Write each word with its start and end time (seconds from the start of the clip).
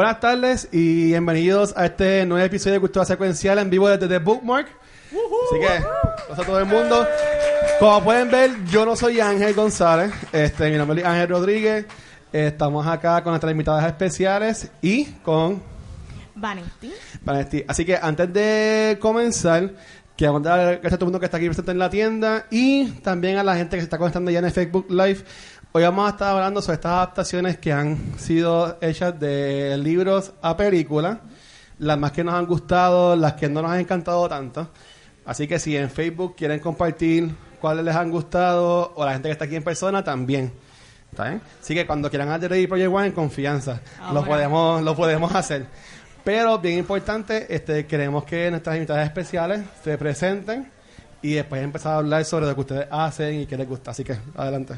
Buenas 0.00 0.18
tardes 0.18 0.66
y 0.72 1.08
bienvenidos 1.08 1.74
a 1.76 1.84
este 1.84 2.24
nuevo 2.24 2.42
episodio 2.42 2.72
de 2.72 2.80
Cultura 2.80 3.04
Secuencial 3.04 3.58
en 3.58 3.68
vivo 3.68 3.86
desde 3.86 4.08
The 4.08 4.16
Bookmark. 4.16 4.66
Así 4.66 5.60
que, 5.60 5.66
gracias 5.66 6.38
a 6.38 6.42
todo 6.42 6.58
el 6.58 6.64
mundo. 6.64 7.06
Como 7.78 8.04
pueden 8.04 8.30
ver, 8.30 8.64
yo 8.64 8.86
no 8.86 8.96
soy 8.96 9.20
Ángel 9.20 9.52
González. 9.52 10.10
Este, 10.32 10.70
mi 10.70 10.78
nombre 10.78 11.02
es 11.02 11.06
Ángel 11.06 11.28
Rodríguez. 11.28 11.84
Estamos 12.32 12.86
acá 12.86 13.22
con 13.22 13.32
nuestras 13.32 13.52
invitadas 13.52 13.84
especiales 13.84 14.70
y 14.80 15.04
con 15.22 15.62
Vanetti. 16.34 16.94
Vanetti. 17.20 17.64
Así 17.68 17.84
que 17.84 17.98
antes 18.00 18.32
de 18.32 18.96
comenzar, 19.02 19.70
quiero 20.16 20.40
dar 20.40 20.76
gracias 20.76 20.94
a 20.94 20.96
todo 20.96 21.04
el 21.04 21.08
mundo 21.08 21.20
que 21.20 21.26
está 21.26 21.36
aquí 21.36 21.44
presente 21.44 21.72
en 21.72 21.78
la 21.78 21.90
tienda 21.90 22.46
y 22.50 22.86
también 23.02 23.36
a 23.36 23.44
la 23.44 23.54
gente 23.54 23.76
que 23.76 23.82
se 23.82 23.84
está 23.84 23.98
conectando 23.98 24.30
ya 24.30 24.38
en 24.38 24.50
Facebook 24.50 24.86
Live. 24.88 25.24
Hoy 25.72 25.84
vamos 25.84 26.04
a 26.04 26.10
estar 26.10 26.34
hablando 26.34 26.60
sobre 26.60 26.74
estas 26.74 26.90
adaptaciones 26.90 27.58
que 27.58 27.72
han 27.72 28.18
sido 28.18 28.76
hechas 28.80 29.20
de 29.20 29.78
libros 29.78 30.32
a 30.42 30.56
películas, 30.56 31.18
las 31.78 31.96
más 31.96 32.10
que 32.10 32.24
nos 32.24 32.34
han 32.34 32.44
gustado, 32.46 33.14
las 33.14 33.34
que 33.34 33.48
no 33.48 33.62
nos 33.62 33.70
han 33.70 33.78
encantado 33.78 34.28
tanto. 34.28 34.68
Así 35.24 35.46
que 35.46 35.60
si 35.60 35.76
en 35.76 35.88
Facebook 35.88 36.34
quieren 36.36 36.58
compartir 36.58 37.32
cuáles 37.60 37.84
les 37.84 37.94
han 37.94 38.10
gustado 38.10 38.92
o 38.96 39.04
la 39.04 39.12
gente 39.12 39.28
que 39.28 39.32
está 39.32 39.44
aquí 39.44 39.54
en 39.54 39.62
persona 39.62 40.02
también. 40.02 40.52
¿Está 41.08 41.28
bien? 41.28 41.40
Así 41.62 41.72
que 41.72 41.86
cuando 41.86 42.10
quieran 42.10 42.30
hacer 42.30 42.50
Ready 42.50 42.66
Project 42.66 42.92
One 42.92 43.06
en 43.06 43.12
confianza, 43.12 43.80
lo 44.12 44.24
podemos, 44.24 44.82
lo 44.82 44.96
podemos 44.96 45.32
hacer. 45.36 45.66
Pero 46.24 46.58
bien 46.58 46.78
importante, 46.78 47.46
este, 47.48 47.86
queremos 47.86 48.24
que 48.24 48.50
nuestras 48.50 48.74
invitadas 48.74 49.06
especiales 49.06 49.60
se 49.84 49.96
presenten 49.96 50.68
y 51.22 51.34
después 51.34 51.62
empezar 51.62 51.92
a 51.92 51.96
hablar 51.98 52.24
sobre 52.24 52.46
lo 52.46 52.56
que 52.56 52.60
ustedes 52.60 52.86
hacen 52.90 53.42
y 53.42 53.46
qué 53.46 53.56
les 53.56 53.68
gusta. 53.68 53.92
Así 53.92 54.02
que 54.02 54.18
adelante. 54.34 54.74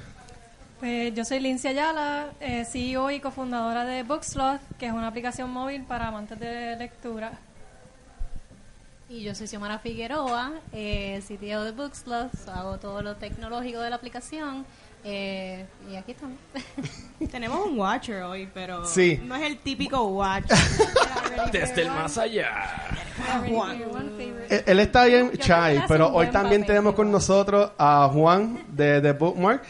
Pues 0.83 1.14
yo 1.14 1.25
soy 1.25 1.38
Lindsay 1.38 1.70
Ayala, 1.70 2.30
eh, 2.41 2.64
CEO 2.64 3.08
y 3.12 3.20
cofundadora 3.20 3.84
de 3.84 4.02
Bookslot, 4.02 4.61
que 4.80 4.86
es 4.86 4.92
una 4.92 5.06
aplicación 5.06 5.48
móvil 5.48 5.84
para 5.84 6.08
amantes 6.08 6.41
de 6.41 6.74
lectura. 6.74 7.30
Y 9.08 9.22
yo 9.22 9.33
soy 9.36 9.47
Xiomara 9.47 9.78
Figueroa, 9.78 10.50
eh, 10.72 11.22
CTO 11.24 11.62
de 11.62 11.70
Bookslot, 11.70 12.33
hago 12.52 12.78
todo 12.78 13.00
lo 13.00 13.14
tecnológico 13.14 13.78
de 13.78 13.91
la 13.91 13.97
aplicación. 13.97 14.66
eh, 15.05 15.66
y 15.89 15.94
aquí 15.97 16.12
estamos. 16.12 16.36
Tenemos 17.30 17.64
un 17.64 17.78
Watcher 17.78 18.22
hoy, 18.24 18.48
pero 18.52 18.84
Sí. 18.84 19.20
no 19.24 19.36
es 19.36 19.42
el 19.42 19.58
típico 19.58 20.02
Watcher. 20.02 20.56
Desde 21.52 21.83
el 21.83 21.91
más 21.91 22.19
allá. 22.19 22.50
One 23.52 23.84
favorite. 23.86 24.46
Él, 24.56 24.64
él 24.67 24.80
está 24.80 25.05
bien 25.05 25.30
chai, 25.39 25.84
pero 25.86 26.08
hoy 26.12 26.27
también 26.28 26.67
tenemos 26.67 26.94
con 26.96 27.08
nosotros 27.12 27.70
a 27.78 28.08
Juan 28.12 28.64
de 28.69 29.00
The 29.00 29.12
Bookmark. 29.12 29.62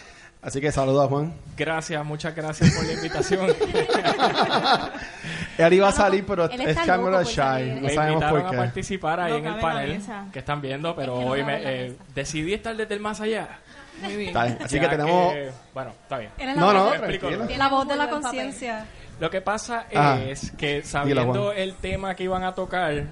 Así 0.43 0.61
que 0.61 0.73
saludos 0.73 1.07
a 1.07 1.09
Juan. 1.09 1.33
Gracias, 1.57 2.05
muchas 2.05 2.35
gracias 2.35 2.75
por 2.75 2.85
la 2.85 2.93
invitación. 2.95 3.47
Él 5.59 5.73
iba 5.75 5.89
a 5.89 5.93
salir, 5.93 6.25
pero 6.27 6.47
él 6.47 6.61
es 6.63 6.77
por 6.77 7.25
shy. 7.25 7.73
No 7.75 7.81
me 7.83 7.91
sabemos 7.95 8.25
por 8.25 8.41
a 8.41 8.51
qué. 8.51 8.57
participar 8.57 9.21
ahí 9.21 9.33
No 9.33 9.39
en 9.39 9.47
el 9.47 9.61
panel 9.61 10.01
que 10.33 10.39
están 10.39 10.61
viendo, 10.61 10.97
pero 10.97 11.13
Es 11.15 11.19
que 11.21 11.25
no 11.27 11.31
hoy 11.31 11.45
me 11.45 11.61
eh, 11.87 11.97
decidí 12.15 12.55
estar 12.55 12.75
desde 12.77 12.95
el 12.95 13.01
más 13.01 13.21
allá. 13.21 13.49
Muy 14.01 14.17
bien. 14.17 14.29
Está 14.29 14.45
bien. 14.47 14.59
Así 14.65 14.77
Ya 14.77 14.83
que 14.83 14.89
tenemos. 14.97 15.35
bueno, 15.75 15.91
está 16.03 16.19
bien. 16.19 16.31
No, 16.57 16.65
voz 16.67 16.75
no, 16.75 16.91
tranquilo. 16.93 17.47
la 17.57 17.69
voz 17.69 17.89
de 17.89 17.97
la 17.97 18.11
conciencia. 18.11 18.87
Lo 19.21 19.31
que 19.31 19.41
pasa 19.43 19.87
Ah. 19.95 20.19
es 20.27 20.51
que 20.53 20.83
sabiendo 20.83 21.53
el 21.53 21.75
tema 21.77 22.15
que 22.17 22.25
iban 22.25 22.43
a 22.43 22.55
tocar, 22.55 23.05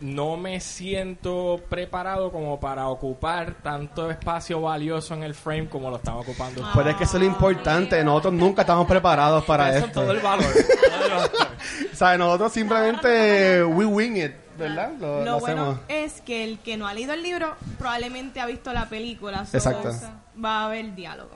no 0.00 0.36
me 0.36 0.60
siento 0.60 1.60
preparado 1.68 2.30
como 2.30 2.58
para 2.60 2.88
ocupar 2.88 3.54
tanto 3.62 4.10
espacio 4.10 4.60
valioso 4.60 5.14
en 5.14 5.22
el 5.22 5.34
frame 5.34 5.68
como 5.68 5.90
lo 5.90 5.96
están 5.96 6.14
ocupando 6.14 6.60
ustedes. 6.60 6.76
Pero 6.76 6.90
es 6.90 6.96
que 6.96 7.04
eso 7.04 7.16
es 7.16 7.22
lo 7.22 7.28
importante. 7.28 8.02
Nosotros 8.04 8.34
nunca 8.34 8.62
estamos 8.62 8.86
preparados 8.86 9.44
para 9.44 9.68
Eso 9.70 9.78
es 9.78 9.84
esto. 9.86 10.00
todo 10.02 10.12
el 10.12 10.20
valor. 10.20 10.46
todo 10.90 11.04
el 11.04 11.10
valor. 11.10 11.30
O 11.92 11.96
sea, 11.96 12.16
nosotros 12.18 12.52
simplemente 12.52 13.64
we 13.64 13.84
wing 13.84 14.16
it, 14.16 14.32
¿verdad? 14.56 14.92
Lo, 15.00 15.18
Lo 15.20 15.24
lo 15.24 15.40
bueno 15.40 15.62
hacemos. 15.62 15.80
es 15.88 16.20
que 16.20 16.44
el 16.44 16.58
que 16.60 16.76
no 16.76 16.86
ha 16.86 16.94
leído 16.94 17.12
el 17.14 17.22
libro 17.22 17.54
probablemente 17.78 18.40
ha 18.40 18.46
visto 18.46 18.72
la 18.72 18.88
película. 18.88 19.44
Exacto. 19.52 19.90
Va 20.42 20.60
a 20.62 20.66
haber 20.66 20.94
diálogo. 20.94 21.30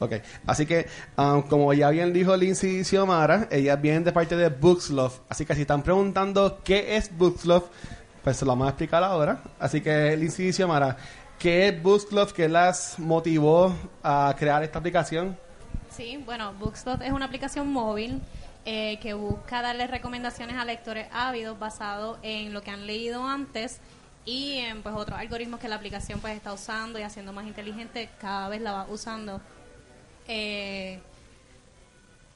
Ok, 0.00 0.14
así 0.46 0.64
que 0.64 0.88
um, 1.18 1.42
como 1.42 1.74
ya 1.74 1.90
bien 1.90 2.14
dijo 2.14 2.34
Lindsay 2.34 2.82
Xiomara, 2.84 3.48
ellas 3.50 3.78
vienen 3.80 4.02
de 4.02 4.12
parte 4.12 4.34
de 4.34 4.48
Bookslove. 4.48 5.20
Así 5.28 5.44
que 5.44 5.54
si 5.54 5.60
están 5.60 5.82
preguntando 5.82 6.62
qué 6.64 6.96
es 6.96 7.14
Bookslove, 7.16 7.66
pues 8.24 8.38
se 8.38 8.46
lo 8.46 8.52
vamos 8.52 8.66
a 8.66 8.70
explicar 8.70 9.04
ahora. 9.04 9.42
Así 9.58 9.82
que 9.82 10.16
Lindsay 10.16 10.54
Xiomara, 10.54 10.96
¿qué 11.38 11.68
es 11.68 11.82
Bookslove? 11.82 12.32
¿Qué 12.32 12.48
las 12.48 12.98
motivó 12.98 13.74
a 14.02 14.34
crear 14.38 14.62
esta 14.62 14.78
aplicación? 14.78 15.36
Sí, 15.90 16.22
bueno, 16.24 16.54
Bookslot 16.54 17.02
es 17.02 17.12
una 17.12 17.26
aplicación 17.26 17.70
móvil 17.70 18.22
eh, 18.64 18.98
que 19.02 19.12
busca 19.12 19.60
darle 19.60 19.86
recomendaciones 19.86 20.56
a 20.56 20.64
lectores 20.64 21.08
ávidos 21.12 21.58
basado 21.58 22.18
en 22.22 22.54
lo 22.54 22.62
que 22.62 22.70
han 22.70 22.86
leído 22.86 23.26
antes 23.26 23.80
y 24.24 24.58
en 24.58 24.82
pues 24.82 24.94
otros 24.94 25.18
algoritmos 25.18 25.60
que 25.60 25.68
la 25.68 25.76
aplicación 25.76 26.20
pues 26.20 26.36
está 26.36 26.54
usando 26.54 26.98
y 26.98 27.02
haciendo 27.02 27.34
más 27.34 27.46
inteligente 27.46 28.08
cada 28.18 28.48
vez 28.48 28.62
la 28.62 28.72
va 28.72 28.86
usando. 28.88 29.42
Eh, 30.32 31.00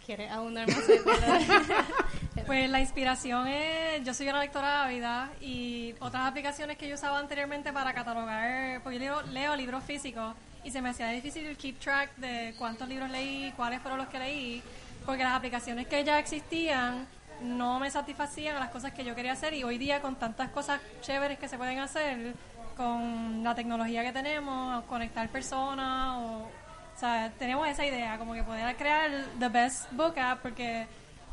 ¿Quieres 0.05 0.31
abundar 0.33 0.69
más? 0.69 0.85
Pues 2.47 2.69
la 2.69 2.81
inspiración 2.81 3.47
es, 3.47 4.05
yo 4.05 4.13
soy 4.13 4.29
una 4.29 4.41
lectora 4.41 4.85
ávida 4.85 5.31
y 5.41 5.95
otras 6.01 6.27
aplicaciones 6.27 6.77
que 6.77 6.89
yo 6.89 6.97
usaba 6.97 7.19
anteriormente 7.21 7.73
para 7.73 7.95
catalogar, 7.95 8.83
pues 8.83 8.97
yo 8.97 9.01
leo, 9.01 9.23
leo 9.33 9.57
libros 9.57 9.83
físicos 9.85 10.35
y 10.63 10.71
se 10.71 10.83
me 10.83 10.91
hacía 10.91 11.09
difícil 11.09 11.57
keep 11.57 11.79
track 11.79 12.17
de 12.17 12.55
cuántos 12.59 12.89
libros 12.89 13.09
leí, 13.11 13.53
cuáles 13.57 13.81
fueron 13.81 13.99
los 13.99 14.09
que 14.09 14.19
leí, 14.19 14.63
porque 15.07 15.23
las 15.23 15.33
aplicaciones 15.33 15.87
que 15.87 16.05
ya 16.05 16.19
existían 16.19 17.07
no 17.41 17.79
me 17.79 17.91
satisfacían 17.91 18.57
a 18.57 18.61
las 18.61 18.71
cosas 18.71 18.93
que 18.93 19.05
yo 19.05 19.15
quería 19.15 19.33
hacer 19.33 19.55
y 19.55 19.63
hoy 19.63 19.79
día 19.79 20.03
con 20.03 20.17
tantas 20.17 20.51
cosas 20.51 20.81
chéveres 21.01 21.39
que 21.39 21.49
se 21.49 21.57
pueden 21.57 21.79
hacer, 21.79 22.35
con 22.77 23.45
la 23.45 23.55
tecnología 23.55 24.03
que 24.03 24.13
tenemos, 24.13 24.85
conectar 24.85 25.29
personas 25.31 26.17
o 26.19 26.64
o 26.95 26.99
sea, 26.99 27.33
tenemos 27.39 27.67
esa 27.67 27.85
idea, 27.85 28.19
como 28.19 28.35
que 28.35 28.43
poder 28.43 28.77
crear 28.77 29.11
the 29.39 29.49
best 29.49 29.91
book 29.93 30.19
app, 30.19 30.41
porque 30.41 30.87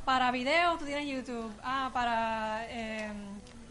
para 0.06 0.32
videos 0.32 0.80
tú 0.80 0.86
tienes 0.86 1.08
YouTube, 1.08 1.52
ah, 1.64 1.90
para 1.94 2.66
eh, 2.68 3.12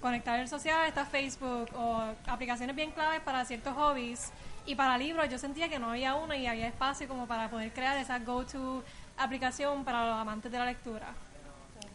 conectar 0.01 0.39
el 0.39 0.49
social 0.49 0.87
está 0.87 1.05
Facebook, 1.05 1.69
o 1.75 2.03
aplicaciones 2.27 2.77
bien 2.77 2.93
claves 2.93 3.21
para 3.21 3.45
ciertos 3.45 3.75
hobbies. 3.75 4.31
Y 4.67 4.75
para 4.75 4.97
libros 4.99 5.29
yo 5.29 5.39
sentía 5.39 5.69
que 5.69 5.79
no 5.79 5.91
había 5.91 6.15
una 6.15 6.37
y 6.37 6.47
había 6.47 6.69
espacio 6.69 7.09
como 7.09 7.27
para 7.27 7.49
poder 7.49 7.73
crear 7.73 7.97
esa 7.97 8.19
go-to 8.19 8.85
aplicación 9.17 9.85
para 9.85 10.07
los 10.07 10.17
amantes 10.17 10.53
de 10.53 10.59
la 10.59 10.67
lectura. 10.67 11.09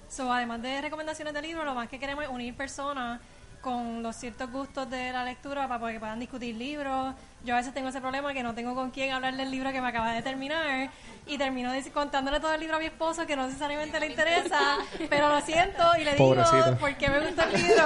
So, 0.09 0.31
además 0.31 0.61
de 0.61 0.81
recomendaciones 0.81 1.33
de 1.33 1.41
libros, 1.41 1.65
lo 1.65 1.73
más 1.73 1.87
que 1.87 1.99
queremos 1.99 2.23
es 2.23 2.29
unir 2.29 2.55
personas 2.55 3.19
con 3.61 4.03
los 4.03 4.15
ciertos 4.15 4.51
gustos 4.51 4.89
de 4.89 5.11
la 5.11 5.23
lectura 5.23 5.67
para 5.67 5.91
que 5.91 5.99
puedan 5.99 6.19
discutir 6.19 6.55
libros. 6.55 7.15
Yo 7.45 7.53
a 7.53 7.57
veces 7.57 7.75
tengo 7.75 7.89
ese 7.89 8.01
problema 8.01 8.33
que 8.33 8.41
no 8.41 8.55
tengo 8.55 8.73
con 8.73 8.89
quién 8.89 9.11
hablar 9.11 9.37
del 9.37 9.51
libro 9.51 9.71
que 9.71 9.79
me 9.79 9.87
acaba 9.87 10.11
de 10.13 10.23
terminar 10.23 10.89
y 11.27 11.37
termino 11.37 11.71
contándole 11.93 12.39
todo 12.39 12.55
el 12.55 12.59
libro 12.59 12.77
a 12.77 12.79
mi 12.79 12.85
esposo 12.85 13.27
que 13.27 13.35
no 13.35 13.45
necesariamente 13.45 13.99
le 13.99 14.07
interesa, 14.07 14.77
pero 15.09 15.29
lo 15.29 15.39
siento 15.41 15.83
y 15.99 16.05
le 16.05 16.13
digo 16.13 16.29
Pobrecito. 16.29 16.75
por 16.77 16.95
qué 16.95 17.07
me 17.07 17.19
gusta 17.19 17.43
el 17.43 17.61
libro 17.61 17.83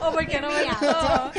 o 0.02 0.12
por 0.12 0.26
qué 0.26 0.40
no 0.40 0.50
me 0.52 0.64
gustó. 0.64 1.32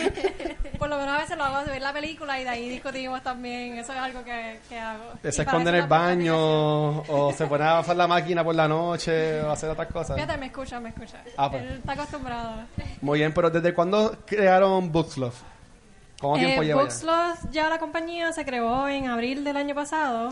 Por 0.77 0.89
lo 0.89 0.97
menos 0.97 1.15
a 1.15 1.19
veces 1.19 1.37
lo 1.37 1.45
hago 1.45 1.63
de 1.63 1.71
ver 1.71 1.81
la 1.81 1.93
película 1.93 2.37
y 2.37 2.43
de 2.43 2.49
ahí 2.49 2.67
discutimos 2.67 3.21
también. 3.23 3.77
Eso 3.77 3.93
es 3.93 3.99
algo 3.99 4.25
que, 4.25 4.59
que 4.67 4.77
hago. 4.77 5.13
Se 5.21 5.41
esconde 5.43 5.69
en 5.69 5.75
el 5.77 5.87
baño 5.87 6.35
o 6.35 7.33
se 7.37 7.45
pone 7.47 7.63
a 7.63 7.79
usar 7.79 7.95
la 7.95 8.07
máquina 8.07 8.43
por 8.43 8.55
la 8.55 8.67
noche 8.67 9.41
o 9.41 9.51
hacer 9.51 9.69
otras 9.69 9.87
cosas. 9.87 10.15
Fíjate, 10.15 10.37
me 10.37 10.47
escucha, 10.47 10.81
me 10.81 10.89
escucha. 10.89 11.23
Ah, 11.37 11.49
pues. 11.49 11.63
Él 11.63 11.77
está 11.77 11.93
acostumbrado. 11.93 12.51
Muy 12.99 13.19
bien, 13.19 13.33
pero 13.33 13.49
¿desde 13.49 13.73
cuándo 13.73 14.17
crearon 14.25 14.91
Bookslove? 14.91 15.35
¿Cuánto 16.21 16.39
tiempo 16.45 16.61
Eh, 16.61 16.65
lleva 16.67 16.79
ya? 16.79 16.83
Bookslot, 16.83 17.51
ya 17.51 17.69
la 17.69 17.79
compañía 17.79 18.31
se 18.31 18.45
creó 18.45 18.87
en 18.87 19.07
abril 19.07 19.43
del 19.43 19.57
año 19.57 19.73
pasado 19.75 20.29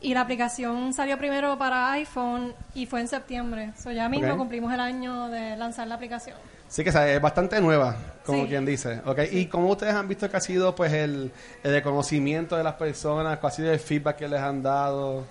y 0.00 0.14
la 0.14 0.20
aplicación 0.20 0.92
salió 0.92 1.16
primero 1.16 1.56
para 1.58 1.90
iPhone 1.92 2.54
y 2.74 2.86
fue 2.86 3.00
en 3.00 3.08
septiembre. 3.08 3.72
So 3.82 3.90
ya 3.92 4.08
mismo 4.08 4.32
Ok. 4.32 4.36
cumplimos 4.38 4.72
el 4.72 4.80
año 4.80 5.28
de 5.28 5.56
lanzar 5.56 5.86
la 5.88 5.94
aplicación. 5.94 6.36
Sí 6.68 6.82
que 6.84 6.90
es 6.90 7.20
bastante 7.20 7.60
nueva, 7.60 7.96
como 8.24 8.42
Sí. 8.44 8.48
quien 8.48 8.64
dice. 8.64 9.00
Okay. 9.04 9.28
¿Y 9.30 9.46
cómo 9.46 9.68
ustedes 9.68 9.94
han 9.94 10.08
visto 10.08 10.30
que 10.30 10.36
ha 10.36 10.40
sido 10.40 10.74
pues 10.74 10.92
el, 10.92 11.30
el 11.62 11.72
reconocimiento 11.72 12.56
de 12.56 12.64
las 12.64 12.74
personas? 12.74 13.38
¿Cuál 13.38 13.52
ha 13.52 13.56
sido 13.56 13.72
el 13.72 13.78
feedback 13.78 14.16
que 14.16 14.28
les 14.28 14.40
han 14.40 14.62
dado? 14.62 15.24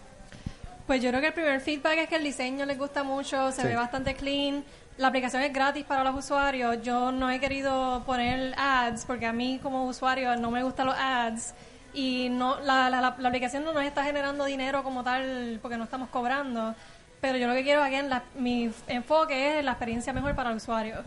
Pues 0.88 1.02
yo 1.02 1.10
creo 1.10 1.22
que 1.22 1.28
el 1.28 1.34
primer 1.34 1.60
feedback 1.62 1.98
es 2.00 2.10
que 2.10 2.16
el 2.18 2.24
diseño 2.24 2.66
les 2.66 2.78
gusta 2.78 3.04
mucho, 3.04 3.52
se 3.52 3.62
Sí. 3.62 3.68
ve 3.68 3.76
bastante 3.76 4.14
clean. 4.14 4.64
La 5.02 5.08
aplicación 5.08 5.42
es 5.42 5.52
gratis 5.52 5.84
para 5.84 6.04
los 6.04 6.14
usuarios. 6.16 6.78
Yo 6.84 7.12
no 7.12 7.32
he 7.32 7.40
querido 7.40 8.04
poner 8.06 8.54
ads 8.56 9.06
porque 9.06 9.26
a 9.26 9.34
mí 9.34 9.60
como 9.64 9.86
usuario 9.86 10.36
no 10.36 10.52
me 10.52 10.62
gustan 10.62 10.86
los 10.86 10.96
ads 10.96 11.56
y 11.92 12.30
no 12.30 12.60
la, 12.60 12.88
la, 12.92 13.02
la- 13.02 13.16
la 13.18 13.28
aplicación 13.30 13.64
no 13.64 13.74
nos 13.74 13.84
está 13.84 14.04
generando 14.04 14.46
dinero 14.46 14.84
como 14.84 15.04
tal 15.04 15.58
porque 15.60 15.76
no 15.78 15.86
estamos 15.86 16.10
cobrando. 16.10 16.76
Pero 17.20 17.36
yo 17.40 17.48
lo 17.48 17.56
que 17.56 17.64
quiero, 17.64 17.82
again, 17.82 18.10
la- 18.12 18.22
mi 18.36 18.72
enfoque 18.88 19.58
es 19.58 19.66
la 19.66 19.72
experiencia 19.72 20.14
mejor 20.14 20.36
para 20.36 20.52
el 20.52 20.58
usuario. 20.58 20.98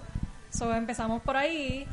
So, 0.51 0.75
empezamos 0.75 1.23
por 1.23 1.37
ahí 1.37 1.87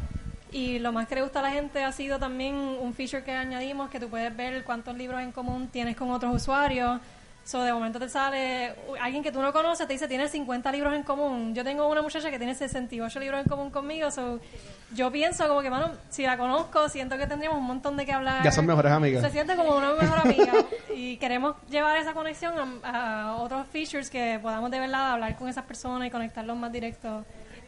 y 0.52 0.80
lo 0.80 0.92
más 0.92 1.08
que 1.08 1.14
le 1.16 1.22
gusta 1.22 1.38
a 1.40 1.44
la 1.44 1.52
gente 1.52 1.84
ha 1.84 1.92
sido 1.92 2.18
también 2.18 2.56
un 2.56 2.96
feature 2.96 3.24
que 3.24 3.32
añadimos 3.32 3.92
que 3.92 4.00
tú 4.00 4.10
puedes 4.10 4.36
ver 4.36 4.64
cuántos 4.64 4.98
libros 4.98 5.22
en 5.22 5.32
común 5.32 5.68
tienes 5.68 5.96
con 5.96 6.10
otros 6.10 6.36
usuarios. 6.36 7.00
So, 7.44 7.64
de 7.64 7.74
momento 7.74 8.00
te 8.00 8.08
sale 8.08 8.76
alguien 9.00 9.24
que 9.24 9.32
tú 9.32 9.42
no 9.42 9.52
conoces, 9.52 9.88
te 9.88 9.94
dice, 9.94 10.08
tienes 10.08 10.32
50 10.32 10.72
libros 10.72 10.94
en 10.94 11.04
común. 11.04 11.56
Yo 11.56 11.64
tengo 11.64 11.88
una 11.88 12.02
muchacha 12.02 12.30
que 12.30 12.38
tiene 12.38 12.54
68 12.54 13.20
libros 13.20 13.42
en 13.42 13.48
común 13.50 13.72
conmigo. 13.72 14.12
So, 14.12 14.40
yo 14.94 15.12
pienso 15.12 15.48
como 15.48 15.62
que, 15.62 15.70
mano, 15.70 15.92
si 16.10 16.24
la 16.24 16.38
conozco, 16.38 16.88
siento 16.88 17.18
que 17.18 17.26
tendríamos 17.26 17.60
un 17.60 17.66
montón 17.66 17.98
de 17.98 18.06
que 18.06 18.14
hablar. 18.14 18.44
Ya 18.44 18.52
son 18.52 18.68
mejores 18.68 18.92
amigas. 18.92 19.24
Se 19.24 19.32
siente 19.32 19.56
como 19.56 19.76
una 19.76 19.94
mejor 19.94 20.20
amiga. 20.20 20.54
y 20.96 21.18
queremos 21.18 21.56
llevar 21.70 21.98
esa 21.98 22.14
conexión 22.14 22.54
a, 22.84 23.24
a 23.24 23.36
otros 23.38 23.66
features 23.68 24.10
que 24.10 24.40
podamos 24.42 24.70
de 24.70 24.80
verdad 24.80 25.14
hablar 25.14 25.36
con 25.36 25.50
esas 25.50 25.66
personas 25.66 26.08
y 26.08 26.12
conectarlos 26.12 26.56
más 26.58 26.72
directos. 26.72 27.26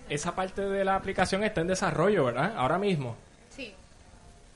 Esa 0.08 0.36
parte 0.36 0.62
de 0.62 0.86
la 0.86 0.96
aplicación 0.96 1.44
está 1.44 1.62
en 1.62 1.68
desarrollo, 1.68 2.26
¿verdad? 2.26 2.54
Ahora 2.56 2.78
mismo. 2.78 3.16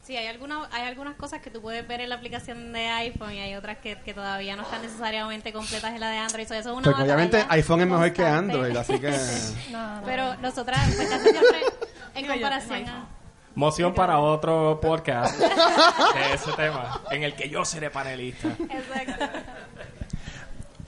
Sí. 0.08 0.16
Hay, 0.16 0.28
alguna, 0.28 0.70
hay 0.72 0.88
algunas 0.88 1.16
cosas 1.16 1.42
que 1.42 1.50
tú 1.50 1.62
puedes 1.62 1.86
ver 1.86 2.00
en 2.00 2.08
la 2.08 2.16
aplicación 2.16 2.72
de 2.72 2.88
iPhone 2.88 3.34
y 3.34 3.42
hay 3.42 3.56
otras 3.56 3.80
que, 3.80 3.98
que 4.00 4.14
todavía 4.14 4.56
no 4.56 4.64
están 4.64 4.82
necesariamente 4.82 5.52
completas 5.52 5.94
en 5.94 6.00
la 6.00 6.10
de 6.10 6.18
Android. 6.20 6.48
So, 6.48 6.54
eso 6.54 6.70
es 6.70 6.78
una 6.78 6.84
Porque 6.84 7.04
obviamente 7.04 7.46
iPhone 7.50 7.82
es 7.82 7.88
mejor 7.88 8.14
que. 8.14 8.26
Android, 8.26 8.76
así 8.78 8.98
que... 9.00 9.12
No, 9.72 9.96
no. 10.00 10.02
Pero 10.06 10.36
nosotras, 10.38 10.80
pues 10.96 11.10
casi 11.10 11.30
siempre, 11.30 11.60
en 12.16 12.26
yo, 12.26 12.32
comparación 12.32 12.88
a... 12.88 13.08
Moción 13.54 13.94
para 13.94 14.20
otro 14.20 14.80
podcast 14.80 15.38
de 15.40 16.34
ese 16.34 16.54
tema, 16.54 17.02
en 17.12 17.24
el 17.24 17.36
que 17.36 17.50
yo 17.50 17.66
seré 17.66 17.90
panelista. 17.90 18.50
Exacto. 18.50 19.26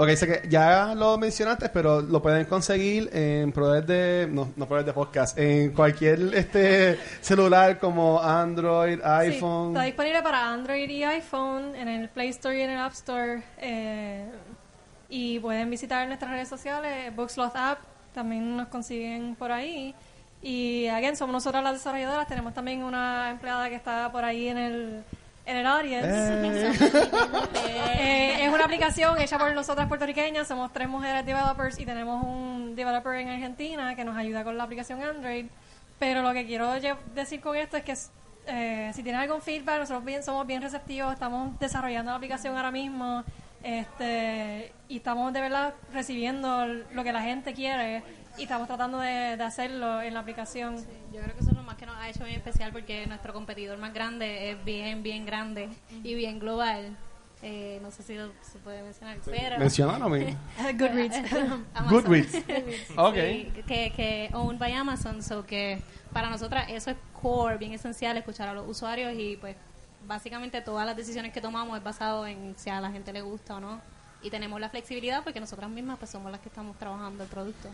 Ok, 0.02 0.12
sé 0.12 0.28
que 0.28 0.48
ya 0.48 0.96
lo 0.96 1.18
mencionaste, 1.18 1.68
pero 1.68 2.00
lo 2.00 2.22
pueden 2.22 2.46
conseguir 2.46 3.10
en 3.12 3.52
proveedores 3.52 3.86
de... 3.86 4.28
No, 4.32 4.46
no 4.56 4.66
proveedores 4.66 4.86
de 4.86 4.94
podcast. 4.94 5.38
En 5.38 5.74
cualquier 5.74 6.34
este 6.36 6.98
celular 7.20 7.80
como 7.80 8.22
Android, 8.22 8.96
Sí, 8.96 9.02
iPhone... 9.04 9.72
está 9.74 9.84
disponible 9.84 10.22
para 10.24 10.54
Android 10.54 10.90
y 10.90 11.04
iPhone 11.04 11.76
en 11.76 11.90
el 11.90 12.08
Play 12.08 12.30
Store 12.30 12.58
y 12.58 12.62
en 12.62 12.70
el 12.70 12.78
App 12.80 12.94
Store. 12.94 13.44
eh, 13.58 14.26
y 15.10 15.38
pueden 15.40 15.70
visitar 15.70 16.08
nuestras 16.08 16.32
redes 16.32 16.48
sociales, 16.48 17.14
Bookslot 17.14 17.54
App, 17.56 17.80
también 18.14 18.56
nos 18.56 18.70
consiguen 18.70 19.36
por 19.36 19.52
ahí. 19.52 19.94
Y, 20.42 20.88
again, 20.88 21.18
somos 21.18 21.34
nosotras 21.34 21.62
las 21.62 21.74
desarrolladoras. 21.74 22.26
Tenemos 22.26 22.54
también 22.54 22.84
una 22.84 23.32
empleada 23.32 23.68
que 23.68 23.76
está 23.76 24.10
por 24.14 24.24
ahí 24.24 24.48
en 24.48 24.58
el, 24.58 25.04
en 25.50 25.58
el 25.58 25.66
audience. 25.66 26.72
Eh, 28.02 28.46
es 28.46 28.54
una 28.54 28.66
aplicación 28.66 29.20
hecha 29.20 29.38
por 29.38 29.54
nosotras 29.54 29.88
puertorriqueñas. 29.88 30.48
Somos 30.48 30.72
tres 30.72 30.88
mujeres 30.88 31.26
developers 31.26 31.80
y 31.80 31.86
tenemos 31.86 32.24
un 32.24 32.76
developer 32.76 33.14
en 33.16 33.30
Argentina 33.30 33.96
que 33.96 34.04
nos 34.04 34.16
ayuda 34.16 34.44
con 34.44 34.58
la 34.58 34.64
aplicación 34.64 35.02
Android. 35.04 35.48
Pero 35.98 36.22
lo 36.22 36.32
que 36.34 36.46
quiero 36.46 36.72
decir 37.14 37.42
con 37.42 37.56
esto 37.56 37.78
es 37.78 37.84
que 37.84 37.96
eh, 38.48 38.92
si 38.94 39.04
tienen 39.04 39.22
algún 39.22 39.42
feedback, 39.42 39.80
nosotros 39.80 40.06
bien, 40.06 40.24
somos 40.24 40.48
bien 40.48 40.62
receptivos. 40.62 41.14
Estamos 41.14 41.60
desarrollando 41.60 42.12
la 42.12 42.18
aplicación 42.18 42.56
ahora 42.56 42.72
mismo 42.72 43.24
este 43.62 44.72
y 44.88 44.98
estamos 44.98 45.34
de 45.34 45.42
verdad 45.42 45.74
recibiendo 45.92 46.66
lo 46.66 47.04
que 47.04 47.12
la 47.12 47.22
gente 47.22 47.54
quiere 47.54 48.04
y 48.38 48.44
estamos 48.44 48.68
tratando 48.68 49.00
de, 49.00 49.36
de 49.36 49.44
hacerlo 49.44 50.02
en 50.02 50.14
la 50.14 50.22
aplicación. 50.22 50.78
Yo 51.12 51.22
creo 51.22 51.36
que 51.36 51.42
eso 51.42 51.52
es 51.52 51.58
lo 51.58 51.64
más 51.64 51.76
ha 52.00 52.10
hecho 52.10 52.24
bien 52.24 52.38
especial 52.38 52.72
porque 52.72 53.06
nuestro 53.08 53.34
competidor 53.34 53.78
más 53.78 53.94
grande 53.94 54.52
es 54.52 54.66
bien, 54.66 55.04
bien 55.04 55.26
grande 55.26 55.70
y 56.04 56.16
bien 56.16 56.40
global. 56.40 56.96
Eh, 57.42 57.80
no 57.82 57.90
sé 57.90 58.04
si 58.04 58.16
lo, 58.16 58.32
se 58.42 58.60
puede 58.60 58.84
mencionar, 58.84 59.18
pero... 59.26 59.58
Mencionaron 59.58 60.12
Goodreads. 60.78 61.16
Amazon. 61.74 62.04
Goodreads. 62.04 62.36
Ok. 62.98 63.16
Sí, 63.16 63.52
que, 63.66 63.94
que 63.96 64.30
owned 64.34 64.60
by 64.60 64.74
Amazon, 64.74 65.24
so 65.24 65.46
que 65.46 65.82
para 66.12 66.30
nosotras 66.30 66.66
eso 66.70 66.92
es 66.92 66.98
core, 67.22 67.58
bien 67.58 67.74
esencial, 67.74 68.18
escuchar 68.18 68.50
a 68.50 68.54
los 68.54 68.68
usuarios 68.68 69.14
y 69.18 69.38
pues 69.38 69.56
básicamente 70.06 70.62
todas 70.62 70.86
las 70.86 70.98
decisiones 70.98 71.32
que 71.32 71.42
tomamos 71.42 71.78
es 71.78 71.84
basado 71.84 72.28
en 72.28 72.56
si 72.58 72.70
a 72.70 72.82
la 72.82 72.92
gente 72.92 73.14
le 73.14 73.22
gusta 73.22 73.56
o 73.56 73.60
no. 73.60 73.82
Y 74.22 74.30
tenemos 74.30 74.60
la 74.60 74.70
flexibilidad 74.70 75.24
porque 75.24 75.40
nosotras 75.40 75.70
mismas 75.70 75.98
pues 75.98 76.12
somos 76.12 76.32
las 76.32 76.42
que 76.42 76.50
estamos 76.50 76.78
trabajando 76.78 77.24
el 77.24 77.30
producto. 77.30 77.70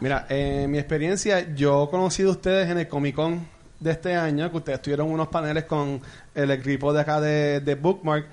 Mira, 0.00 0.26
en 0.28 0.70
mi 0.70 0.78
experiencia, 0.78 1.54
yo 1.54 1.84
he 1.84 1.90
conocido 1.90 2.30
a 2.30 2.32
ustedes 2.32 2.70
en 2.70 2.78
el 2.78 2.88
Comic 2.88 3.14
Con 3.14 3.48
de 3.80 3.90
este 3.90 4.14
año, 4.14 4.50
que 4.50 4.56
ustedes 4.56 4.82
tuvieron 4.82 5.10
unos 5.10 5.28
paneles 5.28 5.64
con 5.64 6.00
el 6.34 6.50
equipo 6.50 6.92
de 6.92 7.00
acá 7.00 7.20
de, 7.20 7.60
de 7.60 7.74
Bookmark, 7.74 8.26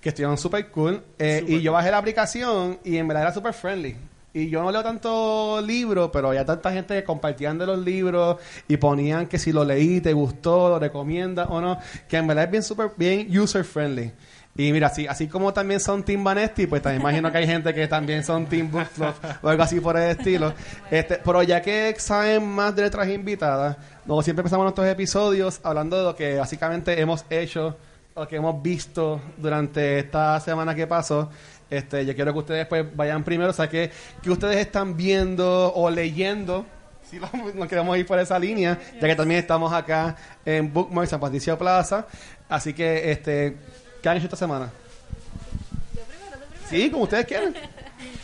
que 0.00 0.10
estuvieron 0.10 0.38
súper 0.38 0.68
cool. 0.70 1.02
Eh, 1.18 1.44
y 1.46 1.60
yo 1.60 1.72
bajé 1.72 1.90
la 1.90 1.98
aplicación 1.98 2.78
y 2.84 2.96
en 2.96 3.08
verdad 3.08 3.24
era 3.24 3.34
súper 3.34 3.54
friendly. 3.54 3.96
Y 4.36 4.50
yo 4.50 4.62
no 4.62 4.72
leo 4.72 4.82
tanto 4.82 5.60
libros, 5.60 6.10
pero 6.12 6.28
había 6.28 6.44
tanta 6.44 6.72
gente 6.72 6.94
que 6.94 7.04
compartían 7.04 7.56
de 7.56 7.66
los 7.66 7.78
libros 7.78 8.38
y 8.66 8.76
ponían 8.76 9.28
que 9.28 9.38
si 9.38 9.52
lo 9.52 9.64
leí, 9.64 10.00
te 10.00 10.12
gustó, 10.12 10.68
lo 10.68 10.80
recomiendas 10.80 11.46
o 11.48 11.60
no, 11.60 11.78
que 12.08 12.16
en 12.16 12.26
verdad 12.26 12.46
es 12.46 12.50
bien 12.50 12.62
súper 12.64 12.90
bien 12.96 13.38
user 13.38 13.64
friendly. 13.64 14.12
Y 14.56 14.70
mira, 14.72 14.86
así, 14.86 15.06
así 15.08 15.26
como 15.26 15.52
también 15.52 15.80
son 15.80 16.04
Team 16.04 16.22
Vanesti, 16.22 16.68
pues 16.68 16.80
también 16.80 17.00
imagino 17.02 17.32
que 17.32 17.38
hay 17.38 17.46
gente 17.46 17.74
que 17.74 17.88
también 17.88 18.22
son 18.22 18.46
Team 18.46 18.70
Book 18.70 18.86
Club 18.94 19.12
o 19.42 19.48
algo 19.48 19.62
así 19.64 19.80
por 19.80 19.96
el 19.96 20.16
estilo. 20.16 20.54
Este, 20.90 21.16
pero 21.24 21.42
ya 21.42 21.60
que 21.60 21.92
saben 21.98 22.46
más 22.46 22.74
de 22.76 22.82
nuestras 22.82 23.08
invitadas, 23.08 23.76
nosotros 24.04 24.24
siempre 24.24 24.42
empezamos 24.42 24.64
nuestros 24.64 24.86
episodios 24.86 25.60
hablando 25.64 25.96
de 25.98 26.04
lo 26.04 26.14
que 26.14 26.36
básicamente 26.36 27.00
hemos 27.00 27.24
hecho 27.30 27.76
o 28.14 28.28
que 28.28 28.36
hemos 28.36 28.62
visto 28.62 29.20
durante 29.38 29.98
esta 29.98 30.38
semana 30.38 30.72
que 30.72 30.86
pasó. 30.86 31.30
Este, 31.68 32.06
yo 32.06 32.14
quiero 32.14 32.32
que 32.32 32.38
ustedes 32.38 32.66
pues 32.68 32.84
vayan 32.94 33.24
primero, 33.24 33.50
o 33.50 33.54
sea, 33.54 33.68
que, 33.68 33.90
que 34.22 34.30
ustedes 34.30 34.58
están 34.58 34.96
viendo 34.96 35.72
o 35.74 35.90
leyendo 35.90 36.64
si 37.10 37.18
vamos- 37.18 37.56
nos 37.56 37.66
queremos 37.66 37.98
ir 37.98 38.06
por 38.06 38.20
esa 38.20 38.38
línea, 38.38 38.78
ya 39.00 39.08
que 39.08 39.16
también 39.16 39.40
estamos 39.40 39.72
acá 39.72 40.14
en 40.44 40.72
Bookmark 40.72 41.08
San 41.08 41.18
Patricio 41.18 41.58
Plaza. 41.58 42.06
Así 42.48 42.72
que, 42.72 43.10
este, 43.10 43.56
¿qué 44.04 44.10
han 44.10 44.16
hecho 44.18 44.26
esta 44.26 44.36
semana? 44.36 44.70
Sí, 46.68 46.90
como 46.90 47.04
ustedes 47.04 47.24
quieran. 47.24 47.54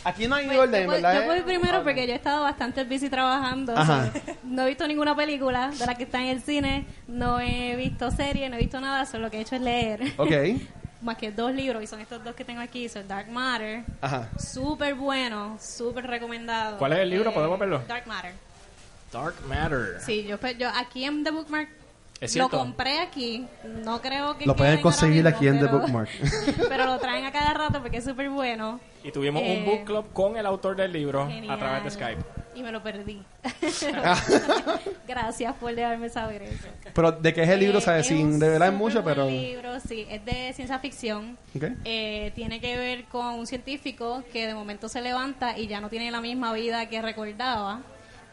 Aquí 0.03 0.27
no 0.27 0.35
hay 0.35 0.45
Pues, 0.45 0.59
orden, 0.59 0.87
¿verdad? 0.87 1.21
yo 1.21 1.25
voy 1.25 1.41
primero 1.41 1.81
porque 1.83 2.05
yo 2.05 2.13
he 2.13 2.15
estado 2.15 2.43
bastante 2.43 2.83
busy 2.83 3.09
trabajando. 3.09 3.75
Ajá. 3.75 4.11
no 4.43 4.61
he 4.61 4.67
visto 4.67 4.87
ninguna 4.87 5.15
película 5.15 5.71
de 5.71 5.83
la 5.87 5.95
que 5.95 6.03
está 6.03 6.19
en 6.19 6.27
el 6.27 6.41
cine, 6.43 6.85
no 7.07 7.39
he 7.39 7.75
visto 7.75 8.11
serie, 8.11 8.47
no 8.47 8.57
he 8.57 8.59
visto 8.59 8.79
nada, 8.79 9.07
solo 9.07 9.25
lo 9.25 9.31
que 9.31 9.37
he 9.37 9.41
hecho 9.41 9.55
es 9.55 9.61
leer. 9.61 10.13
Ok. 10.17 10.31
Más 11.01 11.17
que 11.17 11.31
dos 11.31 11.51
libros, 11.51 11.81
y 11.81 11.87
son 11.87 11.99
estos 11.99 12.23
dos 12.23 12.35
que 12.35 12.45
tengo 12.45 12.61
aquí, 12.61 12.87
son 12.87 13.07
Dark 13.07 13.27
Matter. 13.31 13.83
Ajá. 14.01 14.29
Súper 14.37 14.93
bueno, 14.93 15.57
súper 15.59 16.05
recomendado. 16.05 16.77
¿Cuál 16.77 16.93
es 16.93 16.99
el 16.99 17.09
libro? 17.09 17.31
Eh, 17.31 17.33
¿Podemos 17.33 17.57
verlo? 17.57 17.81
Dark 17.87 18.05
Matter. 18.05 18.33
Dark 19.11 19.33
Matter. 19.47 19.99
Sí, 20.05 20.23
yo, 20.25 20.37
pues, 20.37 20.59
yo 20.59 20.69
aquí 20.69 21.05
en 21.05 21.23
The 21.23 21.31
Bookmark 21.31 21.69
Es 22.21 22.35
lo 22.35 22.49
compré 22.49 22.99
aquí. 22.99 23.47
No 23.83 23.99
creo 23.99 24.37
que 24.37 24.45
Lo 24.45 24.55
pueden 24.55 24.79
conseguir 24.79 25.23
mismo, 25.23 25.29
aquí 25.37 25.47
en 25.47 25.59
The 25.59 25.65
Bookmark. 25.65 26.09
pero 26.69 26.85
lo 26.85 26.99
traen 26.99 27.25
a 27.25 27.31
cada 27.33 27.53
rato 27.53 27.81
porque 27.81 27.97
es 27.97 28.05
súper 28.05 28.29
bueno. 28.29 28.79
Y 29.03 29.11
tuvimos 29.11 29.41
Eh, 29.43 29.57
un 29.57 29.65
book 29.65 29.85
club 29.85 30.13
con 30.13 30.37
el 30.37 30.45
autor 30.45 30.75
del 30.75 30.93
libro 30.93 31.27
Genial. 31.27 31.55
a 31.55 31.57
través 31.57 31.83
de 31.83 31.89
Skype. 31.91 32.21
Y 32.53 32.61
me 32.61 32.71
lo 32.71 32.83
perdí. 32.83 33.23
Gracias 35.07 35.55
por 35.55 35.73
dejarme 35.73 36.09
saber 36.09 36.43
eso. 36.43 36.67
Pero, 36.93 37.11
¿de 37.13 37.33
qué 37.33 37.43
es 37.43 37.49
el 37.49 37.59
libro? 37.59 37.79
Eh, 37.79 37.81
¿Sabes? 37.81 38.01
es 38.01 38.07
Sin 38.07 38.39
súper 38.39 38.71
mucho, 38.73 39.03
pero... 39.03 39.25
libro, 39.27 39.79
sí, 39.79 40.05
es 40.09 40.23
de 40.25 40.51
ciencia 40.53 40.77
ficción. 40.79 41.37
Eh, 41.85 42.31
tiene 42.35 42.59
que 42.59 42.77
ver 42.77 43.05
con 43.05 43.25
un 43.39 43.47
científico 43.47 44.23
que 44.31 44.47
de 44.47 44.53
momento 44.53 44.89
se 44.89 45.01
levanta 45.01 45.57
y 45.57 45.67
ya 45.67 45.81
no 45.81 45.89
tiene 45.89 46.11
la 46.11 46.21
misma 46.21 46.53
vida 46.53 46.87
que 46.89 47.01
recordaba. 47.01 47.81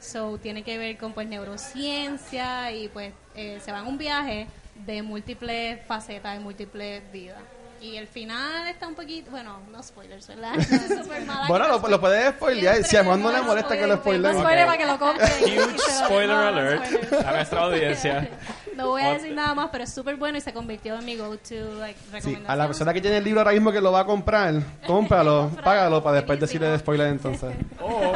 So, 0.00 0.38
tiene 0.38 0.62
que 0.62 0.78
ver 0.78 0.96
con 0.96 1.12
pues 1.12 1.26
neurociencia 1.26 2.70
y 2.72 2.88
pues 2.88 3.12
eh, 3.38 3.60
se 3.64 3.70
va 3.70 3.78
en 3.78 3.86
un 3.86 3.98
viaje 3.98 4.48
de 4.84 5.00
múltiples 5.02 5.78
facetas, 5.86 6.34
de 6.34 6.40
múltiples 6.40 7.02
vidas. 7.12 7.38
Y 7.80 7.96
el 7.96 8.08
final 8.08 8.66
está 8.66 8.88
un 8.88 8.96
poquito, 8.96 9.30
bueno, 9.30 9.60
no 9.70 9.80
spoilers, 9.80 10.26
¿verdad? 10.26 10.54
No, 10.88 11.24
mala 11.24 11.46
Bueno, 11.46 11.68
lo, 11.88 12.00
puedes 12.00 12.34
spoilear. 12.34 12.82
Si 12.82 12.96
a 12.96 13.04
Juan 13.04 13.22
no 13.22 13.30
le 13.30 13.40
molesta 13.42 13.76
que 13.78 13.86
lo 13.86 13.96
spoiler, 13.98 14.32
spoileen. 14.32 14.34
No 14.34 14.40
spoiler 14.40 14.66
para 14.66 14.78
que 14.78 14.86
lo 14.86 14.98
compren. 14.98 15.30
Huge 15.44 16.04
spoiler 16.04 16.36
alert 16.36 17.12
a 17.24 17.32
nuestra 17.32 17.60
audiencia. 17.60 18.28
No 18.74 18.88
voy 18.88 19.02
a 19.02 19.12
decir 19.14 19.32
nada 19.32 19.54
más, 19.54 19.68
pero 19.70 19.84
es 19.84 19.92
súper 19.92 20.16
bueno 20.16 20.38
y 20.38 20.40
se 20.40 20.52
convirtió 20.52 20.98
en 20.98 21.04
mi 21.04 21.16
go-to 21.16 21.78
like, 21.78 21.98
Sí, 21.98 22.06
recomendación. 22.12 22.50
a 22.50 22.56
la 22.56 22.66
persona 22.66 22.92
que 22.92 23.00
tiene 23.00 23.18
el 23.18 23.24
libro 23.24 23.40
ahora 23.40 23.52
mismo 23.52 23.70
que 23.70 23.80
lo 23.80 23.92
va 23.92 24.00
a 24.00 24.04
comprar, 24.04 24.54
cómpralo, 24.86 25.50
págalo 25.64 26.02
para 26.02 26.16
después 26.16 26.40
decirle 26.40 26.68
de 26.68 26.78
spoiler 26.78 27.08
entonces. 27.08 27.54
O 27.80 28.12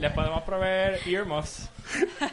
les 0.00 0.12
podemos 0.12 0.42
proveer 0.42 0.98
earmuffs. 1.06 1.68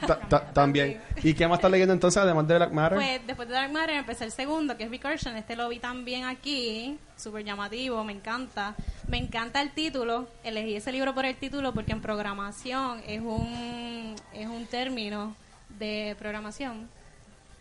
Ta- 0.05 0.19
ta- 0.19 0.51
También. 0.53 1.01
¿Y 1.24 1.33
qué 1.33 1.47
más 1.47 1.57
estás 1.57 1.71
leyendo 1.71 1.93
entonces 1.93 2.21
además 2.21 2.47
de 2.47 2.55
Black 2.55 2.71
Matter? 2.71 2.97
Pues 2.97 3.27
después 3.27 3.47
de 3.47 3.53
Dark 3.55 3.71
Matter 3.71 3.95
empecé 3.97 4.24
el 4.25 4.31
segundo, 4.31 4.77
que 4.77 4.83
es 4.86 4.89
Recursion. 4.91 5.36
Este 5.36 5.55
lo 5.55 5.67
vi 5.69 5.79
también 5.79 6.25
aquí, 6.25 6.97
súper 7.17 7.43
llamativo, 7.43 8.03
me 8.03 8.13
encanta. 8.13 8.75
Me 9.07 9.17
encanta 9.17 9.62
el 9.62 9.71
título. 9.71 10.27
Elegí 10.43 10.75
ese 10.75 10.91
libro 10.91 11.13
por 11.13 11.25
el 11.25 11.36
título 11.36 11.74
porque 11.74 11.91
en 11.91 12.01
programación 12.01 13.01
es 13.07 13.19
un, 13.21 14.15
es 14.33 14.47
un 14.47 14.65
término 14.67 15.36
de 15.79 16.15
programación. 16.19 16.89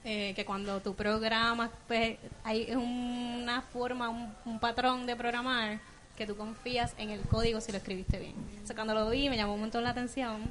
eh, 0.04 0.34
que 0.36 0.44
cuando 0.44 0.80
tú 0.80 0.94
programas, 0.94 1.70
pues 1.88 2.16
hay 2.44 2.70
una 2.76 3.62
forma, 3.62 4.08
un, 4.08 4.32
un 4.44 4.60
patrón 4.60 5.04
de 5.04 5.16
programar 5.16 5.80
que 6.16 6.26
tú 6.26 6.36
confías 6.36 6.92
en 6.98 7.10
el 7.10 7.20
código 7.20 7.60
si 7.60 7.70
lo 7.72 7.78
escribiste 7.78 8.18
bien. 8.18 8.34
O 8.62 8.66
sea, 8.66 8.74
cuando 8.74 8.94
lo 8.94 9.08
vi 9.10 9.28
me 9.28 9.36
llamó 9.36 9.54
un 9.54 9.60
montón 9.60 9.84
la 9.84 9.90
atención. 9.90 10.42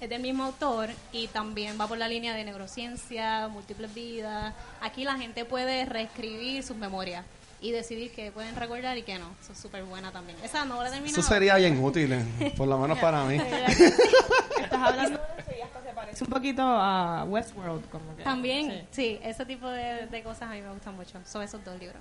Es 0.00 0.08
del 0.08 0.22
mismo 0.22 0.44
autor 0.44 0.90
y 1.10 1.26
también 1.26 1.76
va 1.80 1.88
por 1.88 1.98
la 1.98 2.06
línea 2.06 2.32
de 2.32 2.44
neurociencia, 2.44 3.48
múltiples 3.48 3.92
vidas. 3.92 4.54
Aquí 4.80 5.02
la 5.04 5.16
gente 5.16 5.44
puede 5.44 5.84
reescribir 5.86 6.62
sus 6.62 6.76
memorias. 6.76 7.24
y 7.60 7.72
decidir 7.72 8.12
qué 8.12 8.30
pueden 8.30 8.54
recordar 8.54 8.96
y 8.96 9.02
qué 9.02 9.18
no. 9.18 9.30
Eso 9.42 9.52
es 9.52 9.58
súper 9.58 9.82
buena 9.82 10.12
también. 10.12 10.38
Esa 10.44 10.64
no 10.64 10.80
la 10.80 10.88
he 10.88 10.92
terminado. 10.92 11.20
Eso 11.20 11.28
sería 11.28 11.56
bien 11.56 11.82
útil, 11.82 12.12
eh, 12.12 12.54
por 12.56 12.68
lo 12.68 12.78
menos 12.78 12.96
para 12.98 13.24
mí. 13.24 13.36
Estás 14.62 14.80
hablando 14.80 15.18
de 15.18 15.42
eso 15.42 15.50
y 15.58 15.60
hasta 15.62 15.82
se 15.82 15.92
parece 15.92 16.22
un 16.24 16.30
poquito 16.30 16.62
a 16.62 17.24
Westworld, 17.24 17.88
como 17.90 18.16
que. 18.16 18.22
También, 18.22 18.86
sí. 18.92 19.18
ese 19.24 19.44
tipo 19.44 19.68
de, 19.68 20.06
de 20.06 20.22
cosas 20.22 20.42
a 20.42 20.52
mí 20.52 20.60
me 20.62 20.70
gustan 20.72 20.94
mucho. 20.94 21.18
Son 21.26 21.42
esos 21.42 21.64
dos 21.64 21.76
libros. 21.80 22.00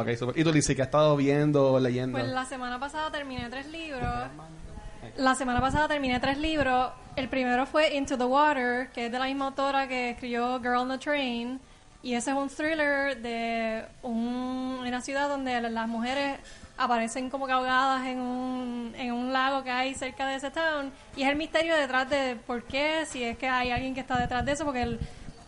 Ok, 0.00 0.16
super. 0.16 0.38
¿Y 0.38 0.44
tú, 0.44 0.52
Lizzie, 0.52 0.74
qué 0.76 0.82
has 0.82 0.88
estado 0.88 1.16
viendo, 1.16 1.78
leyendo? 1.78 2.18
Pues 2.18 2.30
la 2.30 2.44
semana 2.44 2.78
pasada 2.78 3.10
terminé 3.10 3.48
tres 3.50 3.66
libros. 3.70 4.02
La 5.16 5.34
semana 5.34 5.60
pasada 5.60 5.88
terminé 5.88 6.20
tres 6.20 6.38
libros. 6.38 6.92
El 7.16 7.28
primero 7.28 7.66
fue 7.66 7.94
Into 7.96 8.16
the 8.18 8.24
Water, 8.24 8.90
que 8.92 9.06
es 9.06 9.12
de 9.12 9.18
la 9.18 9.24
misma 9.26 9.46
autora 9.46 9.88
que 9.88 10.10
escribió 10.10 10.58
Girl 10.60 10.76
on 10.76 10.88
the 10.90 10.98
Train. 10.98 11.60
Y 12.02 12.14
ese 12.14 12.30
es 12.30 12.36
un 12.36 12.48
thriller 12.48 13.20
de 13.20 13.84
un- 14.02 14.78
una 14.86 15.00
ciudad 15.02 15.28
donde 15.28 15.60
las 15.60 15.88
mujeres 15.88 16.38
aparecen 16.78 17.28
como 17.28 17.46
que 17.46 17.52
ahogadas 17.52 18.06
en 18.06 18.20
un, 18.20 18.94
en 18.96 19.12
un 19.12 19.32
lago 19.34 19.62
que 19.62 19.70
hay 19.70 19.94
cerca 19.94 20.26
de 20.26 20.36
ese 20.36 20.50
town. 20.50 20.90
Y 21.16 21.22
es 21.24 21.28
el 21.28 21.36
misterio 21.36 21.76
detrás 21.76 22.08
de 22.08 22.36
por 22.46 22.62
qué, 22.64 23.04
si 23.04 23.22
es 23.22 23.36
que 23.36 23.48
hay 23.48 23.70
alguien 23.70 23.92
que 23.94 24.00
está 24.00 24.16
detrás 24.18 24.46
de 24.46 24.52
eso, 24.52 24.64
porque 24.64 24.82
el- 24.82 25.00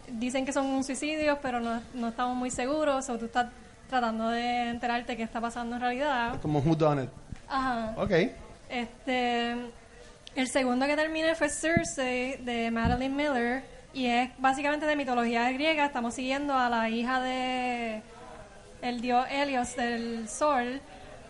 dicen 0.08 0.44
que 0.44 0.52
son 0.52 0.84
suicidios, 0.84 1.38
pero 1.40 1.58
no, 1.60 1.80
no 1.94 2.08
estamos 2.08 2.36
muy 2.36 2.50
seguros. 2.50 3.08
O 3.08 3.16
tú 3.18 3.24
estás 3.26 3.46
tratando 3.92 4.30
de 4.30 4.70
enterarte 4.70 5.18
qué 5.18 5.22
está 5.22 5.38
pasando 5.38 5.76
en 5.76 5.82
realidad. 5.82 6.40
Como 6.40 6.60
Who 6.60 6.74
Done 6.74 7.04
It. 7.04 7.10
Ajá. 7.46 7.94
Ok. 7.98 8.10
Este, 8.70 9.52
el 10.34 10.48
segundo 10.48 10.86
que 10.86 10.96
terminé 10.96 11.34
fue 11.34 11.50
Circe 11.50 12.40
de 12.42 12.70
Madeline 12.70 13.14
Miller 13.14 13.62
y 13.92 14.06
es 14.06 14.30
básicamente 14.38 14.86
de 14.86 14.96
mitología 14.96 15.52
griega. 15.52 15.84
Estamos 15.84 16.14
siguiendo 16.14 16.54
a 16.54 16.70
la 16.70 16.88
hija 16.88 17.20
de 17.20 18.02
el 18.80 19.02
dios 19.02 19.26
Helios 19.30 19.76
del 19.76 20.26
sol 20.26 20.80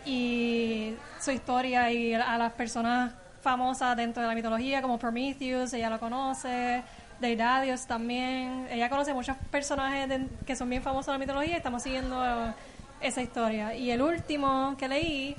y 0.05 0.95
su 1.19 1.31
historia 1.31 1.91
y 1.91 2.13
a 2.13 2.37
las 2.37 2.53
personas 2.53 3.13
famosas 3.41 3.97
dentro 3.97 4.23
de 4.23 4.29
la 4.29 4.35
mitología 4.35 4.81
como 4.81 4.97
Prometheus, 4.97 5.73
ella 5.73 5.89
lo 5.89 5.99
conoce, 5.99 6.81
Deidadios 7.23 7.87
también. 7.87 8.67
Ella 8.69 8.89
conoce 8.89 9.13
muchos 9.13 9.35
personajes 9.49 10.07
de- 10.09 10.27
que 10.45 10.55
son 10.55 10.69
bien 10.69 10.83
famosos 10.83 11.07
en 11.07 11.13
la 11.13 11.17
mitología 11.19 11.53
y 11.53 11.57
estamos 11.57 11.81
siguiendo 11.81 12.23
eh, 12.23 12.53
esa 13.01 13.21
historia. 13.21 13.73
Y 13.73 13.89
el 13.89 14.01
último 14.01 14.75
que 14.77 14.87
leí 14.87 15.35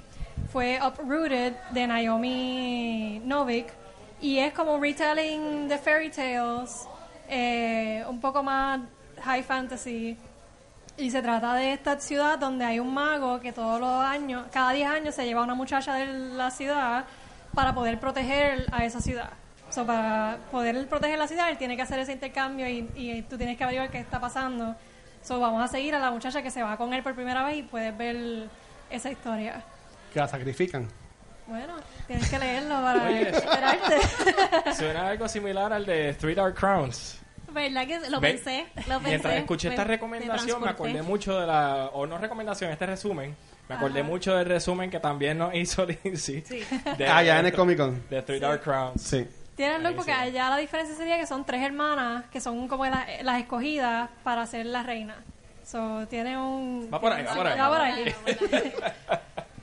fue 0.52 0.80
Uprooted 0.84 1.52
de 1.70 1.86
Naomi 1.86 3.20
Novik 3.24 3.66
y 4.20 4.38
es 4.38 4.52
como 4.52 4.78
retelling 4.80 5.68
de 5.68 5.78
fairy 5.78 6.10
tales, 6.10 6.88
eh, 7.28 8.04
un 8.08 8.20
poco 8.20 8.42
más 8.42 8.80
high 9.22 9.42
fantasy. 9.42 10.16
Y 10.96 11.10
se 11.10 11.20
trata 11.22 11.54
de 11.54 11.72
esta 11.72 11.98
ciudad 12.00 12.38
donde 12.38 12.64
hay 12.64 12.78
un 12.78 12.92
mago 12.94 13.40
que 13.40 13.52
todos 13.52 13.80
los 13.80 14.04
años, 14.04 14.46
cada 14.52 14.70
10 14.72 14.88
años 14.88 15.14
se 15.14 15.24
lleva 15.24 15.40
a 15.40 15.44
una 15.44 15.54
muchacha 15.54 15.94
de 15.94 16.06
la 16.06 16.50
ciudad 16.50 17.04
para 17.52 17.74
poder 17.74 17.98
proteger 17.98 18.66
a 18.72 18.84
esa 18.84 19.00
ciudad. 19.00 19.30
So, 19.74 19.84
para 19.84 20.38
poder 20.52 20.86
proteger 20.88 21.18
la 21.18 21.26
ciudad, 21.26 21.48
él 21.50 21.58
tiene 21.58 21.74
que 21.76 21.82
hacer 21.82 21.98
ese 21.98 22.12
intercambio 22.12 22.68
y, 22.68 22.88
y 22.94 23.22
tú 23.22 23.36
tienes 23.36 23.56
que 23.58 23.64
averiguar 23.64 23.90
qué 23.90 23.98
está 23.98 24.20
pasando. 24.20 24.76
So, 25.22 25.40
vamos 25.40 25.62
a 25.64 25.68
seguir 25.68 25.94
a 25.94 25.98
la 25.98 26.10
muchacha 26.10 26.42
que 26.42 26.50
se 26.50 26.62
va 26.62 26.76
con 26.76 26.92
él 26.92 27.02
por 27.02 27.14
primera 27.14 27.42
vez 27.44 27.56
y 27.58 27.62
puedes 27.62 27.96
ver 27.96 28.48
esa 28.90 29.10
historia. 29.10 29.62
Que 30.12 30.20
la 30.20 30.28
sacrifican. 30.28 30.88
Bueno, 31.46 31.74
tienes 32.06 32.30
que 32.30 32.38
leerlo 32.38 32.74
para 32.80 33.04
Oye. 33.04 33.28
enterarte. 33.28 34.72
Suena 34.76 35.08
algo 35.08 35.28
similar 35.28 35.72
al 35.72 35.84
de 35.84 36.14
Three 36.14 36.34
Dark 36.34 36.54
Crowns. 36.54 37.18
¿Verdad 37.50 37.86
que 37.86 38.10
lo 38.10 38.20
pensé? 38.20 38.66
Lo 38.88 38.94
pensé. 38.98 39.08
Mientras 39.08 39.34
escuché 39.36 39.68
Me- 39.68 39.74
esta 39.74 39.84
me 39.84 39.88
recomendación, 39.88 40.62
me 40.62 40.70
acordé 40.70 41.02
mucho 41.02 41.38
de 41.40 41.46
la, 41.46 41.90
o 41.92 42.06
no 42.06 42.18
recomendación, 42.18 42.70
este 42.70 42.86
resumen, 42.86 43.36
me 43.68 43.74
acordé 43.76 44.02
mucho 44.02 44.34
del 44.36 44.46
resumen 44.46 44.90
que 44.90 44.98
también 45.00 45.38
nos 45.38 45.54
hizo 45.54 45.84
Lindsay. 46.04 46.40
De, 46.98 47.06
Ah, 47.08 47.22
ya 47.22 47.38
en 47.40 47.46
el 47.46 47.52
Comic 47.52 47.76
Con. 47.78 48.02
De 48.08 48.22
Three 48.22 48.40
Dark 48.40 48.62
Crowns. 48.62 49.00
Sí. 49.02 49.26
Tienen 49.56 49.82
look 49.84 49.94
porque 49.96 50.12
allá 50.12 50.50
la 50.50 50.56
diferencia 50.56 50.96
sería 50.96 51.16
que 51.18 51.26
son 51.26 51.44
tres 51.44 51.62
hermanas 51.62 52.25
que 52.32 52.40
son 52.40 52.66
como 52.66 52.84
las, 52.87 53.06
las 53.23 53.40
escogidas 53.40 54.11
para 54.25 54.44
ser 54.46 54.66
la 54.66 54.82
reina. 54.82 55.16
So, 55.64 56.06
tiene 56.08 56.37
un... 56.37 56.88
Va 56.92 57.00
por 57.00 57.12
ahí, 57.12 57.25
va 57.25 57.34
por 57.34 57.46
ahí. 57.46 57.58
Va 57.58 57.68
por 57.68 57.80
ahí. 57.80 58.14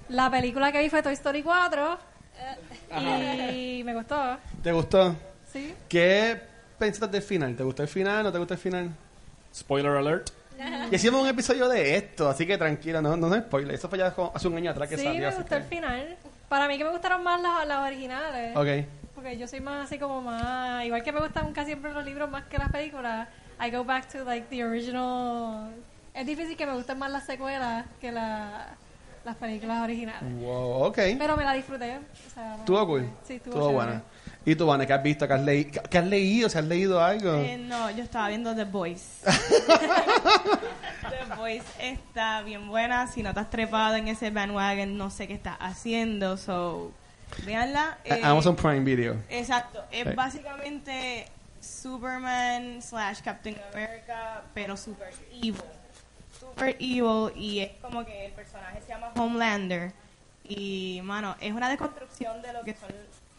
la 0.09 0.29
película 0.31 0.71
que 0.71 0.79
vi 0.79 0.89
fue 0.89 1.03
Toy 1.03 1.13
Story 1.13 1.43
4 1.43 1.97
y 3.51 3.83
me 3.83 3.93
gustó. 3.93 4.37
¿Te 4.63 4.71
gustó? 4.71 5.15
Sí. 5.51 5.73
¿Qué 5.87 6.41
pensaste 6.79 7.17
del 7.17 7.21
final? 7.23 7.55
¿Te 7.55 7.63
gustó 7.63 7.83
el 7.83 7.89
final? 7.89 8.23
¿No 8.23 8.31
te 8.31 8.37
gustó 8.37 8.53
el 8.53 8.59
final? 8.59 8.89
Spoiler 9.53 9.91
alert. 9.91 10.29
Y 10.91 10.95
hicimos 10.95 11.21
un 11.21 11.27
episodio 11.27 11.67
de 11.67 11.95
esto, 11.97 12.29
así 12.29 12.45
que 12.45 12.57
tranquila, 12.57 13.01
no, 13.01 13.17
no 13.17 13.33
es 13.35 13.41
spoiler. 13.43 13.73
Eso 13.75 13.89
fue 13.89 13.97
ya 13.97 14.13
hace 14.33 14.47
un 14.47 14.57
año 14.57 14.71
atrás 14.71 14.87
que 14.89 14.97
Sí, 14.97 15.03
salió. 15.03 15.21
me 15.21 15.25
así 15.27 15.37
gustó 15.37 15.49
que- 15.49 15.55
el 15.61 15.63
final. 15.67 16.17
Para 16.47 16.67
mí 16.67 16.77
que 16.77 16.83
me 16.83 16.91
gustaron 16.91 17.23
más 17.23 17.41
las, 17.41 17.65
las 17.67 17.79
originales. 17.87 18.55
Ok. 18.55 18.87
Porque 19.21 19.37
yo 19.37 19.47
soy 19.47 19.59
más 19.61 19.85
así 19.85 19.99
como 19.99 20.19
más... 20.21 20.83
Igual 20.83 21.03
que 21.03 21.11
me 21.11 21.19
gustan 21.19 21.53
casi 21.53 21.67
siempre 21.67 21.93
los 21.93 22.03
libros 22.03 22.29
más 22.31 22.45
que 22.45 22.57
las 22.57 22.69
películas, 22.69 23.27
I 23.63 23.69
go 23.69 23.83
back 23.83 24.07
to 24.11 24.23
like 24.23 24.47
the 24.49 24.63
original... 24.63 25.71
Es 26.13 26.25
difícil 26.25 26.57
que 26.57 26.65
me 26.65 26.73
gusten 26.73 26.97
más 26.97 27.11
las 27.11 27.25
secuelas 27.25 27.85
que 28.01 28.11
la- 28.11 28.69
las 29.23 29.35
películas 29.35 29.83
originales. 29.83 30.21
Wow, 30.41 30.85
ok. 30.85 30.97
Pero 31.19 31.37
me 31.37 31.45
la 31.45 31.53
disfruté. 31.53 31.99
O 31.99 32.29
sea, 32.33 32.55
Estuvo 32.55 32.87
cool. 32.87 33.09
Sí, 33.23 33.35
estuvo, 33.35 33.71
buena. 33.71 34.01
¿Y 34.43 34.55
tú, 34.55 34.65
Vane, 34.65 34.87
qué 34.87 34.93
has 34.93 35.03
visto? 35.03 35.27
¿Qué 35.27 35.33
has, 35.35 35.41
leí- 35.41 35.71
qué 35.89 35.97
has 35.99 36.05
leído? 36.07 36.49
¿Se 36.49 36.57
has 36.59 36.65
leído 36.65 37.01
algo? 37.01 37.35
Eh, 37.35 37.57
no, 37.59 37.91
yo 37.91 38.03
estaba 38.03 38.27
viendo 38.29 38.55
The 38.55 38.63
Voice. 38.65 39.23
The 41.09 41.35
Voice 41.37 41.63
está 41.79 42.41
bien 42.41 42.67
buena. 42.67 43.07
Si 43.07 43.21
no 43.23 43.29
estás 43.29 43.49
trepado 43.51 43.95
en 43.95 44.07
ese 44.07 44.31
bandwagon, 44.31 44.97
no 44.97 45.09
sé 45.11 45.27
qué 45.27 45.35
estás 45.35 45.55
haciendo. 45.59 46.35
So, 46.37 46.91
véanla. 47.45 47.97
Eh, 48.03 48.21
Amazon 48.23 48.55
Prime 48.55 48.81
Video. 48.81 49.15
Exacto. 49.29 49.83
Es 49.91 50.07
Sí. 50.07 50.13
básicamente 50.15 51.25
Superman 51.59 52.81
slash 52.81 53.21
Captain 53.21 53.55
America, 53.71 54.41
pero 54.53 54.75
super 54.77 55.09
evil. 55.31 55.55
Super 56.39 56.75
evil 56.79 57.31
y 57.35 57.59
es 57.59 57.71
como 57.81 58.03
que 58.05 58.25
el 58.27 58.31
personaje 58.33 58.81
se 58.81 58.89
llama 58.89 59.11
Homelander. 59.15 59.91
Y, 60.43 61.01
mano, 61.03 61.35
es 61.39 61.53
una 61.53 61.69
desconstrucción 61.69 62.41
de 62.41 62.51
lo 62.53 62.63
que 62.63 62.73
son 62.75 62.89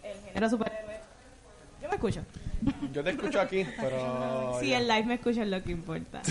el 0.03 0.19
género 0.25 0.49
superhéroe. 0.49 1.01
Yo 1.83 1.89
me 1.89 1.95
escucho. 1.97 2.25
Yo 2.93 3.03
te 3.03 3.11
escucho 3.11 3.41
aquí, 3.41 3.67
pero... 3.81 4.57
Si 4.61 4.69
ya. 4.69 4.79
el 4.79 4.87
live 4.87 5.03
me 5.05 5.15
escucha 5.15 5.43
es 5.43 5.49
lo 5.49 5.61
que 5.63 5.73
importa. 5.73 6.23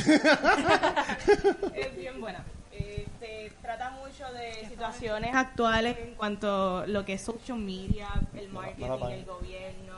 es 1.75 1.95
bien 1.97 2.21
buena. 2.21 2.43
Eh, 2.91 3.07
te 3.21 3.51
trata 3.61 3.91
mucho 3.91 4.31
de 4.33 4.67
situaciones 4.67 5.33
actuales 5.33 5.97
en 5.97 6.13
cuanto 6.15 6.79
a 6.79 6.87
lo 6.87 7.05
que 7.05 7.13
es 7.13 7.21
social 7.21 7.57
media, 7.57 8.09
el 8.33 8.49
marketing, 8.49 8.83
el 8.83 9.25
gobierno 9.25 9.93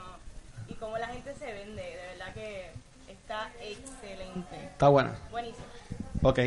y 0.67 0.73
cómo 0.75 0.97
la 1.00 1.07
gente 1.07 1.33
se 1.33 1.51
vende. 1.51 1.81
De 1.81 2.07
verdad 2.12 2.33
que 2.35 2.69
está 3.07 3.51
excelente. 3.59 4.55
Está 4.73 4.89
buena. 4.89 5.15
Buenísimo. 5.31 5.65
Ok. 6.21 6.39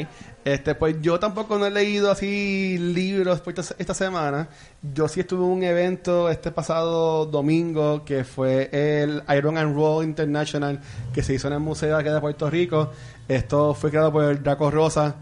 Este, 0.45 0.75
pues 0.77 0.97
yo 1.03 1.19
tampoco 1.19 1.59
no 1.59 1.67
he 1.67 1.71
leído 1.71 2.11
así 2.11 2.79
libros 2.79 3.41
por 3.41 3.59
esta, 3.59 3.75
esta 3.79 3.95
semana. 3.95 4.49
Yo 4.95 5.09
sí 5.09 5.21
estuve 5.21 5.45
en 5.45 5.51
un 5.51 5.63
evento 5.65 6.31
este 6.31 6.53
pasado 6.53 7.27
domingo 7.27 8.05
que 8.05 8.23
fue 8.23 8.71
el 8.73 9.23
Iron 9.37 9.59
and 9.59 9.75
Roll 9.75 10.05
International 10.05 10.81
que 11.13 11.23
se 11.23 11.35
hizo 11.35 11.49
en 11.49 11.55
el 11.55 11.61
Museo 11.61 11.97
aquí 11.97 12.09
de 12.09 12.21
Puerto 12.21 12.49
Rico. 12.49 12.93
Esto 13.29 13.75
fue 13.75 13.91
creado 13.91 14.13
por 14.13 14.25
el 14.25 14.43
Draco 14.43 14.71
Rosa, 14.71 15.17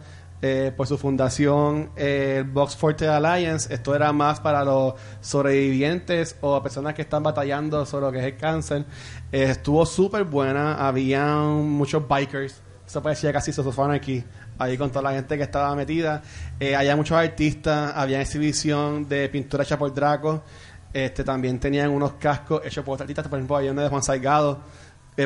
eh, 0.46 0.72
por 0.76 0.86
su 0.86 0.98
fundación, 0.98 1.88
eh, 1.96 2.40
el 2.40 2.44
Box 2.44 2.76
Forte 2.76 3.08
Alliance. 3.08 3.72
Esto 3.72 3.94
era 3.94 4.12
más 4.12 4.40
para 4.40 4.62
los 4.62 4.92
sobrevivientes 5.22 6.36
o 6.42 6.62
personas 6.62 6.92
que 6.92 7.00
están 7.00 7.22
batallando 7.22 7.86
sobre 7.86 8.04
lo 8.04 8.12
que 8.12 8.18
es 8.18 8.24
el 8.26 8.36
cáncer. 8.36 8.84
Eh, 9.32 9.44
estuvo 9.44 9.86
súper 9.86 10.24
buena. 10.24 10.86
Habían 10.86 11.66
muchos 11.70 12.06
bikers. 12.06 12.60
Eso 12.86 13.02
parecía 13.02 13.32
casi 13.32 13.54
Sons 13.54 13.74
aquí. 13.90 14.22
Ahí 14.58 14.76
con 14.76 14.90
toda 14.90 15.00
la 15.10 15.12
gente 15.12 15.38
que 15.38 15.44
estaba 15.44 15.74
metida. 15.74 16.20
Había 16.76 16.94
muchos 16.94 17.16
artistas. 17.16 17.94
Había 17.96 18.20
exhibición 18.20 19.08
de 19.08 19.30
pintura 19.30 19.64
hecha 19.64 19.78
por 19.78 19.94
Draco. 19.94 20.42
Este, 20.92 21.24
también 21.24 21.58
tenían 21.58 21.88
unos 21.88 22.12
cascos 22.20 22.60
hechos 22.66 22.84
por 22.84 23.00
artistas. 23.00 23.26
Por 23.28 23.38
ejemplo, 23.38 23.56
había 23.56 23.72
uno 23.72 23.80
de 23.80 23.88
Juan 23.88 24.02
Salgado. 24.02 24.60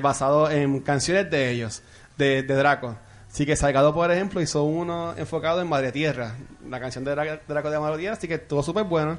basado 0.00 0.48
en 0.48 0.78
canciones 0.78 1.28
de 1.28 1.50
ellos. 1.50 1.82
De, 2.16 2.44
de 2.44 2.54
Draco. 2.54 3.07
Así 3.38 3.47
que 3.47 3.54
Salgado, 3.54 3.95
por 3.95 4.11
ejemplo, 4.11 4.40
hizo 4.40 4.64
uno 4.64 5.14
enfocado 5.16 5.61
en 5.61 5.68
Madre 5.68 5.92
Tierra. 5.92 6.35
La 6.68 6.80
canción 6.80 7.04
de 7.04 7.14
Dra- 7.14 7.38
Draco 7.47 7.71
de 7.71 7.78
Madre 7.78 7.99
Tierra. 7.99 8.16
Así 8.16 8.26
que 8.26 8.35
estuvo 8.35 8.64
súper 8.64 8.83
bueno. 8.83 9.16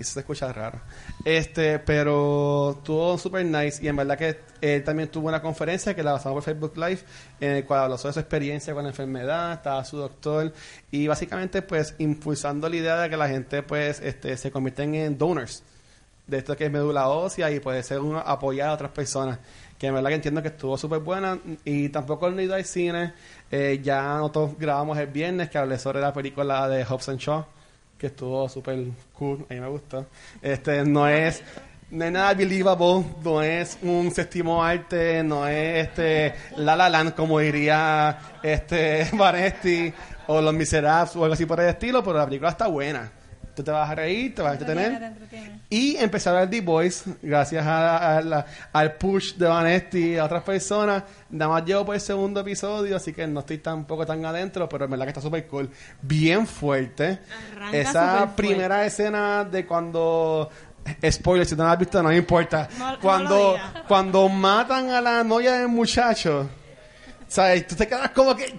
Y 0.00 0.02
se 0.02 0.18
escucha 0.18 0.52
raro. 0.52 0.80
Este, 1.24 1.78
pero 1.78 2.72
estuvo 2.78 3.16
super 3.16 3.46
nice. 3.46 3.84
Y 3.84 3.86
en 3.86 3.94
verdad 3.94 4.18
que 4.18 4.40
él 4.60 4.82
también 4.82 5.08
tuvo 5.12 5.28
una 5.28 5.40
conferencia 5.40 5.94
que 5.94 6.02
la 6.02 6.10
basamos 6.10 6.42
por 6.42 6.42
Facebook 6.42 6.72
Live, 6.76 6.98
en 7.38 7.52
el 7.52 7.64
cual 7.64 7.82
habló 7.84 7.96
sobre 7.96 8.14
su 8.14 8.18
experiencia 8.18 8.74
con 8.74 8.82
la 8.82 8.88
enfermedad, 8.90 9.52
estaba 9.52 9.84
su 9.84 9.96
doctor, 9.98 10.52
y 10.90 11.06
básicamente 11.06 11.62
pues 11.62 11.94
impulsando 11.98 12.68
la 12.68 12.74
idea 12.74 12.96
de 13.02 13.08
que 13.10 13.16
la 13.16 13.28
gente 13.28 13.62
pues 13.62 14.00
este 14.00 14.36
se 14.36 14.50
convierten 14.50 14.92
en 14.96 15.16
donors. 15.16 15.62
de 16.26 16.38
esto 16.38 16.56
que 16.56 16.64
es 16.66 16.72
médula 16.72 17.06
ósea 17.08 17.48
y 17.52 17.60
puede 17.60 17.84
ser 17.84 18.00
un 18.00 18.16
apoyar 18.16 18.70
a 18.70 18.72
otras 18.72 18.90
personas. 18.90 19.38
Que 19.78 19.88
en 19.88 19.94
verdad 19.94 20.08
que 20.08 20.14
entiendo 20.16 20.40
que 20.42 20.48
estuvo 20.48 20.76
súper 20.78 21.00
buena 21.00 21.38
y 21.64 21.90
tampoco 21.90 22.28
he 22.28 22.42
ido 22.42 22.54
al 22.54 22.64
cine. 22.64 23.12
Eh, 23.50 23.80
ya 23.82 24.18
nosotros 24.18 24.58
grabamos 24.58 24.98
el 24.98 25.06
viernes 25.06 25.50
que 25.50 25.58
hablé 25.58 25.78
sobre 25.78 26.00
la 26.00 26.12
película 26.12 26.68
de 26.68 26.84
Hobbs 26.84 27.08
and 27.08 27.18
Shaw, 27.18 27.44
que 27.96 28.08
estuvo 28.08 28.48
súper 28.48 28.78
cool, 29.12 29.46
a 29.48 29.54
mí 29.54 29.60
me 29.60 29.68
gustó. 29.68 30.06
Este, 30.42 30.84
no 30.84 31.08
es... 31.08 31.42
No 31.88 32.04
es 32.04 32.10
nada 32.10 32.34
believable, 32.34 33.04
no 33.22 33.40
es 33.40 33.78
un 33.80 34.10
séptimo 34.10 34.60
arte, 34.60 35.22
no 35.22 35.46
es 35.46 35.86
este 35.86 36.34
La 36.56 36.74
La 36.74 36.88
Land 36.88 37.14
como 37.14 37.38
diría 37.38 38.18
este 38.42 39.08
Vanesti 39.12 39.94
o 40.26 40.40
Los 40.40 40.52
Miserables 40.52 41.14
o 41.14 41.22
algo 41.22 41.34
así 41.34 41.46
por 41.46 41.60
el 41.60 41.68
estilo, 41.68 42.02
pero 42.02 42.18
la 42.18 42.24
película 42.24 42.50
está 42.50 42.66
buena. 42.66 43.12
Tú 43.56 43.64
te 43.64 43.70
vas 43.70 43.88
a 43.90 43.94
reír, 43.94 44.34
te 44.34 44.42
vas 44.42 44.50
a 44.50 44.54
entretener. 44.54 44.98
Te 44.98 45.06
entretiene. 45.06 45.60
Y 45.70 45.96
empezar 45.96 46.36
a 46.36 46.40
ver 46.40 46.50
The 46.50 46.60
Boys, 46.60 47.04
gracias 47.22 47.64
a, 47.66 48.18
al 48.72 48.92
push 48.96 49.34
de 49.36 49.46
Vanesti 49.48 50.12
y 50.12 50.16
a 50.18 50.26
otras 50.26 50.42
personas. 50.42 51.02
Nada 51.30 51.52
más 51.52 51.64
llevo 51.64 51.86
por 51.86 51.94
el 51.94 52.00
segundo 52.02 52.40
episodio, 52.40 52.94
así 52.96 53.14
que 53.14 53.26
no 53.26 53.40
estoy 53.40 53.58
tampoco 53.58 54.04
tan 54.04 54.22
adentro, 54.26 54.68
pero 54.68 54.84
en 54.84 54.90
verdad 54.90 55.06
que 55.06 55.10
está 55.10 55.22
súper 55.22 55.46
cool. 55.46 55.70
Bien 56.02 56.46
fuerte. 56.46 57.18
Arranca 57.56 57.76
Esa 57.78 58.16
fuerte. 58.18 58.34
primera 58.36 58.84
escena 58.84 59.44
de 59.44 59.64
cuando... 59.66 60.50
Spoiler, 61.10 61.44
si 61.46 61.56
no 61.56 61.64
la 61.64 61.72
has 61.72 61.78
visto, 61.78 62.00
no 62.02 62.10
me 62.10 62.16
importa. 62.16 62.68
No- 62.78 63.00
cuando, 63.00 63.56
cuando 63.88 64.28
matan 64.28 64.90
a 64.90 65.00
la 65.00 65.24
novia 65.24 65.54
del 65.54 65.68
muchacho, 65.68 66.48
¿sabes? 67.26 67.66
Tú 67.66 67.74
te 67.74 67.88
quedas 67.88 68.10
como 68.10 68.36
que... 68.36 68.54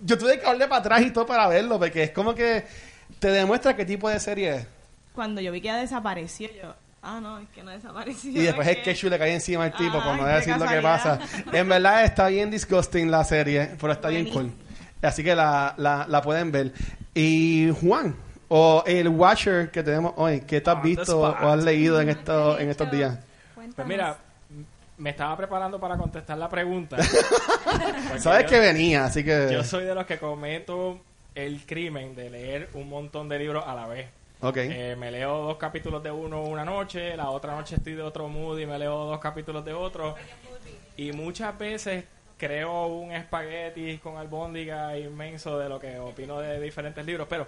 Yo 0.00 0.16
tuve 0.16 0.38
que 0.38 0.44
darle 0.46 0.68
para 0.68 0.80
atrás 0.80 1.00
y 1.02 1.10
todo 1.10 1.26
para 1.26 1.48
verlo, 1.48 1.76
porque 1.78 2.04
es 2.04 2.10
como 2.12 2.32
que 2.32 2.64
te 3.18 3.28
demuestra 3.30 3.74
qué 3.76 3.84
tipo 3.84 4.08
de 4.08 4.20
serie 4.20 4.54
es. 4.56 4.66
Cuando 5.14 5.40
yo 5.40 5.50
vi 5.52 5.60
que 5.60 5.68
ella 5.68 5.78
desapareció, 5.78 6.48
yo, 6.62 6.74
ah, 7.02 7.18
no, 7.20 7.38
es 7.38 7.48
que 7.50 7.62
no 7.62 7.70
desapareció. 7.70 8.30
Y 8.30 8.44
después 8.44 8.66
es 8.68 8.76
el 8.76 8.82
ketchup 8.82 9.10
le 9.10 9.18
cae 9.18 9.34
encima 9.34 9.64
al 9.64 9.72
tipo, 9.76 10.02
por 10.02 10.16
no 10.16 10.24
decir 10.26 10.56
lo 10.56 10.66
que 10.66 10.80
pasa. 10.80 11.18
En 11.52 11.68
verdad 11.68 12.04
está 12.04 12.28
bien 12.28 12.50
disgusting 12.50 13.10
la 13.10 13.24
serie, 13.24 13.70
pero 13.80 13.92
está 13.92 14.08
bien 14.08 14.28
cool. 14.30 14.52
Así 15.02 15.22
que 15.24 15.34
la, 15.34 15.74
la, 15.76 16.06
la 16.08 16.22
pueden 16.22 16.50
ver. 16.52 16.72
Y 17.14 17.70
Juan, 17.80 18.14
o 18.48 18.82
el 18.86 19.08
Watcher 19.08 19.70
que 19.70 19.82
tenemos 19.82 20.12
hoy, 20.16 20.40
¿qué 20.40 20.60
te 20.60 20.70
has 20.70 20.82
the 20.82 20.88
visto 20.88 21.20
o 21.20 21.26
has 21.26 21.62
leído 21.64 22.00
en, 22.00 22.08
esto, 22.10 22.58
en 22.58 22.68
estos 22.70 22.90
días? 22.90 23.18
Pues 23.54 23.86
mira, 23.86 24.16
me 24.98 25.10
estaba 25.10 25.36
preparando 25.36 25.78
para 25.78 25.96
contestar 25.96 26.38
la 26.38 26.48
pregunta. 26.48 26.96
Sabes 28.18 28.44
yo- 28.44 28.48
que 28.48 28.58
venía, 28.60 29.04
así 29.04 29.24
que... 29.24 29.48
Yo 29.52 29.62
soy 29.64 29.84
de 29.84 29.94
los 29.94 30.06
que 30.06 30.18
cometo 30.18 31.00
el 31.38 31.64
crimen 31.64 32.16
de 32.16 32.30
leer 32.30 32.68
un 32.74 32.88
montón 32.88 33.28
de 33.28 33.38
libros 33.38 33.64
a 33.64 33.74
la 33.74 33.86
vez. 33.86 34.08
Ok. 34.40 34.56
Eh, 34.56 34.96
me 34.98 35.10
leo 35.10 35.38
dos 35.42 35.56
capítulos 35.56 36.02
de 36.02 36.10
uno 36.10 36.42
una 36.42 36.64
noche, 36.64 37.16
la 37.16 37.30
otra 37.30 37.54
noche 37.54 37.76
estoy 37.76 37.94
de 37.94 38.02
otro 38.02 38.28
mood 38.28 38.58
y 38.58 38.66
me 38.66 38.76
leo 38.78 39.04
dos 39.04 39.20
capítulos 39.20 39.64
de 39.64 39.72
otro. 39.72 40.16
Y 40.96 41.12
muchas 41.12 41.56
veces 41.56 42.04
creo 42.36 42.86
un 42.86 43.12
espagueti 43.12 43.98
con 43.98 44.16
albóndiga 44.16 44.98
inmenso 44.98 45.58
de 45.58 45.68
lo 45.68 45.78
que 45.78 45.98
opino 45.98 46.40
de 46.40 46.60
diferentes 46.60 47.06
libros, 47.06 47.28
pero 47.30 47.46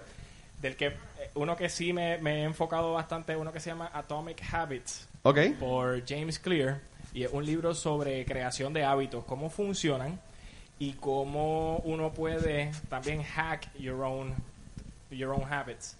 del 0.61 0.77
que 0.77 0.87
eh, 0.87 0.93
uno 1.35 1.57
que 1.57 1.67
sí 1.67 1.91
me, 1.91 2.17
me 2.19 2.41
he 2.41 2.43
enfocado 2.43 2.93
bastante, 2.93 3.35
uno 3.35 3.51
que 3.51 3.59
se 3.59 3.71
llama 3.71 3.89
Atomic 3.93 4.41
Habits 4.53 5.09
ok. 5.23 5.39
por 5.59 6.05
James 6.07 6.39
Clear 6.39 6.79
y 7.13 7.23
es 7.23 7.33
un 7.33 7.45
libro 7.45 7.73
sobre 7.73 8.23
creación 8.25 8.71
de 8.71 8.85
hábitos, 8.85 9.25
cómo 9.25 9.49
funcionan 9.49 10.19
y 10.81 10.93
cómo 10.93 11.77
uno 11.85 12.11
puede 12.11 12.71
también 12.89 13.21
hack 13.21 13.71
your 13.77 14.01
own 14.01 14.33
your 15.11 15.29
own 15.29 15.43
habits. 15.43 15.95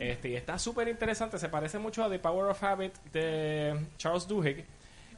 Este, 0.00 0.30
y 0.30 0.36
está 0.36 0.58
súper 0.58 0.88
interesante, 0.88 1.38
se 1.38 1.50
parece 1.50 1.78
mucho 1.78 2.02
a 2.02 2.08
The 2.08 2.18
Power 2.18 2.50
of 2.50 2.62
Habit 2.62 2.94
de 3.12 3.78
Charles 3.98 4.26
Duhigg, 4.26 4.64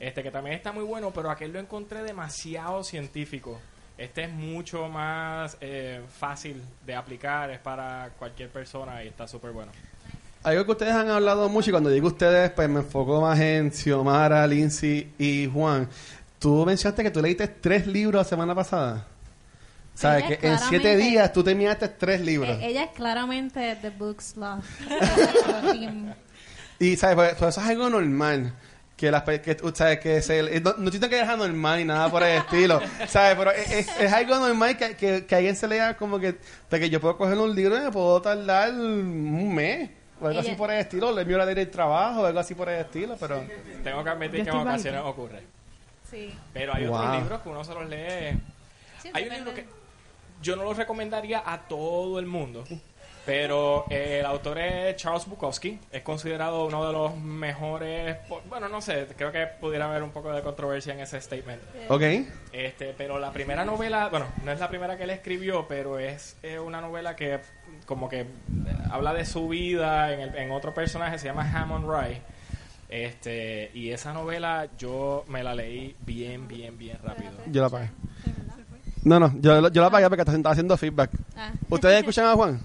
este 0.01 0.25
que 0.25 0.31
también 0.33 0.57
está 0.57 0.73
muy 0.73 0.83
bueno, 0.83 1.13
pero 1.13 1.31
aquel 1.31 1.53
lo 1.53 1.61
encontré 1.61 2.03
demasiado 2.03 2.83
científico. 2.83 3.61
Este 3.97 4.25
es 4.25 4.31
mucho 4.31 4.89
más 4.89 5.57
eh, 5.61 6.03
fácil 6.19 6.61
de 6.85 6.97
aplicar, 6.97 7.51
es 7.51 7.61
para 7.61 8.11
cualquier 8.19 8.51
persona 8.51 9.05
y 9.05 9.09
está 9.09 9.29
súper 9.29 9.53
bueno. 9.53 9.71
Algo 10.43 10.65
que 10.65 10.73
ustedes 10.73 10.95
han 10.95 11.11
hablado 11.11 11.49
mucho 11.49 11.71
y 11.71 11.73
cuando 11.73 11.91
digo 11.91 12.09
ustedes, 12.09 12.51
pues 12.51 12.69
me 12.69 12.81
enfoco 12.81 13.21
más 13.21 13.39
en 13.39 13.71
Xiomara, 13.71 14.45
Lindsay 14.49 15.13
y 15.17 15.49
Juan. 15.53 15.89
Tú 16.47 16.65
mencionaste 16.65 17.03
que 17.03 17.11
tú 17.11 17.21
leíste 17.21 17.49
tres 17.49 17.89
libros 17.89 18.21
la 18.21 18.25
semana 18.25 18.55
pasada. 18.55 19.05
¿Sabes? 19.95 20.39
Que 20.39 20.47
en 20.47 20.57
siete 20.61 20.97
días 20.97 21.33
tú 21.33 21.43
terminaste 21.43 21.89
tres 21.89 22.21
libros. 22.21 22.57
Eh, 22.61 22.69
ella 22.69 22.85
es 22.85 22.91
claramente 22.93 23.77
The 23.83 23.91
Books 23.91 24.37
Love. 24.37 24.65
Y, 26.79 26.95
¿sabes? 26.95 27.17
Pues, 27.17 27.35
pues 27.35 27.49
eso 27.49 27.61
es 27.63 27.67
algo 27.67 27.91
normal. 27.91 28.53
Que 28.97 29.11
las 29.11 29.25
que, 29.25 29.57
sabes 29.75 29.99
que 29.99 30.23
se, 30.23 30.39
eh, 30.39 30.61
no, 30.61 30.75
no 30.79 30.89
que 30.93 30.99
dejar 31.01 31.37
normal 31.37 31.79
ni 31.79 31.85
nada 31.85 32.09
por 32.13 32.23
el 32.23 32.37
estilo, 32.43 32.81
¿sabes? 33.09 33.35
Pero 33.37 33.51
es, 33.51 33.73
es- 33.73 34.01
es 34.01 34.13
algo 34.13 34.39
normal 34.39 34.77
que, 34.77 34.95
que, 34.95 35.27
que 35.27 35.35
alguien 35.35 35.57
se 35.57 35.67
lea 35.67 35.97
como 35.97 36.21
que, 36.21 36.37
de 36.71 36.79
que 36.81 36.89
yo 36.91 37.01
puedo 37.01 37.17
coger 37.17 37.37
un 37.39 37.57
libro 37.57 37.77
y 37.77 37.81
me 37.81 37.91
puedo 37.91 38.23
tardar 38.23 38.71
un 38.71 39.53
mes 39.53 39.91
o 40.21 40.29
algo 40.29 40.39
Ella- 40.39 40.49
así 40.49 40.57
por 40.57 40.71
el 40.71 40.79
estilo, 40.79 41.11
le 41.13 41.23
envío 41.23 41.39
la 41.39 41.45
del 41.47 41.69
trabajo 41.71 42.21
o 42.21 42.27
algo 42.27 42.39
así 42.39 42.55
por 42.55 42.69
el 42.69 42.83
estilo, 42.83 43.17
pero 43.19 43.43
Tengo 43.83 44.05
que 44.05 44.11
admitir 44.11 44.45
que 44.45 44.51
en 44.51 44.57
ocasiones 44.57 45.01
ocurre. 45.05 45.56
Sí. 46.17 46.35
Pero 46.55 46.75
hay 46.75 46.87
Wow. 46.87 46.97
otros 46.97 47.17
libros 47.21 47.41
que 47.43 47.49
uno 47.51 47.65
se 47.65 47.75
los 47.75 47.87
lee. 47.89 48.39
Sí, 49.03 49.11
Hay 49.13 49.25
un 49.29 49.35
libro 49.35 49.55
que 49.55 49.67
yo 50.43 50.57
no 50.57 50.65
lo 50.65 50.73
recomendaría 50.75 51.43
a 51.45 51.69
todo 51.69 52.19
el 52.19 52.25
mundo, 52.27 52.65
pero 53.27 53.85
eh, 53.91 54.19
el 54.21 54.27
autor 54.27 54.59
es 54.59 54.97
Charles 54.97 55.27
Bukowski. 55.27 55.79
Es 55.93 56.03
considerado 56.03 56.65
uno 56.67 56.87
de 56.87 56.93
los 56.93 57.17
mejores. 57.17 58.17
Bueno, 58.49 58.69
no 58.69 58.81
sé, 58.81 59.07
creo 59.17 59.31
que 59.33 59.47
pudiera 59.47 59.87
haber 59.87 60.03
un 60.03 60.11
poco 60.11 60.33
de 60.33 60.43
controversia 60.43 60.95
en 60.95 61.01
ese 61.01 61.21
statement. 61.21 61.61
ok. 61.89 62.03
Este, 62.53 62.95
pero 62.97 63.19
la 63.19 63.31
primera 63.33 63.65
novela, 63.65 64.09
bueno, 64.09 64.27
no 64.45 64.53
es 64.53 64.59
la 64.61 64.69
primera 64.69 64.97
que 64.97 65.03
él 65.05 65.11
escribió, 65.11 65.67
pero 65.69 65.99
es 65.99 66.37
eh, 66.43 66.59
una 66.59 66.81
novela 66.81 67.15
que 67.17 67.41
como 67.85 68.09
que 68.09 68.21
eh, 68.21 68.27
habla 68.91 69.13
de 69.13 69.27
su 69.27 69.49
vida 69.49 70.13
en, 70.13 70.21
el- 70.21 70.35
en 70.37 70.51
otro 70.53 70.73
personaje, 70.73 71.19
se 71.19 71.27
llama 71.27 71.51
Hammond 71.53 71.85
Rye. 71.91 72.23
Este, 72.89 73.71
y 73.75 73.91
esa 73.91 74.13
novela 74.13 74.69
yo 74.79 75.25
me 75.29 75.43
la 75.43 75.55
leí 75.55 75.97
bien, 76.07 76.47
bien, 76.47 76.79
bien 76.79 76.99
rápido. 77.03 77.33
Yo 77.47 77.61
la 77.61 77.67
apagué. 77.67 77.91
No, 79.03 79.21
no, 79.21 79.33
yo, 79.41 79.69
yo 79.71 79.81
la 79.81 79.89
apagué 79.89 80.09
porque 80.09 80.23
estaba 80.23 80.51
haciendo 80.51 80.77
feedback. 80.77 81.11
Ah. 81.37 81.53
¿Ustedes 81.69 81.99
escuchan 82.01 82.27
a 82.27 82.35
Juan? 82.35 82.61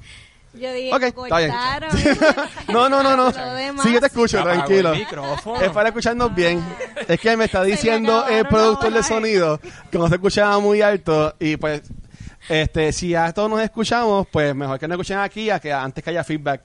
Yo 0.54 0.74
dije, 0.74 0.94
Ok, 0.94 1.04
está 1.04 1.38
bien. 1.38 1.52
cortaron. 1.52 1.90
No, 2.68 2.90
no, 2.90 3.02
no, 3.04 3.16
no. 3.16 3.32
Sí, 3.84 3.94
yo 3.94 4.00
te 4.00 4.08
escucho, 4.08 4.44
tranquilo. 4.44 4.94
Es 4.94 5.70
para 5.72 5.90
escucharnos 5.90 6.34
bien. 6.36 6.64
Es 7.08 7.20
que 7.20 7.38
me 7.38 7.46
está 7.46 7.64
diciendo 7.64 8.28
el 8.28 8.46
productor 8.48 8.92
de 8.92 9.04
sonido 9.04 9.60
que 9.90 9.98
no 9.98 10.08
se 10.08 10.16
escuchaba 10.16 10.60
muy 10.60 10.82
alto 10.82 11.36
y 11.40 11.58
pues 11.58 11.82
este 12.50 12.92
si 12.92 13.16
a 13.16 13.32
todos 13.32 13.50
nos 13.50 13.62
escuchamos, 13.62 14.28
pues 14.30 14.54
mejor 14.56 14.78
que 14.80 14.88
nos 14.88 14.96
escuchen 14.96 15.20
aquí 15.20 15.50
a 15.50 15.60
que 15.60 15.72
antes 15.72 16.04
que 16.04 16.10
haya 16.10 16.24
feedback 16.24 16.62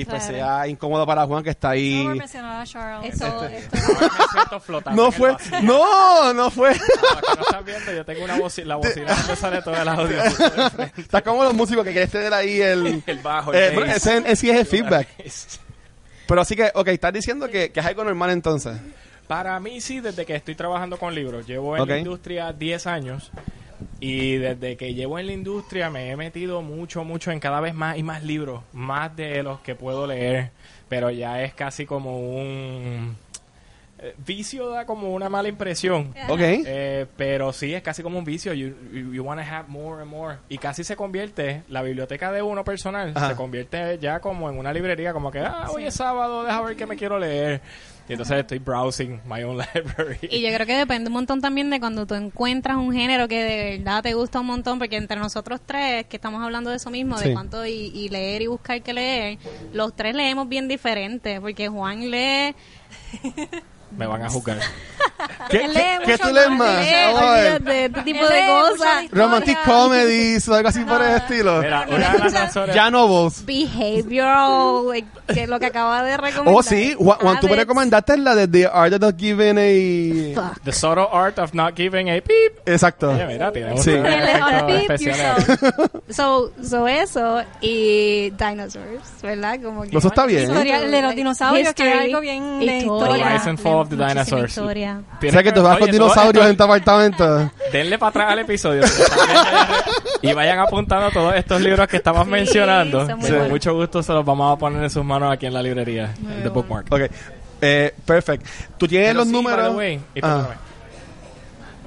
y 0.00 0.04
pues 0.04 0.22
Claro. 0.24 0.34
sea 0.36 0.68
incómodo 0.68 1.06
para 1.06 1.24
Juan 1.26 1.42
que 1.42 1.50
está 1.50 1.68
No 1.68 1.72
ahí. 1.74 2.04
por 2.04 2.16
mencionar 2.16 2.60
a 2.62 2.66
Charles. 2.66 3.12
Esto, 3.14 3.44
Este. 3.46 3.58
esto, 3.58 3.76
me 4.00 4.08
siento 4.32 4.60
flotando 4.60 5.02
No 5.04 5.10
fue, 5.12 5.36
no, 5.62 6.32
no 6.34 6.50
fue. 6.50 6.72
Que 6.74 6.80
no 7.36 7.42
están 7.42 7.64
viendo, 7.64 7.92
yo 7.92 8.04
tengo 8.04 8.24
una 8.24 8.38
bocina, 8.38 8.66
la 8.68 8.76
bocina 8.76 9.14
donde 9.14 9.36
sale 9.36 9.62
todo 9.62 9.74
el 9.76 9.88
audio. 9.88 10.22
Está 10.96 11.22
como 11.22 11.44
los 11.44 11.54
músicos 11.54 11.84
que 11.84 11.92
quieren 11.92 12.10
tener 12.10 12.34
ahí 12.34 12.60
el... 12.60 13.02
el 13.06 13.18
bajo, 13.20 13.52
el 13.52 13.58
Eh, 13.62 13.70
bueno, 13.74 13.92
ese, 13.92 14.18
ese 14.18 14.36
sí 14.36 14.50
es 14.50 14.56
el 14.56 14.66
feedback. 14.66 15.08
Pero 16.28 16.40
así 16.40 16.56
que, 16.56 16.70
ok, 16.74 16.88
estás 16.88 17.12
diciendo 17.12 17.48
que, 17.48 17.70
que 17.72 17.80
es 17.80 17.86
algo 17.86 18.04
normal 18.04 18.30
entonces. 18.30 18.76
Para 19.28 19.58
mí 19.60 19.80
sí, 19.80 20.00
desde 20.00 20.24
que 20.26 20.34
estoy 20.36 20.54
trabajando 20.54 20.98
con 20.98 21.14
libros. 21.14 21.46
Llevo 21.46 21.76
en 21.76 21.82
Ok. 21.82 21.88
la 21.88 21.98
industria 21.98 22.52
10 22.52 22.86
años 22.86 23.30
y 24.00 24.36
desde 24.36 24.76
que 24.76 24.94
llevo 24.94 25.18
en 25.18 25.26
la 25.26 25.32
industria 25.32 25.90
me 25.90 26.10
he 26.10 26.16
metido 26.16 26.62
mucho, 26.62 27.04
mucho 27.04 27.30
en 27.30 27.40
cada 27.40 27.60
vez 27.60 27.74
más 27.74 27.96
y 27.98 28.02
más 28.02 28.22
libros, 28.22 28.62
más 28.72 29.14
de 29.16 29.42
los 29.42 29.60
que 29.60 29.74
puedo 29.74 30.06
leer, 30.06 30.50
pero 30.88 31.10
ya 31.10 31.42
es 31.42 31.54
casi 31.54 31.86
como 31.86 32.18
un... 32.20 33.16
eh, 33.98 34.14
Vicio 34.26 34.68
da 34.68 34.84
como 34.86 35.12
una 35.14 35.28
mala 35.28 35.48
impresión. 35.48 36.14
Ok. 36.28 36.40
Eh, 36.40 37.06
pero 37.16 37.52
sí, 37.52 37.74
es 37.74 37.82
casi 37.82 38.02
como 38.02 38.18
un 38.18 38.24
vicio. 38.24 38.52
You, 38.54 38.74
you, 38.92 39.12
you 39.14 39.22
want 39.24 39.40
to 39.40 39.46
have 39.50 39.68
more 39.68 40.02
and 40.02 40.10
more. 40.10 40.36
Y 40.48 40.58
casi 40.58 40.84
se 40.84 40.96
convierte, 40.96 41.62
la 41.68 41.82
biblioteca 41.82 42.30
de 42.32 42.42
uno 42.42 42.62
personal, 42.64 43.12
Ajá. 43.14 43.30
se 43.30 43.36
convierte 43.36 43.98
ya 43.98 44.20
como 44.20 44.48
en 44.50 44.58
una 44.58 44.72
librería, 44.72 45.12
como 45.12 45.30
que, 45.30 45.40
ah, 45.40 45.66
hoy 45.72 45.84
es 45.86 45.94
sábado, 45.94 46.44
deja 46.44 46.60
ver 46.62 46.76
qué 46.76 46.86
me 46.86 46.96
quiero 46.96 47.18
leer. 47.18 47.60
Y 48.08 48.12
entonces 48.12 48.38
estoy 48.38 48.58
browsing 48.58 49.20
my 49.26 49.42
own 49.42 49.56
library. 49.74 50.18
Y 50.30 50.40
yo 50.40 50.54
creo 50.54 50.66
que 50.66 50.76
depende 50.76 51.08
un 51.08 51.14
montón 51.14 51.40
también 51.40 51.70
de 51.70 51.80
cuando 51.80 52.06
tú 52.06 52.14
encuentras 52.14 52.76
un 52.76 52.92
género 52.92 53.26
que 53.28 53.42
de 53.42 53.76
verdad 53.78 54.02
te 54.02 54.14
gusta 54.14 54.40
un 54.40 54.46
montón, 54.46 54.78
porque 54.78 54.96
entre 54.96 55.18
nosotros 55.18 55.60
tres, 55.66 56.06
que 56.06 56.16
estamos 56.16 56.42
hablando 56.42 56.70
de 56.70 56.76
eso 56.76 56.90
mismo, 56.90 57.18
Sí. 57.18 57.28
de 57.28 57.34
cuánto 57.34 57.66
y, 57.66 57.72
y 57.94 58.08
leer 58.08 58.42
y 58.42 58.46
buscar 58.46 58.80
que 58.82 58.92
leer, 58.92 59.38
los 59.72 59.94
tres 59.96 60.14
leemos 60.14 60.48
bien 60.48 60.68
diferente, 60.68 61.40
porque 61.40 61.68
Juan 61.68 62.10
lee, 62.10 62.54
me 63.96 64.06
van 64.06 64.22
a 64.22 64.30
juzgar. 64.30 64.58
¿Qué, 65.48 65.60
qué- 65.60 65.68
lee 65.68 65.74
qué 66.04 66.12
mucho 66.12 66.28
tú 66.28 66.34
lees 66.34 66.50
más. 66.50 66.76
olvídate, 66.78 67.84
este 67.86 68.02
tipo 68.02 68.26
de 68.26 68.46
cosas. 68.46 69.04
Romantic 69.10 69.58
comedies 69.64 70.46
o 70.48 70.54
algo 70.54 70.68
así 70.68 70.80
por 70.84 71.00
el 71.02 71.16
estilo. 71.16 71.62
Mira, 71.62 71.86
una 71.88 72.12
de 72.12 72.18
las 72.18 72.32
razones... 72.34 72.74
Ya 72.74 72.90
novels. 72.90 73.44
Behavioral, 73.46 74.88
like, 74.88 75.08
que 75.32 75.42
es 75.44 75.48
lo 75.48 75.58
que 75.58 75.66
acaba 75.66 76.02
de 76.02 76.16
recomendar. 76.16 76.54
Oh, 76.54 76.62
sí. 76.62 76.94
Juan, 76.98 77.18
Juan, 77.20 77.40
tú 77.40 77.48
me 77.48 77.56
recomendaste 77.56 78.16
la 78.18 78.34
de 78.34 78.46
The 78.48 78.66
Art 78.66 79.02
of 79.02 79.14
Giving 79.16 79.58
a... 79.58 80.34
Fuck. 80.34 80.62
The 80.64 80.72
subtle 80.72 81.06
art 81.12 81.38
of 81.38 81.54
not 81.54 81.74
giving 81.76 82.10
a 82.10 82.14
beep. 82.14 82.60
Exacto. 82.66 83.10
Oye, 83.10 83.26
mira, 83.26 83.52
tiene 83.52 83.76
Sí. 83.78 83.92
yourself. 83.92 85.62
So, 86.10 86.52
so 86.62 86.86
eso 86.88 87.42
y 87.60 88.30
dinosaurs, 88.30 89.02
¿verdad? 89.22 89.58
Como 89.62 89.82
que 89.82 89.96
Eso 89.96 90.08
está 90.08 90.24
bien. 90.26 90.44
Historia 90.44 90.80
de 90.80 91.02
los 91.02 91.14
dinosaurios, 91.14 91.74
que 91.74 91.88
es 91.92 92.00
algo 92.00 92.20
bien 92.20 92.60
de 92.60 92.78
historia. 92.78 93.42
Of 93.80 93.88
the 93.88 93.96
Muchísima 93.96 94.24
Dinosaurs. 94.24 94.48
historia. 94.56 95.00
O 95.14 95.18
Tienes 95.18 95.32
sea 95.32 95.42
que 95.42 95.52
tú 95.52 95.62
vas 95.62 95.78
con 95.78 95.90
dinosaurios 95.90 96.44
esto- 96.44 96.50
en 96.50 96.56
tu 96.56 96.62
apartamento. 96.64 97.50
Denle 97.72 97.98
para 97.98 98.10
atrás 98.10 98.32
al 98.32 98.38
episodio 98.40 98.82
y 100.22 100.32
vayan 100.32 100.58
apuntando 100.58 101.10
todos 101.10 101.34
estos 101.34 101.60
libros 101.60 101.86
que 101.88 101.96
estamos 101.96 102.24
Sí, 102.24 102.30
mencionando. 102.30 103.06
Con 103.06 103.20
buenos. 103.20 103.48
mucho 103.48 103.74
gusto 103.74 104.02
se 104.02 104.12
los 104.12 104.24
vamos 104.24 104.54
a 104.54 104.58
poner 104.58 104.82
en 104.82 104.90
sus 104.90 105.04
manos 105.04 105.32
aquí 105.32 105.46
en 105.46 105.54
la 105.54 105.62
librería 105.62 106.12
de 106.42 106.48
Bookmark. 106.48 106.86
Ok. 106.92 107.00
Eh, 107.60 107.94
perfect. 108.04 108.46
¿Tú 108.76 108.86
tienes 108.86 109.08
Pero 109.08 109.18
los 109.20 109.28
sí, 109.28 109.32
números? 109.32 109.74
way, 109.74 110.00
y 110.14 110.20
Ah. 110.22 110.46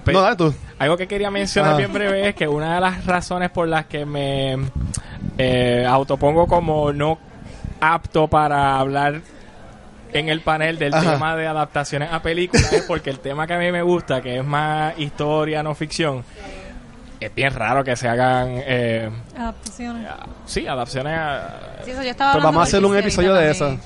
No, 0.05 0.21
dale 0.21 0.35
tú. 0.35 0.51
Algo 0.79 0.97
que 0.97 1.07
quería 1.07 1.29
mencionar 1.29 1.73
Ah. 1.73 1.77
bien 1.77 1.93
breve 1.93 2.29
es 2.29 2.35
que 2.35 2.47
una 2.47 2.75
de 2.75 2.81
las 2.81 3.05
razones 3.05 3.51
por 3.51 3.67
las 3.67 3.85
que 3.85 4.05
me 4.05 4.57
eh, 5.37 5.85
autopongo 5.87 6.47
como 6.47 6.91
no 6.91 7.19
apto 7.79 8.27
para 8.27 8.79
hablar 8.79 9.21
en 10.13 10.29
el 10.29 10.41
panel 10.41 10.77
del 10.79 10.93
Ajá. 10.93 11.13
tema 11.13 11.35
de 11.35 11.47
adaptaciones 11.47 12.11
a 12.11 12.21
películas 12.21 12.71
es 12.73 12.83
porque 12.83 13.09
el 13.09 13.19
tema 13.19 13.45
que 13.47 13.53
a 13.53 13.57
mí 13.59 13.71
me 13.71 13.81
gusta, 13.81 14.21
que 14.21 14.39
es 14.39 14.45
más 14.45 14.97
historia, 14.97 15.61
no 15.63 15.75
ficción, 15.75 16.23
es 17.19 17.35
bien 17.35 17.53
raro 17.53 17.83
que 17.83 17.95
se 17.95 18.07
hagan, 18.07 18.47
eh, 18.65 19.09
Adaptaciones. 19.37 20.07
sí, 20.45 20.67
adaptaciones 20.67 21.17
a... 21.17 21.59
Sí, 21.85 21.91
eso 21.91 22.01
yo 22.03 22.09
estaba 22.09 22.31
Pues 22.33 22.43
vamos 22.43 22.59
a 22.61 22.63
hacer 22.63 22.83
un 22.83 22.97
episodio 22.97 23.33
de 23.33 23.51
eso. 23.51 23.77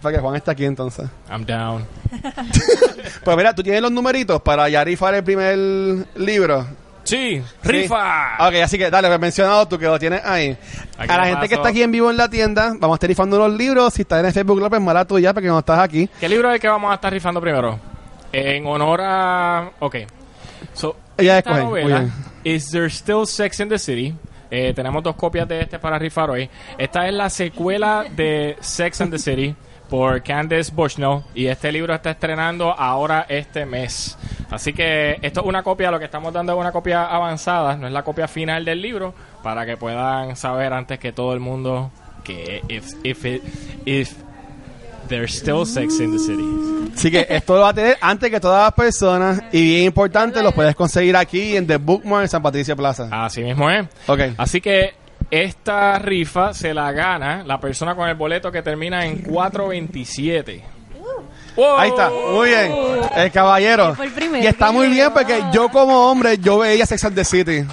Para 0.00 0.16
que 0.16 0.22
Juan 0.22 0.36
esté 0.36 0.50
aquí 0.50 0.64
entonces. 0.64 1.08
I'm 1.30 1.44
down. 1.44 1.84
Pues 3.24 3.36
mira, 3.36 3.54
tú 3.54 3.62
tienes 3.62 3.82
los 3.82 3.92
numeritos 3.92 4.40
para 4.40 4.68
ya 4.68 4.82
rifar 4.82 5.14
el 5.14 5.22
primer 5.24 5.58
libro. 6.16 6.66
Sí, 7.10 7.42
rifa. 7.64 8.36
Ok, 8.46 8.54
así 8.62 8.78
que 8.78 8.88
dale, 8.88 9.08
pues 9.08 9.18
mencionado 9.18 9.66
tú 9.66 9.76
que 9.76 9.86
lo 9.86 9.98
tienes 9.98 10.24
ahí. 10.24 10.56
Aquí 10.96 11.12
a 11.12 11.16
la 11.16 11.26
gente 11.26 11.48
que 11.48 11.56
paso. 11.56 11.62
está 11.62 11.68
aquí 11.70 11.82
en 11.82 11.90
vivo 11.90 12.08
en 12.08 12.16
la 12.16 12.30
tienda, 12.30 12.68
vamos 12.78 12.94
a 12.94 12.96
estar 12.96 13.08
rifando 13.08 13.36
los 13.36 13.52
libros. 13.52 13.92
Si 13.94 14.02
estás 14.02 14.20
en 14.20 14.26
el 14.26 14.32
Facebook 14.32 14.58
Live, 14.58 14.70
pues 14.70 14.80
mala 14.80 15.04
tuya, 15.04 15.34
porque 15.34 15.48
no 15.48 15.58
estás 15.58 15.80
aquí. 15.80 16.08
¿Qué 16.20 16.28
libro 16.28 16.48
es 16.50 16.54
el 16.54 16.60
que 16.60 16.68
vamos 16.68 16.92
a 16.92 16.94
estar 16.94 17.12
rifando 17.12 17.40
primero? 17.40 17.80
En 18.32 18.64
honor 18.64 19.00
a... 19.02 19.70
Ok. 19.80 19.96
So, 20.72 20.94
Ella 21.18 21.38
esta 21.38 21.50
escoge, 21.50 21.64
novela. 21.64 22.08
Is 22.44 22.70
There 22.70 22.88
Still 22.88 23.26
Sex 23.26 23.58
in 23.58 23.68
the 23.68 23.78
City? 23.78 24.14
Eh, 24.48 24.72
tenemos 24.72 25.02
dos 25.02 25.16
copias 25.16 25.48
de 25.48 25.62
este 25.62 25.80
para 25.80 25.98
rifar 25.98 26.30
hoy. 26.30 26.48
Esta 26.78 27.08
es 27.08 27.14
la 27.14 27.28
secuela 27.28 28.04
de 28.14 28.56
Sex 28.60 29.00
and 29.00 29.10
the 29.10 29.18
City 29.18 29.56
por 29.90 30.22
Candace 30.22 30.70
Bushnell 30.72 31.22
y 31.34 31.46
este 31.46 31.72
libro 31.72 31.92
está 31.92 32.12
estrenando 32.12 32.72
ahora 32.78 33.26
este 33.28 33.66
mes. 33.66 34.16
Así 34.50 34.72
que 34.72 35.18
esto 35.20 35.40
es 35.40 35.46
una 35.46 35.62
copia, 35.62 35.90
lo 35.90 35.98
que 35.98 36.04
estamos 36.06 36.32
dando 36.32 36.52
es 36.54 36.58
una 36.58 36.72
copia 36.72 37.04
avanzada, 37.06 37.76
no 37.76 37.86
es 37.88 37.92
la 37.92 38.02
copia 38.02 38.26
final 38.28 38.64
del 38.64 38.80
libro, 38.80 39.12
para 39.42 39.66
que 39.66 39.76
puedan 39.76 40.36
saber 40.36 40.72
antes 40.72 40.98
que 40.98 41.12
todo 41.12 41.32
el 41.34 41.40
mundo 41.40 41.90
que 42.24 42.62
if, 42.68 42.86
if, 43.02 43.24
it- 43.24 43.42
if 43.84 44.12
there's 45.08 45.34
still 45.34 45.66
sex 45.66 45.98
in 46.00 46.12
the 46.12 46.18
city. 46.18 46.44
Así 46.94 47.10
que 47.10 47.26
esto 47.28 47.54
lo 47.54 47.60
va 47.62 47.70
a 47.70 47.74
tener 47.74 47.96
antes 48.00 48.30
que 48.30 48.40
todas 48.40 48.64
las 48.64 48.72
personas. 48.74 49.42
Y 49.52 49.62
bien 49.64 49.84
importante, 49.86 50.42
los 50.42 50.52
puedes 50.52 50.74
conseguir 50.76 51.16
aquí 51.16 51.56
en 51.56 51.66
The 51.66 51.76
Bookmark 51.78 52.22
en 52.24 52.28
San 52.28 52.42
Patricio 52.42 52.76
Plaza. 52.76 53.08
Así 53.10 53.42
mismo 53.42 53.70
es. 53.70 53.86
Ok. 54.06 54.20
Así 54.36 54.60
que 54.60 54.94
esta 55.30 55.98
rifa 55.98 56.52
se 56.54 56.74
la 56.74 56.90
gana 56.92 57.42
la 57.44 57.60
persona 57.60 57.94
con 57.94 58.08
el 58.08 58.14
boleto 58.16 58.50
que 58.50 58.62
termina 58.62 59.06
en 59.06 59.18
427. 59.22 60.62
¡Wow! 61.56 61.76
Ahí 61.78 61.90
está, 61.90 62.10
muy 62.10 62.48
bien. 62.48 62.72
El 63.16 63.30
caballero. 63.32 63.94
fue 63.94 64.06
el 64.06 64.12
primero 64.12 64.42
Y 64.42 64.46
está 64.46 64.70
muy 64.72 64.88
bien 64.88 65.10
porque 65.12 65.42
yo 65.52 65.68
como 65.68 66.10
hombre, 66.10 66.38
yo 66.38 66.58
veía 66.58 66.86
Sex 66.86 67.04
and 67.04 67.14
the 67.16 67.24
City. 67.24 67.64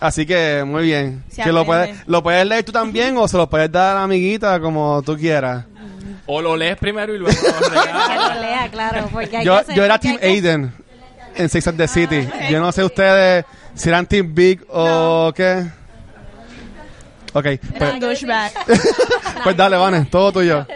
Así 0.00 0.26
que 0.26 0.64
muy 0.66 0.82
bien. 0.84 1.22
Se 1.30 1.42
que 1.42 1.52
lo 1.52 1.64
puedes, 1.64 1.96
lo 2.06 2.22
puedes 2.22 2.44
leer 2.46 2.64
tú 2.64 2.72
también 2.72 3.16
o 3.16 3.28
se 3.28 3.36
lo 3.36 3.48
puedes 3.48 3.70
dar 3.70 3.92
a 3.92 3.98
la 4.00 4.04
amiguita 4.04 4.58
como 4.60 5.00
tú 5.02 5.16
quieras. 5.16 5.64
O 6.26 6.40
lo 6.42 6.56
lees 6.56 6.76
primero 6.76 7.14
y 7.14 7.18
luego 7.18 7.36
lo 7.42 7.68
regalas. 7.68 8.40
lea, 8.40 8.68
claro, 8.70 9.08
porque 9.12 9.36
hay 9.38 9.44
Yo, 9.44 9.54
que 9.54 9.60
hacer- 9.60 9.74
yo 9.76 9.84
era 9.84 9.98
Team 9.98 10.18
que- 10.18 10.26
Aiden 10.26 10.72
en 11.36 11.48
Sex 11.48 11.68
and 11.68 11.78
the 11.78 11.88
City. 11.88 12.28
Yo 12.50 12.60
no 12.60 12.72
sé 12.72 12.84
ustedes 12.84 13.44
si 13.74 13.88
eran 13.88 14.06
Team 14.06 14.34
Big 14.34 14.60
o 14.68 15.32
qué. 15.34 15.64
Ok, 17.34 17.46
pues, 17.78 18.24
pues 19.44 19.56
dale, 19.56 19.76
Vane, 19.76 20.04
todo 20.06 20.32
tuyo. 20.32 20.66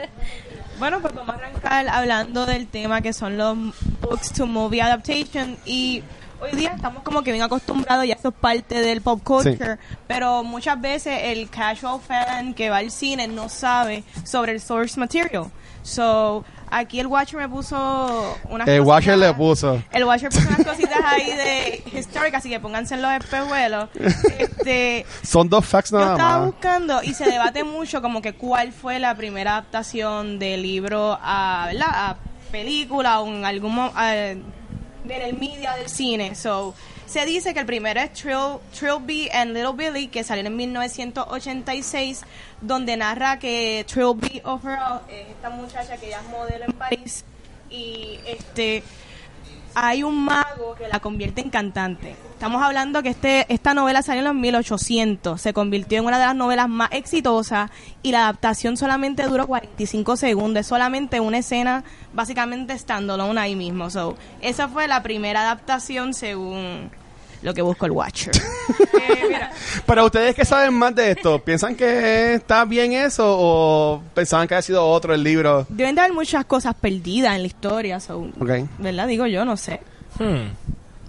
Bueno, 0.79 1.01
pues 1.01 1.14
vamos 1.14 1.35
a 1.35 1.38
arrancar 1.38 1.88
hablando 1.88 2.47
del 2.47 2.66
tema 2.66 3.01
que 3.01 3.12
son 3.12 3.37
los 3.37 3.57
books 4.01 4.33
to 4.33 4.47
movie 4.47 4.81
adaptation 4.81 5.57
y 5.64 6.03
hoy 6.40 6.51
día 6.53 6.73
estamos 6.75 7.03
como 7.03 7.23
que 7.23 7.33
bien 7.33 7.45
acostumbrados, 7.45 8.07
ya 8.07 8.14
eso 8.14 8.29
es 8.29 8.35
parte 8.35 8.81
del 8.81 9.01
pop 9.01 9.21
culture, 9.23 9.79
pero 10.07 10.45
muchas 10.45 10.81
veces 10.81 11.19
el 11.25 11.49
casual 11.49 12.01
fan 12.01 12.55
que 12.55 12.71
va 12.71 12.79
al 12.79 12.90
cine 12.90 13.27
no 13.29 13.49
sabe 13.49 14.05
sobre 14.25 14.53
el 14.53 14.61
source 14.61 14.99
material. 14.99 15.51
So, 15.83 16.45
aquí 16.70 17.00
el 17.00 17.07
Watcher 17.07 17.38
me 17.40 17.48
puso 17.48 18.37
unas 18.50 18.66
El 18.68 18.79
cositas- 18.81 18.87
Watcher 18.87 19.18
le 19.18 19.35
puso. 19.35 19.83
El 19.92 20.05
Watcher 20.05 20.29
puso 20.31 20.48
unas 20.48 20.64
cositas 20.66 21.00
ahí 21.05 21.26
de 21.33 21.83
historic, 21.98 22.35
así 22.35 22.50
que 22.50 22.61
pónganse 22.61 22.94
en 22.94 23.02
los 23.02 23.12
espejuelos. 23.12 23.88
Este, 24.38 25.07
Son 25.22 25.48
dos 25.48 25.64
facts 25.64 25.90
yo 25.90 25.98
nada 25.98 26.12
estaba 26.12 26.38
más. 26.38 26.46
buscando 26.46 27.02
y 27.02 27.14
se 27.14 27.24
debate 27.31 27.62
mucho 27.64 28.02
como 28.02 28.20
que 28.20 28.35
cuál 28.35 28.72
fue 28.72 28.98
la 28.98 29.14
primera 29.14 29.52
adaptación 29.52 30.38
del 30.38 30.62
libro 30.62 31.18
a, 31.22 31.64
¿verdad? 31.68 31.88
a 31.90 32.16
película 32.50 33.20
o 33.20 33.29
en 33.29 33.44
algún 33.44 33.79
a- 33.94 34.16
en 34.16 34.44
el 35.09 35.35
media 35.38 35.72
del 35.74 35.88
cine. 35.88 36.35
So, 36.35 36.74
se 37.07 37.25
dice 37.25 37.55
que 37.55 37.61
el 37.61 37.66
primero 37.66 38.01
es 38.01 38.12
Trill, 38.12 38.59
Trilby 38.79 39.29
and 39.33 39.53
Little 39.53 39.73
Billy, 39.75 40.09
que 40.09 40.25
salió 40.25 40.45
en 40.45 40.57
1986, 40.57 42.23
donde 42.61 42.97
narra 42.97 43.38
que 43.38 43.85
Trilby 43.88 44.42
overall 44.45 45.01
es 45.09 45.29
esta 45.29 45.51
muchacha 45.51 45.97
que 45.97 46.09
ella 46.09 46.21
es 46.21 46.29
modelo 46.29 46.64
en 46.64 46.73
París 46.73 47.25
y 47.71 48.19
este 48.27 48.83
hay 49.78 50.02
un 50.02 50.24
mago 50.24 50.74
que 50.74 50.88
la 50.88 51.00
convierte 51.00 51.42
en 51.42 51.50
cantante. 51.50 52.16
Estamos 52.32 52.62
hablando 52.62 53.02
que 53.02 53.10
este 53.10 53.44
esta 53.52 53.74
novela 53.74 54.00
salió 54.00 54.20
en 54.20 54.24
los 54.24 54.34
1800, 54.34 55.38
se 55.38 55.52
convirtió 55.52 55.98
en 55.98 56.06
una 56.06 56.18
de 56.18 56.24
las 56.24 56.34
novelas 56.34 56.66
más 56.66 56.88
exitosas 56.92 57.70
y 58.02 58.10
la 58.10 58.20
adaptación 58.20 58.78
solamente 58.78 59.24
duró 59.24 59.46
45 59.46 60.16
segundos, 60.16 60.60
es 60.62 60.66
solamente 60.66 61.20
una 61.20 61.38
escena 61.38 61.84
básicamente 62.14 62.76
standalone 62.78 63.38
ahí 63.38 63.54
mismo. 63.54 63.90
So, 63.90 64.16
esa 64.40 64.66
fue 64.68 64.88
la 64.88 65.02
primera 65.02 65.42
adaptación 65.42 66.14
según 66.14 66.90
lo 67.46 67.54
que 67.54 67.62
buscó 67.62 67.87
el 67.87 67.92
Watcher. 67.92 68.32
Eh, 69.09 69.22
mira, 69.28 69.52
Pero 69.87 70.06
ustedes 70.06 70.35
que 70.35 70.44
saben 70.44 70.74
más 70.74 70.92
de 70.94 71.12
esto, 71.12 71.38
¿piensan 71.44 71.76
que 71.76 72.35
está 72.35 72.64
bien 72.64 72.92
eso 72.92 73.24
o 73.38 74.02
pensaban 74.14 74.48
que 74.48 74.54
había 74.54 74.62
sido 74.62 74.85
otro 74.85 75.14
el 75.14 75.22
libro? 75.22 75.64
deben 75.68 75.94
de 75.94 76.00
haber 76.00 76.12
muchas 76.12 76.44
cosas 76.46 76.74
perdidas 76.74 77.37
en 77.37 77.42
la 77.42 77.46
historia, 77.46 78.00
so, 78.00 78.18
Ok. 78.40 78.50
¿verdad? 78.78 79.06
Digo 79.06 79.26
yo, 79.26 79.44
no 79.44 79.56
sé. 79.56 79.80
Hmm, 80.18 80.48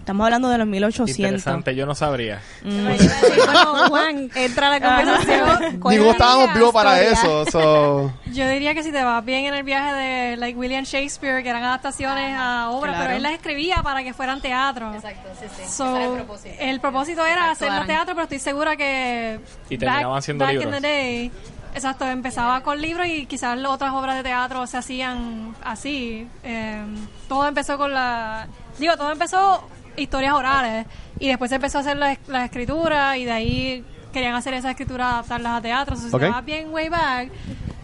Estamos 0.08 0.24
hablando 0.24 0.48
de 0.48 0.58
los 0.58 0.68
1800. 0.68 1.20
interesante, 1.20 1.76
yo 1.76 1.86
no 1.86 1.94
sabría. 1.94 2.40
Bueno, 2.64 3.88
Juan, 3.90 4.30
entra 4.36 4.68
a 4.68 4.80
la 4.80 4.80
conversación. 4.80 5.80
¿Cuál 5.82 5.96
Ninguno 5.96 6.12
es 6.14 6.20
la 6.20 6.26
estábamos 6.26 6.54
vivos 6.54 6.74
para 6.74 7.02
eso. 7.02 7.46
so- 7.52 8.14
Yo 8.34 8.48
diría 8.48 8.74
que 8.74 8.84
si 8.84 8.94
te 8.94 9.04
vas 9.04 9.26
bien 9.26 9.44
en 9.48 9.54
el 9.54 9.64
viaje 9.64 9.94
de 9.94 10.38
like 10.38 10.58
William 10.58 10.86
Shakespeare, 10.86 11.44
que 11.44 11.50
eran 11.50 11.62
adaptaciones 11.66 12.34
a 12.40 12.70
obras, 12.70 12.94
Claro. 12.96 13.04
pero 13.04 13.18
él 13.18 13.24
las 13.24 13.34
escribía 13.34 13.82
para 13.84 14.02
que 14.02 14.14
fueran 14.14 14.40
teatro. 14.40 14.94
Exacto, 14.96 15.28
sí, 15.42 15.46
sí. 15.58 15.64
So, 15.70 15.90
Ese 15.90 15.98
era 15.98 16.06
el 16.06 16.14
propósito. 16.16 16.56
el 16.58 16.80
propósito 16.80 17.26
era 17.26 17.52
hacerlo 17.52 17.86
teatro, 17.86 18.16
pero 18.16 18.24
estoy 18.24 18.40
segura 18.40 18.78
que 18.78 19.42
Y 19.70 19.78
terminaban 19.78 20.22
siendo 20.22 20.46
back 20.46 20.54
libros. 20.54 20.74
in 20.74 20.82
the 20.82 20.88
day, 20.88 21.32
exacto, 21.76 22.08
empezaba 22.08 22.62
con 22.64 22.82
libros 22.82 23.08
y 23.08 23.26
quizás 23.26 23.58
las 23.58 23.72
otras 23.74 23.92
obras 23.92 24.16
de 24.16 24.24
teatro 24.24 24.66
se 24.68 24.78
hacían 24.78 25.54
así. 25.66 26.26
Eh, 26.46 26.82
todo 27.28 27.46
empezó 27.46 27.78
con 27.78 27.94
la, 27.94 28.48
digo, 28.80 28.96
todo 28.96 29.12
empezó 29.12 29.68
historias 29.98 30.34
orales 30.34 30.86
y 31.20 31.28
después 31.28 31.50
se 31.50 31.56
empezó 31.56 31.80
a 31.80 31.82
hacer 31.82 31.98
la, 31.98 32.18
la 32.28 32.46
escritura 32.46 33.18
y 33.18 33.26
de 33.26 33.32
ahí 33.32 33.86
querían 34.14 34.36
hacer 34.36 34.54
esa 34.54 34.72
escritura 34.72 35.10
adaptarlas 35.12 35.54
a 35.58 35.62
teatro. 35.62 35.96
So, 35.96 36.08
si 36.10 36.16
Ok. 36.16 36.22
te 36.22 36.30
vas 36.30 36.46
bien 36.46 36.72
way 36.74 36.90
back, 36.90 37.30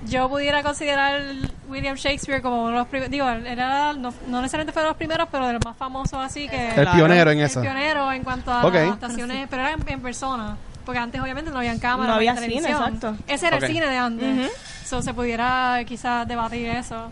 yo 0.05 0.29
pudiera 0.29 0.63
considerar 0.63 1.21
William 1.67 1.95
Shakespeare 1.95 2.41
como 2.41 2.61
uno 2.63 2.71
de 2.71 2.77
los 2.79 2.87
primeros, 2.87 3.11
digo, 3.11 3.27
era, 3.29 3.93
no, 3.93 4.13
no 4.27 4.41
necesariamente 4.41 4.73
fue 4.73 4.81
de 4.81 4.87
los 4.89 4.97
primeros, 4.97 5.27
pero 5.31 5.47
de 5.47 5.53
los 5.53 5.65
más 5.65 5.77
famosos 5.77 6.19
así 6.19 6.47
que... 6.47 6.69
El 6.75 6.87
pionero 6.89 7.31
en 7.31 7.39
El 7.39 7.45
eso. 7.45 7.61
pionero 7.61 8.11
en 8.11 8.23
cuanto 8.23 8.51
a 8.51 8.65
Ok. 8.65 8.75
adaptaciones, 8.75 9.47
pero 9.49 9.61
era 9.63 9.71
en, 9.73 9.87
en 9.87 10.01
persona. 10.01 10.57
Porque 10.85 10.99
antes 10.99 11.21
obviamente 11.21 11.49
no 11.49 11.59
habían 11.59 11.79
cámaras, 11.79 12.09
No 12.09 12.15
había 12.15 12.35
televisión. 12.35 12.65
cine, 12.65 12.77
exacto. 12.77 13.15
Ese 13.27 13.47
era 13.47 13.57
Ok. 13.57 13.63
el 13.63 13.69
cine 13.71 13.85
de 13.87 13.97
antes. 13.97 14.51
So, 14.85 15.01
se 15.01 15.13
pudiera 15.13 15.81
quizás 15.87 16.27
debatir 16.27 16.67
eso. 16.67 17.09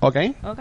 Ok. 0.00 0.16
Ok. 0.42 0.58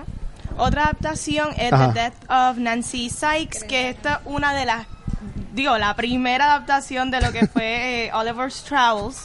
Otra 0.58 0.84
adaptación 0.84 1.50
es 1.58 1.74
Ajá. 1.74 1.94
The 1.94 2.00
Death 2.00 2.32
of 2.32 2.58
Nancy 2.58 3.10
Sykes, 3.10 3.66
que 3.68 3.90
esta 3.90 4.16
es 4.16 4.20
una 4.26 4.54
de 4.54 4.66
las, 4.66 4.88
digo, 5.54 5.78
la 5.78 5.96
primera 5.96 6.46
adaptación 6.46 7.12
de 7.12 7.22
lo 7.22 7.32
que 7.32 7.48
fue 7.48 8.06
eh, 8.06 8.14
Oliver's 8.14 8.64
Travels. 8.64 9.24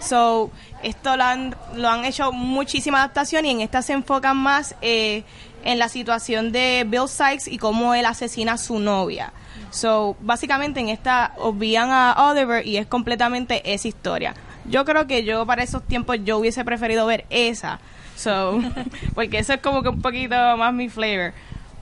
So, 0.00 0.50
esto 0.82 1.16
lo 1.16 1.22
han, 1.22 1.54
lo 1.76 1.88
han 1.88 2.04
hecho 2.04 2.32
muchísimas 2.32 3.00
adaptaciones 3.00 3.50
y 3.50 3.54
en 3.54 3.60
esta 3.60 3.82
se 3.82 3.92
enfocan 3.92 4.36
más 4.36 4.74
eh, 4.82 5.22
en 5.64 5.78
la 5.78 5.88
situación 5.88 6.50
de 6.50 6.84
Bill 6.88 7.08
Sykes 7.08 7.48
y 7.48 7.58
cómo 7.58 7.94
él 7.94 8.04
asesina 8.04 8.54
a 8.54 8.58
su 8.58 8.80
novia. 8.80 9.32
So, 9.70 10.16
básicamente 10.20 10.80
en 10.80 10.88
esta 10.88 11.32
obvían 11.38 11.90
a 11.90 12.14
Oliver 12.30 12.66
y 12.66 12.76
es 12.76 12.86
completamente 12.86 13.72
esa 13.72 13.86
historia. 13.88 14.34
Yo 14.64 14.84
creo 14.84 15.06
que 15.06 15.24
yo 15.24 15.46
para 15.46 15.62
esos 15.62 15.82
tiempos 15.82 16.18
yo 16.24 16.38
hubiese 16.38 16.64
preferido 16.64 17.06
ver 17.06 17.24
esa. 17.30 17.78
So, 18.22 18.60
porque 19.14 19.38
eso 19.38 19.54
es 19.54 19.60
como 19.60 19.82
que 19.82 19.88
un 19.88 20.00
poquito 20.02 20.34
más 20.56 20.72
mi 20.72 20.88
flavor. 20.88 21.32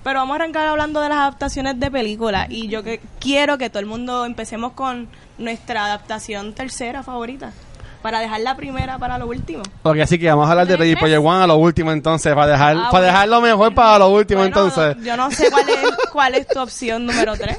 Pero 0.03 0.21
vamos 0.21 0.33
a 0.35 0.37
arrancar 0.37 0.67
hablando 0.67 1.01
de 1.03 1.11
las 1.11 1.19
adaptaciones 1.19 1.79
de 1.79 1.91
películas 1.91 2.47
y 2.49 2.69
yo 2.69 2.83
que 2.83 3.01
quiero 3.19 3.59
que 3.59 3.69
todo 3.69 3.81
el 3.81 3.87
mundo 3.87 4.25
empecemos 4.25 4.73
con 4.73 5.09
nuestra 5.37 5.85
adaptación 5.85 6.55
tercera 6.55 7.03
favorita 7.03 7.53
para 8.01 8.21
dejar 8.21 8.41
la 8.41 8.57
primera 8.57 8.97
para 8.99 9.19
lo 9.19 9.27
último. 9.27 9.63
Ok, 9.83 9.99
así 9.99 10.19
que 10.19 10.27
vamos 10.31 10.49
a 10.49 10.53
hablar 10.53 10.67
de 10.67 10.79
Ready 10.79 10.97
Player 10.97 11.19
One 11.19 11.45
a 11.45 11.47
lo 11.47 11.57
último 11.57 11.93
entonces, 11.93 12.33
para 12.35 12.47
dejar, 12.53 12.77
Ah, 12.79 12.89
para 12.91 13.05
dejar 13.07 13.29
lo 13.29 13.43
mejor 13.43 13.75
para 13.75 13.99
lo 13.99 14.09
último 14.09 14.41
Bueno, 14.41 14.57
entonces. 14.57 14.97
no- 14.97 15.05
yo 15.05 15.17
no 15.19 15.31
sé 15.31 15.51
cuál 15.51 15.69
es, 15.69 15.91
cuál 16.13 16.35
es 16.35 16.47
tu 16.49 16.59
opción 16.61 17.05
número 17.05 17.35
3. 17.37 17.59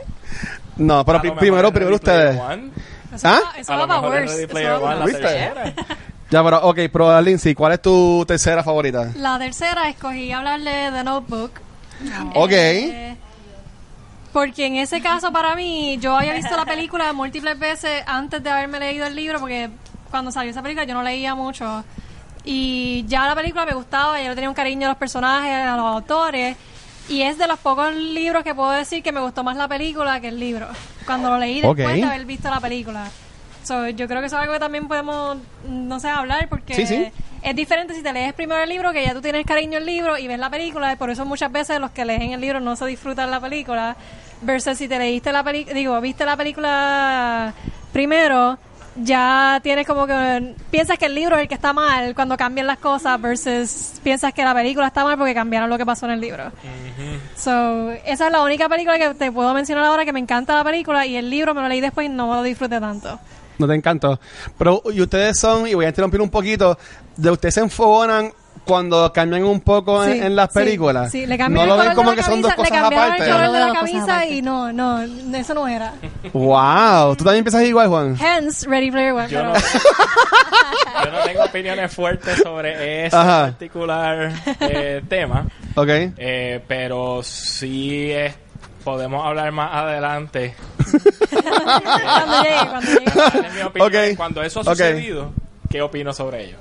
No, 0.77 1.05
pero 1.05 1.21
primero, 1.35 1.71
primero 1.71 1.95
ustedes. 1.95 2.39
One. 2.39 2.71
Eso 3.13 3.27
¿Ah? 3.27 3.39
va, 3.53 3.59
eso 3.59 3.71
va 3.77 3.87
para 3.87 3.99
worse. 4.01 4.43
Eso 4.45 4.53
va 4.55 4.77
One, 4.79 4.99
para 4.99 5.05
tercera. 5.05 5.73
Ya, 6.31 6.41
pero, 6.41 6.61
ok, 6.63 6.79
pero 6.91 7.21
Lindsay, 7.21 7.53
¿cuál 7.53 7.73
es 7.73 7.81
tu 7.81 8.23
tercera 8.25 8.63
favorita? 8.63 9.11
La 9.17 9.37
tercera 9.37 9.89
escogí 9.89 10.31
hablarle 10.31 10.71
de 10.71 10.91
The 10.91 11.03
Notebook. 11.03 11.51
Ok. 12.35 12.51
Eh, 12.53 13.15
porque 14.31 14.65
en 14.65 14.77
ese 14.77 15.01
caso 15.01 15.33
para 15.33 15.55
mí, 15.55 15.97
yo 15.99 16.15
había 16.15 16.33
visto 16.33 16.55
la 16.55 16.63
película 16.63 17.11
múltiples 17.11 17.59
veces 17.59 18.01
antes 18.07 18.41
de 18.41 18.49
haberme 18.49 18.79
leído 18.79 19.05
el 19.05 19.13
libro, 19.13 19.41
porque 19.41 19.69
cuando 20.09 20.31
salió 20.31 20.51
esa 20.51 20.61
película 20.61 20.85
yo 20.85 20.93
no 20.93 21.03
leía 21.03 21.35
mucho. 21.35 21.83
Y 22.45 23.03
ya 23.07 23.27
la 23.27 23.35
película 23.35 23.65
me 23.65 23.73
gustaba, 23.73 24.21
yo 24.21 24.29
le 24.29 24.35
tenía 24.35 24.49
un 24.49 24.55
cariño 24.55 24.87
a 24.87 24.91
los 24.91 24.97
personajes, 24.97 25.53
a 25.53 25.75
los 25.75 25.85
autores. 25.85 26.55
Y 27.09 27.23
es 27.23 27.37
de 27.37 27.47
los 27.47 27.59
pocos 27.59 27.93
libros 27.93 28.43
que 28.45 28.55
puedo 28.55 28.71
decir 28.71 29.03
que 29.03 29.11
me 29.11 29.19
gustó 29.19 29.43
más 29.43 29.57
la 29.57 29.67
película 29.67 30.21
que 30.21 30.29
el 30.29 30.39
libro. 30.39 30.67
Cuando 31.05 31.29
lo 31.29 31.37
leí 31.37 31.59
después 31.59 31.93
de 31.93 32.03
haber 32.03 32.25
visto 32.25 32.49
la 32.49 32.61
película. 32.61 33.09
So, 33.63 33.87
yo 33.89 34.07
creo 34.07 34.21
que 34.21 34.27
eso 34.27 34.37
es 34.37 34.41
algo 34.41 34.53
que 34.53 34.59
también 34.59 34.87
podemos, 34.87 35.37
no 35.67 35.99
sé, 35.99 36.09
hablar 36.09 36.47
porque 36.49 36.73
Sí, 36.73 36.85
sí. 36.85 37.11
es 37.43 37.55
diferente 37.55 37.93
si 37.93 38.01
te 38.01 38.11
lees 38.11 38.33
primero 38.33 38.61
el 38.61 38.69
libro, 38.69 38.91
que 38.91 39.03
ya 39.03 39.13
tú 39.13 39.21
tienes 39.21 39.45
cariño 39.45 39.77
al 39.77 39.85
libro 39.85 40.17
y 40.17 40.27
ves 40.27 40.39
la 40.39 40.49
película, 40.49 40.91
y 40.93 40.95
por 40.95 41.09
eso 41.09 41.25
muchas 41.25 41.51
veces 41.51 41.79
los 41.79 41.91
que 41.91 42.03
leen 42.05 42.31
el 42.31 42.41
libro 42.41 42.59
no 42.59 42.75
se 42.75 42.85
disfrutan 42.85 43.29
la 43.29 43.39
película, 43.39 43.95
versus 44.41 44.77
si 44.77 44.87
te 44.87 44.97
leíste 44.97 45.31
la 45.31 45.43
película, 45.43 45.75
digo, 45.75 46.01
viste 46.01 46.25
la 46.25 46.35
película 46.35 47.53
primero, 47.93 48.57
ya 48.95 49.59
tienes 49.63 49.87
como 49.87 50.05
que 50.05 50.53
piensas 50.69 50.97
que 50.97 51.05
el 51.05 51.15
libro 51.15 51.35
es 51.37 51.43
el 51.43 51.47
que 51.47 51.53
está 51.53 51.71
mal 51.71 52.13
cuando 52.13 52.35
cambian 52.35 52.67
las 52.67 52.77
cosas 52.77 53.21
versus 53.21 53.99
piensas 54.03 54.33
que 54.33 54.43
la 54.43 54.53
película 54.53 54.87
está 54.87 55.03
mal 55.03 55.17
porque 55.17 55.33
cambiaron 55.33 55.69
lo 55.69 55.77
que 55.77 55.85
pasó 55.85 56.07
en 56.07 56.13
el 56.13 56.19
libro. 56.21 56.51
So, 57.37 57.91
esa 58.05 58.25
es 58.25 58.31
la 58.31 58.41
única 58.41 58.67
película 58.67 58.97
que 58.99 59.13
te 59.13 59.31
puedo 59.31 59.53
mencionar 59.53 59.85
ahora 59.85 60.03
que 60.03 60.11
me 60.11 60.19
encanta 60.19 60.55
la 60.55 60.63
película 60.63 61.05
y 61.05 61.15
el 61.15 61.29
libro 61.29 61.53
me 61.53 61.61
lo 61.61 61.69
leí 61.69 61.79
después 61.79 62.07
y 62.07 62.09
no 62.09 62.27
me 62.27 62.35
lo 62.35 62.43
disfruté 62.43 62.79
tanto. 62.79 63.19
No 63.61 63.67
te 63.67 63.75
encantó. 63.75 64.19
Pero, 64.57 64.81
y 64.93 65.01
ustedes 65.01 65.39
son, 65.39 65.67
y 65.67 65.73
voy 65.73 65.85
a 65.85 65.89
interrumpir 65.89 66.19
un 66.21 66.29
poquito, 66.29 66.77
de 67.15 67.29
ustedes 67.31 67.53
se 67.55 67.59
enfogonan 67.61 68.31
cuando 68.65 69.11
cambian 69.11 69.43
un 69.43 69.59
poco 69.61 70.03
en, 70.03 70.13
Sí, 70.13 70.19
en 70.19 70.35
las 70.35 70.49
sí, 70.51 70.59
películas. 70.59 71.11
Sí, 71.11 71.25
le 71.25 71.35
no 71.37 71.43
cambiaron 71.45 71.69
lo 71.77 71.81
el 71.81 71.87
ven 71.89 71.95
como 71.95 72.09
de 72.11 72.15
que 72.17 72.21
la 72.21 72.27
son 72.27 72.41
dos 72.41 72.51
camisa, 72.53 72.69
cosas 72.69 72.71
le 72.71 72.81
cambiaron 72.81 73.05
aparte. 73.13 73.23
el 73.31 73.35
color 73.35 73.51
de 73.51 73.59
la 73.59 73.73
camisa 73.73 74.25
y 74.27 74.41
no, 74.41 74.71
no, 74.73 75.01
eso 75.37 75.53
no 75.55 75.67
era. 75.67 75.93
Wow, 76.33 77.15
tú 77.15 77.23
también 77.23 77.43
piensas 77.43 77.63
igual, 77.63 77.87
Juan. 77.87 78.15
Hence, 78.19 78.67
Ready 78.69 78.91
Player 78.91 79.13
One. 79.13 79.27
Yo 79.29 79.37
pero- 79.39 79.53
no, 79.53 79.59
yo 81.05 81.11
no 81.11 81.23
tengo 81.25 81.43
opiniones 81.43 81.93
fuertes 81.93 82.37
sobre 82.43 83.05
ese 83.07 83.15
Ajá. 83.15 83.45
particular 83.47 84.31
eh, 84.59 85.01
tema, 85.09 85.47
Ok. 85.75 85.87
eh, 85.89 86.63
pero 86.67 87.21
sí 87.23 88.11
es- 88.11 88.35
podemos 88.83 89.25
hablar 89.25 89.51
más 89.51 89.73
adelante. 89.73 90.55
cuando 91.31 92.43
llegue, 92.43 92.69
cuando 92.69 92.91
llegue. 92.91 93.11
Darle 93.15 93.49
mi 93.51 93.61
opinión 93.61 93.87
Ok. 93.87 93.93
de 93.93 94.15
Cuando 94.15 94.43
eso 94.43 94.59
ha 94.61 94.63
sucedido, 94.63 95.31
¿qué 95.69 95.81
opino 95.81 96.13
sobre 96.13 96.45
ello? 96.45 96.57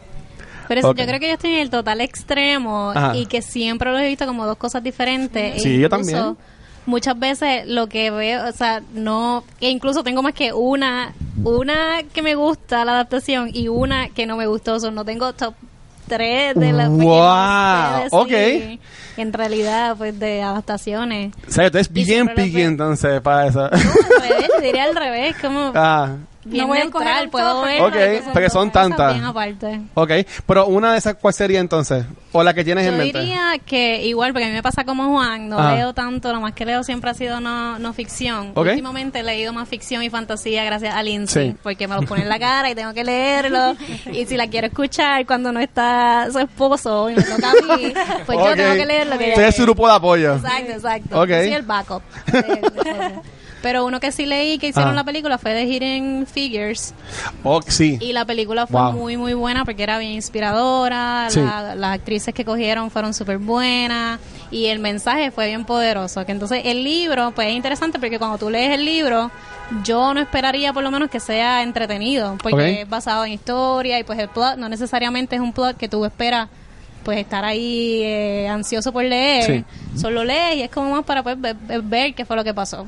Pero 0.68 0.80
eso, 0.80 0.90
Ok. 0.90 0.98
yo 0.98 1.06
creo 1.06 1.18
que 1.20 1.26
yo 1.28 1.34
estoy 1.34 1.54
en 1.54 1.60
el 1.60 1.70
total 1.70 2.00
extremo 2.00 2.92
Ajá. 2.94 3.16
y 3.16 3.26
que 3.26 3.42
siempre 3.42 3.90
los 3.90 4.00
he 4.00 4.06
visto 4.06 4.24
como 4.26 4.46
dos 4.46 4.56
cosas 4.56 4.82
diferentes. 4.82 5.62
Sí, 5.62 5.74
E 5.74 5.78
yo 5.80 5.88
también. 5.88 6.36
Muchas 6.86 7.18
veces 7.18 7.66
lo 7.66 7.88
que 7.88 8.10
veo, 8.10 8.48
o 8.48 8.52
sea, 8.52 8.80
no, 8.94 9.44
e 9.60 9.68
incluso 9.68 10.02
tengo 10.02 10.22
más 10.22 10.32
que 10.32 10.52
una, 10.52 11.12
una 11.44 12.02
que 12.12 12.22
me 12.22 12.34
gusta 12.34 12.84
la 12.84 12.92
adaptación 12.92 13.50
y 13.52 13.68
una 13.68 14.08
que 14.08 14.26
no 14.26 14.36
me 14.36 14.46
gustó, 14.46 14.74
o 14.74 14.80
sea, 14.80 14.90
no 14.90 15.04
tengo 15.04 15.32
top 15.34 15.54
tres 16.10 16.54
de 16.56 16.72
sé 16.96 17.04
Wow, 17.04 18.26
decir, 18.26 18.80
En 19.16 19.32
realidad, 19.32 19.94
pues 19.96 20.18
de 20.18 20.42
adaptaciones. 20.42 21.32
O 21.48 21.50
sea, 21.50 21.70
tú 21.70 21.78
eres 21.78 21.90
bien 21.92 22.26
veo. 22.26 22.68
entonces 22.68 23.20
para 23.20 23.46
eso. 23.46 23.60
No, 23.60 23.66
al 23.68 24.22
revés, 24.28 24.50
diría 24.62 24.84
al 24.84 24.96
revés, 24.96 25.36
como 25.40 25.72
ah, 25.74 26.16
bien 26.44 26.62
No 26.62 26.68
voy 26.68 26.78
a 26.78 26.84
neutral, 26.84 27.24
un 27.24 27.30
puedo 27.30 27.52
top, 27.54 27.64
ver. 27.64 27.82
Ok, 27.82 28.24
porque 28.32 28.50
son 28.50 28.70
tantas. 28.70 29.12
Bien 29.14 29.24
aparte. 29.24 29.80
ok. 29.94 30.10
Pero 30.46 30.66
una 30.66 30.92
de 30.92 30.98
esas, 30.98 31.14
¿cuál 31.14 31.34
sería 31.34 31.60
entonces? 31.60 32.04
O 32.32 32.42
la 32.42 32.54
que 32.54 32.64
tienes 32.64 32.86
en 32.86 32.92
Yo 32.92 32.98
mente. 32.98 33.20
diría 33.20 33.52
que 33.66 34.04
igual, 34.06 34.32
porque 34.32 34.44
a 34.44 34.48
mí 34.48 34.54
me 34.54 34.62
pasa 34.62 34.84
como 34.84 35.08
Juan, 35.10 35.48
no 35.48 35.58
Ajá. 35.58 35.74
leo 35.74 35.92
tanto, 35.92 36.32
lo 36.32 36.40
más 36.40 36.52
que 36.54 36.64
leo 36.64 36.82
siempre 36.84 37.10
ha 37.10 37.14
sido 37.14 37.40
no, 37.40 37.78
no 37.78 37.92
ficción. 37.92 38.52
Ok. 38.54 38.68
Últimamente 38.68 39.18
he 39.20 39.22
leído 39.22 39.52
más 39.52 39.68
ficción 39.68 40.02
y 40.02 40.10
fantasía 40.10 40.64
gracias 40.64 40.94
a 40.94 41.02
Lindsay, 41.02 41.50
Sí. 41.50 41.56
porque 41.62 41.86
me 41.88 41.96
lo 41.96 42.02
pone 42.02 42.22
en 42.22 42.28
la 42.28 42.38
cara 42.38 42.70
y 42.70 42.74
tengo 42.74 42.94
que 42.94 43.04
leerlo. 43.04 43.76
y 44.12 44.26
si 44.26 44.36
la 44.36 44.46
quiero 44.48 44.68
escuchar 44.68 45.26
cuando 45.26 45.52
no 45.52 45.60
está 45.60 46.28
su 46.32 46.38
esposo 46.38 47.10
y 47.10 47.16
me 47.16 47.22
toca 47.22 47.50
a 47.50 47.76
mí, 47.76 47.92
pues 48.26 48.38
Ok. 48.38 48.44
yo 48.48 48.56
tengo 48.56 48.74
que 48.74 48.86
leerlo. 48.86 49.18
Que 49.18 49.32
Tú 49.34 49.40
eres 49.40 49.56
su 49.56 49.62
grupo 49.64 49.86
de 49.88 49.94
apoyo. 49.94 50.34
Exacto, 50.36 50.72
exacto. 50.72 51.20
Ok. 51.22 51.28
Yo 51.28 51.34
soy 51.36 51.52
el 51.54 51.62
backup. 51.62 52.02
de- 52.26 52.42
de 52.42 52.60
cosas. 52.60 53.12
Pero 53.62 53.84
uno 53.84 54.00
que 54.00 54.10
sí 54.10 54.24
leí 54.24 54.58
que 54.58 54.68
hicieron 54.68 54.92
Ajá. 54.92 54.96
la 55.00 55.04
película 55.04 55.36
fue 55.36 55.52
The 55.52 55.64
Hidden 55.66 56.26
Figures. 56.26 56.94
Oh, 57.44 57.60
sí. 57.62 57.98
Y 58.00 58.12
la 58.14 58.24
película 58.24 58.66
fue 58.66 58.80
Wow. 58.80 58.92
muy, 58.92 59.16
muy 59.18 59.34
buena 59.34 59.64
porque 59.66 59.82
era 59.82 59.98
bien 59.98 60.12
inspiradora. 60.12 61.26
Sí. 61.30 61.40
la- 61.40 61.74
las 61.74 61.94
actrices 61.94 62.32
que 62.34 62.44
cogieron 62.44 62.90
fueron 62.90 63.12
súper 63.14 63.38
buenas. 63.38 64.18
Y 64.50 64.66
el 64.66 64.78
mensaje 64.78 65.30
fue 65.30 65.46
bien 65.48 65.64
poderoso. 65.64 66.24
Que 66.24 66.32
entonces 66.32 66.62
el 66.64 66.82
libro, 66.84 67.32
pues 67.32 67.48
es 67.48 67.54
interesante 67.54 67.98
porque 67.98 68.18
cuando 68.18 68.38
tú 68.38 68.48
lees 68.50 68.72
el 68.74 68.84
libro, 68.84 69.30
yo 69.84 70.12
no 70.14 70.20
esperaría 70.20 70.72
por 70.72 70.82
lo 70.82 70.90
menos 70.90 71.10
que 71.10 71.20
sea 71.20 71.62
entretenido. 71.62 72.36
Porque 72.42 72.80
es 72.82 72.88
basado 72.88 73.24
en 73.26 73.32
historia 73.32 73.98
y 73.98 74.04
pues 74.04 74.18
el 74.18 74.28
plot 74.28 74.56
no 74.56 74.68
necesariamente 74.68 75.36
es 75.36 75.42
un 75.42 75.52
plot 75.52 75.76
que 75.76 75.88
tú 75.88 76.04
esperas 76.04 76.48
pues 77.04 77.18
estar 77.18 77.44
ahí 77.44 78.00
eh, 78.02 78.48
ansioso 78.48 78.92
por 78.92 79.04
leer. 79.04 79.44
Sí. 79.44 79.98
Solo 79.98 80.24
lees 80.24 80.56
y 80.56 80.62
es 80.62 80.70
como 80.70 80.90
más 80.90 81.04
para 81.04 81.22
pues, 81.22 81.40
ver- 81.40 81.56
ver 81.82 82.14
qué 82.14 82.24
fue 82.24 82.36
lo 82.36 82.44
que 82.44 82.52
pasó. 82.54 82.86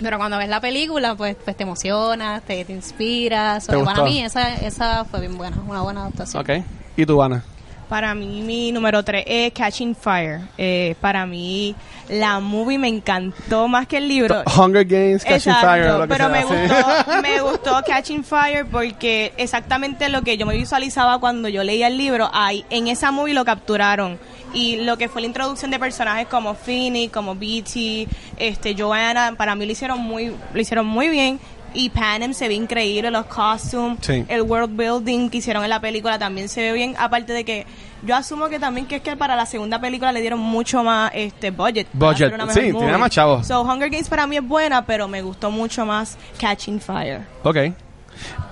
Pero 0.00 0.18
cuando 0.18 0.38
ves 0.38 0.48
la 0.48 0.60
película, 0.60 1.14
pues, 1.14 1.36
pues 1.42 1.56
te 1.56 1.62
emocionas, 1.62 2.42
te, 2.42 2.64
te 2.64 2.72
inspiras. 2.72 3.66
¿Te 3.66 3.78
para 3.78 4.02
mí 4.02 4.22
esa, 4.22 4.54
esa 4.54 5.04
fue 5.04 5.20
bien 5.20 5.36
buena, 5.36 5.56
una 5.66 5.82
buena 5.82 6.00
adaptación. 6.02 6.42
Ok. 6.42 6.64
¿Y 6.96 7.06
tú, 7.06 7.22
Ana? 7.22 7.44
Para 7.88 8.14
mí, 8.14 8.40
mi 8.40 8.72
número 8.72 9.04
3 9.04 9.24
es 9.26 9.52
Catching 9.52 9.94
Fire. 9.94 10.40
Eh, 10.56 10.96
para 11.00 11.26
mí, 11.26 11.76
la 12.08 12.40
movie 12.40 12.78
me 12.78 12.88
encantó 12.88 13.68
más 13.68 13.86
que 13.86 13.98
el 13.98 14.08
libro. 14.08 14.42
Hunger 14.56 14.84
Games, 14.84 15.22
Catching 15.22 15.52
Exacto, 15.52 15.66
Fire, 15.68 15.86
o 15.90 15.98
lo 15.98 16.02
que 16.04 16.08
pero 16.08 16.24
sea, 16.24 16.32
me 16.32 16.44
gustó, 16.44 17.22
me 17.22 17.40
gustó 17.40 17.82
Catching 17.86 18.24
Fire 18.24 18.66
porque 18.66 19.32
exactamente 19.36 20.08
lo 20.08 20.22
que 20.22 20.36
yo 20.36 20.46
me 20.46 20.56
visualizaba 20.56 21.18
cuando 21.20 21.48
yo 21.48 21.62
leía 21.62 21.88
el 21.88 21.98
libro, 21.98 22.30
ahí 22.32 22.64
en 22.70 22.88
esa 22.88 23.10
movie 23.10 23.34
lo 23.34 23.44
capturaron 23.44 24.18
y 24.54 24.76
lo 24.76 24.96
que 24.96 25.08
fue 25.08 25.20
la 25.20 25.26
introducción 25.26 25.70
de 25.70 25.78
personajes 25.78 26.26
como 26.28 26.54
Phoenix, 26.54 27.12
como 27.12 27.34
Beatty, 27.34 28.08
este 28.38 28.74
Joanna, 28.78 29.34
para 29.36 29.54
mí 29.54 29.66
lo 29.66 29.72
hicieron 29.72 29.98
muy, 30.00 30.32
lo 30.52 30.60
hicieron 30.60 30.86
muy 30.86 31.08
bien. 31.08 31.38
Y 31.76 31.90
Panem 31.90 32.34
se 32.34 32.46
ve 32.46 32.54
increíble, 32.54 33.10
los 33.10 33.26
costumes, 33.26 33.98
Sí. 34.00 34.24
el 34.28 34.42
world 34.42 34.76
building 34.76 35.28
que 35.28 35.38
hicieron 35.38 35.64
en 35.64 35.70
la 35.70 35.80
película 35.80 36.20
también 36.20 36.48
se 36.48 36.60
ve 36.62 36.72
bien. 36.72 36.94
Aparte 36.96 37.32
de 37.32 37.44
que 37.44 37.66
yo 38.04 38.14
asumo 38.14 38.48
que 38.48 38.60
también 38.60 38.86
que 38.86 38.96
es 38.96 39.02
que 39.02 39.16
para 39.16 39.34
la 39.34 39.44
segunda 39.44 39.80
película 39.80 40.12
le 40.12 40.20
dieron 40.20 40.38
mucho 40.38 40.84
más 40.84 41.10
este 41.14 41.50
budget. 41.50 41.88
Budget, 41.92 42.32
sí, 42.50 42.60
movie. 42.60 42.74
tenía 42.74 42.96
más 42.96 43.10
chavos. 43.10 43.44
So, 43.48 43.62
Hunger 43.62 43.90
Games 43.90 44.08
para 44.08 44.24
mí 44.28 44.36
es 44.36 44.46
buena, 44.46 44.86
pero 44.86 45.08
me 45.08 45.20
gustó 45.22 45.50
mucho 45.50 45.84
más 45.84 46.16
Catching 46.38 46.80
Fire. 46.80 47.22
Ok. 47.42 47.56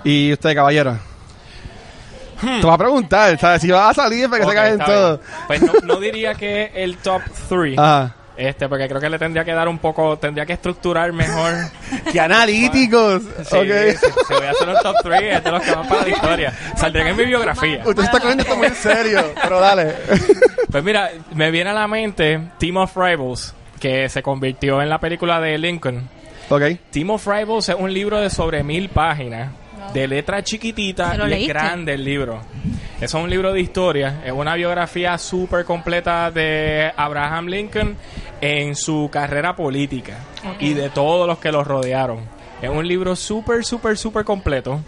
¿Y 0.02 0.32
usted, 0.32 0.56
caballero? 0.56 0.98
Te 2.61 2.66
va 2.66 2.74
a 2.74 2.78
preguntar, 2.78 3.38
¿sabes? 3.38 3.62
Si 3.62 3.70
vas 3.70 3.90
a 3.98 4.02
salir 4.02 4.28
para 4.28 4.42
que 4.44 4.48
se 4.50 4.55
caigan 4.55 4.81
está 4.81 4.85
todo. 4.85 5.18
bien. 5.18 5.31
Pues 5.46 5.62
no, 5.62 5.72
no 5.85 5.96
diría 6.00 6.35
que 6.35 6.70
el 6.74 6.96
top 6.98 7.22
3, 7.48 7.78
Ajá. 7.78 8.14
este, 8.37 8.68
porque 8.68 8.88
creo 8.88 9.00
que 9.00 9.09
le 9.09 9.18
tendría 9.18 9.44
que 9.44 9.52
dar 9.52 9.68
un 9.68 9.78
poco, 9.78 10.18
tendría 10.18 10.44
que 10.46 10.55
estructurar 10.55 11.12
mejor. 11.12 11.52
¡Qué 12.12 12.20
analíticos! 12.20 13.22
Sí, 13.44 13.57
ok. 13.57 13.66
si, 13.98 14.07
si 14.26 14.35
voy 14.35 14.46
a 14.46 14.50
hacer 14.50 14.68
un 14.68 14.76
top 14.83 14.96
3, 15.02 15.22
es 15.37 15.44
de 15.44 15.50
los 15.50 15.62
que 15.62 15.70
van 15.72 15.88
para 15.88 16.02
la 16.02 16.09
historia. 16.09 16.52
Saldrían 16.76 17.09
en 17.09 17.16
mi 17.16 17.24
biografía. 17.26 17.83
Usted 17.85 18.02
está 18.05 18.18
cogiendo 18.20 18.42
esto 18.42 18.57
muy 18.57 18.66
en 18.66 18.74
serio, 18.74 19.22
pero 19.42 19.61
dale. 19.61 19.94
Pues 20.72 20.83
mira, 20.85 21.11
me 21.35 21.50
viene 21.50 21.68
a 21.68 21.74
la 21.74 21.87
mente 21.87 22.40
Team 22.59 22.78
of 22.78 22.96
Rivals, 22.96 23.55
que 23.78 24.09
se 24.09 24.22
convirtió 24.22 24.81
en 24.81 24.88
la 24.88 24.98
película 24.98 25.38
de 25.38 25.59
Lincoln. 25.59 26.09
Ok. 26.48 26.62
Team 26.90 27.11
of 27.11 27.26
Rivals 27.26 27.68
es 27.68 27.74
un 27.78 27.92
libro 27.92 28.18
de 28.18 28.31
sobre 28.31 28.62
mil 28.64 28.88
páginas, 28.88 29.50
de 29.92 30.08
letra 30.08 30.42
chiquitita 30.42 31.12
¿Te 31.12 31.18
lo 31.18 31.28
y 31.28 31.42
es 31.42 31.48
grande 31.48 31.94
el 31.94 32.04
libro. 32.04 32.40
Eso 33.00 33.18
es 33.18 33.24
un 33.24 33.30
libro 33.30 33.52
de 33.52 33.60
historia, 33.60 34.22
es 34.24 34.32
una 34.32 34.54
biografía 34.54 35.18
súper 35.18 35.64
completa 35.64 36.30
de 36.30 36.92
Abraham 36.96 37.46
Lincoln 37.46 37.96
en 38.40 38.76
su 38.76 39.08
carrera 39.12 39.56
política 39.56 40.18
y 40.60 40.74
de 40.74 40.88
todos 40.90 41.26
los 41.26 41.38
que 41.38 41.50
lo 41.50 41.64
rodearon. 41.64 42.20
Es 42.60 42.70
un 42.70 42.86
libro 42.86 43.16
súper, 43.16 43.64
súper, 43.64 43.98
súper 43.98 44.24
completo. 44.24 44.80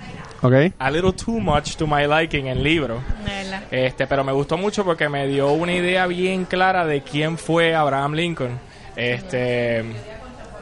Ok. 0.43 0.53
A 0.79 0.91
little 0.91 1.13
too 1.13 1.41
much 1.41 1.75
to 1.75 1.87
my 1.87 2.07
liking 2.07 2.47
el 2.47 2.63
libro. 2.63 3.01
Este, 3.71 4.07
pero 4.07 4.23
me 4.23 4.33
gustó 4.33 4.57
mucho 4.57 4.85
porque 4.85 5.09
me 5.09 5.27
dio 5.27 5.51
una 5.53 5.73
idea 5.73 6.07
bien 6.07 6.45
clara 6.45 6.87
de 6.87 7.03
quién 7.03 7.37
fue 7.37 7.75
Abraham 7.75 8.13
Lincoln. 8.13 8.61
Este, 8.95 9.83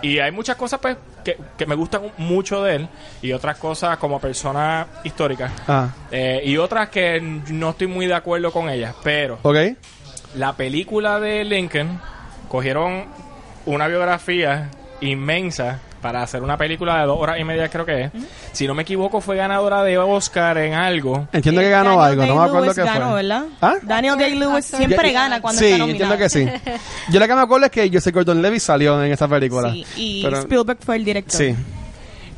y 0.00 0.20
hay 0.20 0.32
muchas 0.32 0.56
cosas 0.56 0.80
pues 0.80 0.96
que, 1.24 1.38
que 1.56 1.66
me 1.66 1.74
gustan 1.74 2.02
mucho 2.18 2.62
de 2.62 2.76
él 2.76 2.88
y 3.22 3.32
otras 3.32 3.58
cosas 3.58 3.96
como 3.98 4.20
persona 4.20 4.87
histórica 5.04 5.50
Ah. 5.66 5.88
Eh, 6.11 6.42
y 6.44 6.56
otras 6.56 6.88
que 6.88 7.20
no 7.20 7.70
estoy 7.70 7.87
muy 7.87 8.06
de 8.06 8.14
acuerdo 8.14 8.50
con 8.52 8.68
ellas. 8.68 8.94
Pero 9.02 9.38
la 10.35 10.54
película 10.54 11.20
de 11.20 11.44
Lincoln 11.44 12.00
cogieron 12.48 13.06
una 13.66 13.87
biografía 13.87 14.70
inmensa 15.00 15.80
para 16.02 16.22
hacer 16.22 16.42
una 16.42 16.56
película 16.58 16.98
de 17.00 17.06
dos 17.06 17.16
horas 17.18 17.38
y 17.38 17.44
media 17.44 17.68
creo 17.68 17.86
que 17.86 18.02
es. 18.02 18.10
Si 18.52 18.66
no 18.66 18.74
me 18.74 18.82
equivoco 18.82 19.20
fue 19.20 19.36
ganadora 19.36 19.82
de 19.84 19.96
Oscar 19.96 20.58
en 20.58 20.74
algo. 20.74 21.28
Entiendo 21.32 21.60
que 21.62 21.70
ganó 21.70 21.96
Daniel 21.98 22.20
algo, 22.20 22.26
no 22.34 22.40
me 22.42 22.48
acuerdo 22.48 22.74
qué 22.74 22.82
ganó, 22.82 23.06
fue. 23.12 23.14
¿verdad? 23.22 23.44
¿Ah? 23.62 23.74
Daniel 23.82 24.18
Day-Lewis 24.18 24.64
siempre 24.66 25.12
gana 25.12 25.40
cuando 25.40 25.60
sí, 25.60 25.66
está 25.66 25.78
nominado. 25.78 26.14
entiendo 26.14 26.18
que 26.18 26.28
sí. 26.68 26.80
Yo 27.12 27.20
lo 27.20 27.26
que 27.26 27.34
me 27.34 27.40
acuerdo 27.40 27.66
es 27.66 27.72
que 27.72 27.88
Joseph 27.90 28.14
Gordon-Levitt 28.14 28.60
salió 28.60 29.02
en 29.02 29.12
esa 29.12 29.28
película. 29.28 29.72
Sí, 29.72 29.86
y 29.96 30.22
Pero- 30.24 30.38
Spielberg 30.40 30.78
fue 30.84 30.96
el 30.96 31.04
director. 31.04 31.40
Sí. 31.40 31.54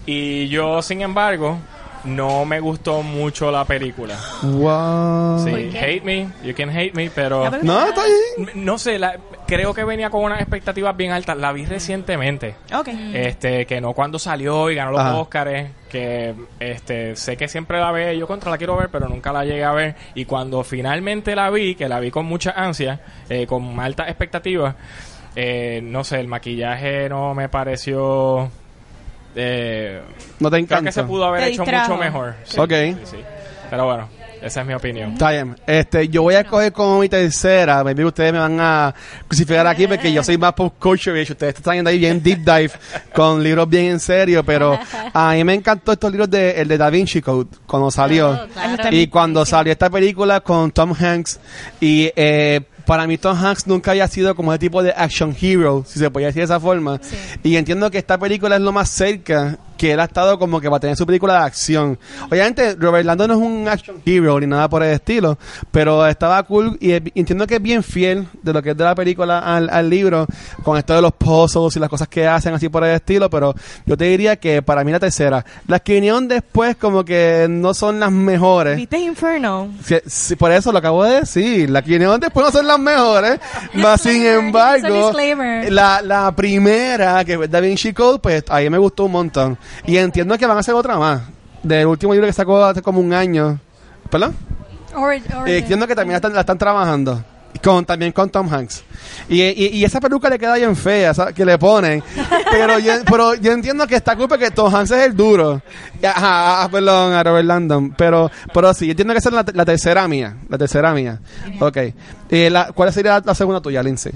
Y 0.07 0.49
yo, 0.49 0.83
sin 0.83 1.01
embargo, 1.01 1.59
no 2.05 2.45
me 2.45 2.61
gustó 2.61 3.03
mucho 3.03 3.51
la 3.51 3.65
película. 3.65 4.15
Wow. 4.43 5.43
Sí, 5.45 5.77
hate 5.77 6.03
me, 6.05 6.29
you 6.43 6.55
can 6.55 6.69
hate 6.69 6.93
me, 6.95 7.09
pero... 7.11 7.51
No, 7.63 7.87
está 7.87 8.03
ahí. 8.03 8.47
No 8.55 8.77
sé, 8.79 8.99
la- 8.99 9.17
creo 9.55 9.75
que 9.75 9.85
venía 9.85 10.11
con 10.11 10.23
unas 10.25 10.41
expectativas 10.41 10.97
bien 10.97 11.13
altas. 11.13 11.37
La 11.37 11.53
vi 11.53 11.65
recientemente. 11.67 12.57
Ok. 12.75 12.89
Este, 13.13 13.67
que 13.67 13.81
no 13.81 13.93
cuando 13.93 14.19
salió 14.19 14.71
y 14.71 14.75
ganó 14.75 14.91
los 14.93 15.01
Ajá. 15.01 15.17
Óscares, 15.17 15.71
que 15.89 16.35
este, 16.61 17.17
sé 17.17 17.37
que 17.37 17.49
siempre 17.49 17.79
la 17.81 17.91
ve, 17.93 18.17
yo 18.19 18.27
contra 18.27 18.51
la 18.51 18.59
quiero 18.59 18.77
ver, 18.77 18.89
pero 18.91 19.09
nunca 19.09 19.33
la 19.33 19.45
llegué 19.45 19.65
a 19.65 19.73
ver. 19.73 19.95
Y 20.15 20.25
cuando 20.25 20.63
finalmente 20.65 21.35
la 21.37 21.51
vi, 21.51 21.75
que 21.75 21.89
la 21.89 22.01
vi 22.01 22.11
con 22.11 22.27
mucha 22.27 22.51
ansia, 22.53 23.01
eh, 23.29 23.47
con 23.47 23.79
altas 23.81 24.09
expectativas, 24.09 24.75
eh, 25.37 25.81
no 25.83 26.05
sé, 26.05 26.21
el 26.21 26.29
maquillaje 26.29 27.09
no 27.09 27.35
me 27.35 27.49
pareció... 27.49 28.51
Eh, 29.37 30.01
No 30.39 30.49
te 30.51 30.57
creo 30.57 30.65
encanta. 30.65 30.85
que 30.85 30.93
se 30.93 31.03
pudo 31.05 31.25
haber 31.25 31.43
Te 31.43 31.49
hecho 31.49 31.63
distrajo. 31.63 31.93
mucho 31.95 32.05
mejor. 32.05 32.35
Sí, 32.45 32.61
Ok. 32.61 32.71
sí, 32.71 32.97
sí. 33.05 33.17
Pero 33.71 33.87
bueno, 33.87 34.09
esa 34.43 34.61
es 34.61 34.67
mi 34.67 34.75
opinión. 34.75 35.13
Está 35.13 35.31
bien. 35.31 35.57
Este, 35.67 36.09
yo 36.09 36.23
voy 36.23 36.35
a 36.35 36.41
escoger 36.41 36.73
como 36.73 37.01
mi 37.01 37.09
tercera. 37.09 37.83
Maybe 37.85 38.05
ustedes 38.05 38.33
me 38.33 38.39
van 38.39 38.59
a 38.61 38.95
crucificar 39.27 39.67
aquí 39.67 39.87
porque 39.87 40.13
yo 40.13 40.23
soy 40.23 40.39
más 40.39 40.53
pop 40.53 40.75
culture. 40.79 41.19
y 41.21 41.23
Ustedes 41.23 41.57
están 41.57 41.75
yendo 41.77 41.91
ahí 41.91 41.99
bien 41.99 42.23
deep 42.23 42.39
dive 42.39 42.71
con 43.15 43.43
libros 43.43 43.69
bien 43.69 43.87
en 43.87 44.01
serio. 44.01 44.45
Pero 44.45 44.79
a 45.13 45.33
mí 45.33 45.45
me 45.45 45.55
encantó 45.55 45.93
estos 45.93 46.11
libros 46.11 46.31
de 46.31 46.61
el 46.61 46.69
de 46.69 46.79
Da 46.79 46.91
Vinci 46.91 47.21
Code 47.23 47.51
cuando 47.67 47.91
salió. 47.91 48.49
Claro. 48.53 48.97
Y 48.97 49.07
cuando 49.09 49.45
salió 49.45 49.73
esta 49.73 49.91
película 49.91 50.41
con 50.41 50.71
Tom 50.71 50.95
Hanks 50.99 51.41
y 51.81 52.11
eh, 52.15 52.61
para 52.85 53.07
mí 53.07 53.19
Tom 53.19 53.37
Hanks 53.37 53.67
nunca 53.67 53.93
había 53.93 54.07
sido 54.09 54.35
como 54.35 54.53
ese 54.53 54.59
tipo 54.59 54.83
de 54.83 54.93
action 54.97 55.35
hero, 55.41 55.85
si 55.87 55.99
se 55.99 56.11
podía 56.11 56.29
decir 56.29 56.41
de 56.41 56.45
esa 56.45 56.61
forma. 56.61 57.01
Y 57.43 57.57
entiendo 57.57 57.91
que 57.91 57.99
esta 57.99 58.19
película 58.19 58.57
es 58.57 58.63
lo 58.63 58.73
más 58.73 58.91
cerca 58.91 59.59
que 59.85 59.93
él 59.93 60.01
ha 60.01 60.05
estado 60.05 60.39
como 60.39 60.63
que 60.63 60.71
para 60.71 60.81
tener 60.81 60.97
su 60.97 61.05
película 61.05 61.35
de 61.35 61.41
acción. 61.41 61.99
Obviamente 62.31 62.75
Robert 62.75 63.05
Landon 63.05 63.29
no 63.29 63.35
es 63.35 63.41
un 63.41 63.69
action 63.69 64.01
hero 64.07 64.41
ni 64.41 64.47
nada 64.47 64.67
por 64.67 64.83
el 64.83 64.95
estilo, 64.95 65.37
pero 65.71 66.07
estaba 66.07 66.43
cool 66.45 66.79
y, 66.81 66.93
entiendo 66.93 67.47
que 67.47 67.57
es 67.57 67.63
bien 67.63 67.83
fiel 67.83 68.27
de 68.43 68.55
lo 68.55 68.63
que 68.63 68.71
es 68.71 68.77
de 68.79 68.83
la 68.83 68.95
película 68.95 69.41
al, 69.41 69.69
al 69.69 69.91
libro, 69.91 70.27
con 70.63 70.79
esto 70.79 70.95
de 70.95 71.03
los 71.03 71.13
puzzles 71.13 71.77
y 71.77 71.81
las 71.81 71.91
cosas 71.91 72.09
que 72.09 72.27
hacen 72.27 72.55
así 72.55 72.71
por 72.71 72.83
el 72.83 72.95
estilo, 72.95 73.29
pero 73.29 73.55
yo 73.85 73.95
te 73.95 74.07
diría 74.07 74.37
que 74.37 74.63
para 74.63 74.85
mí 74.85 74.91
la 74.91 75.01
tercera. 75.01 75.45
Las 75.67 75.83
que 75.83 75.93
vinieron 75.93 76.29
después 76.29 76.77
como 76.77 77.05
que 77.05 77.47
no 77.51 77.75
son 77.75 78.01
las 78.01 78.11
mejores. 78.11 78.79
¿Viste 78.79 78.97
Inferno? 78.97 79.69
Sí, 79.85 79.97
sí, 80.07 80.35
por 80.35 80.51
eso 80.51 80.73
lo 80.73 80.79
acabo 80.79 81.05
de 81.05 81.21
decir. 81.21 81.69
Las 81.69 81.83
que 81.83 81.91
vinieron 81.91 82.19
después 82.19 82.47
no 82.47 82.53
son 82.53 82.67
las 82.67 82.79
mejores. 82.79 83.39
Más 83.75 84.01
sin 84.01 84.25
embargo, 84.25 85.11
a 85.11 85.71
la, 85.71 86.01
la 86.01 86.35
primera, 86.35 87.23
que 87.23 87.35
es 87.35 87.51
Da 87.51 87.61
Vinci 87.61 87.93
Code, 87.93 88.21
pues 88.21 88.45
ahí 88.49 88.71
me 88.71 88.79
gustó 88.79 89.05
un 89.05 89.13
montón. 89.13 89.59
Y 89.87 89.97
entiendo 89.97 90.37
que 90.39 90.47
van 90.47 90.57
a 90.57 90.61
hacer 90.61 90.75
otra 90.75 90.97
más. 90.99 91.23
Del 91.63 91.87
último 91.87 92.13
libro 92.13 92.27
que 92.27 92.33
sacó 92.33 92.63
hace 92.65 92.83
como 92.83 93.01
un 93.01 93.13
año. 93.13 93.59
¿Perdón? 94.11 94.35
Ori- 94.95 95.23
Eh, 95.47 95.59
entiendo 95.59 95.87
que 95.87 95.95
también 95.95 96.13
la 96.13 96.17
están, 96.19 96.35
la 96.35 96.41
están 96.41 96.59
trabajando. 96.59 97.23
Con, 97.63 97.85
también 97.85 98.11
con 98.13 98.29
Tom 98.31 98.53
Hanks. 98.53 98.83
Y, 99.29 99.41
y, 99.41 99.67
y 99.69 99.85
esa 99.85 100.01
peluca 100.01 100.29
le 100.29 100.39
queda 100.39 100.57
bien 100.57 100.75
fea, 100.75 101.15
¿sabes? 101.15 101.35
que 101.35 101.45
le 101.45 101.57
ponen. 101.57 102.03
Pero 102.51 102.79
yo, 102.81 102.93
pero 103.11 103.35
yo 103.37 103.53
entiendo 103.53 103.87
que 103.87 103.95
está 103.95 104.17
cool 104.17 104.29
porque 104.29 104.51
Tom 104.51 104.75
Hanks 104.75 104.91
es 104.91 105.07
el 105.07 105.17
duro. 105.17 105.63
Y, 106.03 106.05
Ajá, 106.05 106.65
ah, 106.65 106.69
perdón, 106.69 107.13
a 107.13 107.23
Robert 107.23 107.47
Landon. 107.47 107.93
Pero, 107.97 108.31
pero 108.53 108.75
sí, 108.75 108.87
yo 108.87 108.91
entiendo 108.91 109.15
que 109.15 109.19
esa 109.21 109.29
es 109.31 109.35
la, 109.37 109.45
la 109.55 109.65
tercera 109.65 110.07
mía. 110.09 110.37
La 110.49 110.59
tercera 110.59 110.93
mía. 110.93 111.21
Ok. 111.61 111.77
Eh, 112.29 112.51
la, 112.51 112.73
¿Cuál 112.73 112.93
sería 112.93 113.23
la 113.25 113.35
segunda 113.35 113.61
tuya, 113.61 113.83
Lindsay? 113.83 114.13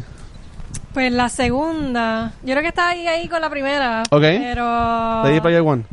Pues 0.95 1.13
la 1.13 1.29
segunda, 1.29 2.33
yo 2.43 2.53
creo 2.55 2.63
que 2.63 2.69
está 2.69 2.89
ahí, 2.89 3.07
ahí 3.07 3.29
con 3.29 3.41
la 3.41 3.51
primera. 3.51 4.03
Ok. 4.11 4.21
Pero. 4.23 5.23
Ready 5.25 5.41
Player 5.41 5.61
One. 5.61 5.85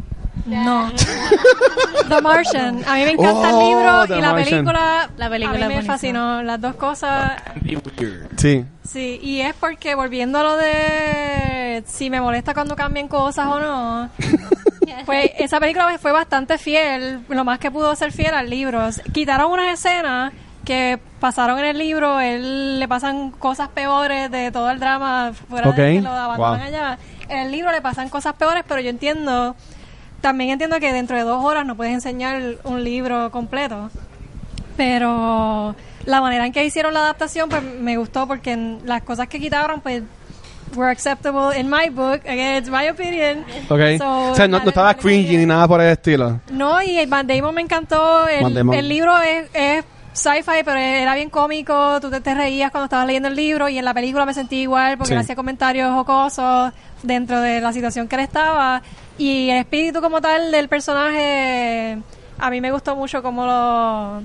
No. 0.46 0.92
The 2.10 2.22
Martian. 2.22 2.84
A 2.88 2.94
mí 2.96 3.04
me 3.04 3.12
encanta 3.12 3.50
Oh, 3.56 3.62
el 3.62 3.68
libro 3.70 4.08
The 4.08 4.18
y 4.18 4.22
la 4.22 4.34
Martian. 4.34 4.66
película. 4.66 5.10
La 5.18 5.30
película 5.30 5.66
a 5.66 5.70
mí 5.70 5.76
me 5.76 5.82
fascinó. 5.82 6.44
Las 6.44 6.62
dos 6.62 6.76
cosas. 6.76 7.32
Sí. 8.38 8.64
Sí, 8.84 9.20
y 9.24 9.42
es 9.42 9.54
porque 9.56 9.96
volviendo 9.96 10.40
a 10.40 10.44
lo 10.44 10.56
de 10.58 11.84
si 11.88 12.10
me 12.10 12.22
molesta 12.22 12.54
cuando 12.54 12.76
cambian 12.76 13.08
cosas 13.08 13.48
o 13.48 13.60
no, 13.60 14.10
pues 15.06 15.32
esa 15.40 15.60
película 15.60 15.98
fue 15.98 16.12
bastante 16.12 16.58
fiel, 16.58 17.20
lo 17.28 17.44
más 17.44 17.60
que 17.60 17.72
pudo 17.72 17.94
ser 17.96 18.12
fiel 18.12 18.34
al 18.36 18.50
libro. 18.50 18.88
Quitaron 19.12 19.52
unas 19.52 19.74
escenas 19.74 20.32
que 20.66 21.00
pasaron 21.20 21.60
en 21.60 21.66
el 21.66 21.78
libro, 21.78 22.20
él 22.20 22.80
le 22.80 22.88
pasan 22.88 23.32
cosas 23.32 23.70
peores 23.70 24.30
de 24.30 24.52
todo 24.52 24.70
el 24.70 24.80
drama 24.80 25.32
fuera 25.50 25.72
de 25.72 25.76
que 25.76 26.02
lo 26.02 26.10
abandonan 26.10 26.60
wow. 26.60 26.68
allá. 26.68 26.98
En 27.30 27.38
el 27.40 27.52
libro 27.52 27.72
le 27.72 27.82
pasan 27.82 28.10
cosas 28.10 28.34
peores, 28.34 28.64
pero 28.68 28.82
yo 28.82 28.90
entiendo, 28.90 29.56
también 30.22 30.50
entiendo 30.50 30.80
que 30.80 30.92
dentro 30.92 31.16
de 31.16 31.24
dos 31.24 31.44
horas 31.44 31.66
no 31.66 31.76
puedes 31.76 31.94
enseñar 31.94 32.42
un 32.64 32.84
libro 32.84 33.32
completo. 33.32 33.90
Pero 34.76 35.76
la 36.06 36.22
manera 36.22 36.46
en 36.46 36.52
que 36.52 36.66
hicieron 36.66 36.94
la 36.94 37.00
adaptación, 37.00 37.48
pues 37.48 37.64
me 37.64 37.96
gustó 37.98 38.28
porque 38.28 38.78
las 38.84 39.04
cosas 39.04 39.28
que 39.28 39.40
quitaron, 39.40 39.80
pues 39.80 40.04
were 40.76 40.90
acceptable 40.90 41.58
in 41.58 41.70
my 41.70 41.90
book. 41.90 42.22
Again, 42.26 42.58
it's 42.58 42.70
my 42.70 42.88
opinion. 42.90 43.46
Ok. 43.70 43.98
So, 43.98 44.32
o 44.32 44.36
sea, 44.36 44.48
no, 44.48 44.60
no 44.60 44.70
estaba 44.70 44.94
cringy 44.94 45.38
ni 45.38 45.46
nada 45.46 45.68
por 45.68 45.80
el 45.80 45.90
estilo. 45.90 46.40
No, 46.52 46.82
y 46.82 46.98
el 46.98 47.08
Van 47.08 47.26
Damon 47.26 47.56
me 47.56 47.62
encantó. 47.62 48.28
El, 48.28 48.58
el 48.58 48.90
libro 48.90 49.18
es, 49.22 49.48
es 49.54 49.86
sci-fi, 50.16 50.64
pero 50.64 50.78
era 50.80 51.14
bien 51.14 51.30
cómico. 51.30 52.00
Tú 52.02 52.10
te, 52.10 52.22
te 52.22 52.34
reías 52.34 52.72
cuando 52.72 52.86
estabas 52.86 53.06
leyendo 53.06 53.28
el 53.28 53.36
libro 53.36 53.70
y 53.70 53.78
en 53.78 53.86
la 53.86 53.94
película 53.94 54.26
me 54.26 54.34
sentí 54.34 54.62
igual 54.62 54.98
porque 54.98 55.10
Sí. 55.10 55.14
él 55.14 55.20
hacía 55.20 55.36
comentarios 55.36 55.92
jocosos 55.94 56.72
dentro 57.04 57.40
de 57.42 57.62
la 57.62 57.72
situación 57.74 58.08
que 58.08 58.16
él 58.16 58.22
estaba. 58.22 58.82
Y 59.18 59.50
el 59.50 59.58
espíritu 59.58 60.02
como 60.02 60.22
tal 60.22 60.52
del 60.52 60.68
personaje, 60.70 61.98
a 62.40 62.50
mí 62.50 62.62
me 62.62 62.72
gustó 62.72 62.96
mucho 62.96 63.22
cómo 63.22 63.46
lo... 63.46 64.22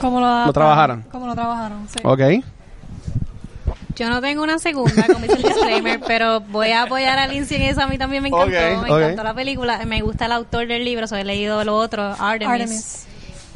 Cómo 0.00 0.20
lo, 0.20 0.52
trabajaron. 0.52 1.04
Cómo 1.12 1.26
lo 1.26 1.34
trabajaron, 1.34 1.88
sí. 1.88 2.00
Ok. 2.02 2.20
Yo 3.94 4.08
no 4.08 4.20
tengo 4.20 4.42
una 4.42 4.58
segunda, 4.58 5.06
como 5.06 5.20
dice 5.20 5.34
el 5.34 5.42
disclaimer, 5.42 6.00
pero 6.06 6.40
voy 6.40 6.70
a 6.72 6.82
apoyar 6.84 7.18
a 7.18 7.26
Lindsay 7.26 7.58
en 7.58 7.62
eso. 7.64 7.82
A 7.82 7.86
mí 7.86 7.98
también 7.98 8.22
me 8.22 8.30
encantó. 8.30 8.48
Me 8.50 8.88
encantó 8.88 9.22
la 9.22 9.34
película. 9.34 9.78
Me 9.86 10.00
gusta 10.00 10.26
el 10.26 10.32
autor 10.32 10.66
del 10.66 10.84
libro, 10.84 11.06
so 11.06 11.16
he 11.16 11.24
leído 11.24 11.62
lo 11.64 11.76
otro, 11.76 12.02
Artemis, 12.18 12.48
Artemis. 12.48 13.06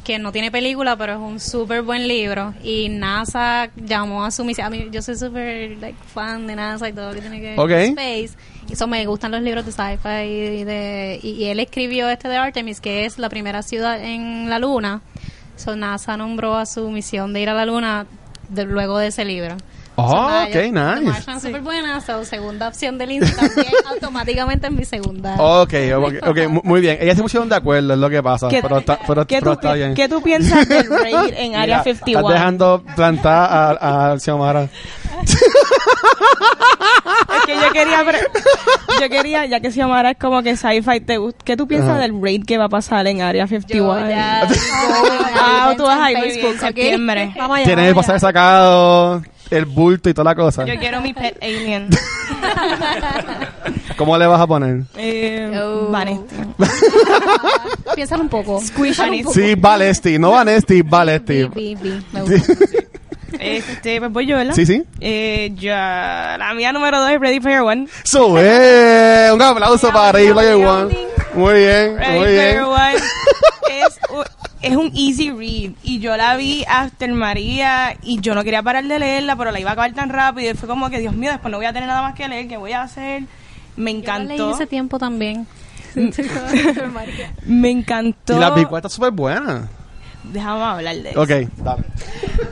Que 0.06 0.20
no 0.20 0.30
tiene 0.30 0.52
película, 0.52 0.96
pero 0.96 1.14
es 1.14 1.18
un 1.18 1.40
súper 1.40 1.82
buen 1.82 2.06
libro. 2.06 2.54
Y 2.62 2.88
NASA 2.88 3.70
llamó 3.74 4.24
a 4.24 4.30
su 4.30 4.44
misión. 4.44 4.68
A 4.68 4.70
mí, 4.70 4.86
yo 4.92 5.02
soy 5.02 5.16
súper 5.16 5.76
like, 5.78 5.98
fan 6.14 6.46
de 6.46 6.54
NASA 6.54 6.88
y 6.88 6.92
todo 6.92 7.08
lo 7.08 7.14
que 7.14 7.20
tiene 7.22 7.40
que 7.40 7.46
ver 7.48 7.56
con 7.56 7.68
space. 7.88 8.30
Y 8.68 8.74
eso 8.74 8.86
me 8.86 9.04
gustan 9.04 9.32
los 9.32 9.42
libros 9.42 9.66
de 9.66 9.72
sci-fi. 9.72 10.60
Y, 10.60 10.62
de, 10.64 11.18
y, 11.20 11.30
y 11.30 11.44
él 11.46 11.58
escribió 11.58 12.08
este 12.08 12.28
de 12.28 12.36
Artemis, 12.36 12.80
que 12.80 13.04
es 13.04 13.18
la 13.18 13.28
primera 13.28 13.62
ciudad 13.62 14.00
en 14.00 14.48
la 14.48 14.60
Luna. 14.60 15.02
So, 15.56 15.74
NASA 15.74 16.16
nombró 16.16 16.56
a 16.56 16.66
su 16.66 16.88
misión 16.90 17.32
de 17.32 17.40
ir 17.40 17.48
a 17.48 17.54
la 17.54 17.66
Luna 17.66 18.06
de- 18.48 18.64
luego 18.64 18.98
de 18.98 19.08
ese 19.08 19.24
libro. 19.24 19.56
Oh, 19.98 20.44
ok, 20.46 20.54
nice. 20.72 21.30
Es 21.36 21.42
súper 21.42 21.62
buena, 21.62 22.00
so, 22.02 22.22
segunda 22.24 22.68
opción 22.68 22.98
de 22.98 23.06
Lindsay 23.06 23.34
también 23.34 23.72
automáticamente 23.90 24.66
es 24.66 24.72
mi 24.72 24.84
segunda. 24.84 25.36
Ok, 25.38 25.72
ok, 25.96 26.14
ok, 26.28 26.38
mu- 26.48 26.60
muy 26.64 26.80
bien. 26.82 26.98
Ellas 27.00 27.16
se 27.16 27.22
pusieron 27.22 27.48
de 27.48 27.56
acuerdo, 27.56 27.94
es 27.94 27.98
lo 27.98 28.10
que 28.10 28.22
pasa. 28.22 28.48
¿Qué, 28.48 28.60
Pero 28.60 28.78
está, 28.78 28.98
pero, 29.06 29.26
¿qué 29.26 29.38
pero 29.38 29.52
tú, 29.52 29.60
está 29.66 29.72
bien. 29.74 29.94
¿Qué 29.94 30.08
tú 30.08 30.20
piensas 30.22 30.68
del 30.68 30.88
raid 31.02 31.32
en 31.36 31.48
Mira, 31.50 31.62
Área 31.62 31.76
Estás 31.78 31.98
51? 32.04 32.28
dejando 32.28 32.84
plantada 32.94 33.70
a, 33.80 34.12
a 34.12 34.18
Xiomara. 34.20 34.68
Es 37.36 37.44
que 37.46 37.54
yo 37.54 37.72
quería, 37.72 38.04
yo 39.00 39.08
quería, 39.08 39.46
ya 39.46 39.60
que 39.60 39.70
llamara 39.70 40.10
es 40.12 40.18
como 40.18 40.42
que 40.42 40.56
sci-fi, 40.56 41.00
¿te 41.00 41.18
gust- 41.18 41.36
¿qué 41.44 41.56
tú 41.56 41.66
piensas 41.66 41.90
Ajá. 41.90 42.00
del 42.00 42.20
raid 42.20 42.44
que 42.44 42.58
va 42.58 42.64
a 42.64 42.68
pasar 42.68 43.06
en 43.06 43.22
Área 43.22 43.46
51? 43.46 44.00
Yo 44.00 44.08
ya 44.10 44.48
Ah, 45.38 45.74
tú 45.76 45.84
vas 45.84 46.00
a 46.00 46.10
ir 46.12 46.18
bien, 46.20 46.30
Facebook, 46.34 46.54
¿ok? 46.54 46.60
septiembre. 46.60 47.32
Vamos 47.36 47.56
allá. 47.56 47.66
Tienes 47.66 47.88
el 47.88 47.94
pasaje 47.94 48.20
sacado, 48.20 49.22
el 49.50 49.64
bulto 49.64 50.08
y 50.08 50.14
toda 50.14 50.24
la 50.30 50.34
cosa. 50.34 50.64
Yo 50.64 50.76
quiero 50.78 51.00
mi 51.00 51.12
pet 51.14 51.36
alien. 51.42 51.88
¿Cómo 53.96 54.16
le 54.18 54.26
vas 54.26 54.40
a 54.40 54.46
poner? 54.46 54.82
Eh, 54.96 55.52
Oh. 55.58 55.88
Vanesti. 55.90 56.34
Piénsalo 57.94 58.22
un 58.22 58.28
poco. 58.28 58.60
Vanesti. 58.98 59.32
Sí, 59.32 59.54
Valesti, 59.54 60.18
no 60.18 60.32
Vanesti, 60.32 60.82
Valesti. 60.82 61.44
Vi, 61.54 61.74
vi. 61.76 62.04
Me 62.12 62.22
gusta. 62.22 62.52
Este, 63.38 63.98
pues 64.00 64.12
voy 64.12 64.26
yo, 64.26 64.36
¿verdad? 64.36 64.54
Sí, 64.54 64.66
sí. 64.66 64.82
Eh, 65.00 65.52
ya, 65.56 66.36
la 66.38 66.54
mía 66.54 66.72
número 66.72 67.00
dos 67.00 67.10
es 67.10 67.20
Ready 67.20 67.40
Player 67.40 67.60
One. 67.60 67.86
So, 68.02 68.36
eh, 68.38 69.30
un 69.32 69.40
aplauso 69.42 69.90
para 69.92 70.12
Ready 70.12 70.32
Player 70.32 70.54
One. 70.54 70.96
Muy 71.36 71.54
bien, 71.54 71.96
Ready 71.98 72.12
muy 72.18 72.24
Player 72.26 72.52
bien. 72.54 72.64
One 72.64 72.94
es, 73.86 73.98
u- 74.10 74.24
es 74.62 74.76
un 74.76 74.92
easy 74.96 75.30
read. 75.30 75.72
Y 75.82 75.98
yo 76.00 76.16
la 76.16 76.36
vi 76.36 76.64
After 76.68 77.12
María 77.12 77.96
y 78.02 78.20
yo 78.20 78.34
no 78.34 78.42
quería 78.44 78.62
parar 78.62 78.84
de 78.84 78.98
leerla, 78.98 79.36
pero 79.36 79.50
la 79.50 79.60
iba 79.60 79.70
a 79.70 79.72
acabar 79.74 79.92
tan 79.94 80.08
rápido. 80.08 80.50
Y 80.50 80.54
fue 80.54 80.68
como 80.68 80.88
que, 80.90 80.98
Dios 80.98 81.14
mío, 81.14 81.30
después 81.30 81.50
no 81.52 81.58
voy 81.58 81.66
a 81.66 81.72
tener 81.72 81.88
nada 81.88 82.02
más 82.02 82.14
que 82.14 82.26
leer. 82.28 82.48
¿Qué 82.48 82.56
voy 82.56 82.72
a 82.72 82.82
hacer? 82.82 83.24
Me 83.76 83.92
Yo 84.00 84.06
la 84.06 84.18
leí 84.20 84.36
encantó. 84.36 84.54
ese 84.54 84.66
tiempo 84.66 84.98
también. 84.98 85.46
Me 87.46 87.70
encantó. 87.70 88.36
Y 88.36 88.40
la 88.40 88.52
película 88.54 88.78
está 88.78 88.88
súper 88.88 89.10
buena. 89.12 89.68
Déjame 90.24 90.62
hablar 90.62 90.96
de 90.96 91.10
eso. 91.10 91.22
Ok, 91.22 91.30
dale. 91.58 91.84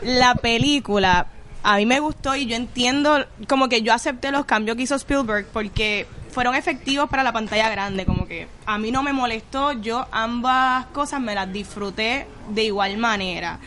La 0.02 0.34
película 0.34 1.26
a 1.62 1.76
mí 1.76 1.86
me 1.86 1.98
gustó 2.00 2.36
y 2.36 2.46
yo 2.46 2.56
entiendo, 2.56 3.24
como 3.48 3.68
que 3.68 3.82
yo 3.82 3.92
acepté 3.92 4.30
los 4.30 4.44
cambios 4.44 4.76
que 4.76 4.82
hizo 4.84 4.94
Spielberg 4.94 5.46
porque 5.52 6.06
fueron 6.34 6.56
efectivos 6.56 7.08
para 7.08 7.22
la 7.22 7.32
pantalla 7.32 7.70
grande, 7.70 8.04
como 8.04 8.26
que 8.26 8.48
a 8.66 8.76
mí 8.76 8.90
no 8.90 9.02
me 9.04 9.12
molestó, 9.12 9.72
yo 9.72 10.06
ambas 10.10 10.86
cosas 10.86 11.20
me 11.20 11.34
las 11.34 11.50
disfruté 11.52 12.26
de 12.48 12.64
igual 12.64 12.96
manera. 12.98 13.60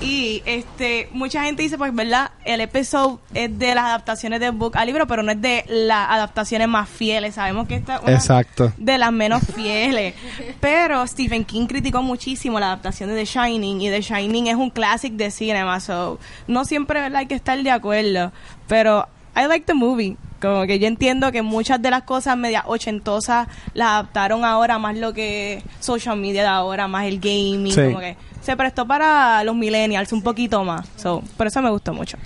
Y 0.00 0.42
este 0.46 1.08
mucha 1.12 1.44
gente 1.44 1.62
dice, 1.62 1.78
pues, 1.78 1.94
¿verdad? 1.94 2.32
El 2.44 2.60
episodio 2.60 3.20
es 3.34 3.56
de 3.58 3.74
las 3.74 3.84
adaptaciones 3.84 4.40
de 4.40 4.50
book 4.50 4.76
al 4.76 4.86
libro, 4.86 5.06
pero 5.06 5.22
no 5.22 5.32
es 5.32 5.40
de 5.40 5.64
las 5.68 6.10
adaptaciones 6.10 6.66
más 6.66 6.88
fieles. 6.88 7.36
Sabemos 7.36 7.68
que 7.68 7.76
esta 7.76 7.96
es 7.96 8.02
una 8.02 8.12
Exacto. 8.12 8.72
de 8.76 8.98
las 8.98 9.12
menos 9.12 9.42
fieles. 9.54 10.14
Pero 10.60 11.06
Stephen 11.06 11.44
King 11.44 11.66
criticó 11.66 12.02
muchísimo 12.02 12.58
la 12.58 12.66
adaptación 12.66 13.10
de 13.10 13.16
The 13.16 13.24
Shining 13.26 13.80
y 13.80 13.90
The 13.90 14.00
Shining 14.02 14.48
es 14.48 14.56
un 14.56 14.70
classic 14.70 15.12
de 15.14 15.30
cinema, 15.30 15.78
so 15.80 16.18
no 16.46 16.64
siempre 16.64 17.00
¿verdad? 17.00 17.20
hay 17.20 17.26
que 17.26 17.34
estar 17.36 17.62
de 17.62 17.70
acuerdo, 17.70 18.32
pero 18.66 19.06
I 19.36 19.46
like 19.46 19.66
the 19.66 19.74
movie. 19.74 20.16
Como 20.42 20.66
que 20.66 20.78
yo 20.80 20.88
entiendo 20.88 21.30
que 21.32 21.40
muchas 21.40 21.80
de 21.80 21.90
las 21.90 22.02
cosas 22.02 22.36
media 22.36 22.64
ochentosas 22.66 23.46
las 23.74 23.88
adaptaron 23.90 24.44
ahora 24.44 24.78
más 24.78 24.96
lo 24.96 25.12
que 25.14 25.62
social 25.80 26.16
media 26.18 26.42
de 26.42 26.48
ahora, 26.48 26.88
más 26.88 27.06
el 27.06 27.20
gaming, 27.20 27.72
Sí. 27.72 27.80
como 27.84 28.00
que 28.00 28.16
se 28.42 28.56
prestó 28.56 28.84
para 28.86 29.44
los 29.44 29.54
millennials 29.54 30.12
un 30.12 30.20
poquito 30.20 30.64
más. 30.64 30.86
So, 30.96 31.22
por 31.36 31.46
eso 31.46 31.62
me 31.62 31.70
gustó 31.70 31.94
mucho. 31.94 32.18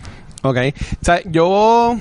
Ok. 0.43 0.57
O 1.01 1.05
sea, 1.05 1.21
yo 1.27 1.97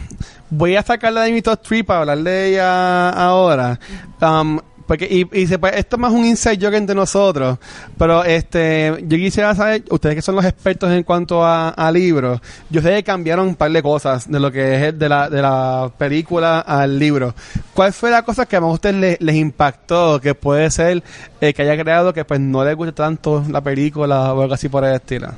voy 0.50 0.76
a 0.78 0.84
sacarla 0.84 1.24
de 1.24 1.32
mi 1.34 1.42
top 1.42 1.60
3 1.62 1.84
para 1.84 2.00
hablar 2.02 2.20
de 2.20 2.50
ella 2.52 3.10
ahora. 3.10 3.78
Um, 4.22 4.60
porque, 4.88 5.06
y, 5.10 5.40
y 5.42 5.48
se 5.48 5.58
puede- 5.60 5.80
esto 5.80 5.96
es 5.96 6.00
más 6.00 6.12
un 6.12 6.26
inside 6.26 6.58
joke 6.62 6.76
entre 6.76 6.96
nosotros. 6.96 7.58
Pero 7.98 8.24
este 8.24 9.04
yo 9.08 9.18
quisiera 9.18 9.54
saber, 9.56 9.84
ustedes 9.90 10.16
que 10.16 10.22
son 10.22 10.36
los 10.36 10.46
expertos 10.46 10.92
en 10.92 11.04
cuanto 11.04 11.44
a, 11.46 11.74
libros, 11.92 12.42
yo 12.70 12.82
sé 12.82 12.90
que 12.96 13.04
cambiaron 13.04 13.48
un 13.50 13.56
par 13.56 13.72
de 13.72 13.82
cosas 13.82 14.30
de 14.30 14.40
lo 14.40 14.52
que 14.52 14.88
es 14.88 15.00
de 15.00 15.08
la, 15.10 15.30
de 15.30 15.42
la 15.42 15.92
película 15.98 16.60
al 16.60 16.98
libro. 17.00 17.34
¿Cuál 17.74 17.94
fue 17.94 18.12
la 18.12 18.24
cosa 18.24 18.46
que 18.46 18.60
más 18.60 18.70
a 18.70 18.74
ustedes 18.74 18.96
les, 18.96 19.22
les 19.22 19.36
impactó? 19.36 20.20
Que 20.20 20.34
puede 20.36 20.70
ser 20.72 21.04
eh, 21.42 21.54
que 21.54 21.62
haya 21.62 21.82
creado 21.82 22.14
que 22.14 22.26
pues 22.26 22.40
no 22.40 22.64
les 22.66 22.76
guste 22.76 22.94
tanto 22.94 23.44
la 23.50 23.62
película 23.62 24.34
o 24.34 24.42
algo 24.42 24.54
así 24.54 24.70
por 24.70 24.84
el 24.84 24.96
estilo. 24.96 25.30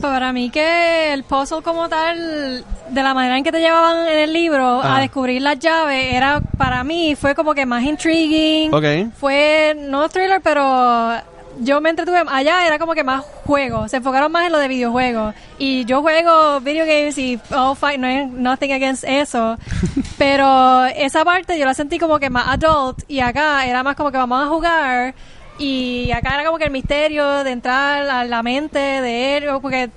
Para 0.00 0.32
mí 0.32 0.50
que 0.50 1.12
el 1.12 1.24
puzzle 1.24 1.62
como 1.62 1.88
tal, 1.88 2.64
de 2.88 3.02
la 3.02 3.14
manera 3.14 3.36
en 3.36 3.44
que 3.44 3.52
te 3.52 3.60
llevaban 3.60 4.08
en 4.08 4.18
el 4.18 4.32
libro 4.32 4.82
a 4.82 5.00
descubrir 5.00 5.42
las 5.42 5.58
llaves, 5.58 6.14
era 6.14 6.40
para 6.56 6.82
mí 6.84 7.14
fue 7.14 7.34
como 7.34 7.54
que 7.54 7.66
más 7.66 7.84
intriguing. 7.84 8.72
Ok. 8.72 9.12
Fue 9.18 9.76
no 9.78 10.08
thriller, 10.08 10.40
pero 10.42 11.20
yo 11.60 11.80
me 11.80 11.90
entretuve. 11.90 12.22
Allá 12.28 12.66
era 12.66 12.78
como 12.78 12.94
que 12.94 13.04
más 13.04 13.24
juego. 13.44 13.88
Se 13.88 13.98
enfocaron 13.98 14.32
más 14.32 14.46
en 14.46 14.52
lo 14.52 14.58
de 14.58 14.68
videojuegos. 14.68 15.34
Y 15.58 15.84
yo 15.84 16.00
juego 16.02 16.60
video 16.60 16.86
games 16.86 17.18
y 17.18 17.38
all 17.54 17.76
fight, 17.76 17.98
no 17.98 18.06
hay 18.06 18.26
nothing 18.26 18.72
against 18.72 19.04
eso. 19.04 19.56
pero 20.18 20.86
esa 20.86 21.24
parte 21.24 21.58
yo 21.58 21.66
la 21.66 21.74
sentí 21.74 21.98
como 21.98 22.18
que 22.18 22.30
más 22.30 22.48
adult. 22.48 23.02
Y 23.08 23.20
acá 23.20 23.66
era 23.66 23.82
más 23.82 23.96
como 23.96 24.10
que 24.10 24.18
vamos 24.18 24.42
a 24.42 24.48
jugar. 24.48 25.14
Y 25.60 26.10
acá 26.12 26.36
era 26.36 26.46
como 26.46 26.56
que 26.56 26.64
el 26.64 26.70
misterio 26.70 27.44
de 27.44 27.50
entrar 27.50 28.08
a 28.08 28.24
la 28.24 28.42
mente 28.42 28.78
de 28.78 29.36
él, 29.36 29.44
porque 29.60 29.90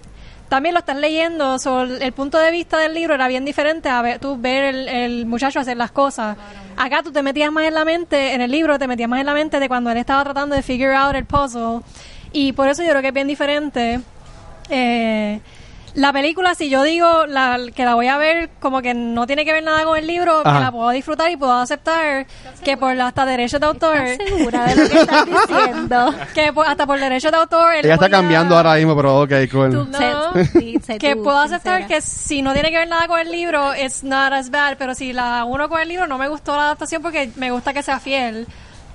también 0.49 0.74
lo 0.76 0.80
estás 0.80 0.97
leyendo, 0.97 1.55
el 2.01 2.11
punto 2.11 2.38
de 2.38 2.51
vista 2.51 2.78
del 2.78 2.93
libro 2.93 3.16
era 3.16 3.30
bien 3.30 3.45
diferente 3.45 3.88
a 3.88 4.01
ver, 4.01 4.20
tú 4.20 4.38
ver 4.38 4.76
el, 4.76 4.89
el 4.89 5.26
muchacho 5.26 5.61
hacer 5.61 5.78
las 5.78 5.91
cosas. 5.91 6.36
Acá 6.76 7.01
tú 7.01 7.14
te 7.14 7.24
metías 7.24 7.49
más 7.49 7.64
en 7.64 7.74
la 7.76 7.86
mente, 7.86 8.34
en 8.34 8.41
el 8.41 8.51
libro 8.51 8.78
te 8.78 8.88
metías 8.88 9.09
más 9.09 9.22
en 9.22 9.26
la 9.26 9.34
mente 9.34 9.59
de 9.59 9.70
cuando 9.70 9.89
él 9.89 9.97
estaba 9.97 10.22
tratando 10.26 10.53
de 10.53 10.61
figure 10.61 10.93
out 10.93 11.16
el 11.16 11.26
puzzle. 11.26 11.80
Y 12.34 12.51
por 12.51 12.68
eso 12.68 12.84
yo 12.84 12.89
creo 12.89 13.01
que 13.01 13.07
es 13.07 13.14
bien 13.14 13.28
diferente. 13.28 14.01
Eh, 14.70 15.39
la 15.96 16.12
película, 16.12 16.56
si 16.56 16.70
yo 16.70 16.82
digo 16.84 17.26
la, 17.28 17.60
que 17.76 17.86
la 17.86 17.94
voy 17.96 18.08
a 18.08 18.18
ver 18.18 18.50
como 18.60 18.82
que 18.82 18.94
no 18.94 19.28
tiene 19.28 19.46
que 19.46 19.54
ver 19.54 19.64
nada 19.64 19.84
con 19.86 19.98
el 19.98 20.08
libro, 20.08 20.41
Ajá. 20.44 20.54
me 20.54 20.60
la 20.66 20.72
puedo 20.72 20.89
disfrutar 20.89 21.30
y 21.32 21.38
puedo 21.38 21.54
aceptar 21.54 22.26
que 22.64 22.78
por 22.78 23.00
hasta 23.00 23.26
derechos 23.26 23.60
de 23.60 23.68
autor, 23.68 23.98
¿Estás 23.98 24.28
segura 24.30 24.66
de 24.66 24.76
lo 24.76 24.89
que 24.89 25.00
estás 25.00 25.26
diciendo? 25.48 26.16
que 26.34 26.52
por- 26.54 26.66
hasta 26.68 26.86
por 26.88 27.00
derechos 27.00 27.32
de 27.32 27.38
autor, 27.38 27.76
Ella 27.76 27.94
está 27.94 28.10
cambiando 28.10 28.56
ahora 28.58 28.76
mismo, 28.76 28.96
pero 28.96 29.22
ok, 29.22 29.32
cool. 29.52 29.72
Tú- 29.72 29.88
No. 29.91 30.34
sí, 30.52 30.80
que 31.00 31.16
tú, 31.16 31.24
puedo 31.24 31.38
aceptar 31.39 31.80
sincera. 31.82 31.88
que 31.88 32.02
si 32.02 32.41
no 32.41 32.54
tiene 32.54 32.72
que 32.72 32.78
ver 32.80 32.88
nada 32.88 33.08
con 33.08 33.20
el 33.20 33.30
libro, 33.32 33.76
it's 33.76 34.04
not 34.04 34.34
as 34.34 34.50
bad, 34.50 34.78
pero 34.80 34.96
si 34.96 35.14
la 35.14 35.44
uno 35.46 35.70
con 35.70 35.80
el 35.80 35.88
libro 35.89 36.08
no 36.08 36.18
me 36.18 36.28
gustó 36.28 36.56
la 36.56 36.64
adaptación 36.64 37.02
porque 37.02 37.30
me 37.36 37.52
gusta 37.52 37.72
que 37.74 37.84
sea 37.84 38.00
fiel. 38.00 38.48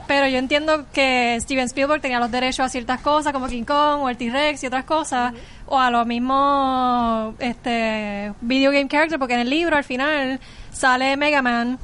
Pero 0.06 0.26
yo 0.26 0.38
entiendo 0.38 0.86
que 0.90 1.36
Steven 1.38 1.66
Spielberg 1.66 2.00
tenía 2.00 2.18
los 2.18 2.30
derechos 2.30 2.64
a 2.64 2.68
ciertas 2.70 2.98
cosas 3.02 3.30
como 3.30 3.46
King 3.46 3.64
Kong 3.64 4.00
o 4.00 4.08
el 4.08 4.16
T-Rex 4.16 4.62
y 4.64 4.66
otras 4.66 4.84
cosas, 4.84 5.34
o 5.68 5.78
a 5.78 5.90
los 5.90 6.06
mismos 6.06 7.34
este, 7.38 8.32
video 8.40 8.70
game 8.70 8.88
characters, 8.88 9.18
porque 9.18 9.34
en 9.34 9.40
el 9.40 9.50
libro 9.50 9.76
al 9.76 9.84
final 9.84 10.40
sale 10.72 11.16
Mega 11.16 11.42
Man 11.42 11.78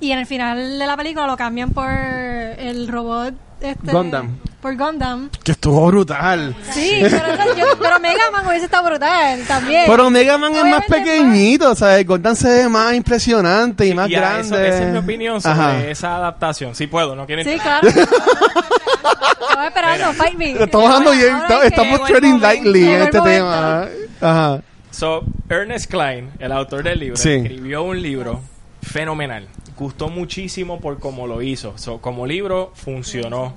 y 0.00 0.12
en 0.12 0.18
el 0.18 0.26
final 0.26 0.78
de 0.78 0.86
la 0.86 0.96
película 0.96 1.26
lo 1.26 1.36
cambian 1.36 1.70
por 1.70 1.90
el 1.90 2.88
robot 2.88 3.34
este, 3.60 3.92
Gundam. 3.92 4.38
Por 4.66 4.76
Gundam. 4.76 5.30
Que 5.44 5.52
estuvo 5.52 5.86
brutal. 5.86 6.52
Sí, 6.72 6.98
pero, 7.02 7.54
yo- 7.56 7.78
pero 7.80 8.00
Mega 8.00 8.32
Man 8.32 8.44
hubiese 8.48 8.64
estado 8.64 8.88
brutal 8.88 9.40
también. 9.46 9.84
Pero 9.86 10.10
Mega 10.10 10.36
Man 10.38 10.50
es 10.56 10.64
más 10.64 10.82
Obviamente, 10.88 10.92
pequeño, 11.12 11.70
o 11.70 11.74
sea, 11.76 11.96
el 12.00 12.04
Gordon 12.04 12.34
se 12.34 12.48
ve 12.48 12.68
más 12.68 12.92
impresionante 12.94 13.86
y 13.86 13.94
más 13.94 14.08
Ya, 14.08 14.18
grande. 14.18 14.40
eso- 14.42 14.58
esa 14.58 14.82
es 14.86 14.92
mi 14.92 14.98
opinión 14.98 15.40
sobre 15.40 15.54
Ajá. 15.54 15.86
esa 15.86 16.16
adaptación. 16.16 16.74
Si 16.74 16.88
puedo, 16.88 17.14
no 17.14 17.26
quiero 17.26 17.44
Sí, 17.44 17.56
claro. 17.60 17.86
Estaba 17.88 19.66
esperando, 19.68 20.12
fight 20.14 20.34
me. 20.34 20.50
Estamos 20.50 20.86
hablando 20.90 21.10
bien, 21.12 21.36
estamos 21.64 22.00
momento, 22.00 22.38
lightly 22.40 22.88
en 22.88 23.02
este 23.02 23.18
momento. 23.18 23.44
tema. 23.46 23.88
Ajá. 24.20 24.62
So, 24.90 25.22
Ernest 25.48 25.88
Klein, 25.88 26.30
el 26.40 26.50
autor 26.50 26.82
del 26.82 26.98
libro, 26.98 27.16
Sí. 27.16 27.30
escribió 27.34 27.84
un 27.84 28.02
libro 28.02 28.40
fenomenal. 28.82 29.46
Gustó 29.78 30.08
muchísimo 30.08 30.80
por 30.80 30.98
cómo 30.98 31.28
lo 31.28 31.40
hizo. 31.40 31.78
So, 31.78 31.98
como 32.00 32.26
libro, 32.26 32.72
funcionó. 32.74 33.54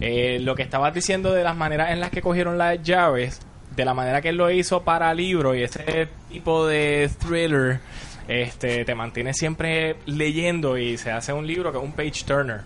Eh, 0.00 0.38
lo 0.40 0.54
que 0.54 0.62
estabas 0.62 0.92
diciendo 0.92 1.32
de 1.32 1.42
las 1.42 1.56
maneras 1.56 1.90
en 1.90 2.00
las 2.00 2.10
que 2.10 2.20
cogieron 2.22 2.58
las 2.58 2.82
llaves, 2.82 3.40
de 3.74 3.84
la 3.84 3.94
manera 3.94 4.20
que 4.22 4.30
él 4.30 4.36
lo 4.36 4.50
hizo 4.50 4.82
para 4.82 5.12
libro 5.14 5.54
y 5.54 5.62
ese 5.62 6.08
tipo 6.30 6.66
de 6.66 7.10
thriller, 7.18 7.80
este, 8.28 8.84
te 8.84 8.94
mantiene 8.94 9.34
siempre 9.34 9.96
leyendo 10.06 10.78
y 10.78 10.96
se 10.98 11.10
hace 11.10 11.32
un 11.32 11.46
libro 11.46 11.70
que 11.72 11.78
es 11.78 11.84
un 11.84 11.92
page 11.92 12.24
turner. 12.26 12.62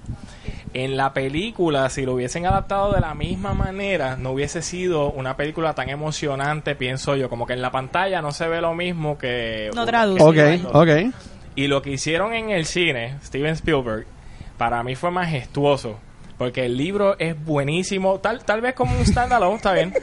En 0.72 0.96
la 0.96 1.12
película, 1.12 1.90
si 1.90 2.04
lo 2.04 2.14
hubiesen 2.14 2.46
adaptado 2.46 2.92
de 2.92 3.00
la 3.00 3.14
misma 3.14 3.54
manera, 3.54 4.16
no 4.16 4.30
hubiese 4.30 4.62
sido 4.62 5.10
una 5.10 5.36
película 5.36 5.74
tan 5.74 5.88
emocionante, 5.88 6.76
pienso 6.76 7.16
yo. 7.16 7.28
Como 7.28 7.44
que 7.44 7.54
en 7.54 7.62
la 7.62 7.72
pantalla 7.72 8.22
no 8.22 8.30
se 8.30 8.46
ve 8.46 8.60
lo 8.60 8.72
mismo 8.74 9.18
que... 9.18 9.70
No 9.74 9.84
traduce. 9.84 10.22
Ok, 10.22 10.74
ok. 10.74 11.12
Y 11.56 11.66
lo 11.66 11.82
que 11.82 11.90
hicieron 11.90 12.34
en 12.34 12.50
el 12.50 12.66
cine, 12.66 13.16
Steven 13.24 13.54
Spielberg, 13.54 14.06
para 14.58 14.84
mí 14.84 14.94
fue 14.94 15.10
majestuoso. 15.10 15.98
Porque 16.40 16.64
el 16.64 16.74
libro 16.74 17.18
es 17.18 17.38
buenísimo, 17.44 18.18
tal, 18.18 18.42
tal 18.46 18.62
vez 18.62 18.72
como 18.72 18.96
un 18.96 19.04
standalone, 19.04 19.56
está 19.56 19.74
bien. 19.74 19.92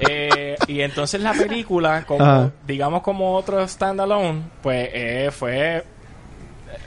Eh, 0.00 0.56
y 0.68 0.80
entonces 0.80 1.20
la 1.20 1.32
película, 1.32 2.04
como, 2.06 2.24
Ajá. 2.24 2.52
digamos 2.64 3.02
como 3.02 3.34
otro 3.34 3.66
standalone, 3.66 4.42
pues 4.62 4.88
eh, 4.92 5.30
fue... 5.32 5.84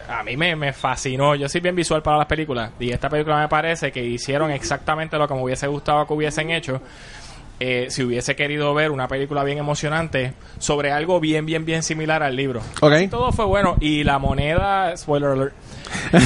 A 0.08 0.24
mí 0.24 0.38
me, 0.38 0.56
me 0.56 0.72
fascinó. 0.72 1.36
Yo 1.36 1.50
soy 1.50 1.60
bien 1.60 1.76
visual 1.76 2.02
para 2.02 2.20
las 2.20 2.26
películas. 2.26 2.72
Y 2.80 2.90
esta 2.90 3.10
película 3.10 3.38
me 3.38 3.50
parece 3.50 3.92
que 3.92 4.02
hicieron 4.02 4.50
exactamente 4.52 5.18
lo 5.18 5.28
que 5.28 5.34
me 5.34 5.42
hubiese 5.42 5.68
gustado 5.68 6.08
que 6.08 6.14
hubiesen 6.14 6.52
hecho. 6.52 6.82
Eh, 7.64 7.88
si 7.92 8.02
hubiese 8.04 8.36
querido 8.36 8.74
ver 8.74 8.90
una 8.90 9.08
película 9.08 9.44
bien 9.44 9.60
emocionante 9.60 10.34
sobre 10.58 10.92
algo 10.92 11.20
bien, 11.20 11.46
bien, 11.46 11.64
bien 11.64 11.84
similar 11.84 12.24
al 12.24 12.36
libro. 12.36 12.62
Todo 13.08 13.32
fue 13.32 13.46
bueno. 13.46 13.76
Y 13.80 14.04
la 14.04 14.18
moneda, 14.18 14.98
spoiler 14.98 15.30
alert, 15.30 15.54
eh, 16.14 16.20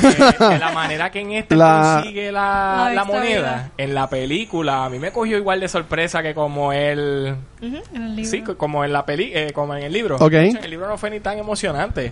de 0.49 0.59
la 0.59 0.71
manera 0.71 1.11
que 1.11 1.19
en 1.19 1.33
este 1.33 1.55
La- 1.55 1.95
consigue 1.97 2.31
la, 2.31 2.91
La 2.93 3.03
moneda, 3.03 3.71
en 3.77 3.93
la 3.93 4.09
película, 4.09 4.85
a 4.85 4.89
mí 4.89 4.97
me 4.99 5.11
cogió 5.11 5.37
igual 5.37 5.59
de 5.59 5.67
sorpresa 5.67 6.23
que 6.23 6.33
como 6.33 6.71
el... 6.71 7.35
En 7.93 8.01
el 8.03 8.15
libro. 8.15 8.31
Sí, 8.31 8.41
co- 8.41 8.57
como 8.57 8.85
en 8.85 8.93
la 8.93 9.05
peli, 9.05 9.31
eh, 9.33 9.51
como 9.53 9.75
en 9.75 9.83
el 9.83 9.91
libro. 9.91 10.17
Hecho, 10.49 10.59
el 10.63 10.69
libro 10.71 10.87
no 10.87 10.97
fue 10.97 11.09
ni 11.09 11.19
tan 11.19 11.37
emocionante. 11.37 12.11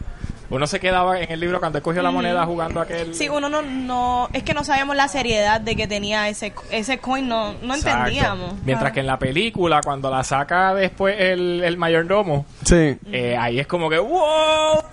Uno 0.50 0.68
se 0.68 0.80
quedaba 0.80 1.20
en 1.20 1.32
el 1.32 1.40
libro 1.40 1.60
cuando 1.60 1.80
él 1.80 1.84
cogió 1.84 2.02
la 2.04 2.12
moneda 2.12 2.46
jugando 2.46 2.80
aquel... 2.82 3.16
Sí, 3.16 3.28
uno 3.30 3.50
no, 3.50 3.62
no, 3.64 4.30
es 4.34 4.44
que 4.44 4.54
no 4.54 4.64
sabíamos 4.64 4.96
la 4.96 5.08
seriedad 5.08 5.60
de 5.62 5.76
que 5.76 5.88
tenía 5.88 6.30
ese, 6.30 6.54
ese 6.70 7.00
coin, 7.00 7.28
no, 7.28 7.54
no 7.62 7.74
Exacto. 7.74 8.00
entendíamos. 8.10 8.54
Mientras 8.64 8.92
que 8.92 9.00
en 9.00 9.08
la 9.08 9.18
película, 9.18 9.82
cuando 9.84 10.12
la 10.12 10.24
saca 10.24 10.76
después 10.76 11.16
el, 11.18 11.64
el 11.64 11.78
mayordomo, 11.78 12.46
Sí. 12.66 12.98
eh, 13.12 13.36
ahí 13.40 13.60
es 13.60 13.66
como 13.68 13.90
que 13.90 13.98
¡Wow! 13.98 14.84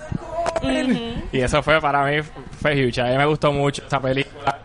Y 1.32 1.40
eso 1.40 1.62
fue 1.62 1.80
para 1.80 2.04
mí, 2.04 2.22
fue 2.60 2.72
huge. 2.86 3.00
A 3.00 3.06
mí 3.06 3.16
me 3.16 3.26
gustó 3.26 3.52
mucho 3.52 3.82
esta 3.82 4.00
película. 4.00 4.58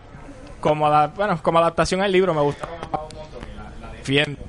Como, 0.60 0.88
la, 0.88 1.08
bueno, 1.08 1.38
como 1.42 1.58
adaptación 1.58 2.00
al 2.02 2.10
libro 2.12 2.34
me 2.34 2.40
gustó 2.40 2.66
un 2.66 2.90
montón 2.90 3.08
y 3.52 3.56
la, 3.56 3.86
la 3.88 3.92
defiendo. 3.92 4.40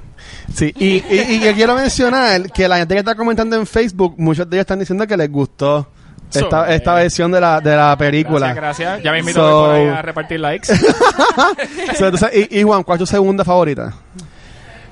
Sí, 0.54 0.74
y, 0.78 0.96
y, 1.14 1.26
y 1.36 1.40
yo 1.42 1.54
quiero 1.54 1.76
mencionar 1.76 2.52
que 2.52 2.68
la 2.68 2.78
gente 2.78 2.96
que 2.96 3.00
está 3.00 3.16
comentando 3.16 3.56
en 3.56 3.68
Facebook, 3.68 4.16
muchos 4.18 4.50
de 4.50 4.56
ellos 4.58 4.62
están 4.64 4.80
diciendo 4.80 5.06
que 5.06 5.16
les 5.18 5.32
gustó 5.32 5.88
esta, 6.34 6.50
So, 6.50 6.66
esta 6.66 7.00
eh, 7.00 7.04
versión 7.04 7.32
de 7.32 7.42
la, 7.42 7.62
de 7.62 7.76
la 7.76 7.96
película. 7.98 8.54
Gracias, 8.54 8.78
gracias. 8.90 9.04
Ya 9.04 9.12
me 9.12 9.20
invito 9.20 9.40
So- 9.40 9.66
por 9.66 9.76
ahí 9.76 9.88
a 9.88 10.02
repartir 10.02 10.40
likes. 10.40 10.68
So, 11.98 12.06
entonces, 12.08 12.50
y, 12.52 12.60
y 12.60 12.64
Juan, 12.64 12.84
¿cuál 12.84 12.98
es 12.98 13.00
tu 13.00 13.06
segunda 13.06 13.44
favorita? 13.46 13.94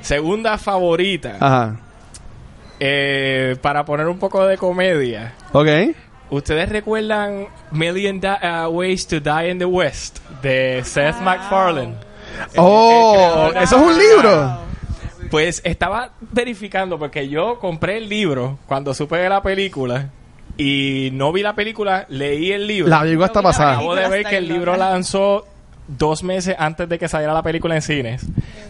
Segunda 0.02 0.58
favorita. 0.58 1.38
Ajá. 1.40 1.76
Eh, 2.80 3.56
para 3.62 3.86
poner 3.86 4.08
un 4.08 4.20
poco 4.20 4.46
de 4.46 4.58
comedia. 4.58 5.34
Ok. 5.54 5.68
¿Ustedes 6.30 6.70
recuerdan 6.70 7.48
Million 7.72 8.20
Di- 8.20 8.28
uh, 8.28 8.68
Ways 8.70 9.08
to 9.08 9.20
Die 9.20 9.50
in 9.50 9.60
the 9.60 9.66
West? 9.66 10.20
De 10.42 10.82
Seth 10.84 11.20
MacFarlane. 11.22 11.96
Oh, 12.58 13.14
creador 13.14 13.54
de- 13.54 13.64
eso 13.64 13.76
es 13.78 13.82
un 13.82 13.98
libro. 13.98 14.58
Pues 15.32 15.62
estaba 15.64 16.12
verificando 16.32 17.00
porque 17.00 17.30
yo 17.30 17.60
compré 17.60 17.98
el 17.98 18.10
libro 18.10 18.60
cuando 18.68 18.94
supe 18.94 19.18
de 19.18 19.30
la 19.30 19.42
película 19.42 20.10
y 20.58 21.10
no 21.14 21.32
vi 21.32 21.42
la 21.44 21.54
película, 21.54 22.06
leí 22.10 22.52
el 22.52 22.68
libro. 22.68 22.90
La 22.90 23.02
película 23.02 23.28
está 23.28 23.42
pasada. 23.42 23.74
Acabo 23.74 23.96
de 23.96 24.08
ver 24.10 24.26
que 24.26 24.38
el 24.38 24.48
libro 24.48 24.76
lanzó 24.78 25.46
dos 25.88 26.24
meses 26.24 26.56
antes 26.58 26.90
de 26.90 26.98
que 26.98 27.08
saliera 27.08 27.34
la 27.34 27.44
película 27.44 27.76
en 27.76 27.82
cines. 27.82 28.26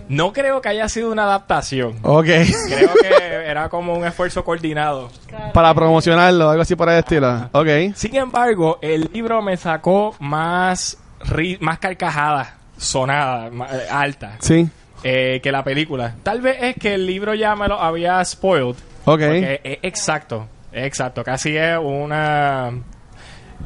No 0.10 0.34
creo 0.34 0.62
que 0.62 0.70
haya 0.70 0.90
sido 0.90 1.12
una 1.12 1.24
adaptación. 1.24 1.96
Ok. 2.02 2.26
Creo 2.26 2.90
que 3.02 3.46
era 3.50 3.70
como 3.70 3.94
un 3.94 4.06
esfuerzo 4.06 4.44
coordinado. 4.44 5.10
Para 5.54 5.74
promocionarlo, 5.74 6.50
algo 6.50 6.62
así 6.62 6.76
por 6.76 6.90
el 6.90 7.00
estilo. 7.00 7.50
Ok. 7.54 7.68
Sin 7.96 8.16
embargo, 8.16 8.80
el 8.82 9.10
libro 9.14 9.42
me 9.42 9.56
sacó 9.58 10.16
más, 10.20 10.98
ri- 11.22 11.58
más 11.62 11.80
carcajadas 11.80 12.50
sonadas, 12.78 13.52
eh, 13.72 13.88
altas, 13.90 14.34
Sí. 14.42 14.68
eh, 15.04 15.40
que 15.42 15.52
la 15.52 15.64
película. 15.64 16.14
Tal 16.24 16.42
vez 16.42 16.58
es 16.62 16.76
que 16.76 16.96
el 16.96 17.06
libro 17.06 17.34
ya 17.34 17.56
me 17.56 17.68
lo 17.70 17.80
había 17.80 18.24
spoiled. 18.26 18.76
Ok. 19.06 19.20
Porque 19.22 19.62
es 19.64 19.78
exacto, 19.84 20.48
exacto. 20.76 21.24
Casi 21.24 21.56
es 21.58 21.78
una... 21.82 22.72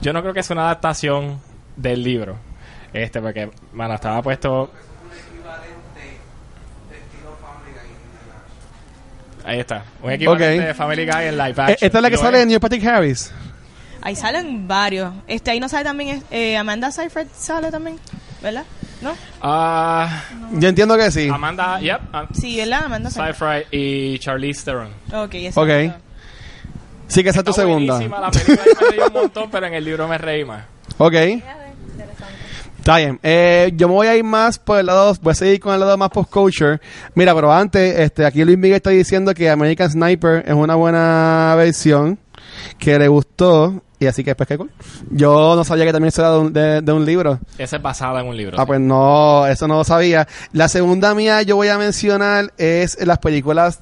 Yo 0.01 0.13
no 0.13 0.21
creo 0.21 0.33
que 0.33 0.39
es 0.41 0.49
una 0.49 0.63
adaptación 0.63 1.41
del 1.75 2.03
libro. 2.03 2.37
Este, 2.93 3.19
porque, 3.21 3.49
mano, 3.73 3.95
estaba 3.95 4.21
puesto... 4.21 4.71
Ahí 9.45 9.59
está. 9.59 9.83
Un 10.03 10.11
equivalente 10.11 10.67
de 10.67 10.73
Family 10.73 11.05
Guy 11.05 11.23
en 11.25 11.37
live 11.37 11.49
Eh, 11.49 11.61
action. 11.61 11.77
Esta 11.81 11.97
es 11.97 12.01
la 12.01 12.09
que 12.09 12.17
sale 12.17 12.41
en 12.41 12.47
Neil 12.49 12.59
Patrick 12.59 12.85
Harris. 12.85 13.31
Ahí 14.01 14.15
salen 14.15 14.67
varios. 14.67 15.11
Este, 15.27 15.51
ahí 15.51 15.59
no 15.59 15.67
sale 15.67 15.83
también, 15.83 16.23
eh, 16.31 16.55
Amanda 16.55 16.91
Seyfried 16.91 17.27
sale 17.35 17.71
también, 17.71 17.97
¿verdad? 18.41 18.63
¿No? 19.01 19.13
Ah, 19.41 20.23
Yo 20.53 20.69
entiendo 20.69 20.95
que 20.97 21.09
sí. 21.11 21.29
Amanda, 21.29 21.79
yep, 21.79 21.99
ah, 22.13 22.27
Sí, 22.33 22.57
¿verdad? 22.57 22.83
Amanda 22.85 23.09
Seyfried. 23.09 23.63
Y 23.71 24.19
Charlize 24.19 24.63
Theron. 24.63 24.89
Ok, 25.13 25.33
exacto. 25.35 25.61
Ok. 25.61 25.93
Sí, 27.09 27.23
que 27.23 27.29
esa 27.29 27.39
es 27.39 27.45
tu 27.45 27.53
segunda. 27.53 27.99
la 27.99 28.31
película, 28.31 28.63
me 28.79 28.89
reí 28.89 28.99
un 29.05 29.13
montón, 29.13 29.49
pero 29.51 29.65
en 29.65 29.73
el 29.73 29.83
libro 29.83 30.07
me 30.07 30.17
reí 30.17 30.45
más. 30.45 30.63
Ok. 30.97 31.15
Está 32.77 32.97
bien. 32.97 33.19
Eh, 33.23 33.71
yo 33.75 33.87
me 33.89 33.95
voy 33.95 34.07
a 34.07 34.15
ir 34.15 34.23
más 34.23 34.57
por 34.57 34.79
el 34.79 34.85
lado, 34.85 35.13
voy 35.21 35.31
a 35.31 35.35
seguir 35.35 35.59
con 35.59 35.73
el 35.73 35.79
lado 35.79 35.97
más 35.97 36.09
post-culture. 36.11 36.79
Mira, 37.13 37.35
pero 37.35 37.51
antes, 37.51 37.99
este, 37.99 38.25
aquí 38.25 38.45
Luis 38.45 38.57
Miguel 38.57 38.77
está 38.77 38.91
diciendo 38.91 39.33
que 39.33 39.49
American 39.49 39.89
Sniper 39.89 40.45
es 40.47 40.53
una 40.53 40.75
buena 40.75 41.55
versión, 41.57 42.17
que 42.77 42.97
le 42.97 43.07
gustó, 43.07 43.83
y 43.99 44.05
así 44.07 44.23
que 44.23 44.33
pues 44.35 44.47
qué 44.47 44.57
cool. 44.57 44.71
Yo 45.11 45.55
no 45.55 45.63
sabía 45.63 45.85
que 45.85 45.91
también 45.91 46.11
será 46.11 46.31
de 46.31 46.37
un, 46.39 46.53
de, 46.53 46.81
de 46.81 46.91
un 46.93 47.05
libro. 47.05 47.39
Esa 47.57 47.75
es 47.77 47.81
basada 47.81 48.21
en 48.21 48.27
un 48.27 48.37
libro. 48.37 48.57
Ah, 48.57 48.63
sí. 48.63 48.67
pues 48.67 48.79
no, 48.79 49.45
eso 49.47 49.67
no 49.67 49.77
lo 49.77 49.83
sabía. 49.83 50.27
La 50.53 50.67
segunda 50.69 51.13
mía 51.13 51.41
yo 51.41 51.55
voy 51.57 51.67
a 51.67 51.77
mencionar 51.77 52.53
es 52.57 52.97
las 53.05 53.17
películas, 53.19 53.79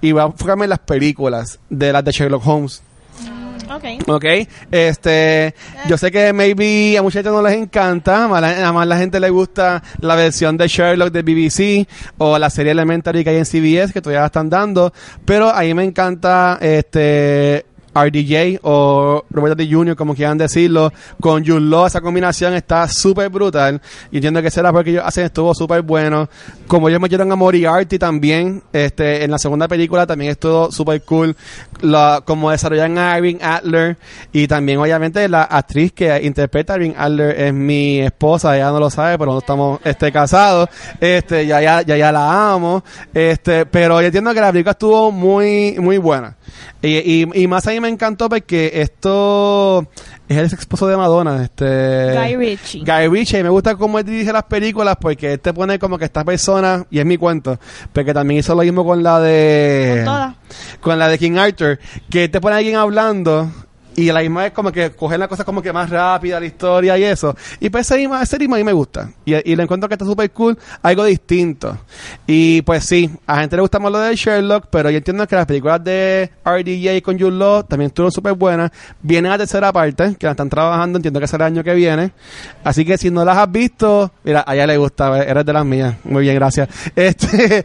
y 0.00 0.12
voy 0.12 0.22
a 0.22 0.26
enfocarme 0.26 0.64
en 0.64 0.70
las 0.70 0.80
películas 0.80 1.58
de 1.68 1.92
las 1.92 2.04
de 2.04 2.12
Sherlock 2.12 2.46
Holmes. 2.46 2.82
Ok. 3.72 3.84
Ok, 4.08 4.24
este, 4.72 5.54
yo 5.86 5.96
sé 5.96 6.10
que 6.10 6.32
maybe 6.32 6.98
a 6.98 7.02
mucha 7.02 7.20
gente 7.20 7.30
no 7.30 7.40
les 7.40 7.52
encanta, 7.54 8.24
a 8.24 8.40
la- 8.40 8.68
a 8.68 8.72
más 8.72 8.84
la 8.84 8.98
gente 8.98 9.20
le 9.20 9.30
gusta 9.30 9.80
la 10.00 10.16
versión 10.16 10.56
de 10.56 10.66
Sherlock 10.66 11.12
de 11.12 11.22
BBC 11.22 11.86
o 12.18 12.36
la 12.36 12.50
serie 12.50 12.72
Elementary 12.72 13.22
que 13.22 13.30
hay 13.30 13.36
en 13.36 13.44
CBS 13.46 13.92
que 13.92 14.00
todavía 14.00 14.20
la 14.22 14.26
están 14.26 14.50
dando, 14.50 14.92
pero 15.24 15.50
a 15.50 15.60
mí 15.60 15.72
me 15.74 15.84
encanta 15.84 16.58
este 16.60 17.66
RDJ 17.94 18.60
o 18.62 19.24
Robert 19.30 19.56
Downey 19.56 19.72
Jr., 19.72 19.96
como 19.96 20.14
quieran 20.14 20.38
decirlo, 20.38 20.92
con 21.20 21.44
Jude 21.44 21.60
Law, 21.60 21.86
esa 21.86 22.00
combinación 22.00 22.54
está 22.54 22.88
súper 22.88 23.28
brutal. 23.28 23.80
Y 24.10 24.16
entiendo 24.16 24.42
que 24.42 24.50
será 24.50 24.72
porque 24.72 24.90
ellos 24.90 25.02
hacen 25.04 25.24
estuvo 25.24 25.54
súper 25.54 25.82
bueno. 25.82 26.28
Como 26.66 26.88
ellos 26.88 27.00
metieron 27.00 27.30
a 27.32 27.36
Moriarty 27.36 27.98
también, 27.98 28.62
este, 28.72 29.24
en 29.24 29.30
la 29.30 29.38
segunda 29.38 29.68
película 29.68 30.06
también 30.06 30.32
estuvo 30.32 30.70
súper 30.70 31.02
cool. 31.02 31.36
La, 31.80 32.22
como 32.24 32.50
desarrollan 32.50 32.98
a 32.98 33.16
Irving 33.18 33.38
Adler 33.40 33.96
y 34.32 34.46
también 34.46 34.78
obviamente 34.78 35.28
la 35.28 35.42
actriz 35.44 35.92
que 35.92 36.20
interpreta 36.22 36.74
a 36.74 36.76
Irving 36.76 36.94
Adler 36.96 37.40
es 37.40 37.54
mi 37.54 38.00
esposa, 38.00 38.56
ella 38.56 38.70
no 38.70 38.78
lo 38.78 38.90
sabe, 38.90 39.18
pero 39.18 39.32
no 39.32 39.38
estamos 39.38 39.80
este, 39.84 40.12
casados. 40.12 40.68
Este, 41.00 41.46
ya, 41.46 41.60
ya, 41.60 41.82
ya, 41.82 42.12
la 42.12 42.52
amo. 42.52 42.84
Este, 43.12 43.66
pero 43.66 44.00
yo 44.00 44.06
entiendo 44.06 44.32
que 44.34 44.40
la 44.40 44.52
película 44.52 44.72
estuvo 44.72 45.10
muy, 45.10 45.76
muy 45.78 45.98
buena. 45.98 46.36
Y, 46.82 47.22
y, 47.22 47.28
y 47.34 47.46
más 47.46 47.66
a 47.66 47.74
mí 47.80 47.82
me 47.82 47.88
encantó 47.88 48.28
porque 48.28 48.70
esto 48.74 49.86
es 50.28 50.36
el 50.36 50.44
ex 50.44 50.52
esposo 50.52 50.86
de 50.86 50.96
Madonna, 50.96 51.42
este 51.42 52.14
Guy 52.14 52.36
Ritchie. 52.36 52.84
Guy 52.84 53.08
Ritchie, 53.08 53.40
y 53.40 53.42
me 53.42 53.48
gusta 53.48 53.74
cómo 53.76 53.98
él 53.98 54.04
dirige 54.04 54.32
las 54.32 54.44
películas 54.44 54.96
porque 55.00 55.34
él 55.34 55.40
te 55.40 55.52
pone 55.52 55.78
como 55.78 55.98
que 55.98 56.04
esta 56.04 56.24
persona, 56.24 56.84
y 56.90 56.98
es 56.98 57.06
mi 57.06 57.16
cuento, 57.16 57.58
porque 57.92 58.12
también 58.12 58.40
hizo 58.40 58.54
lo 58.54 58.62
mismo 58.62 58.84
con 58.84 59.02
la 59.02 59.20
de 59.20 60.02
Todas. 60.04 60.34
con 60.80 60.98
la 60.98 61.08
de 61.08 61.18
King 61.18 61.38
Arthur, 61.38 61.78
que 62.10 62.28
te 62.28 62.40
pone 62.40 62.54
a 62.54 62.58
alguien 62.58 62.76
hablando 62.76 63.50
y 63.96 64.10
la 64.12 64.20
misma 64.20 64.42
vez 64.42 64.52
como 64.52 64.72
que 64.72 64.90
coger 64.90 65.18
la 65.18 65.28
cosa 65.28 65.44
como 65.44 65.62
que 65.62 65.72
más 65.72 65.90
rápida, 65.90 66.40
la 66.40 66.46
historia 66.46 66.98
y 66.98 67.04
eso. 67.04 67.34
Y 67.58 67.70
pues 67.70 67.86
ese 67.86 67.96
ritmo, 67.96 68.16
ese 68.16 68.38
ritmo 68.38 68.54
a 68.54 68.58
mí 68.58 68.64
me 68.64 68.72
gusta. 68.72 69.10
Y, 69.24 69.34
y 69.52 69.56
le 69.56 69.62
encuentro 69.62 69.88
que 69.88 69.94
está 69.94 70.04
súper 70.04 70.30
cool, 70.30 70.58
algo 70.82 71.04
distinto. 71.04 71.76
Y 72.26 72.62
pues 72.62 72.84
sí, 72.84 73.10
a 73.26 73.40
gente 73.40 73.56
le 73.56 73.62
gusta 73.62 73.78
más 73.78 73.92
lo 73.92 73.98
de 73.98 74.14
Sherlock, 74.14 74.66
pero 74.70 74.90
yo 74.90 74.98
entiendo 74.98 75.26
que 75.26 75.36
las 75.36 75.46
películas 75.46 75.82
de 75.82 76.30
RDJ 76.44 77.02
con 77.02 77.18
Jude 77.18 77.32
Law 77.32 77.64
también 77.64 77.88
estuvieron 77.88 78.12
súper 78.12 78.34
buenas. 78.34 78.70
Viene 79.02 79.28
la 79.28 79.38
tercera 79.38 79.72
parte, 79.72 80.16
que 80.18 80.26
la 80.26 80.32
están 80.32 80.48
trabajando, 80.48 80.98
entiendo 80.98 81.20
que 81.20 81.26
será 81.26 81.46
el 81.46 81.54
año 81.54 81.64
que 81.64 81.74
viene. 81.74 82.12
Así 82.64 82.84
que 82.84 82.98
si 82.98 83.10
no 83.10 83.24
las 83.24 83.36
has 83.36 83.50
visto, 83.50 84.12
mira, 84.24 84.44
a 84.46 84.54
ella 84.54 84.66
le 84.66 84.76
gusta, 84.76 85.22
eres 85.22 85.44
de 85.44 85.52
las 85.52 85.64
mías. 85.64 85.96
Muy 86.04 86.22
bien, 86.22 86.34
gracias. 86.34 86.68
Este, 87.00 87.64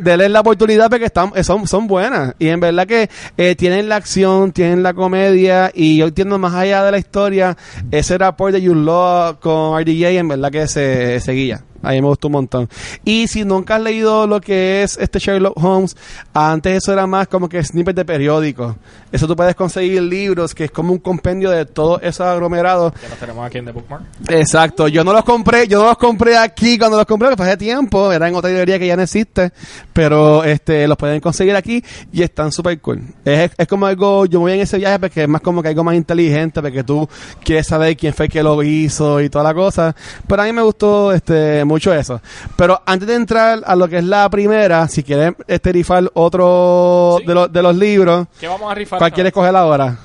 dele 0.00 0.28
la 0.28 0.40
oportunidad 0.40 0.88
porque 0.88 1.06
están, 1.06 1.32
son, 1.42 1.66
son 1.66 1.86
buenas. 1.86 2.34
Y 2.38 2.48
en 2.48 2.60
verdad 2.60 2.86
que 2.86 3.10
eh, 3.36 3.54
tienen 3.56 3.88
la 3.88 3.96
acción, 3.96 4.52
tienen 4.52 4.82
la 4.82 4.94
comedia, 4.94 5.41
y 5.74 5.96
yo 5.96 6.06
entiendo 6.06 6.38
más 6.38 6.54
allá 6.54 6.84
de 6.84 6.92
la 6.92 6.98
historia, 6.98 7.56
ese 7.90 8.18
rapport 8.18 8.52
de 8.52 8.66
Jude 8.66 8.84
Law 8.84 9.40
con 9.40 9.80
RDJ, 9.80 10.18
en 10.18 10.28
verdad 10.28 10.50
que 10.50 10.66
se 10.66 11.20
seguía. 11.20 11.62
A 11.82 11.90
mí 11.90 12.00
me 12.00 12.08
gustó 12.08 12.28
un 12.28 12.32
montón. 12.32 12.68
Y 13.04 13.26
si 13.28 13.44
nunca 13.44 13.76
has 13.76 13.82
leído 13.82 14.26
lo 14.26 14.40
que 14.40 14.82
es 14.82 14.96
este 14.98 15.18
Sherlock 15.18 15.56
Holmes, 15.62 15.96
antes 16.32 16.76
eso 16.76 16.92
era 16.92 17.06
más 17.06 17.28
como 17.28 17.48
que 17.48 17.62
snippets 17.62 17.96
de 17.96 18.04
periódicos. 18.04 18.76
Eso 19.10 19.26
tú 19.26 19.36
puedes 19.36 19.54
conseguir 19.54 20.02
libros, 20.02 20.54
que 20.54 20.64
es 20.64 20.70
como 20.70 20.92
un 20.92 20.98
compendio 20.98 21.50
de 21.50 21.66
todos 21.66 22.02
esos 22.02 22.26
aglomerados. 22.26 22.92
Ya 23.02 23.08
los 23.08 23.18
tenemos 23.18 23.46
aquí 23.46 23.58
en 23.58 23.66
The 23.66 23.72
Bookmark. 23.72 24.04
Exacto, 24.28 24.88
yo 24.88 25.04
no 25.04 25.12
los 25.12 25.24
compré, 25.24 25.68
yo 25.68 25.80
no 25.80 25.88
los 25.88 25.98
compré 25.98 26.36
aquí 26.36 26.78
cuando 26.78 26.96
los 26.96 27.06
compré, 27.06 27.28
porque 27.28 27.42
hace 27.42 27.56
tiempo, 27.56 28.12
era 28.12 28.28
en 28.28 28.34
otra 28.34 28.50
librería 28.50 28.78
que 28.78 28.86
ya 28.86 28.96
no 28.96 29.02
existe, 29.02 29.52
pero 29.92 30.44
este 30.44 30.86
los 30.86 30.96
pueden 30.96 31.20
conseguir 31.20 31.54
aquí 31.56 31.84
y 32.12 32.22
están 32.22 32.52
súper 32.52 32.80
cool. 32.80 33.02
Es, 33.24 33.50
es 33.56 33.68
como 33.68 33.86
algo, 33.86 34.26
yo 34.26 34.38
me 34.38 34.44
voy 34.44 34.52
en 34.52 34.60
ese 34.60 34.78
viaje 34.78 34.98
porque 34.98 35.22
es 35.22 35.28
más 35.28 35.40
como 35.40 35.62
que 35.62 35.68
algo 35.68 35.84
más 35.84 35.94
inteligente, 35.94 36.62
porque 36.62 36.84
tú 36.84 37.08
quieres 37.44 37.66
saber 37.66 37.96
quién 37.96 38.14
fue 38.14 38.26
el 38.26 38.32
que 38.32 38.42
lo 38.42 38.62
hizo 38.62 39.20
y 39.20 39.28
toda 39.28 39.44
la 39.44 39.54
cosa, 39.54 39.94
pero 40.26 40.42
a 40.42 40.44
mí 40.46 40.52
me 40.52 40.62
gustó 40.62 41.12
este 41.12 41.64
mucho 41.72 41.92
eso. 41.94 42.20
Pero 42.56 42.80
antes 42.86 43.08
de 43.08 43.14
entrar 43.14 43.60
a 43.66 43.74
lo 43.76 43.88
que 43.88 43.98
es 43.98 44.04
la 44.04 44.28
primera, 44.30 44.86
si 44.88 45.02
quieres 45.02 45.34
este 45.46 45.72
rifar 45.72 46.10
otro 46.14 47.16
Sí. 47.20 47.26
de, 47.26 47.34
los 47.34 47.52
de 47.52 47.62
los 47.62 47.76
libros, 47.76 48.26
¿Qué 48.40 48.46
vamos 48.48 48.70
a 48.70 48.74
rifar? 48.74 48.98
¿cuál 48.98 49.12
quieres 49.12 49.32
coger 49.32 49.54
ahora? 49.56 49.96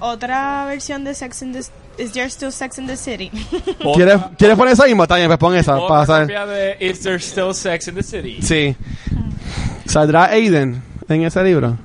Otra 0.00 0.64
versión 0.66 1.04
de 1.04 1.14
Sex 1.14 1.42
in 1.42 1.52
the... 1.52 1.60
Is 2.00 2.12
there 2.12 2.26
still 2.30 2.52
Sex 2.52 2.78
in 2.78 2.86
the 2.86 2.96
City? 2.96 3.30
¿Quieres, 3.94 4.20
¿Quieres 4.38 4.56
poner 4.56 4.74
esa 4.74 4.84
misma? 4.86 5.02
Está 5.04 5.16
bien, 5.16 5.26
pues 5.26 5.38
pon 5.38 5.56
esa, 5.56 5.76
otra 5.76 5.88
para 5.88 6.06
saber. 6.06 6.26
copia 6.28 6.46
de 6.46 6.76
Is 6.78 7.00
There 7.00 7.18
Still 7.18 7.52
Sex 7.52 7.88
in 7.88 7.94
the 7.96 8.02
City? 8.04 8.38
Sí. 8.40 8.76
¿Saldrá 9.86 10.26
Aiden 10.26 10.80
en 11.08 11.22
ese 11.22 11.42
libro? 11.42 11.76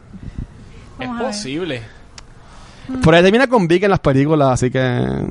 Es 1.00 1.08
Vamos 1.08 1.18
ver. 1.18 1.28
posible. 1.28 1.82
Por 3.02 3.16
ahí 3.16 3.24
termina 3.24 3.48
con 3.48 3.68
Vic 3.68 3.82
en 3.84 3.90
las 3.90 4.00
películas, 4.00 4.50
así 4.52 4.70
que... 4.70 5.26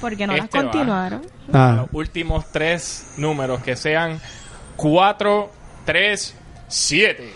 Porque 0.00 0.26
no 0.28 0.36
las 0.36 0.44
Este 0.44 0.58
va. 0.58 1.20
Ah. 1.52 1.74
Los 1.82 1.88
últimos 1.92 2.46
tres 2.50 3.12
números 3.16 3.62
que 3.62 3.76
sean 3.76 4.20
4, 4.76 5.50
3, 5.84 6.34
7. 6.68 7.34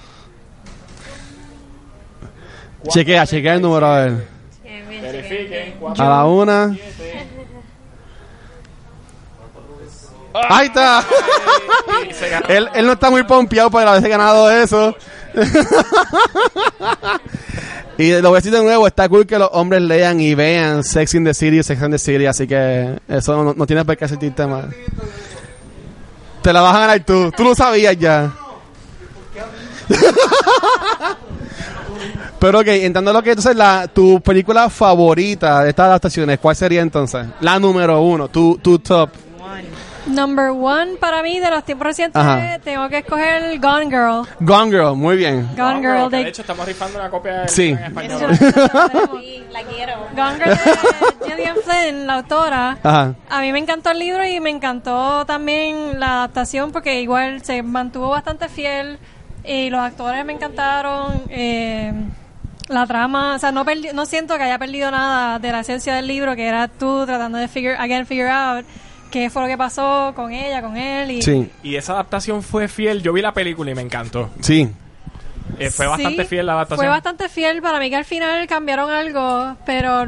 Chequea, 2.88 3.26
chequea 3.26 3.54
el 3.54 3.62
número, 3.62 3.86
a 3.86 4.00
ver. 4.04 4.28
Verifiquen. 5.02 5.74
A 5.98 6.04
la 6.04 6.24
una. 6.24 6.76
¡Ahí 10.32 10.66
está! 10.66 11.04
Ganó. 12.30 12.46
él, 12.48 12.68
él 12.74 12.86
no 12.86 12.92
está 12.92 13.10
muy 13.10 13.24
pompeado 13.24 13.70
por 13.70 13.86
haberse 13.86 14.08
ganado 14.08 14.50
eso. 14.50 14.94
Y 17.98 18.12
lo 18.20 18.28
voy 18.30 18.36
a 18.36 18.40
decir 18.40 18.52
de 18.52 18.62
nuevo, 18.62 18.86
está 18.86 19.08
cool 19.08 19.26
que 19.26 19.38
los 19.38 19.48
hombres 19.52 19.82
lean 19.82 20.20
y 20.20 20.34
vean 20.34 20.84
Sex 20.84 21.14
in 21.14 21.24
the 21.24 21.34
City, 21.34 21.62
Sex 21.62 21.80
in 21.82 21.90
the 21.90 21.98
City, 21.98 22.26
así 22.26 22.46
que 22.46 22.98
eso 23.08 23.44
no, 23.44 23.54
no 23.54 23.66
tienes 23.66 23.84
por 23.84 23.96
qué 23.96 24.08
sentirte 24.08 24.46
mal. 24.46 24.74
Te 26.42 26.52
la 26.52 26.60
vas 26.62 26.76
a 26.76 26.80
ganar 26.80 27.00
tú, 27.04 27.30
tú 27.36 27.44
lo 27.44 27.54
sabías 27.54 27.96
ya. 27.96 28.32
Pero 32.38 32.60
ok, 32.60 32.66
entrando 32.68 33.12
lo 33.12 33.22
que 33.22 33.30
entonces 33.30 33.54
la, 33.54 33.86
tu 33.88 34.20
película 34.22 34.70
favorita 34.70 35.62
de 35.62 35.70
estas 35.70 35.86
adaptaciones, 35.86 36.38
¿cuál 36.38 36.56
sería 36.56 36.80
entonces? 36.80 37.26
La 37.40 37.58
número 37.58 38.00
uno, 38.00 38.28
tu, 38.28 38.56
tu 38.56 38.78
top. 38.78 39.10
Number 40.06 40.50
one 40.50 40.96
para 40.98 41.22
mí 41.22 41.38
de 41.40 41.50
los 41.50 41.62
tiempos 41.64 41.86
recientes, 41.86 42.20
Ajá. 42.20 42.58
tengo 42.64 42.88
que 42.88 42.98
escoger 42.98 43.58
Gone 43.60 43.86
Girl. 43.86 44.26
Gone 44.40 44.70
Girl, 44.70 44.96
muy 44.96 45.16
bien. 45.16 45.48
Gone 45.56 45.80
Girl 45.80 46.10
de 46.10 46.22
de 46.24 46.28
hecho, 46.28 46.42
estamos 46.42 46.66
rifando 46.66 46.98
una 46.98 47.10
copia 47.10 47.42
de 47.42 47.48
Sí. 47.48 47.68
en 47.68 47.78
español. 47.78 48.30
Sí, 49.20 49.44
la 49.52 49.62
quiero. 49.62 49.92
Gone 50.16 50.34
Girl 50.36 50.50
de 50.50 51.26
Gillian 51.30 51.56
Flynn, 51.64 52.06
la 52.06 52.14
autora. 52.14 52.78
Ajá. 52.82 53.14
A 53.28 53.40
mí 53.40 53.52
me 53.52 53.58
encantó 53.58 53.90
el 53.90 53.98
libro 53.98 54.24
y 54.24 54.40
me 54.40 54.50
encantó 54.50 55.24
también 55.26 56.00
la 56.00 56.14
adaptación 56.18 56.72
porque 56.72 57.00
igual 57.02 57.42
se 57.44 57.62
mantuvo 57.62 58.08
bastante 58.10 58.48
fiel 58.48 58.98
y 59.44 59.70
los 59.70 59.80
actores 59.80 60.24
me 60.24 60.32
encantaron. 60.32 61.22
eh, 61.28 61.92
la 62.68 62.86
trama, 62.86 63.34
o 63.34 63.38
sea, 63.40 63.50
no, 63.50 63.64
perdi- 63.64 63.92
no 63.92 64.06
siento 64.06 64.36
que 64.36 64.44
haya 64.44 64.56
perdido 64.56 64.92
nada 64.92 65.40
de 65.40 65.50
la 65.50 65.58
esencia 65.60 65.92
del 65.94 66.06
libro, 66.06 66.36
que 66.36 66.46
era 66.46 66.68
tú 66.68 67.04
tratando 67.04 67.36
de 67.36 67.48
figure, 67.48 67.74
again, 67.76 68.06
figure 68.06 68.30
out 68.30 68.64
qué 69.10 69.30
fue 69.30 69.42
lo 69.42 69.48
que 69.48 69.58
pasó 69.58 70.12
con 70.16 70.32
ella, 70.32 70.62
con 70.62 70.76
él. 70.76 71.10
Y, 71.10 71.22
Sí, 71.22 71.50
Y 71.62 71.76
esa 71.76 71.92
adaptación 71.94 72.42
fue 72.42 72.68
fiel. 72.68 73.02
Yo 73.02 73.12
vi 73.12 73.22
la 73.22 73.32
película 73.34 73.70
y 73.70 73.74
me 73.74 73.82
encantó. 73.82 74.30
sí. 74.40 74.68
Eh, 75.58 75.68
fue 75.70 75.84
Sí, 75.86 75.90
bastante 75.90 76.24
fiel 76.24 76.46
la 76.46 76.52
adaptación. 76.52 76.78
Fue 76.86 76.88
bastante 76.88 77.28
fiel. 77.28 77.60
Para 77.60 77.78
mí 77.80 77.90
que 77.90 77.96
al 77.96 78.04
final 78.04 78.46
cambiaron 78.46 78.88
algo, 78.88 79.56
pero 79.66 80.06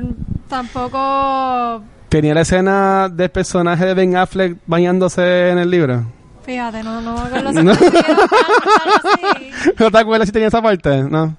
tampoco. 0.48 1.82
Tenía 2.08 2.32
la 2.32 2.42
escena 2.42 3.08
del 3.08 3.30
personaje 3.30 3.84
de 3.86 3.94
Ben 3.94 4.16
Affleck 4.16 4.56
bañándose 4.66 5.50
en 5.50 5.58
el 5.58 5.70
libro. 5.70 6.06
Fíjate, 6.44 6.82
no, 6.82 7.00
no 7.00 7.28
No. 7.62 7.72
así. 7.72 7.80
¿No 9.78 9.90
te 9.90 9.98
acuerdas 9.98 10.28
si 10.28 10.32
tenía 10.32 10.48
esa 10.48 10.62
parte? 10.62 11.02
No. 11.02 11.36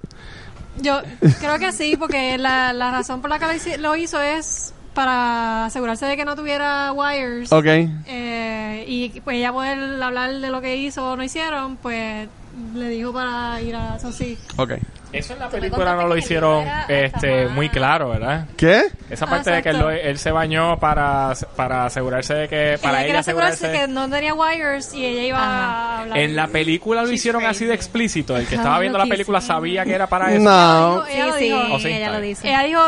Yo 0.80 1.00
creo 1.40 1.58
que 1.58 1.72
sí, 1.72 1.96
porque 1.96 2.36
la, 2.38 2.72
la 2.72 2.90
razón 2.90 3.20
por 3.20 3.30
la 3.30 3.38
que 3.38 3.78
lo 3.78 3.96
hizo 3.96 4.20
es 4.20 4.74
para 4.94 5.66
asegurarse 5.66 6.06
de 6.06 6.16
que 6.16 6.24
no 6.24 6.36
tuviera 6.36 6.92
wires. 6.92 7.52
Ok. 7.52 7.66
Eh, 7.66 8.84
y 8.86 9.20
pues 9.20 9.36
ella 9.36 9.52
poder 9.52 10.02
hablar 10.02 10.32
de 10.34 10.50
lo 10.50 10.60
que 10.60 10.76
hizo 10.76 11.10
o 11.10 11.16
no 11.16 11.22
hicieron, 11.22 11.76
pues 11.76 12.28
le 12.74 12.88
dijo 12.88 13.12
para 13.12 13.60
ir 13.60 13.74
a 13.76 13.96
eso 13.96 14.12
sí. 14.12 14.38
Ok. 14.56 14.72
Eso 15.14 15.32
en 15.34 15.38
la 15.38 15.48
película 15.48 15.94
no 15.94 16.06
lo 16.06 16.16
hicieron 16.16 16.66
este, 16.88 17.44
más- 17.44 17.52
muy 17.54 17.68
claro, 17.68 18.10
¿verdad? 18.10 18.46
¿Qué? 18.56 18.82
Esa 19.10 19.24
Ah, 19.26 19.30
parte 19.30 19.50
de 19.50 19.62
que 19.62 19.68
él, 19.70 19.78
lo- 19.78 19.90
él 19.90 20.18
se 20.18 20.30
bañó 20.30 20.78
para, 20.78 21.32
para 21.56 21.86
asegurarse 21.86 22.34
de 22.34 22.48
que... 22.48 22.78
Para 22.82 22.98
ella 22.98 23.00
ella 23.00 23.06
quería 23.06 23.20
asegurarse 23.20 23.66
asegurarse... 23.66 23.86
que 23.86 23.92
no 23.92 24.08
tenía 24.10 24.34
wires 24.34 24.92
y 24.94 25.04
ella 25.04 25.22
iba 25.22 25.38
a 25.38 26.00
hablar. 26.02 26.18
En 26.18 26.36
la 26.36 26.46
película 26.48 27.02
lo 27.02 27.08
She's 27.08 27.20
hicieron 27.20 27.44
así 27.46 27.64
de 27.64 27.74
explícito. 27.74 28.36
El 28.36 28.46
que 28.46 28.56
estaba 28.56 28.78
viendo 28.80 28.98
la 28.98 29.06
película 29.06 29.40
sabía 29.40 29.84
que 29.84 29.94
era 29.94 30.06
para 30.08 30.32
eso. 30.32 30.42
No. 30.42 31.06
Ella 31.06 31.26
lo 31.26 31.32
Sí, 31.34 31.38
sí, 31.38 31.44
dijo. 31.44 31.78
Sí, 31.78 31.88
ella 31.88 31.96
está 31.98 32.10
lo 32.12 32.20
bien. 32.20 32.30
dice. 32.34 32.48
Ella 32.48 32.62
dijo, 32.62 32.80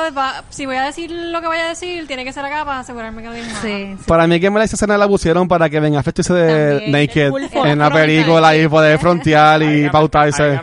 si 0.51 0.66
voy 0.66 0.77
a 0.77 0.83
decir 0.85 1.11
lo 1.11 1.41
que 1.41 1.47
voy 1.47 1.59
a 1.59 1.68
decir, 1.68 2.07
tiene 2.07 2.24
que 2.24 2.33
ser 2.33 2.45
acá 2.45 2.64
para 2.64 2.81
asegurarme 2.81 3.22
que 3.22 3.29
no 3.29 3.35
diga 3.35 3.47
nada. 3.47 3.61
Sí, 3.62 3.95
sí. 3.99 4.05
Para 4.07 4.27
mí 4.27 4.41
que 4.41 4.51
me 4.51 4.59
la 4.59 4.64
esa 4.64 4.77
escena 4.77 4.99
la 4.99 5.07
pusieron 5.09 5.47
para 5.49 5.68
que 5.70 5.81
Ben 5.81 5.95
Affleck 5.97 6.16
de 6.16 6.85
naked 6.89 7.33
en 7.64 7.79
la 7.79 7.91
película 7.91 8.57
y 8.57 8.66
poder 8.68 8.99
frontear 8.99 9.62
y 9.62 9.89
pautarse. 9.91 10.59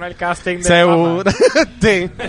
Seguro. 0.61 1.23
sí. 1.81 2.09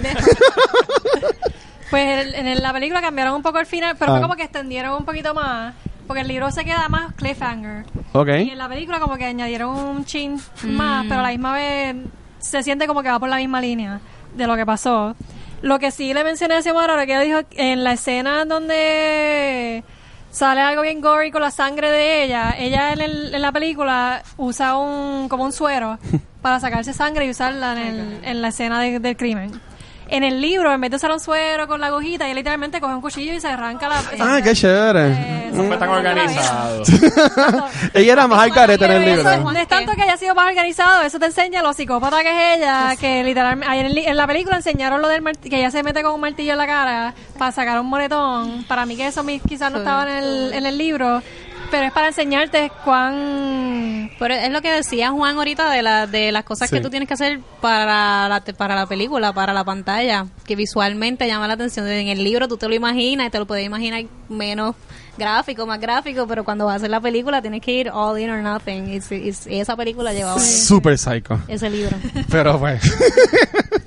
Pues 1.91 2.35
en, 2.35 2.61
la 2.63 2.73
película 2.73 3.01
cambiaron 3.01 3.35
un 3.35 3.43
poco 3.43 3.59
el 3.61 3.67
final, 3.67 3.95
pero 3.99 4.13
Ah. 4.13 4.15
fue 4.17 4.23
como 4.23 4.35
que 4.37 4.43
extendieron 4.43 4.95
un 4.97 5.05
poquito 5.05 5.33
más. 5.35 5.75
Porque 6.09 6.23
el 6.23 6.29
libro 6.29 6.51
se 6.51 6.65
queda 6.65 6.89
más 6.89 7.15
cliffhanger. 7.15 7.85
Ok. 8.13 8.29
Y 8.29 8.51
en 8.51 8.59
la 8.59 8.69
película 8.69 8.99
como 9.01 9.17
que 9.17 9.25
añadieron 9.27 9.71
un 9.77 10.05
chin 10.05 10.41
más, 10.65 11.05
pero 11.09 11.21
a 11.21 11.23
la 11.23 11.29
misma 11.31 11.53
vez 11.55 11.95
se 12.41 12.63
siente 12.63 12.87
como 12.87 13.03
que 13.03 13.11
va 13.11 13.19
por 13.21 13.29
la 13.29 13.37
misma 13.37 13.61
línea 13.61 14.01
de 14.35 14.47
lo 14.47 14.57
que 14.57 14.67
pasó. 14.67 15.15
Lo 15.63 15.79
que 15.79 15.91
sí 15.93 16.13
le 16.13 16.25
mencioné 16.25 16.57
a 16.57 16.63
Xiomara, 16.63 16.97
lo 16.97 17.07
que 17.07 17.13
ella 17.13 17.21
dijo, 17.21 17.49
en 17.53 17.85
la 17.85 17.93
escena 17.93 18.45
donde 18.45 19.83
sale 20.31 20.61
algo 20.61 20.83
bien 20.83 21.01
gory 21.01 21.31
con 21.31 21.41
la 21.43 21.51
sangre 21.53 21.91
de 21.91 22.25
ella, 22.25 22.55
ella 22.59 22.93
en, 22.93 23.01
el- 23.01 23.35
en 23.35 23.41
la 23.41 23.53
película 23.53 24.23
usa 24.37 24.77
un 24.77 25.29
como 25.29 25.45
un 25.45 25.53
suero 25.53 25.99
para 26.45 26.61
sacarse 26.61 26.93
sangre 26.93 27.25
y 27.25 27.31
usarla 27.31 27.73
en, 27.73 27.79
el- 27.79 28.21
en 28.23 28.43
la 28.43 28.49
escena 28.49 28.79
de- 28.81 29.01
del 29.01 29.17
crimen. 29.17 29.51
En 30.07 30.23
el 30.23 30.39
libro, 30.43 30.71
en 30.71 30.79
vez 30.83 30.91
de 30.91 30.97
usar 30.99 31.11
un 31.11 31.19
suero 31.19 31.67
con 31.67 31.81
la 31.81 31.87
agujita, 31.87 32.27
ella 32.27 32.35
literalmente 32.35 32.79
coge 32.79 32.95
un 32.95 33.01
cuchillo 33.01 33.33
y 33.33 33.41
se 33.41 33.49
arranca 33.49 33.89
la... 33.89 34.03
Ah, 34.21 34.41
qué 34.45 34.53
chévere. 34.55 35.07
Eh, 35.13 35.51
No 35.55 35.63
fue 35.65 35.79
tan 35.79 35.89
organizado. 35.89 36.83
Ella 37.95 38.13
era 38.13 38.27
más 38.27 38.39
al 38.41 38.53
carete 38.53 38.85
en 38.85 38.91
el 38.93 39.03
Eso 39.05 39.31
libro. 39.31 39.51
no 39.53 39.59
es 39.59 39.67
tanto 39.67 39.93
que 39.95 40.03
haya 40.03 40.19
sido 40.19 40.35
más 40.35 40.47
organizado, 40.49 41.03
eso 41.03 41.19
te 41.19 41.25
enseña 41.27 41.63
lo 41.63 41.73
psicópata 41.73 42.23
que 42.23 42.29
es 42.53 42.59
ella, 42.59 42.95
que 43.01 43.25
literalmente 43.25 43.67
ahí 43.73 43.81
en, 43.81 43.87
el 43.87 43.95
li- 43.95 44.05
en 44.07 44.17
la 44.19 44.27
película 44.27 44.57
enseñaron 44.57 45.01
lo 45.01 45.09
del 45.09 45.23
martillo, 45.23 45.51
que 45.51 45.59
ella 45.61 45.71
se 45.71 45.83
mete 45.83 46.03
con 46.03 46.13
un 46.15 46.21
martillo 46.21 46.53
en 46.53 46.59
la 46.59 46.67
cara 46.67 47.15
para 47.39 47.51
sacar 47.53 47.81
un 47.81 47.87
moretón. 47.87 48.65
Para 48.69 48.85
mí 48.85 48.97
que 48.97 49.07
eso 49.07 49.25
quizás 49.49 49.73
no 49.73 49.79
estaba 49.79 50.03
en 50.03 50.17
el, 50.23 50.53
en 50.53 50.67
el 50.67 50.77
libro, 50.77 51.23
pero 51.75 51.87
es 51.87 51.93
para 51.93 52.07
enseñarte 52.07 52.71
cuán... 52.85 54.09
Pero 54.21 54.33
es 54.35 54.49
lo 54.53 54.63
que 54.63 54.71
decía 54.71 55.11
Juan 55.11 55.37
ahorita 55.37 55.69
de, 55.73 55.83
la, 55.83 56.07
de 56.07 56.31
las 56.31 56.45
cosas 56.45 56.71
Sí. 56.71 56.77
que 56.77 56.81
tú 56.81 56.89
tienes 56.89 57.09
que 57.09 57.15
hacer 57.15 57.41
para 57.61 58.29
la, 58.29 58.41
para 58.57 58.77
la 58.77 58.87
película, 58.87 59.33
para 59.33 59.53
la 59.53 59.65
pantalla, 59.65 60.27
que 60.47 60.55
visualmente 60.55 61.27
llama 61.27 61.49
la 61.49 61.55
atención. 61.55 61.89
En 61.89 62.07
el 62.07 62.23
libro 62.23 62.47
tú 62.47 62.57
te 62.59 62.69
lo 62.69 62.77
imaginas 62.77 63.27
y 63.27 63.31
te 63.31 63.41
lo 63.41 63.47
puedes 63.47 63.67
imaginar 63.67 64.05
menos 64.29 64.77
gráfico, 65.19 65.67
más 65.67 65.81
gráfico, 65.81 66.29
pero 66.29 66.45
cuando 66.45 66.67
vas 66.67 66.75
a 66.75 66.77
hacer 66.77 66.91
la 66.91 67.01
película 67.01 67.43
tienes 67.43 67.61
que 67.61 67.73
ir 67.73 67.91
all 67.91 68.17
in 68.21 68.31
or 68.31 68.39
nothing. 68.41 68.89
Esa 69.49 69.75
película 69.77 70.13
llevaba 70.13 70.39
Super 70.39 70.97
psycho. 70.97 71.41
ese 71.49 71.69
libro. 71.71 71.97
Pero 72.31 72.57
pues. 72.61 72.83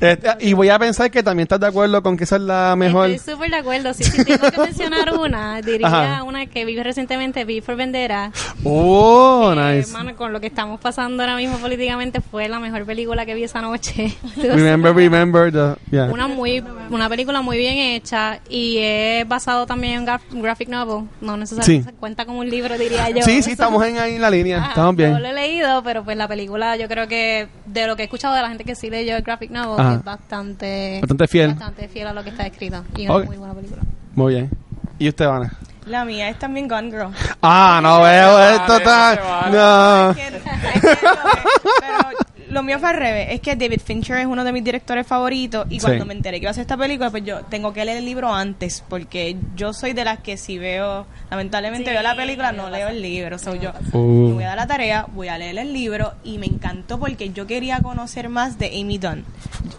Este, 0.00 0.28
y 0.40 0.52
voy 0.52 0.68
a 0.68 0.78
pensar 0.78 1.10
que 1.10 1.22
también 1.22 1.44
estás 1.44 1.60
de 1.60 1.66
acuerdo 1.66 2.02
con 2.02 2.16
que 2.16 2.24
esa 2.24 2.36
es 2.36 2.42
la 2.42 2.74
mejor. 2.76 3.10
Estoy 3.10 3.34
súper 3.34 3.50
de 3.50 3.56
acuerdo. 3.56 3.94
Si, 3.94 4.04
si 4.04 4.24
tengo 4.24 4.50
que 4.50 4.58
mencionar 4.60 5.12
una, 5.18 5.60
diría 5.62 5.86
Ajá. 5.86 6.22
una 6.24 6.46
que 6.46 6.64
vi 6.64 6.80
recientemente, 6.82 7.44
vi 7.44 7.60
for 7.60 7.76
Vendera. 7.76 8.32
Oh, 8.64 9.52
Eh, 9.52 9.76
nice. 9.76 9.90
Hermano, 9.90 10.16
con 10.16 10.32
lo 10.32 10.40
que 10.40 10.46
estamos 10.46 10.80
pasando 10.80 11.22
ahora 11.22 11.36
mismo 11.36 11.58
políticamente, 11.58 12.20
fue 12.20 12.48
la 12.48 12.58
mejor 12.58 12.84
película 12.84 13.26
que 13.26 13.34
vi 13.34 13.44
esa 13.44 13.60
noche. 13.60 14.14
Remember, 14.36 14.94
remember 14.94 15.52
the. 15.52 15.74
Yeah. 15.90 16.04
Una 16.06 16.26
muy 16.28 16.62
una 16.90 17.08
película 17.08 17.42
muy 17.42 17.56
bien 17.58 17.76
hecha 17.78 18.40
y 18.48 18.78
es 18.78 19.26
basado 19.28 19.66
también 19.66 19.94
en 20.00 20.06
graf- 20.06 20.20
graphic 20.30 20.68
novel. 20.68 21.08
No 21.20 21.36
necesariamente 21.36 21.88
Sí. 21.90 21.94
se 21.94 21.96
cuenta 21.98 22.24
como 22.24 22.40
un 22.40 22.48
libro, 22.50 22.76
diría 22.78 23.08
yo. 23.10 23.22
Sí, 23.22 23.42
sí, 23.42 23.52
estamos 23.52 23.84
en, 23.86 23.98
ahí 23.98 24.14
en 24.16 24.20
la 24.22 24.30
línea. 24.30 24.58
Ajá, 24.58 24.68
Estamos 24.70 24.92
No 24.92 24.96
bien. 24.96 25.22
lo 25.22 25.28
he 25.28 25.32
leído, 25.32 25.82
pero 25.82 26.04
pues 26.04 26.16
la 26.16 26.28
película 26.28 26.76
yo 26.76 26.88
creo 26.88 27.06
que 27.08 27.48
de 27.66 27.86
lo 27.86 27.96
que 27.96 28.02
he 28.02 28.04
escuchado 28.04 28.34
de 28.34 28.42
la 28.42 28.48
gente 28.48 28.64
que 28.64 28.74
sí 28.74 28.90
leyó 28.90 29.16
el 29.16 29.22
graphic 29.22 29.50
novel 29.50 29.61
Ajá. 29.62 29.94
es 29.94 30.04
bastante 30.04 30.98
Bastante 31.00 31.28
fiel. 31.28 31.48
bastante 31.50 31.88
fiel 31.88 32.06
a 32.08 32.12
lo 32.12 32.22
que 32.24 32.30
está 32.30 32.46
escrito 32.46 32.84
y 32.96 33.06
una 33.08 33.24
muy 33.24 33.36
buena 33.36 33.54
película. 33.54 33.82
Muy 34.14 34.34
bien. 34.34 34.50
¿Y 34.98 35.08
usted, 35.08 35.26
Vana? 35.26 35.52
La 35.86 36.04
mía 36.04 36.28
es 36.28 36.38
también 36.38 36.68
Gone 36.68 36.90
Girl. 36.90 37.08
Ah, 37.42 37.80
no 37.82 38.02
veo 38.02 38.38
esto 38.40 38.80
tan. 38.80 39.18
vale. 39.18 39.56
No. 39.56 40.14
Lo 42.52 42.62
mío 42.62 42.78
fue 42.78 42.90
al 42.90 42.96
revés. 42.96 43.28
Es 43.30 43.40
que 43.40 43.56
David 43.56 43.80
Fincher 43.84 44.18
es 44.18 44.26
uno 44.26 44.44
de 44.44 44.52
mis 44.52 44.62
directores 44.62 45.06
favoritos. 45.06 45.66
Y 45.70 45.78
cuando 45.80 46.04
Sí. 46.04 46.08
me 46.08 46.14
enteré 46.14 46.38
que 46.38 46.44
iba 46.44 46.50
a 46.50 46.52
hacer 46.52 46.62
esta 46.62 46.76
película, 46.76 47.10
pues 47.10 47.24
yo 47.24 47.40
tengo 47.46 47.72
que 47.72 47.84
leer 47.84 47.96
el 47.98 48.04
libro 48.04 48.32
antes. 48.32 48.84
Porque 48.88 49.36
yo 49.56 49.72
soy 49.72 49.94
de 49.94 50.04
las 50.04 50.18
que 50.20 50.36
si 50.36 50.58
veo, 50.58 51.06
lamentablemente 51.30 51.86
Sí, 51.86 51.92
veo 51.94 52.02
la 52.02 52.14
película, 52.14 52.52
no 52.52 52.68
leo 52.68 52.88
el 52.88 53.00
libro. 53.00 53.38
So, 53.38 53.54
yo 53.54 53.72
Uh. 53.92 54.28
me 54.28 54.34
voy 54.34 54.44
a 54.44 54.48
dar 54.48 54.56
la 54.58 54.66
tarea, 54.66 55.06
voy 55.14 55.28
a 55.28 55.38
leer 55.38 55.56
el 55.58 55.72
libro. 55.72 56.12
Y 56.24 56.38
me 56.38 56.46
encantó 56.46 56.98
porque 56.98 57.30
yo 57.32 57.46
quería 57.46 57.80
conocer 57.80 58.28
más 58.28 58.58
de 58.58 58.78
Amy 58.80 58.98
Dunn. 58.98 59.24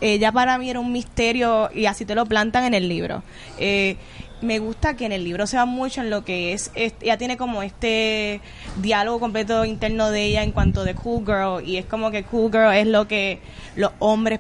Ella 0.02 0.32
para 0.32 0.58
mí 0.58 0.70
era 0.70 0.80
un 0.80 0.92
misterio 0.92 1.70
y 1.74 1.86
así 1.86 2.06
te 2.06 2.16
lo 2.16 2.26
plantan 2.26 2.64
en 2.64 2.74
el 2.74 2.90
libro. 2.90 3.22
Eh, 3.60 3.98
me 4.44 4.60
gusta 4.60 4.96
que 4.96 5.06
en 5.06 5.12
el 5.12 5.24
libro 5.24 5.48
se 5.48 5.58
va 5.58 5.66
mucho 5.66 6.02
en 6.02 6.10
lo 6.10 6.24
que 6.24 6.54
es, 6.54 6.72
es- 6.76 6.94
ella 7.02 7.18
tiene 7.18 7.38
como 7.38 7.64
este 7.64 8.42
diálogo 8.82 9.20
completo 9.20 9.66
interno 9.66 10.12
de 10.12 10.26
ella 10.26 10.44
en 10.44 10.52
cuanto 10.52 10.84
de 10.84 10.94
cool 10.96 11.26
girl 11.26 11.68
y 11.68 11.78
es 11.78 11.86
como 11.86 12.12
que 12.12 12.24
cool 12.24 12.52
girl 12.52 12.74
es 12.74 12.88
lo 12.88 13.08
que 13.08 13.40
los 13.76 13.92
hombres 14.00 14.40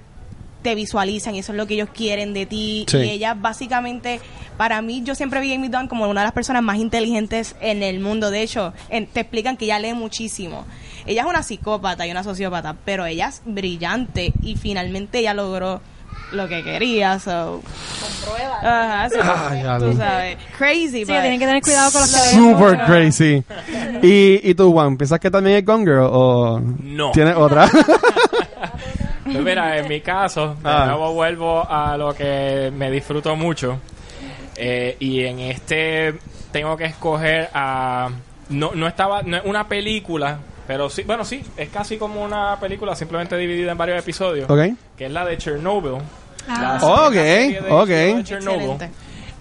te 0.61 0.75
visualizan 0.75 1.35
y 1.35 1.39
eso 1.39 1.51
es 1.51 1.57
lo 1.57 1.67
que 1.67 1.73
ellos 1.73 1.89
quieren 1.93 2.33
de 2.33 2.45
ti. 2.45 2.85
Sí. 2.87 2.97
y 2.97 3.09
ella 3.09 3.33
básicamente 3.33 4.21
para 4.55 4.81
mí 4.81 5.01
yo 5.03 5.13
siempre 5.15 5.41
vi 5.41 5.51
a 5.51 5.55
Amy 5.55 5.67
Dunn 5.67 5.87
como 5.87 6.07
una 6.07 6.21
de 6.21 6.25
las 6.27 6.33
personas 6.33 6.63
más 6.63 6.77
inteligentes 6.77 7.55
en 7.59 7.83
el 7.83 7.99
mundo. 7.99 8.31
De 8.31 8.41
hecho 8.43 8.73
en- 8.89 9.07
te 9.07 9.21
explican 9.21 9.57
que 9.57 9.65
ella 9.65 9.79
lee 9.79 9.93
muchísimo. 9.93 10.65
Ella 11.05 11.23
es 11.23 11.27
una 11.27 11.43
psicópata 11.43 12.07
y 12.07 12.11
una 12.11 12.23
sociópata 12.23 12.77
pero 12.85 13.05
ella 13.05 13.27
es 13.27 13.41
brillante 13.45 14.31
y 14.41 14.55
finalmente 14.55 15.19
ella 15.19 15.33
logró 15.33 15.81
lo 16.31 16.47
que 16.47 16.63
quería 16.63 17.19
so 17.19 17.61
Ajá, 18.63 19.09
sí, 19.09 19.17
ya 19.63 19.77
tú 19.77 19.93
sabes 19.93 20.37
crazy 20.57 20.89
Sí, 20.89 20.99
but- 21.05 21.07
tienen 21.21 21.39
que 21.39 21.45
tener 21.45 21.61
cuidado 21.61 21.91
con 21.91 22.01
los 22.01 22.09
Super 22.11 22.85
crazy. 22.85 23.43
¿Y, 24.01 24.49
¿Y 24.49 24.55
tú, 24.55 24.71
Juan? 24.71 24.95
¿Piensas 24.97 25.19
que 25.19 25.29
también 25.29 25.57
es 25.57 25.65
Gone 25.65 25.83
Girl 25.83 26.07
o 26.09 26.59
No. 26.79 27.11
tienes 27.11 27.35
otra? 27.35 27.69
Pues 29.23 29.37
mira, 29.37 29.77
en 29.77 29.87
mi 29.87 30.01
caso, 30.01 30.55
de 30.61 30.69
Ah. 30.69 30.85
nuevo 30.87 31.13
vuelvo 31.13 31.65
a 31.69 31.95
lo 31.97 32.13
que 32.13 32.71
me 32.75 32.91
disfruto 32.91 33.35
mucho. 33.37 33.79
Eh, 34.57 34.97
y 34.99 35.21
en 35.23 35.39
este 35.39 36.15
tengo 36.51 36.75
que 36.75 36.85
escoger 36.85 37.49
a. 37.53 38.09
No, 38.49 38.71
no 38.75 38.85
estaba. 38.85 39.23
No 39.23 39.37
es 39.37 39.43
una 39.45 39.65
película, 39.67 40.39
pero 40.67 40.89
sí. 40.89 41.03
Bueno, 41.03 41.25
sí, 41.25 41.43
es 41.57 41.69
casi 41.69 41.97
como 41.97 42.23
una 42.23 42.57
película 42.59 42.95
simplemente 42.95 43.35
dividida 43.37 43.71
en 43.71 43.77
varios 43.77 43.99
episodios. 43.99 44.49
ok. 44.49 44.59
Que 44.97 45.05
es 45.05 45.11
la 45.11 45.25
de 45.25 45.37
Chernobyl. 45.37 45.97
Ah. 46.47 46.77
La- 46.81 46.87
Ok, 47.07 47.13
de 47.13 47.63
ok. 47.69 47.87
de 47.87 48.23
Chernobyl. 48.23 48.61
Excelente. 48.71 48.89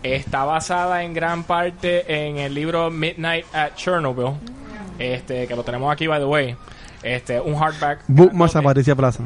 Está 0.03 0.45
basada 0.45 1.03
en 1.05 1.15
gran 1.15 1.45
parte 1.45 2.27
en 2.29 2.39
el 2.39 2.55
libro 2.55 2.91
Midnight 2.91 3.47
at 3.55 3.75
Chernobyl. 3.77 4.33
Este, 4.99 5.47
que 5.47 5.57
lo 5.57 5.63
tenemos 5.65 5.93
aquí, 5.93 6.07
by 6.07 6.19
the 6.19 6.25
way. 6.27 6.57
Este, 7.03 7.41
un 7.41 7.55
hardback. 7.57 8.01
Bookmarks 8.09 8.57
a. 8.57 8.63
Patricia 8.63 8.95
Plaza. 8.95 9.25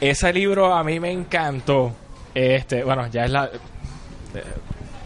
Ese 0.00 0.32
libro 0.32 0.74
a 0.74 0.82
mí 0.84 1.00
me 1.00 1.10
encantó. 1.10 1.92
Este, 2.34 2.82
bueno, 2.84 3.06
ya 3.08 3.24
es 3.24 3.30
la. 3.30 3.50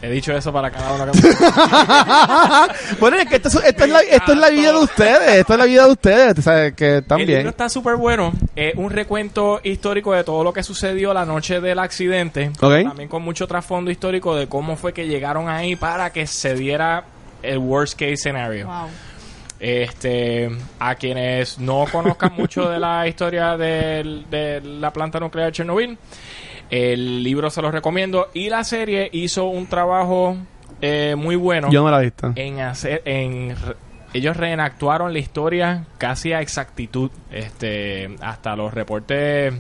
He 0.03 0.09
dicho 0.11 0.33
eso 0.33 0.51
para 0.53 0.71
cada 0.71 0.95
uno 0.95 1.13
que 1.13 1.21
me... 1.23 2.99
bueno, 2.99 3.17
es 3.19 3.27
que 3.29 3.37
esto, 3.37 3.49
es- 3.49 3.55
esto 3.67 3.85
es 3.85 3.91
la, 3.91 4.01
esto 4.01 4.33
es 4.33 4.39
la 4.39 4.49
vida 4.49 4.73
de 4.73 4.79
ustedes. 4.79 5.37
Esto 5.37 5.53
es 5.53 5.59
la 5.59 5.65
vida 5.67 5.85
de 5.85 5.91
ustedes. 5.93 6.35
tú 6.37 6.43
sabes 6.43 6.73
que 6.75 6.87
El 6.87 6.95
libro 6.95 7.07
también. 7.09 7.47
está 7.49 7.69
súper 7.69 7.97
bueno. 7.97 8.33
Es 8.57 8.75
un 8.77 8.91
recuento 8.91 9.61
histórico 9.63 10.15
de 10.15 10.25
todo 10.25 10.43
lo 10.43 10.53
que 10.53 10.63
sucedió 10.63 11.13
la 11.13 11.25
noche 11.27 11.61
del 11.61 11.79
accidente. 11.79 12.51
También 12.59 13.09
con 13.09 13.23
mucho 13.23 13.47
trasfondo 13.47 13.91
histórico 13.91 14.35
de 14.35 14.47
cómo 14.47 14.77
fue 14.77 14.93
que 14.93 15.07
llegaron 15.07 15.49
ahí 15.49 15.77
para 15.77 16.11
que 16.13 16.27
se 16.27 16.55
diera 16.55 17.05
el 17.43 17.59
worst 17.59 17.99
case 17.99 18.17
scenario. 18.17 18.67
Wow. 18.67 18.89
Este, 19.59 20.49
a 20.79 20.95
quienes 20.95 21.59
no 21.59 21.85
conozcan 21.93 22.33
mucho 22.35 22.67
de 22.71 22.79
la 22.79 23.07
historia 23.07 23.59
del- 23.59 24.25
de 24.31 24.63
la 24.63 24.91
planta 24.91 25.21
nuclear 25.21 25.49
de 25.49 25.53
Chernobyl, 25.53 25.99
el 26.71 27.23
libro 27.23 27.51
se 27.51 27.63
los 27.63 27.73
recomiendo 27.73 28.29
y 28.35 28.49
la 28.49 28.65
serie 28.65 29.09
hizo 29.13 29.47
un 29.47 29.67
trabajo 29.67 30.37
eh, 30.81 31.15
muy 31.17 31.37
bueno 31.37 31.71
Yo 31.71 31.83
no 31.83 31.91
la 31.91 31.99
he 32.01 32.05
visto. 32.05 32.33
en 32.37 32.61
hacer, 32.61 33.03
en 33.05 33.55
ellos 34.15 34.37
reenactuaron 34.37 35.13
la 35.13 35.19
historia 35.19 35.85
casi 35.99 36.33
a 36.33 36.41
exactitud, 36.41 37.11
este, 37.31 38.17
hasta 38.21 38.57
los 38.57 38.73
reportes, 38.75 39.55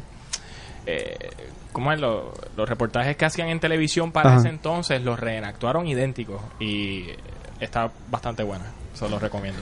eh, 0.87 1.17
¿cómo 1.73 1.93
es? 1.93 2.01
Lo- 2.01 2.33
los 2.57 2.69
reportajes 2.69 3.17
que 3.17 3.25
hacían 3.27 3.49
en 3.49 3.61
televisión 3.61 4.11
para 4.13 4.31
Ajá. 4.31 4.39
ese 4.41 4.49
entonces 4.49 5.03
los 5.03 5.21
reenactuaron 5.21 5.87
idénticos 5.87 6.41
y 6.59 7.07
está 7.61 7.91
bastante 8.11 8.43
buena, 8.43 8.65
se 8.95 9.09
los 9.09 9.21
recomiendo. 9.23 9.61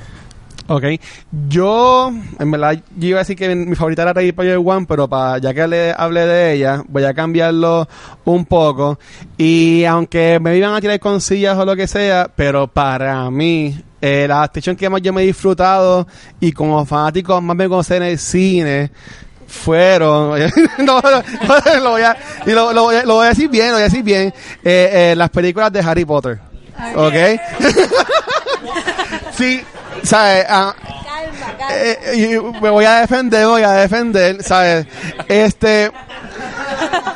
Ok. 0.70 0.84
Yo, 1.48 2.12
en 2.38 2.50
verdad, 2.50 2.78
yo 2.96 3.08
iba 3.08 3.18
a 3.18 3.22
decir 3.22 3.36
que 3.36 3.54
mi 3.54 3.74
favorita 3.74 4.02
era 4.02 4.12
Ready 4.12 4.32
Player 4.32 4.58
One, 4.62 4.84
pero 4.86 5.08
para, 5.08 5.38
ya 5.38 5.54
que 5.54 5.66
le 5.66 5.94
hablé 5.96 6.26
de 6.26 6.52
ella, 6.52 6.82
voy 6.86 7.04
a 7.04 7.14
cambiarlo 7.14 7.88
un 8.26 8.44
poco. 8.44 8.98
Y 9.38 9.84
aunque 9.84 10.38
me 10.40 10.56
iban 10.58 10.74
a 10.74 10.80
tirar 10.80 11.00
con 11.00 11.22
sillas 11.22 11.56
o 11.56 11.64
lo 11.64 11.74
que 11.74 11.86
sea, 11.86 12.30
pero 12.36 12.68
para 12.68 13.30
mí, 13.30 13.80
eh, 14.02 14.26
la 14.28 14.38
adaptación 14.38 14.76
que 14.76 14.90
más 14.90 15.00
yo 15.00 15.10
me 15.14 15.22
he 15.22 15.26
disfrutado 15.26 16.06
y 16.38 16.52
como 16.52 16.84
fanático 16.84 17.40
más 17.40 17.56
me 17.56 17.66
conocen 17.66 18.02
en 18.02 18.10
el 18.10 18.18
cine, 18.18 18.90
fueron 19.46 20.38
no, 20.78 21.00
no, 21.00 21.80
lo 21.82 21.90
voy 21.92 22.02
a 22.02 22.16
y 22.44 22.50
lo, 22.50 22.70
lo 22.74 22.82
voy 22.82 22.96
a, 22.96 23.04
lo 23.04 23.14
voy 23.14 23.26
a 23.26 23.30
decir 23.30 23.48
bien 23.48 23.68
lo 23.68 23.72
voy 23.74 23.80
a 23.80 23.84
decir 23.84 24.02
bien 24.02 24.28
eh, 24.62 24.90
eh, 24.92 25.14
las 25.16 25.30
películas 25.30 25.72
de 25.72 25.80
Harry 25.80 26.04
Potter 26.04 26.38
¿ok? 26.94 27.14
sí 29.32 29.62
¿sabes? 30.02 30.46
Ah, 30.48 30.74
eh, 31.70 32.14
y 32.14 32.60
me 32.62 32.70
voy 32.70 32.84
a 32.84 33.00
defender, 33.00 33.46
voy 33.46 33.62
a 33.62 33.72
defender, 33.72 34.42
¿sabes? 34.42 34.86
Este, 35.28 35.90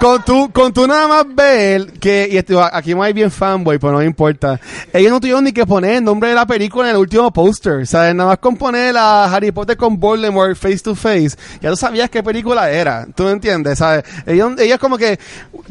con 0.01 0.23
tu, 0.25 0.51
con 0.51 0.73
tu 0.73 0.87
nada 0.87 1.07
más 1.07 1.25
ver 1.35 1.93
que, 1.93 2.29
y 2.31 2.37
esto, 2.37 2.63
aquí 2.63 2.95
me 2.95 3.07
hay 3.07 3.13
bien 3.13 3.31
fanboy, 3.31 3.79
pero 3.79 3.93
no 3.93 3.99
me 3.99 4.05
importa. 4.05 4.61
Ellos 4.93 5.13
no 5.13 5.21
tuvieron 5.21 5.45
ni 5.45 5.53
que 5.53 5.65
poner 5.65 5.99
el 5.99 6.05
nombre 6.05 6.31
de 6.31 6.35
la 6.35 6.47
película 6.47 6.89
en 6.89 6.97
el 6.97 7.01
último 7.01 7.33
póster, 7.33 7.87
¿sabes? 7.87 8.15
Nada 8.15 8.31
más 8.31 8.39
con 8.39 8.57
poner 8.57 8.97
a 8.97 9.25
Harry 9.25 9.53
Potter 9.53 9.77
con 9.77 9.99
Voldemort 9.99 10.57
face 10.57 10.81
to 10.81 10.95
face, 10.95 11.37
ya 11.61 11.71
tú 11.71 11.77
sabías 11.77 12.11
qué 12.11 12.23
película 12.23 12.71
era, 12.71 13.07
¿tú 13.15 13.25
me 13.25 13.31
entiendes? 13.31 13.79
¿Sabes? 13.79 14.05
Ellos, 14.27 14.59
ellos 14.59 14.79
como 14.79 14.99
que, 14.99 15.19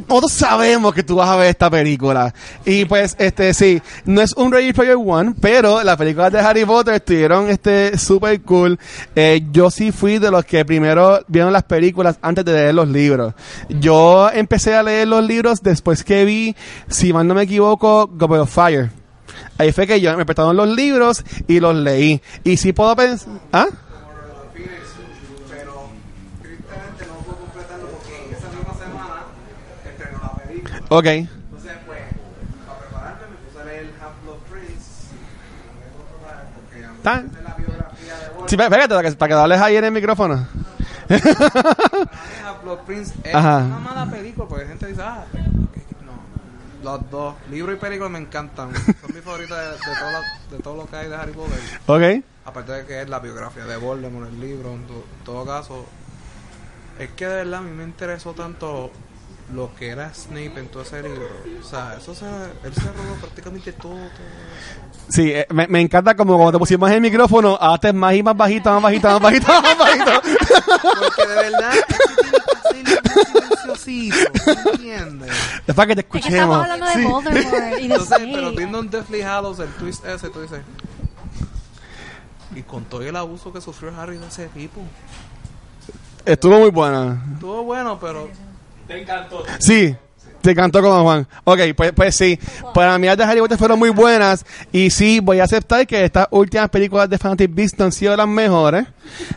nosotros 0.07 0.31
sabemos 0.31 0.93
que 0.93 1.03
tú 1.03 1.15
vas 1.15 1.29
a 1.29 1.35
ver 1.35 1.49
esta 1.49 1.69
película. 1.69 2.33
Y 2.65 2.85
pues, 2.85 3.15
este, 3.19 3.53
sí, 3.53 3.81
no 4.05 4.21
es 4.21 4.33
un 4.33 4.51
Ready 4.51 4.73
Player 4.73 4.95
One, 4.95 5.35
pero 5.41 5.83
las 5.83 5.97
películas 5.97 6.31
de 6.31 6.39
Harry 6.39 6.65
Potter 6.65 6.95
estuvieron, 6.95 7.49
este, 7.49 7.97
super 7.97 8.41
cool. 8.41 8.79
Eh, 9.15 9.41
yo 9.51 9.69
sí 9.69 9.91
fui 9.91 10.19
de 10.19 10.31
los 10.31 10.45
que 10.45 10.63
primero 10.63 11.19
vieron 11.27 11.51
las 11.51 11.63
películas 11.63 12.17
antes 12.21 12.45
de 12.45 12.53
leer 12.53 12.75
los 12.75 12.87
libros. 12.87 13.33
Yo 13.69 13.90
empecé 14.33 14.75
a 14.75 14.83
leer 14.83 15.07
los 15.07 15.23
libros 15.23 15.61
después 15.61 16.03
que 16.03 16.25
vi, 16.25 16.55
si 16.87 17.13
mal 17.13 17.27
no 17.27 17.33
me 17.33 17.43
equivoco, 17.43 18.07
Goblet 18.07 18.41
of 18.41 18.53
Fire. 18.53 18.89
Ahí 19.57 19.71
fue 19.71 19.87
que 19.87 20.01
yo 20.01 20.15
me 20.17 20.25
prestaron 20.25 20.55
los 20.55 20.67
libros 20.67 21.23
y 21.47 21.59
los 21.59 21.75
leí. 21.75 22.21
Y 22.43 22.57
si 22.57 22.73
puedo 22.73 22.95
pensar... 22.95 23.29
¿Ah? 23.53 23.67
no 23.69 23.77
porque. 24.41 24.69
Ok. 30.89 31.05
Entonces, 31.05 31.71
pues, 31.85 31.99
para 32.65 32.79
prepararme 32.79 33.25
me 33.29 33.35
puse 33.47 33.59
a 33.61 33.65
leer 33.65 33.89
Half-Blood 34.01 34.37
Prince. 34.49 34.85
Porque 36.55 36.85
aunque 36.85 36.97
¿Está? 36.97 37.15
es 37.19 37.43
la 37.43 37.55
biografía 37.55 38.13
de 38.17 38.29
Wolverine, 38.35 38.47
Sí, 38.47 38.57
pégate, 38.57 38.95
para 38.95 39.09
que, 39.09 39.15
para 39.15 39.29
que 39.29 39.33
hables 39.41 39.61
ahí 39.61 39.75
en 39.77 39.85
el 39.85 39.91
micrófono. 39.91 40.47
Half-Blood 42.45 42.79
Prince 42.85 43.13
es 43.23 43.35
Ajá. 43.35 43.57
una 43.59 43.79
mala 43.79 44.05
película 44.11 44.47
porque 44.47 44.63
la 44.65 44.69
gente 44.69 44.87
dice, 44.87 45.01
ah, 45.01 45.25
no. 46.05 46.11
Los 46.83 47.09
dos, 47.11 47.35
libro 47.49 47.73
y 47.73 47.75
película 47.75 48.09
me 48.09 48.19
encantan. 48.19 48.73
Son 48.75 49.13
mis 49.13 49.23
favoritas 49.23 49.57
de, 49.59 49.65
de, 49.71 49.77
todo 49.77 50.11
lo, 50.11 50.57
de 50.57 50.63
todo 50.63 50.75
lo 50.77 50.85
que 50.87 50.95
hay 50.95 51.09
de 51.09 51.15
Harry 51.15 51.31
Potter. 51.33 51.59
Ok. 51.85 52.25
Aparte 52.45 52.71
de 52.71 52.85
que 52.85 53.01
es 53.01 53.09
la 53.09 53.19
biografía 53.19 53.65
de 53.65 53.77
Voldemort, 53.77 54.27
el 54.29 54.39
libro, 54.39 54.73
en, 54.73 54.87
to- 54.87 55.05
en 55.19 55.23
todo 55.25 55.45
caso. 55.45 55.85
Es 56.97 57.09
que 57.11 57.27
de 57.27 57.35
verdad 57.35 57.59
a 57.59 57.61
mí 57.63 57.71
me 57.71 57.83
interesó 57.83 58.33
tanto 58.33 58.91
lo 59.53 59.73
que 59.75 59.89
era 59.89 60.13
Snape 60.13 60.53
en 60.59 60.67
todo 60.69 60.83
ese 60.83 61.01
libro. 61.03 61.27
O 61.59 61.63
sea, 61.63 61.95
eso 61.97 62.15
se, 62.15 62.25
él 62.25 62.73
se 62.73 62.81
robó 62.91 63.15
prácticamente 63.19 63.73
todo. 63.73 63.91
todo 63.93 63.99
eso. 64.01 64.81
Sí, 65.09 65.31
eh, 65.31 65.45
me, 65.49 65.67
me 65.67 65.81
encanta 65.81 66.15
como 66.15 66.35
cuando 66.35 66.53
te 66.53 66.59
pusimos 66.59 66.89
el 66.91 67.01
micrófono, 67.01 67.57
ahora 67.59 67.89
es 67.89 67.93
más 67.93 68.13
y 68.15 68.23
más 68.23 68.35
bajito, 68.37 68.71
más 68.71 68.81
bajito, 68.83 69.07
más 69.09 69.21
bajito, 69.21 69.47
más 69.61 69.77
bajito. 69.77 70.11
Porque 70.21 71.27
de 71.27 71.35
verdad, 71.35 71.73
es 71.75 71.85
que 71.85 72.73
tiene 72.73 72.89
que 73.01 73.09
hacerlo 73.09 73.41
muy 73.49 73.57
silenciosito, 73.67 74.31
¿me 74.65 74.71
entiendes? 74.71 75.31
Es 75.67 75.75
para 75.75 75.87
que 75.87 75.95
te 75.95 76.01
Es 76.01 76.07
que 76.07 76.17
estamos 76.19 76.57
escuchemos. 76.57 76.57
hablando 76.57 76.85
de 76.85 76.93
Sí. 76.93 77.03
Voldemort 77.03 77.53
y 77.79 77.87
de 77.87 77.93
Entonces, 77.93 78.17
pero 78.33 78.51
viendo 78.51 78.79
en 78.79 78.89
Deathly 78.89 79.21
Hallows 79.21 79.59
el 79.59 79.69
twist 79.73 80.05
ese, 80.05 80.29
tú 80.29 80.41
dices... 80.41 80.61
Y 82.55 82.63
con 82.63 82.83
todo 82.85 83.01
el 83.01 83.15
abuso 83.15 83.53
que 83.53 83.61
sufrió 83.61 83.93
Harry 83.97 84.17
de 84.17 84.27
ese 84.27 84.47
tipo. 84.49 84.81
Estuvo 86.25 86.59
muy 86.59 86.69
buena. 86.69 87.23
Estuvo 87.33 87.63
bueno, 87.63 87.97
pero... 87.99 88.29
Te 88.91 89.01
encantó. 89.01 89.43
Sí, 89.59 89.95
te 90.41 90.55
cantó 90.55 90.81
como 90.81 91.03
Juan. 91.03 91.27
Ok, 91.43 91.59
pues, 91.75 91.91
pues 91.93 92.15
sí. 92.15 92.37
Para 92.73 92.97
mí 92.97 93.05
las 93.07 93.15
de 93.17 93.23
Harry 93.23 93.39
Potter 93.39 93.57
fueron 93.57 93.77
muy 93.79 93.91
buenas. 93.91 94.43
Y 94.71 94.89
sí, 94.89 95.19
voy 95.21 95.39
a 95.39 95.43
aceptar 95.43 95.85
que 95.85 96.03
estas 96.03 96.27
últimas 96.31 96.67
películas 96.69 97.09
de 97.09 97.17
Fantastic 97.17 97.53
Beasts 97.55 97.77
no 97.79 97.85
han 97.85 97.91
sido 97.91 98.17
las 98.17 98.27
mejores. 98.27 98.85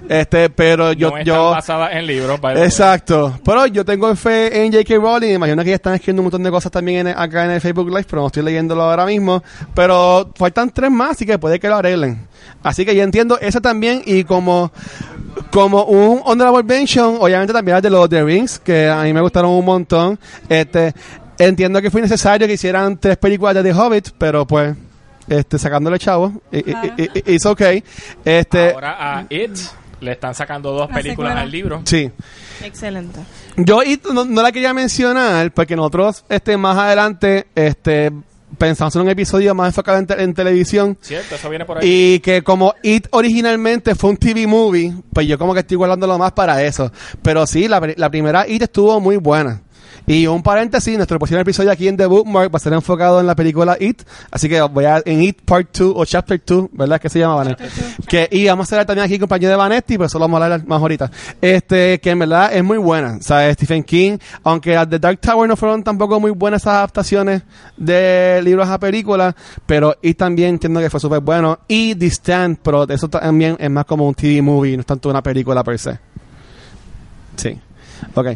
Este, 0.08 0.48
pero 0.50 0.92
yo... 0.92 1.10
no 1.10 1.18
están 1.18 1.26
yo 1.34 1.50
basadas 1.50 1.92
en 1.92 2.06
libros. 2.06 2.40
Exacto. 2.56 3.38
Pero 3.44 3.66
yo 3.66 3.84
tengo 3.84 4.14
fe 4.16 4.64
en 4.64 4.72
J.K. 4.72 4.94
Rowling. 4.96 5.34
Imagino 5.34 5.62
que 5.62 5.70
ya 5.70 5.76
están 5.76 5.94
escribiendo 5.94 6.22
un 6.22 6.24
montón 6.24 6.42
de 6.42 6.50
cosas 6.50 6.72
también 6.72 7.06
en- 7.06 7.18
acá 7.18 7.44
en 7.44 7.50
el 7.52 7.60
Facebook 7.60 7.88
Live, 7.90 8.06
pero 8.08 8.22
no 8.22 8.26
estoy 8.28 8.42
leyéndolo 8.42 8.82
ahora 8.82 9.04
mismo. 9.06 9.42
Pero 9.74 10.32
faltan 10.36 10.70
tres 10.70 10.90
más, 10.90 11.12
así 11.12 11.26
que 11.26 11.38
puede 11.38 11.60
que 11.60 11.68
lo 11.68 11.76
arreglen. 11.76 12.26
Así 12.62 12.84
que 12.84 12.94
yo 12.94 13.02
entiendo 13.02 13.38
eso 13.40 13.60
también. 13.60 14.02
Y 14.04 14.24
como, 14.24 14.72
como 15.50 15.84
un 15.84 16.20
honorable 16.24 16.62
mention, 16.62 17.16
obviamente 17.20 17.52
también 17.52 17.80
de 17.80 17.90
los 17.90 18.08
The 18.08 18.22
Rings, 18.24 18.58
que 18.58 18.88
a 18.88 19.02
mí 19.02 19.12
me 19.12 19.20
gustaron 19.20 19.50
un 19.50 19.64
montón. 19.64 20.18
Este, 20.48 20.94
entiendo 21.38 21.80
que 21.82 21.90
fue 21.90 22.00
necesario 22.00 22.46
que 22.46 22.54
hicieran 22.54 22.96
tres 22.98 23.16
películas 23.16 23.54
de 23.54 23.62
The 23.62 23.72
Hobbit, 23.72 24.08
pero 24.18 24.46
pues, 24.46 24.76
este, 25.28 25.58
sacándole 25.58 25.98
chavo, 25.98 26.32
it's 26.52 27.46
okay. 27.46 27.82
Este, 28.24 28.72
Ahora 28.72 29.18
a 29.18 29.26
It 29.30 29.56
le 30.00 30.12
están 30.12 30.34
sacando 30.34 30.70
dos 30.72 30.88
La 30.90 30.96
películas 30.96 31.30
secuela. 31.30 31.40
al 31.40 31.50
libro. 31.50 31.82
sí. 31.84 32.10
Excelente. 32.62 33.20
Yo 33.56 33.80
no, 34.12 34.24
no 34.24 34.42
la 34.42 34.52
quería 34.52 34.72
mencionar 34.72 35.50
porque 35.52 35.76
nosotros 35.76 36.24
este 36.28 36.56
más 36.56 36.76
adelante 36.78 37.46
este 37.54 38.12
pensamos 38.58 38.94
en 38.96 39.02
un 39.02 39.08
episodio 39.08 39.54
más 39.54 39.68
enfocado 39.68 39.98
en, 39.98 40.06
te- 40.06 40.22
en 40.22 40.34
televisión 40.34 40.96
¿Cierto? 41.00 41.34
Eso 41.34 41.48
viene 41.50 41.64
por 41.64 41.78
ahí. 41.78 42.14
y 42.14 42.20
que 42.20 42.42
como 42.42 42.74
It 42.82 43.06
originalmente 43.10 43.94
fue 43.94 44.10
un 44.10 44.16
TV 44.16 44.46
movie, 44.46 44.94
pues 45.12 45.26
yo 45.26 45.38
como 45.38 45.54
que 45.54 45.60
estoy 45.60 45.76
guardándolo 45.76 46.18
más 46.18 46.32
para 46.32 46.62
eso. 46.62 46.90
Pero 47.22 47.46
sí, 47.46 47.68
la, 47.68 47.80
la 47.96 48.10
primera 48.10 48.46
It 48.48 48.62
estuvo 48.62 49.00
muy 49.00 49.16
buena. 49.16 49.60
Y 50.06 50.26
un 50.26 50.42
paréntesis, 50.42 50.96
nuestro 50.96 51.18
próximo 51.18 51.40
episodio 51.40 51.70
aquí 51.70 51.88
en 51.88 51.96
The 51.96 52.06
Bookmark 52.06 52.52
va 52.52 52.56
a 52.56 52.60
ser 52.60 52.72
enfocado 52.72 53.20
en 53.20 53.26
la 53.26 53.34
película 53.34 53.76
It. 53.78 54.02
Así 54.30 54.48
que 54.48 54.60
voy 54.62 54.84
a, 54.84 55.02
en 55.04 55.22
It 55.22 55.42
Part 55.42 55.76
2 55.76 55.92
o 55.96 56.04
Chapter 56.04 56.42
2, 56.44 56.68
¿verdad? 56.72 57.00
Que 57.00 57.08
se 57.08 57.18
llama 57.18 57.36
Vanetti. 57.36 57.64
Que, 58.06 58.28
y 58.30 58.46
vamos 58.46 58.70
a 58.70 58.74
hablar 58.74 58.86
también 58.86 59.06
aquí 59.06 59.18
compañero 59.18 59.50
de 59.50 59.56
Vanetti, 59.56 59.94
pero 59.94 60.06
eso 60.06 60.18
lo 60.18 60.24
vamos 60.24 60.40
a 60.40 60.44
hablar 60.44 60.66
más 60.66 60.80
ahorita. 60.80 61.10
Este, 61.40 62.00
que 62.00 62.10
en 62.10 62.18
verdad 62.18 62.54
es 62.54 62.64
muy 62.64 62.78
buena. 62.78 63.16
O 63.18 63.22
sea, 63.22 63.52
Stephen 63.54 63.84
King, 63.84 64.18
aunque 64.42 64.74
las 64.74 64.88
de 64.88 64.98
Dark 64.98 65.20
Tower 65.20 65.48
no 65.48 65.56
fueron 65.56 65.82
tampoco 65.82 66.18
muy 66.20 66.30
buenas 66.30 66.62
esas 66.62 66.74
adaptaciones 66.74 67.42
de 67.76 68.40
libros 68.42 68.68
a 68.68 68.78
películas, 68.78 69.34
pero 69.66 69.96
It 70.02 70.16
también 70.16 70.50
entiendo 70.50 70.80
que 70.80 70.90
fue 70.90 71.00
súper 71.00 71.20
bueno. 71.20 71.58
Y 71.68 71.94
The 71.94 72.06
Stand, 72.06 72.58
pero 72.62 72.88
eso 72.88 73.08
también 73.08 73.56
es 73.58 73.70
más 73.70 73.84
como 73.84 74.06
un 74.06 74.14
TV 74.14 74.40
movie, 74.42 74.76
no 74.76 74.80
es 74.80 74.86
tanto 74.86 75.08
una 75.08 75.22
película 75.22 75.62
per 75.62 75.78
se. 75.78 75.98
Sí. 77.36 77.58
Ok. 78.14 78.26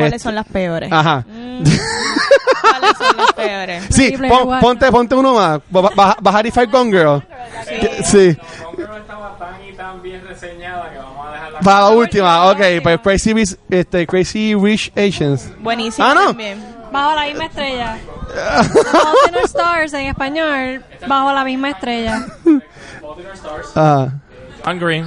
¿Cuáles 0.00 0.14
Este- 0.16 0.24
son 0.24 0.34
las 0.34 0.46
peores? 0.46 0.92
Ajá. 0.92 1.24
Mm. 1.28 1.62
¿Cuáles 1.62 2.96
son 2.98 3.16
las 3.16 3.32
peores? 3.34 3.84
Sí, 3.90 4.16
pon- 4.28 4.60
ponte, 4.60 4.90
ponte 4.90 5.14
uno 5.14 5.34
más. 5.34 5.60
Ba- 5.70 5.90
ba- 5.94 6.16
Bajar 6.20 6.46
y 6.46 6.50
Fight 6.50 6.70
Gone 6.70 6.90
Girl. 6.90 7.22
Sí. 8.04 8.36
Bien 10.02 10.22
reseñada 10.26 10.88
que 10.90 10.98
vamos 10.98 11.26
a. 11.26 11.58
Para 11.60 11.80
la 11.80 11.88
última, 11.90 12.50
ok. 12.50 12.58
Pues 12.82 13.00
Crazy, 13.00 13.32
Rich- 13.34 13.58
este, 13.68 14.06
Crazy 14.06 14.54
Rich 14.54 14.92
Asians. 14.96 15.50
Buenísimo 15.58 16.06
Ah, 16.06 16.14
no. 16.14 16.26
también. 16.28 16.62
Bajo 16.92 17.14
la 17.14 17.24
misma 17.26 17.44
estrella. 17.46 17.98
Our 19.34 19.44
Stars 19.44 19.92
en 19.94 20.06
español, 20.06 20.82
bajo 21.06 21.32
la 21.32 21.44
misma 21.44 21.70
estrella. 21.70 22.24
Ah, 23.74 24.08
Hungry. 24.66 25.04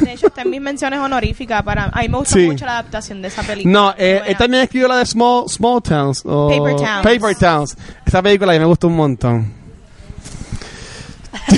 De 0.00 0.12
hecho, 0.12 0.26
está 0.28 0.42
en 0.42 0.50
mis 0.50 0.60
menciones 0.60 0.98
honoríficas. 1.00 1.62
Para, 1.62 1.84
a 1.92 2.00
mí 2.00 2.08
me 2.08 2.18
gustó 2.18 2.34
Sí. 2.36 2.46
mucho 2.46 2.64
la 2.66 2.72
adaptación 2.78 3.22
de 3.22 3.28
esa 3.28 3.42
película. 3.42 3.72
no, 3.72 3.90
eh, 3.96 4.14
Buena. 4.18 4.26
él 4.26 4.36
también 4.36 4.62
escribió 4.64 4.88
la 4.88 4.96
de 4.98 5.06
Small, 5.06 5.48
Small 5.48 5.82
Towns. 5.82 6.22
o- 6.24 6.48
Paper 6.48 6.76
Towns. 6.76 7.02
Paper 7.02 7.34
Towns. 7.36 7.76
Esa 8.06 8.22
película 8.22 8.52
a 8.52 8.54
mí 8.54 8.58
me 8.60 8.66
gustó 8.66 8.86
un 8.88 8.96
montón. 8.96 9.52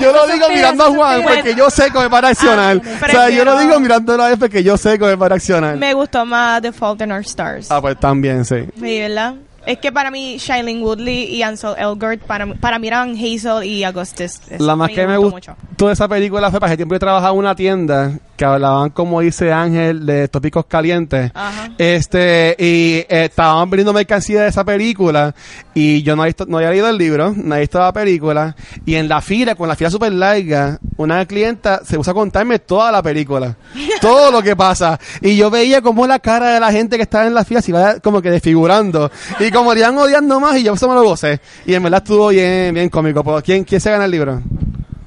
yo 0.00 0.12
lo 0.12 0.26
digo 0.26 0.48
mirando 0.48 0.84
a 0.84 0.88
Juan 0.90 1.22
porque 1.22 1.54
yo 1.54 1.70
sé 1.70 1.90
que 1.90 1.98
me 1.98 2.08
va 2.08 2.18
a 2.18 2.20
reaccionar. 2.22 2.80
Ah, 2.84 2.88
o 3.06 3.10
sea, 3.10 3.30
yo 3.30 3.44
lo 3.44 3.52
prefiero- 3.52 3.58
digo 3.60 3.80
mirándolo 3.80 4.22
a 4.22 4.30
él 4.32 4.38
porque 4.38 4.62
yo 4.62 4.76
sé 4.76 4.98
que 4.98 5.04
me 5.04 5.14
va 5.14 5.26
a 5.26 5.28
reaccionar. 5.30 5.76
Me 5.76 5.94
gustó 5.94 6.24
más 6.24 6.60
The 6.62 6.72
Fault 6.72 7.00
in 7.02 7.12
Our 7.12 7.20
Stars. 7.20 7.70
Ah, 7.70 7.80
pues 7.80 7.98
también, 7.98 8.44
sí. 8.44 8.56
Sí, 8.80 9.00
¿verdad? 9.00 9.34
Es 9.66 9.78
que 9.78 9.90
para 9.92 10.10
mí, 10.10 10.36
Shailene 10.38 10.80
Woodley 10.82 11.24
y 11.34 11.42
Ansel 11.42 11.74
Elgort, 11.78 12.20
para, 12.22 12.46
mí- 12.46 12.54
para 12.54 12.78
mí 12.78 12.88
eran 12.88 13.10
Hazel 13.16 13.64
y 13.64 13.84
Augustus. 13.84 14.40
La 14.58 14.76
más 14.76 14.90
que 14.90 15.06
me 15.06 15.16
gustó 15.16 15.86
de 15.88 15.92
esa 15.92 16.06
película 16.08 16.50
fue 16.50 16.60
para 16.60 16.76
tiempo 16.76 16.94
yo 16.94 16.98
trabajaba 17.00 17.32
en 17.32 17.38
una 17.38 17.54
tienda 17.56 18.12
que 18.36 18.44
hablaban, 18.44 18.90
como 18.90 19.20
dice 19.20 19.52
Ángel, 19.52 20.04
de 20.06 20.26
tópicos 20.28 20.66
calientes. 20.66 21.30
Ajá. 21.34 21.70
Este, 21.78 22.56
y 22.58 22.96
eh, 23.08 23.24
estaban 23.26 23.70
vendiendo 23.70 23.92
mercancía 23.92 24.42
de 24.42 24.48
esa 24.48 24.64
película 24.64 25.34
y 25.72 26.02
yo 26.02 26.16
no 26.16 26.22
había, 26.22 26.30
visto- 26.30 26.46
no 26.46 26.56
había 26.58 26.70
leído 26.70 26.88
el 26.88 26.98
libro, 26.98 27.32
no 27.36 27.54
había 27.54 27.60
visto 27.60 27.78
la 27.78 27.92
película 27.92 28.56
y 28.84 28.94
en 28.96 29.08
la 29.08 29.20
fila, 29.20 29.54
con 29.54 29.68
la 29.68 29.76
fila 29.76 29.90
súper 29.90 30.12
larga, 30.12 30.78
una 30.96 31.24
clienta 31.26 31.80
se 31.84 31.96
puso 31.96 32.10
a 32.10 32.14
contarme 32.14 32.58
toda 32.58 32.90
la 32.90 33.02
película, 33.02 33.56
todo 34.00 34.30
lo 34.32 34.42
que 34.42 34.56
pasa 34.56 34.98
y 35.20 35.36
yo 35.36 35.48
veía 35.50 35.80
como 35.80 36.06
la 36.06 36.18
cara 36.18 36.50
de 36.54 36.60
la 36.60 36.72
gente 36.72 36.96
que 36.96 37.02
estaba 37.04 37.26
en 37.26 37.34
la 37.34 37.44
fila 37.44 37.62
se 37.62 37.70
iba 37.70 38.00
como 38.00 38.20
que 38.20 38.30
desfigurando 38.30 39.10
y 39.40 39.50
como 39.54 39.72
iban 39.74 39.96
odiando 39.96 40.38
más 40.40 40.56
y 40.56 40.64
yo 40.64 40.74
eso 40.74 40.88
me 40.88 40.94
lo 40.94 41.02
gocé 41.04 41.40
y 41.64 41.74
en 41.74 41.82
verdad 41.82 42.02
estuvo 42.02 42.28
bien, 42.28 42.74
bien 42.74 42.88
cómico. 42.88 43.22
Pero, 43.24 43.42
¿quién, 43.42 43.64
¿Quién 43.64 43.80
se 43.80 43.90
gana 43.90 44.04
el 44.04 44.10
libro? 44.10 44.42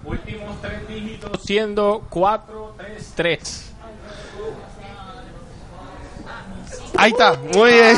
Últimos 0.06 0.62
tres 0.62 0.88
dígitos 0.88 1.42
siendo 1.44 2.04
4, 2.10 2.76
3, 2.78 3.12
3. 3.16 3.64
Ahí 7.00 7.12
está, 7.12 7.38
muy 7.54 7.72
bien. 7.74 7.96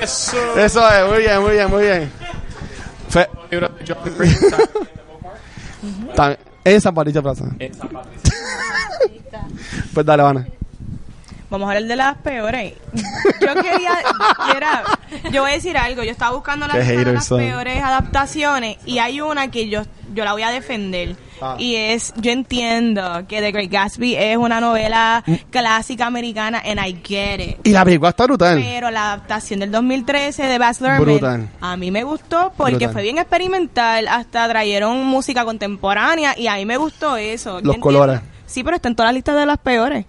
Eso. 0.00 0.36
Eso 0.58 0.90
es, 0.90 1.08
muy 1.08 1.18
bien, 1.18 1.40
muy 1.40 1.52
bien, 1.52 1.70
muy 1.70 1.82
bien. 1.84 2.10
Fe- 3.08 3.28
en 6.64 6.80
San 6.80 6.94
Patricio 6.94 7.22
Plaza. 7.22 7.44
en 7.58 7.74
San 7.74 7.88
Patricio. 7.88 8.32
Pues 9.94 10.04
dale, 10.04 10.22
Vana. 10.22 10.46
Vamos 11.56 11.68
a 11.68 11.72
hablar 11.76 11.88
de 11.88 11.96
las 11.96 12.16
peores. 12.18 12.74
Yo 13.40 13.54
quería, 13.54 13.92
era, 14.56 14.82
yo 15.30 15.42
voy 15.42 15.52
a 15.52 15.54
decir 15.54 15.76
algo. 15.76 16.02
Yo 16.02 16.10
estaba 16.10 16.34
buscando 16.34 16.66
las, 16.66 17.28
peores 17.28 17.82
adaptaciones 17.82 18.76
y 18.84 18.98
hay 18.98 19.20
una 19.20 19.50
que 19.50 19.68
yo, 19.68 19.82
yo 20.14 20.24
la 20.24 20.32
voy 20.32 20.42
a 20.42 20.50
defender. 20.50 21.16
Ah. 21.40 21.56
Y 21.58 21.76
es, 21.76 22.12
yo 22.16 22.30
entiendo 22.30 23.24
que 23.28 23.40
The 23.40 23.52
Great 23.52 23.70
Gatsby 23.70 24.16
es 24.16 24.36
una 24.36 24.60
novela 24.60 25.22
Mm. 25.26 25.34
clásica 25.50 26.06
americana 26.06 26.62
and 26.64 26.80
I 26.84 26.98
get 27.04 27.40
it. 27.40 27.56
Y 27.64 27.70
la 27.70 27.84
película 27.84 28.10
está 28.10 28.24
brutal. 28.24 28.58
Pero 28.62 28.90
la 28.90 29.12
adaptación 29.12 29.60
del 29.60 29.70
2013 29.70 30.44
de 30.44 30.58
Baz 30.58 30.80
Luhrmann 30.80 31.50
a 31.60 31.76
mí 31.76 31.90
me 31.90 32.04
gustó 32.04 32.52
porque 32.56 32.72
Brutal. 32.74 32.92
fue 32.92 33.02
bien 33.02 33.18
experimental, 33.18 34.08
hasta 34.08 34.48
trajeron 34.48 35.04
música 35.06 35.44
contemporánea 35.44 36.38
y 36.38 36.46
a 36.48 36.54
mí 36.56 36.66
me 36.66 36.76
gustó 36.76 37.16
eso. 37.16 37.60
Los 37.60 37.78
colores. 37.78 38.20
Sí, 38.46 38.62
pero 38.62 38.76
está 38.76 38.88
en 38.88 38.96
todas 38.96 39.08
las 39.08 39.14
listas 39.14 39.36
de 39.36 39.46
las 39.46 39.58
peores. 39.58 40.06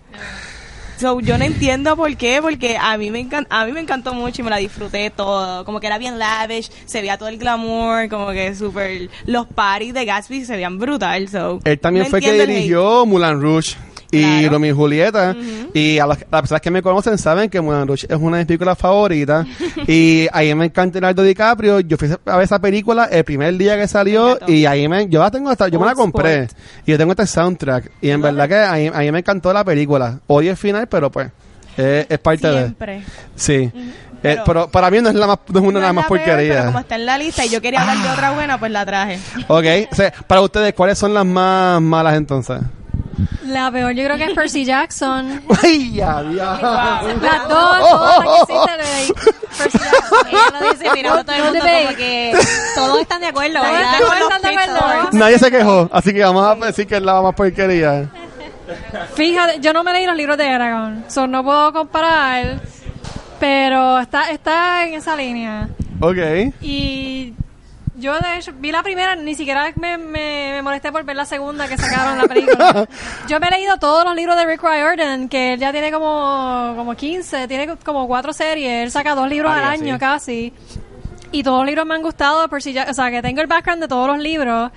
So, 0.99 1.19
yo 1.19 1.37
no 1.37 1.43
entiendo 1.45 1.95
por 1.95 2.15
qué, 2.17 2.39
porque 2.41 2.77
a 2.77 2.97
mí 2.97 3.11
me 3.11 3.19
encan- 3.27 3.45
a 3.49 3.65
mí 3.65 3.71
me 3.71 3.79
encantó 3.81 4.13
mucho 4.13 4.41
y 4.41 4.43
me 4.43 4.49
la 4.49 4.57
disfruté 4.57 5.09
todo. 5.11 5.63
Como 5.65 5.79
que 5.79 5.87
era 5.87 5.97
bien 5.97 6.17
lavish, 6.17 6.69
se 6.85 7.01
veía 7.01 7.17
todo 7.17 7.29
el 7.29 7.37
glamour, 7.37 8.09
como 8.09 8.31
que 8.31 8.55
súper 8.55 9.09
los 9.25 9.45
parties 9.47 9.93
de 9.93 10.05
Gatsby 10.05 10.45
se 10.45 10.55
veían 10.55 10.77
brutal. 10.79 11.27
So, 11.29 11.59
Él 11.63 11.79
también 11.79 12.05
no 12.05 12.09
fue 12.09 12.19
que 12.21 12.31
dirigió 12.47 13.05
Mulan 13.05 13.41
Rouge 13.41 13.75
y 14.12 14.22
Claro. 14.22 14.49
Romeo 14.53 14.72
y 14.74 14.76
Julieta. 14.78 15.36
Y 15.74 15.99
a 15.99 16.08
las, 16.08 16.20
las 16.32 16.41
personas 16.41 16.62
que 16.62 16.72
me 16.72 16.82
conocen 16.82 17.18
saben 17.18 17.49
que 17.49 17.60
Mulan 17.62 17.88
Rouge 17.88 18.08
es 18.10 18.18
una 18.20 18.38
de 18.38 18.41
mis 18.43 18.47
películas 18.47 18.78
favoritas. 18.78 19.45
y 19.88 20.28
ahí 20.32 20.53
me 20.55 20.66
encanta 20.66 20.99
Leonardo 20.99 21.24
DiCaprio. 21.24 21.80
Yo 21.82 21.97
fui 21.97 22.10
a 22.26 22.36
ver 22.36 22.43
esa 22.45 22.60
película 22.60 23.05
el 23.05 23.24
primer 23.24 23.55
día 23.58 23.78
que 23.78 23.88
salió 23.88 24.39
y 24.47 24.66
ahí 24.66 24.88
me, 24.88 25.08
yo 25.10 25.20
la 25.20 25.30
tengo 25.32 25.49
hasta, 25.49 25.68
yo 25.68 25.80
me 25.80 25.86
la 25.86 25.95
compré. 25.95 26.43
Sport. 26.43 26.60
Y 26.88 26.91
yo 26.91 26.97
tengo 26.97 27.12
este 27.12 27.28
soundtrack. 27.28 27.91
Y 28.01 28.10
en 28.10 28.22
verdad 28.22 28.47
que 28.47 28.55
ahí, 28.55 28.91
ahí 28.93 29.12
me 29.12 29.20
encantó 29.20 29.51
la 29.53 29.64
película. 29.64 30.20
Odio 30.28 30.51
el 30.51 30.58
final, 30.58 30.88
pero 30.88 31.12
pues 31.12 31.30
es, 31.76 32.05
es 32.10 32.20
parte 32.20 32.47
de... 32.47 32.60
Siempre. 32.62 33.03
Sí. 33.36 33.72
Eh, 34.24 34.32
Pero- 34.34 34.43
pero 34.45 34.68
para 34.72 34.89
mí 34.89 34.99
no 34.99 35.10
es 35.10 35.16
la 35.16 35.28
más, 35.28 35.38
no 35.53 35.60
es 35.60 35.66
una 35.66 35.80
de 35.80 35.82
las 35.84 35.89
es 35.91 35.95
más 35.95 36.08
peor, 36.08 36.20
porquerías. 36.20 36.55
pero 36.58 36.66
como 36.70 36.80
está 36.80 36.95
en 36.95 37.05
la 37.05 37.18
lista 37.20 37.45
y 37.45 37.49
yo 37.49 37.62
quería 37.62 37.82
hablar 37.82 37.99
de 38.01 38.10
otra 38.10 38.32
buena, 38.32 38.60
pues 38.60 38.72
la 38.72 38.84
traje. 38.84 39.20
Ok, 39.47 39.66
o 39.91 39.95
sea, 39.95 40.12
para 40.26 40.41
ustedes, 40.41 40.74
¿cuáles 40.74 40.97
son 40.97 41.14
las 41.14 41.24
más 41.24 41.80
malas 41.84 42.16
entonces? 42.16 42.60
La 43.45 43.72
peor 43.72 43.93
yo 43.93 44.03
creo 44.03 44.18
que 44.18 44.26
es 44.26 44.34
Percy 44.34 44.65
Jackson. 44.65 45.41
¡Ay, 45.63 45.93
ya, 45.93 46.22
ya! 46.36 47.01
Las 47.22 47.47
dos, 47.47 47.80
todas 47.80 48.20
las 48.20 48.28
que 48.28 48.53
existen, 48.53 48.78
leí. 48.78 49.13
Percy 49.57 49.78
Jackson. 49.80 50.28
Ella 50.28 50.59
lo 50.59 50.70
dice 50.72 50.91
mirando 50.93 51.24
todo 51.24 51.36
el 51.36 51.43
mundo 51.43 51.59
como 51.59 51.95
que 51.97 52.34
todos 52.76 53.01
están 53.01 53.22
de 53.22 53.28
acuerdo, 53.28 53.59
Todos 53.59 53.72
¿verdad? 53.72 54.22
están 54.22 54.41
de 54.41 54.47
acuerdo. 54.49 55.09
Nadie 55.13 55.39
se 55.39 55.51
quejó, 55.51 55.89
así 55.91 56.13
que 56.13 56.24
vamos 56.24 56.45
a 56.45 56.65
decir 56.65 56.88
que 56.88 56.95
es 56.97 57.01
la 57.01 57.22
más 57.22 57.34
porquería. 57.36 58.09
Fíjate, 59.15 59.59
yo 59.61 59.72
no 59.72 59.84
me 59.84 59.93
leí 59.93 60.05
los 60.05 60.15
libros 60.15 60.38
de 60.38 60.47
Aragorn, 60.49 61.05
so 61.07 61.26
no 61.26 61.43
puedo 61.43 61.72
comparar, 61.72 62.59
pero 63.39 63.99
está, 63.99 64.30
está 64.32 64.86
en 64.86 64.95
esa 64.95 65.15
línea. 65.15 65.70
Ok. 66.01 66.18
Y 66.61 67.34
yo 67.97 68.17
de 68.19 68.37
hecho 68.37 68.53
vi 68.57 68.71
la 68.71 68.83
primera, 68.83 69.15
ni 69.15 69.35
siquiera 69.35 69.71
me, 69.75 69.97
me, 69.97 70.51
me 70.53 70.61
molesté 70.61 70.91
por 70.91 71.03
ver 71.03 71.15
la 71.15 71.25
segunda 71.25 71.67
que 71.67 71.77
sacaron 71.77 72.17
la 72.17 72.27
película. 72.27 72.87
Yo 73.27 73.39
me 73.39 73.47
he 73.47 73.51
leído 73.51 73.77
todos 73.77 74.05
los 74.05 74.15
libros 74.15 74.37
de 74.37 74.45
Rick 74.45 74.61
Riordan, 74.63 75.27
que 75.29 75.53
él 75.53 75.59
ya 75.59 75.71
tiene 75.71 75.91
como, 75.91 76.73
como 76.75 76.95
15, 76.95 77.47
tiene 77.47 77.75
como 77.83 78.07
cuatro 78.07 78.33
series, 78.33 78.83
él 78.83 78.91
saca 78.91 79.15
dos 79.15 79.27
libros 79.27 79.51
al 79.51 79.61
Varias, 79.61 79.81
año 79.81 79.93
sí. 79.95 79.99
casi. 79.99 80.53
Y 81.32 81.43
todos 81.43 81.57
los 81.59 81.65
libros 81.65 81.86
me 81.86 81.95
han 81.95 82.01
gustado, 82.01 82.47
por 82.47 82.61
si 82.61 82.71
ya, 82.73 82.88
o 82.89 82.93
sea, 82.93 83.11
que 83.11 83.21
tengo 83.21 83.41
el 83.41 83.47
background 83.47 83.82
de 83.82 83.88
todos 83.88 84.07
los 84.07 84.17
libros. 84.17 84.71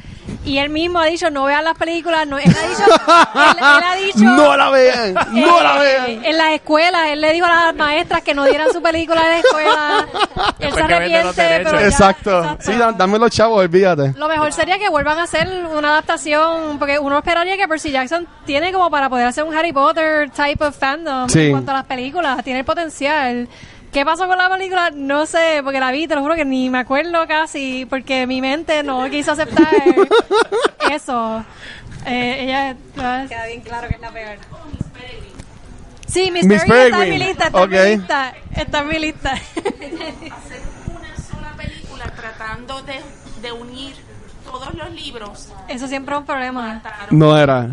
Y 0.44 0.58
él 0.58 0.68
mismo 0.70 0.98
ha 0.98 1.06
dicho, 1.06 1.30
no 1.30 1.44
vean 1.44 1.64
las 1.64 1.76
películas, 1.76 2.26
no, 2.26 2.38
él 2.38 2.44
ha 2.50 2.68
dicho, 2.68 2.84
él, 2.84 3.56
él 3.58 3.84
ha 3.84 3.94
dicho, 3.96 4.18
¡No 4.24 4.56
la 4.56 4.70
vean! 4.70 5.14
¡No 5.32 5.60
la 5.62 5.76
eh, 5.76 5.80
vean! 6.16 6.24
En 6.24 6.38
las 6.38 6.52
escuelas, 6.54 7.02
él 7.08 7.20
le 7.20 7.32
dijo 7.32 7.46
a 7.46 7.66
las 7.66 7.74
maestras 7.74 8.22
que 8.22 8.34
no 8.34 8.44
dieran 8.44 8.72
su 8.72 8.82
película 8.82 9.20
en 9.22 9.28
la 9.32 9.38
escuela. 9.38 10.06
Él 10.58 10.72
se 10.72 10.80
arrepiente, 10.82 11.32
pero 11.36 11.80
ya- 11.80 11.86
Exacto. 11.86 12.56
Sí, 12.60 12.72
da- 12.74 12.92
dame 12.92 13.18
los 13.18 13.30
chavos, 13.30 13.58
olvídate. 13.60 14.12
Lo 14.16 14.28
mejor 14.28 14.52
sería 14.52 14.78
que 14.78 14.88
vuelvan 14.88 15.18
a 15.18 15.22
hacer 15.24 15.48
una 15.76 15.90
adaptación, 15.90 16.78
porque 16.78 16.98
uno 16.98 17.18
esperaría 17.18 17.56
que 17.56 17.66
Percy 17.68 17.90
Jackson 17.90 18.26
tiene 18.44 18.72
como 18.72 18.90
para 18.90 19.08
poder 19.08 19.26
hacer 19.26 19.44
un 19.44 19.54
Harry 19.54 19.72
Potter 19.72 20.30
type 20.30 20.64
of 20.64 20.76
fandom 20.76 21.28
Sí. 21.28 21.46
en 21.46 21.50
cuanto 21.52 21.70
a 21.70 21.74
las 21.74 21.84
películas, 21.84 22.42
tiene 22.44 22.60
el 22.60 22.64
potencial. 22.64 23.48
¿Qué 23.92 24.04
pasó 24.04 24.28
con 24.28 24.38
la 24.38 24.48
película? 24.48 24.90
No 24.94 25.26
sé, 25.26 25.60
porque 25.64 25.80
la 25.80 25.90
vi, 25.90 26.06
te 26.06 26.14
lo 26.14 26.20
juro 26.22 26.36
que 26.36 26.44
ni 26.44 26.70
me 26.70 26.78
acuerdo 26.78 27.26
casi, 27.26 27.86
porque 27.86 28.26
mi 28.26 28.40
mente 28.40 28.82
no 28.84 29.08
quiso 29.10 29.32
aceptar 29.32 29.66
eso. 30.90 31.44
Eh, 32.06 32.44
ella... 32.44 32.76
Queda 33.28 33.46
bien 33.46 33.60
claro 33.62 33.88
que 33.88 33.94
es 33.94 34.00
la 34.00 34.10
peor. 34.10 34.38
Sí, 36.06 36.30
Miss, 36.30 36.46
Miss 36.46 36.64
Peregrine 36.64 36.90
está 36.90 37.04
en 37.04 37.10
mi 37.10 37.18
lista, 37.18 37.46
está 37.46 37.62
en 37.62 37.70
mi 37.70 37.78
lista. 37.78 38.34
Está 38.56 38.78
en 38.80 38.88
mi 38.88 38.98
lista. 38.98 39.32
hacer 39.32 40.60
una 40.86 41.16
sola 41.16 41.52
película 41.56 42.04
tratando 42.16 42.82
de, 42.82 43.00
de 43.42 43.52
unir 43.52 43.94
todos 44.44 44.74
los 44.74 44.90
libros, 44.90 45.52
Eso 45.68 45.86
siempre 45.86 46.14
es 46.14 46.20
un 46.20 46.26
problema. 46.26 46.82
No 47.10 47.38
era. 47.38 47.68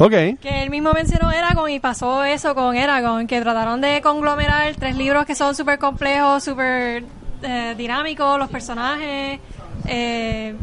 Ok. 0.00 0.12
Que 0.40 0.62
él 0.62 0.70
mismo 0.70 0.94
mencionó 0.94 1.30
Eragon 1.30 1.70
y 1.70 1.78
pasó 1.78 2.24
eso 2.24 2.54
con 2.54 2.74
Eragon, 2.74 3.26
que 3.26 3.38
trataron 3.42 3.82
de 3.82 4.00
conglomerar 4.00 4.74
tres 4.76 4.96
libros 4.96 5.26
que 5.26 5.34
son 5.34 5.54
súper 5.54 5.78
complejos, 5.78 6.42
súper 6.42 7.04
eh, 7.42 7.74
dinámicos, 7.76 8.38
los 8.38 8.48
personajes, 8.48 9.38
eh, 9.86 10.54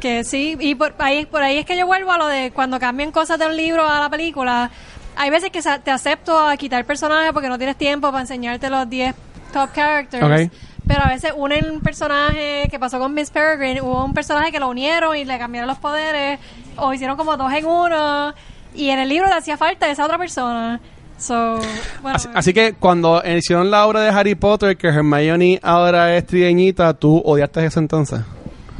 que 0.00 0.22
sí, 0.22 0.56
y 0.60 0.76
por 0.76 0.94
ahí, 0.98 1.26
por 1.26 1.42
ahí 1.42 1.58
es 1.58 1.66
que 1.66 1.76
yo 1.76 1.86
vuelvo 1.86 2.12
a 2.12 2.18
lo 2.18 2.28
de 2.28 2.52
cuando 2.52 2.78
cambian 2.78 3.10
cosas 3.10 3.36
de 3.36 3.46
un 3.46 3.56
libro 3.56 3.84
a 3.84 3.98
la 3.98 4.08
película. 4.08 4.70
Hay 5.16 5.28
veces 5.28 5.50
que 5.50 5.60
te 5.60 5.90
acepto 5.90 6.38
a 6.38 6.56
quitar 6.56 6.84
personajes 6.84 7.32
porque 7.32 7.48
no 7.48 7.58
tienes 7.58 7.74
tiempo 7.74 8.12
para 8.12 8.20
enseñarte 8.20 8.70
los 8.70 8.88
10 8.88 9.12
top 9.52 9.70
characters. 9.74 10.50
Pero 10.86 11.02
a 11.02 11.08
veces 11.08 11.32
unen 11.34 11.68
un 11.68 11.80
personaje 11.80 12.68
que 12.70 12.78
pasó 12.78 13.00
con 13.00 13.12
Miss 13.12 13.30
Peregrine, 13.30 13.80
hubo 13.80 14.04
un 14.04 14.14
personaje 14.14 14.52
que 14.52 14.60
lo 14.60 14.68
unieron 14.68 15.16
y 15.16 15.24
le 15.24 15.36
cambiaron 15.36 15.66
los 15.66 15.78
poderes, 15.78 16.38
o 16.76 16.92
hicieron 16.92 17.16
como 17.16 17.36
dos 17.36 17.52
en 17.52 17.64
uno, 17.64 18.34
y 18.74 18.90
en 18.90 18.98
el 18.98 19.08
libro 19.08 19.28
le 19.28 19.34
hacía 19.34 19.56
falta 19.56 19.90
esa 19.90 20.04
otra 20.04 20.18
persona. 20.18 20.80
So, 21.16 21.60
Así, 22.34 22.52
que 22.52 22.74
cuando 22.74 23.22
hicieron 23.24 23.70
la 23.70 23.86
obra 23.86 24.00
de 24.00 24.10
Harry 24.10 24.34
Potter, 24.34 24.76
que 24.76 24.88
Hermione 24.88 25.60
ahora 25.62 26.16
es 26.16 26.26
trieñita, 26.26 26.92
tú 26.94 27.22
odiaste 27.24 27.64
eso 27.64 27.78
entonces. 27.78 28.20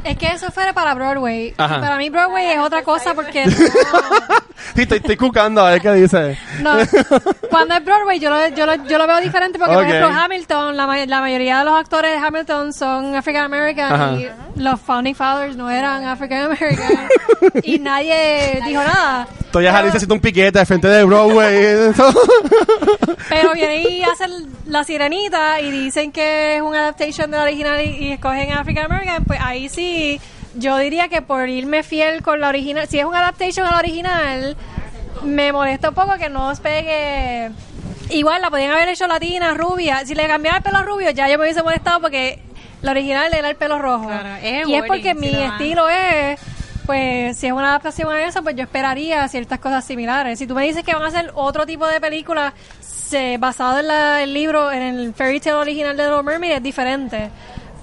Es 0.05 0.17
que 0.17 0.27
eso 0.27 0.51
fuera 0.51 0.73
para 0.73 0.93
Broadway. 0.93 1.53
Ajá. 1.57 1.79
Para 1.81 1.97
mí 1.97 2.09
Broadway 2.09 2.51
es 2.51 2.59
otra 2.59 2.83
cosa 2.83 3.13
porque 3.13 3.45
Sí, 3.49 4.81
estoy, 4.81 4.97
estoy 4.97 5.17
cucando 5.17 5.65
a 5.65 5.71
ver 5.71 5.81
qué 5.81 5.91
dice. 5.93 6.37
no. 6.61 6.75
cuando 7.49 7.75
es 7.75 7.85
Broadway 7.85 8.19
yo 8.19 8.29
lo, 8.29 8.47
yo 8.49 8.65
lo, 8.65 8.75
yo 8.87 8.97
lo 8.97 9.07
veo 9.07 9.21
diferente 9.21 9.57
porque, 9.59 9.73
Ok. 9.75 9.81
por 9.81 9.87
ejemplo, 9.89 10.19
Hamilton, 10.21 10.77
la, 10.77 10.87
ma- 10.87 11.05
la 11.05 11.21
mayoría 11.21 11.59
de 11.59 11.65
los 11.65 11.73
actores 11.79 12.11
de 12.19 12.25
Hamilton 12.25 12.73
son 12.73 13.15
African 13.15 13.43
American 13.45 14.19
y 14.19 14.27
los 14.61 14.79
Founding 14.81 15.13
Fathers 15.15 15.55
no 15.55 15.69
eran 15.69 16.03
African 16.05 16.43
American 16.51 17.07
y 17.63 17.79
nadie 17.79 18.61
dijo 18.65 18.81
nada. 18.83 19.27
Estoy 19.39 19.67
a 19.67 19.69
Pero- 19.71 19.79
Alicia 19.83 19.97
haciendo 19.97 20.15
un 20.15 20.21
piquete 20.21 20.59
al 20.59 20.65
frente 20.65 20.87
de 20.87 21.03
Broadway. 21.03 21.93
Pero 23.29 23.53
vienen 23.53 23.81
y 23.89 24.03
hacen 24.03 24.31
la 24.67 24.83
sirenita 24.83 25.61
y 25.61 25.71
dicen 25.71 26.11
que 26.11 26.55
es 26.57 26.61
una 26.61 26.79
adaptation 26.79 27.31
de 27.31 27.37
la 27.37 27.43
original 27.43 27.81
y, 27.81 27.89
y 28.07 28.11
escogen 28.13 28.51
African 28.51 28.85
American, 28.91 29.23
pues 29.25 29.39
ahí 29.41 29.69
sí, 29.69 29.94
yo 30.55 30.77
diría 30.77 31.07
que 31.09 31.21
por 31.21 31.49
irme 31.49 31.83
fiel 31.83 32.21
con 32.21 32.39
la 32.39 32.49
original, 32.49 32.87
si 32.87 32.99
es 32.99 33.05
una 33.05 33.19
adaptation 33.19 33.65
a 33.67 33.71
la 33.71 33.77
original, 33.79 34.55
me 35.23 35.51
molesta 35.51 35.89
un 35.89 35.95
poco 35.95 36.13
que 36.17 36.29
no 36.29 36.47
os 36.49 36.59
pegue. 36.59 37.51
Igual 38.09 38.41
la 38.41 38.49
podían 38.49 38.71
haber 38.71 38.89
hecho 38.89 39.07
latina, 39.07 39.53
rubia. 39.53 40.05
Si 40.05 40.13
le 40.15 40.27
cambiara 40.27 40.57
el 40.57 40.63
pelo 40.63 40.83
rubio, 40.83 41.09
ya 41.11 41.27
yo 41.27 41.37
me 41.37 41.45
hubiese 41.45 41.63
molestado 41.63 41.99
porque 42.01 42.39
la 42.81 42.91
original 42.91 43.33
era 43.33 43.49
el 43.49 43.55
pelo 43.55 43.79
rojo. 43.79 44.07
Claro, 44.07 44.35
es 44.43 44.63
el 44.63 44.69
y 44.69 44.75
es 44.75 44.83
porque 44.87 45.09
si 45.13 45.15
mi 45.15 45.27
estilo 45.43 45.89
es 45.89 46.39
pues 46.85 47.35
si 47.37 47.47
es 47.47 47.51
una 47.53 47.69
adaptación 47.69 48.13
a 48.13 48.27
eso, 48.27 48.43
pues 48.43 48.55
yo 48.55 48.61
esperaría 48.61 49.27
ciertas 49.27 49.57
cosas 49.59 49.83
similares. 49.83 50.37
Si 50.37 50.45
tú 50.45 50.53
me 50.53 50.63
dices 50.65 50.83
que 50.83 50.93
van 50.93 51.01
a 51.01 51.07
hacer 51.07 51.31
otro 51.33 51.65
tipo 51.65 51.87
de 51.87 51.99
película 51.99 52.53
se- 52.79 53.37
basado 53.39 53.79
en 53.79 53.87
la- 53.87 54.21
el 54.21 54.33
libro, 54.35 54.71
en 54.71 54.83
el 54.83 55.13
fairy 55.15 55.39
tale 55.39 55.55
original 55.55 55.97
de 55.97 56.03
Little 56.03 56.21
Mermaid, 56.21 56.51
es 56.51 56.61
diferente. 56.63 57.29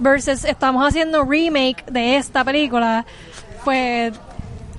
Versus 0.03 0.45
estamos 0.45 0.87
haciendo 0.87 1.25
remake 1.25 1.85
de 1.87 2.17
esta 2.17 2.45
película, 2.45 3.07
pues 3.65 4.13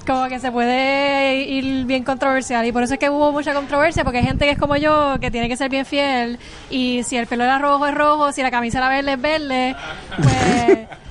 como 0.06 0.28
que 0.28 0.40
se 0.40 0.52
puede 0.52 1.46
ir 1.46 1.86
bien 1.86 2.04
controversial 2.04 2.66
y 2.66 2.74
por 2.74 2.84
eso 2.84 2.96
es 2.96 3.00
que 3.00 3.10
hubo 3.10 3.32
mucha 3.32 3.54
controversia 3.54 4.04
porque 4.04 4.18
hay 4.18 4.26
gente 4.26 4.44
que 4.44 4.52
es 4.52 4.58
como 4.58 4.76
yo 4.76 5.16
que 5.22 5.32
tiene 5.32 5.48
que 5.48 5.56
ser 5.56 5.70
bien 5.70 5.86
fiel 5.86 6.40
y 6.70 7.04
si 7.04 7.16
el 7.16 7.26
pelo 7.26 7.46
era 7.46 7.58
rojo 7.58 7.88
es 7.88 7.96
rojo 7.96 8.34
si 8.34 8.42
la 8.42 8.52
camisa 8.52 8.80
era 8.80 8.90
verde 8.90 9.14
es 9.14 9.22
verde 9.22 9.76
pues 10.18 10.88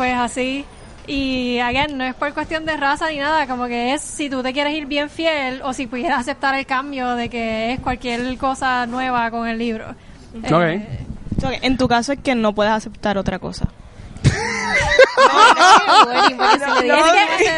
pues 0.00 0.16
así. 0.16 0.64
Y 1.06 1.58
again, 1.58 1.98
no 1.98 2.04
es 2.04 2.14
por 2.14 2.32
cuestión 2.32 2.64
de 2.64 2.74
raza 2.74 3.10
ni 3.10 3.18
nada, 3.18 3.46
como 3.46 3.66
que 3.66 3.92
es 3.92 4.00
si 4.00 4.30
tú 4.30 4.42
te 4.42 4.54
quieres 4.54 4.72
ir 4.72 4.86
bien 4.86 5.10
fiel 5.10 5.60
o 5.62 5.74
si 5.74 5.86
pudieras 5.86 6.20
aceptar 6.20 6.54
el 6.54 6.64
cambio 6.64 7.16
de 7.16 7.28
que 7.28 7.72
es 7.74 7.80
cualquier 7.80 8.38
cosa 8.38 8.86
nueva 8.86 9.30
con 9.30 9.46
el 9.46 9.58
libro. 9.58 9.94
Eh, 10.42 11.00
En 11.62 11.76
tu 11.78 11.88
caso 11.88 12.12
es 12.12 12.18
que 12.20 12.34
no 12.34 12.54
puedes 12.54 12.72
aceptar 12.72 13.18
otra 13.18 13.38
cosa. 13.38 13.68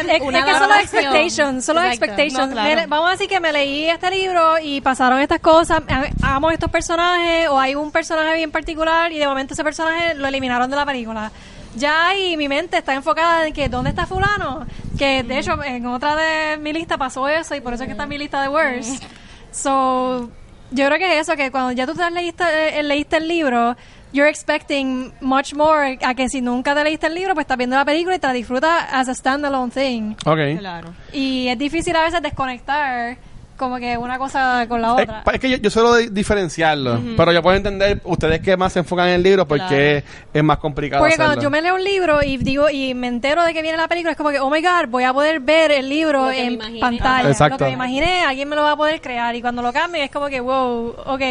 es 0.07 0.19
que, 0.19 0.19
son 0.19 0.33
los 0.33 0.43
adaptación. 0.43 0.71
expectations, 0.81 1.65
son 1.65 1.77
Exacto. 1.77 1.91
expectations. 2.05 2.47
No, 2.49 2.53
claro. 2.53 2.75
Me- 2.75 2.87
vamos 2.87 3.07
a 3.07 3.11
decir 3.11 3.27
que 3.27 3.39
me 3.39 3.51
leí 3.51 3.85
este 3.89 4.09
libro 4.11 4.59
y 4.61 4.81
pasaron 4.81 5.19
estas 5.19 5.39
cosas, 5.39 5.81
amo 6.21 6.51
estos 6.51 6.69
personajes 6.69 7.47
o 7.49 7.59
hay 7.59 7.75
un 7.75 7.91
personaje 7.91 8.35
bien 8.35 8.51
particular 8.51 9.11
y 9.11 9.17
de 9.19 9.27
momento 9.27 9.53
ese 9.53 9.63
personaje 9.63 10.15
lo 10.15 10.27
eliminaron 10.27 10.69
de 10.69 10.75
la 10.75 10.85
película. 10.85 11.31
Ya 11.75 12.07
ahí 12.09 12.37
mi 12.37 12.47
mente 12.47 12.77
está 12.77 12.93
enfocada 12.93 13.47
en 13.47 13.53
que 13.53 13.67
¿dónde 13.67 13.89
está 13.89 14.05
fulano? 14.05 14.65
Que 14.97 15.23
de 15.23 15.39
hecho 15.39 15.61
en 15.63 15.85
otra 15.87 16.15
de 16.15 16.57
mi 16.57 16.71
lista 16.71 16.97
pasó 16.97 17.27
eso 17.27 17.55
y 17.55 17.61
por 17.61 17.73
eso 17.73 17.83
es 17.83 17.87
que 17.87 17.91
está 17.93 18.03
en 18.03 18.09
mi 18.09 18.17
lista 18.19 18.41
de 18.41 18.49
worst. 18.49 19.03
So, 19.51 20.29
yo 20.73 20.87
creo 20.87 20.97
que 20.97 21.19
es 21.19 21.27
eso, 21.27 21.37
que 21.37 21.51
cuando 21.51 21.71
ya 21.71 21.85
tú 21.85 21.93
te 21.93 22.09
leíste, 22.11 22.79
eh, 22.79 22.83
leíste 22.83 23.17
el 23.17 23.27
libro, 23.27 23.75
you're 24.11 24.29
expecting 24.29 25.13
much 25.21 25.53
more 25.53 25.97
a 26.01 26.13
que 26.13 26.29
si 26.29 26.41
nunca 26.41 26.75
te 26.75 26.83
leíste 26.83 27.07
el 27.07 27.15
libro, 27.15 27.33
pues 27.33 27.43
estás 27.45 27.57
viendo 27.57 27.75
la 27.75 27.85
película 27.85 28.15
y 28.15 28.19
te 28.19 28.27
la 28.27 28.33
disfrutas 28.33 28.83
as 28.91 29.07
a 29.07 29.15
standalone 29.15 29.71
thing. 29.71 30.15
ok. 30.25 30.59
Claro. 30.59 30.93
Y 31.11 31.47
es 31.47 31.57
difícil 31.57 31.95
a 31.95 32.03
veces 32.03 32.21
desconectar 32.21 33.17
como 33.63 33.77
que 33.77 33.97
una 33.97 34.17
cosa 34.17 34.65
con 34.67 34.81
la 34.81 34.93
otra. 34.93 35.23
Es 35.33 35.39
que 35.39 35.49
yo, 35.49 35.57
yo 35.57 35.69
suelo 35.69 35.95
di- 35.95 36.09
diferenciarlo, 36.09 36.99
pero 37.17 37.31
yo 37.31 37.41
puedo 37.41 37.55
entender 37.57 38.01
ustedes 38.03 38.41
que 38.41 38.55
más 38.57 38.73
se 38.73 38.79
enfocan 38.79 39.07
en 39.07 39.13
el 39.15 39.23
libro 39.23 39.47
porque 39.47 40.03
es 40.33 40.43
más 40.43 40.57
complicado 40.57 41.01
Porque 41.01 41.13
hacerlo. 41.13 41.29
cuando 41.31 41.43
yo 41.43 41.49
me 41.49 41.61
leo 41.61 41.75
un 41.75 41.83
libro 41.83 42.21
y 42.23 42.37
digo 42.37 42.69
y 42.69 42.93
me 42.93 43.07
entero 43.07 43.43
de 43.43 43.53
que 43.53 43.61
viene 43.61 43.77
la 43.77 43.87
película, 43.87 44.11
es 44.11 44.17
como 44.17 44.29
que, 44.29 44.39
oh 44.39 44.49
my 44.49 44.61
god, 44.61 44.87
voy 44.89 45.03
a 45.03 45.13
poder 45.13 45.39
ver 45.39 45.71
el 45.71 45.89
libro 45.89 46.29
en 46.31 46.59
pantalla. 46.79 47.29
Exacto. 47.29 47.53
Lo 47.55 47.57
que 47.59 47.65
me 47.65 47.71
imaginé, 47.71 48.21
alguien 48.23 48.47
me 48.49 48.55
lo 48.55 48.63
va 48.63 48.71
a 48.73 48.77
poder 48.77 49.01
crear. 49.01 49.35
Y 49.35 49.41
cuando 49.41 49.61
lo 49.61 49.71
cambien, 49.73 50.05
es 50.05 50.11
como 50.11 50.27
que, 50.27 50.39
wow, 50.41 50.95
ok. 51.05 51.21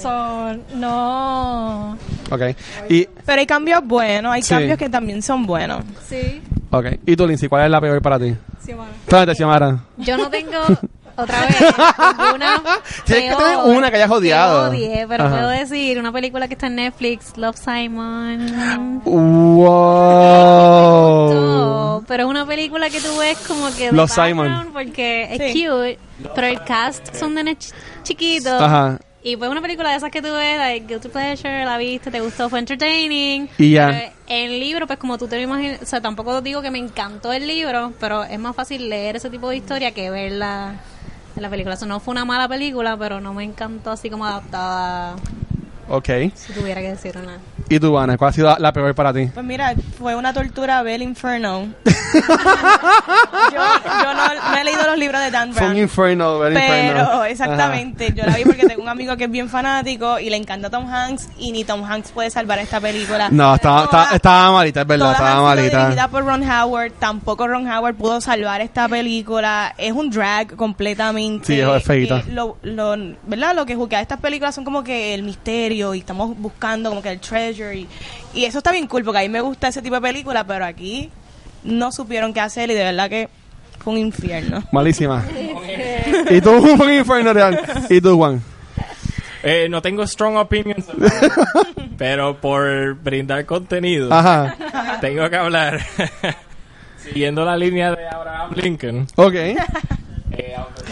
So, 0.00 0.54
no. 0.74 1.98
Ok. 2.30 2.42
Y, 2.88 3.06
Pero 3.26 3.40
hay 3.40 3.46
cambios 3.46 3.84
buenos, 3.86 4.32
hay 4.32 4.42
Sí. 4.42 4.50
cambios 4.54 4.78
que 4.78 4.88
también 4.88 5.20
son 5.22 5.44
buenos. 5.46 5.84
Sí, 6.08 6.40
ok. 6.70 6.86
¿Y 7.06 7.14
tú, 7.16 7.26
Lindsay, 7.26 7.48
cuál 7.48 7.64
es 7.64 7.70
la 7.70 7.80
peor 7.80 8.00
para 8.00 8.18
ti? 8.18 8.34
sí, 8.64 8.72
Xiomara. 9.34 9.78
Yo 9.98 10.16
no 10.16 10.30
tengo 10.30 10.52
otra 11.16 11.40
vez. 11.42 11.56
Tienes 13.04 13.30
que 13.30 13.36
tener 13.36 13.58
una 13.64 13.90
que 13.90 13.96
hayas 13.96 14.10
odiado. 14.10 14.70
Que 14.70 14.76
odie, 14.76 15.06
pero 15.08 15.24
Ajá. 15.24 15.34
puedo 15.36 15.48
decir 15.48 15.98
una 15.98 16.12
película 16.12 16.48
que 16.48 16.54
está 16.54 16.66
en 16.68 16.76
Netflix, 16.76 17.36
Love 17.36 17.56
Simon. 17.56 19.02
Wow. 21.12 22.04
Pero 22.08 22.24
es 22.24 22.28
una 22.28 22.44
película 22.46 22.90
que 22.90 23.00
tú 23.00 23.16
ves 23.18 23.38
como 23.46 23.66
que 23.74 23.90
background 23.90 24.10
Simon. 24.10 24.70
porque 24.72 25.28
es 25.30 25.52
Sí. 25.52 25.64
cute, 25.66 25.98
pero 26.34 26.46
el 26.46 26.62
cast 26.64 27.14
son 27.14 27.34
de 27.34 27.42
ch- 27.42 27.72
chiquitos. 28.02 28.60
Ajá. 28.60 28.98
Y 29.22 29.36
pues 29.36 29.48
una 29.50 29.60
película 29.62 29.90
de 29.90 29.96
esas 29.96 30.10
que 30.10 30.20
tú 30.20 30.28
ves, 30.32 30.58
like 30.58 30.86
Guilty 30.86 31.08
Pleasure, 31.08 31.64
la 31.64 31.78
viste, 31.78 32.10
te 32.10 32.20
gustó, 32.20 32.50
fue 32.50 32.58
entertaining. 32.58 33.48
Y 33.56 33.70
ya. 33.70 33.86
Pero 33.88 34.12
el 34.26 34.58
libro, 34.60 34.86
pues 34.88 34.98
como 34.98 35.16
tú 35.16 35.28
te 35.28 35.36
lo 35.36 35.42
imaginas, 35.42 35.80
o 35.82 35.86
sea, 35.86 36.00
tampoco 36.00 36.40
digo 36.40 36.60
que 36.60 36.70
me 36.72 36.78
encantó 36.78 37.32
el 37.32 37.46
libro, 37.46 37.92
pero 38.00 38.24
es 38.24 38.38
más 38.38 38.54
fácil 38.56 38.88
leer 38.90 39.16
ese 39.16 39.30
tipo 39.30 39.48
de 39.48 39.56
historia 39.58 39.92
que 39.92 40.10
verla 40.10 40.74
la 41.40 41.50
película. 41.50 41.74
Eso 41.74 41.86
no 41.86 42.00
fue 42.00 42.12
una 42.12 42.24
mala 42.24 42.48
película, 42.48 42.96
pero 42.96 43.20
no 43.20 43.32
me 43.32 43.44
encantó 43.44 43.90
así 43.90 44.10
como 44.10 44.26
adaptada, 44.26 45.16
Ok. 45.94 46.08
si 46.34 46.52
tuviera 46.54 46.80
que 46.80 46.88
decir 46.90 47.16
una. 47.18 47.36
¿Y 47.68 47.78
tú, 47.78 47.98
Ana? 47.98 48.16
¿Cuál 48.16 48.30
ha 48.30 48.32
sido 48.32 48.46
la, 48.48 48.58
la 48.58 48.72
peor 48.72 48.94
para 48.94 49.12
ti? 49.12 49.26
Pues 49.32 49.44
mira, 49.44 49.74
fue 49.98 50.14
una 50.16 50.32
tortura 50.32 50.82
ver 50.82 51.02
Inferno. 51.02 51.68
yo 51.84 53.50
yo 53.52 54.14
no, 54.14 54.50
no 54.50 54.56
he 54.58 54.64
leído 54.64 54.82
los 54.86 54.98
libros 54.98 55.20
de 55.20 55.30
Dan 55.30 55.52
Fue 55.52 55.62
un 55.66 55.72
Brown. 55.72 55.82
infierno, 55.82 56.38
ver 56.38 56.52
infierno. 56.52 57.04
Pero 57.10 57.24
exactamente, 57.24 58.12
yo 58.14 58.24
la 58.24 58.36
vi 58.36 58.44
porque 58.44 58.66
tengo 58.66 58.82
un 58.82 58.88
amigo 58.88 59.16
que 59.16 59.24
es 59.24 59.30
bien 59.30 59.48
fanático 59.48 60.18
y 60.18 60.30
le 60.30 60.36
encanta 60.36 60.70
Tom 60.70 60.86
Hanks 60.90 61.28
y 61.38 61.52
ni 61.52 61.64
Tom 61.64 61.84
Hanks 61.84 62.10
puede 62.12 62.30
salvar 62.30 62.58
esta 62.58 62.80
película. 62.80 63.28
No, 63.30 63.54
estaba, 63.54 63.86
Todas- 63.86 64.04
estaba, 64.14 64.16
estaba 64.16 64.52
malita, 64.52 64.80
es 64.82 64.86
verdad, 64.86 65.12
estaba 65.12 65.42
malita. 65.42 65.78
dirigida 65.84 66.08
por 66.08 66.24
Ron 66.24 66.42
Howard, 66.50 66.92
tampoco 66.98 67.46
Ron 67.48 67.70
Howard 67.70 67.94
pudo 67.96 68.20
salvar 68.20 68.60
esta 68.60 68.88
película. 68.88 69.74
Es 69.78 69.92
un 69.92 70.10
drag 70.10 70.56
completamente. 70.56 71.46
Sí, 71.46 71.60
es 71.60 71.82
feíta. 71.84 72.18
Eh, 72.18 72.24
lo, 72.30 72.56
lo, 72.62 72.96
¿Verdad? 73.26 73.54
Lo 73.54 73.66
que 73.66 73.74
juzga 73.76 74.00
estas 74.00 74.20
películas 74.20 74.54
son 74.54 74.64
como 74.64 74.82
que 74.84 75.14
el 75.14 75.22
misterio 75.22 75.81
y 75.94 75.98
estamos 75.98 76.36
buscando 76.38 76.88
como 76.90 77.02
que 77.02 77.10
el 77.10 77.20
treasure 77.20 77.76
y, 77.76 77.88
y 78.34 78.44
eso 78.44 78.58
está 78.58 78.70
bien 78.72 78.86
cool 78.86 79.04
porque 79.04 79.18
a 79.18 79.22
mí 79.22 79.28
me 79.28 79.40
gusta 79.40 79.68
ese 79.68 79.82
tipo 79.82 79.94
de 79.96 80.00
película, 80.00 80.44
pero 80.46 80.64
aquí 80.64 81.10
no 81.64 81.90
supieron 81.92 82.32
qué 82.32 82.40
hacer 82.40 82.70
y 82.70 82.74
de 82.74 82.84
verdad 82.84 83.08
que 83.10 83.28
fue 83.78 83.94
un 83.94 83.98
infierno. 83.98 84.62
Malísima. 84.72 85.24
¿Y 86.30 86.40
tú, 86.40 86.50
un 86.80 86.92
infierno 86.92 87.32
real? 87.32 87.60
¿Y 87.90 88.00
tú, 88.00 88.16
Juan? 88.16 88.40
Eh, 89.44 89.66
no 89.68 89.82
tengo 89.82 90.06
strong 90.06 90.36
opinions, 90.36 90.86
pero 91.98 92.40
por 92.40 92.94
brindar 92.94 93.44
contenido, 93.44 94.12
Ajá. 94.12 94.54
tengo 95.00 95.28
que 95.28 95.36
hablar. 95.36 95.80
Siguiendo 96.96 97.44
la 97.44 97.56
línea 97.56 97.90
de 97.90 98.06
Abraham 98.08 98.52
Lincoln, 98.54 99.06
Ok. 99.16 99.34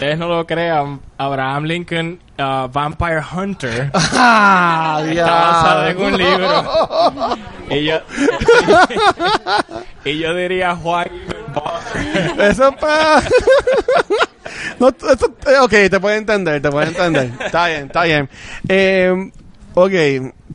Ustedes 0.01 0.19
no 0.19 0.29
lo 0.29 0.47
crean, 0.47 0.99
Abraham 1.19 1.65
Lincoln, 1.65 2.19
uh, 2.39 2.69
Vampire 2.73 3.21
Hunter, 3.37 3.91
Ah, 4.15 5.03
está 5.07 5.25
basado 5.31 5.89
en 5.89 6.01
un 6.01 6.17
libro. 6.17 7.37
y, 7.71 7.85
yo, 7.85 7.99
y 10.07 10.19
yo 10.19 10.35
diría, 10.35 10.73
bother? 10.73 11.13
Eso 12.39 12.73
pa... 12.77 13.21
no, 14.79 14.89
esto- 14.89 15.37
eh, 15.47 15.59
ok, 15.61 15.71
te 15.91 16.01
puedo 16.01 16.17
entender, 16.17 16.63
te 16.63 16.71
puedo 16.71 16.87
entender. 16.89 17.31
Está 17.45 17.67
bien, 17.67 17.83
está 17.87 18.03
bien. 18.05 18.31
Eh, 18.71 19.31
ok, 19.75 19.93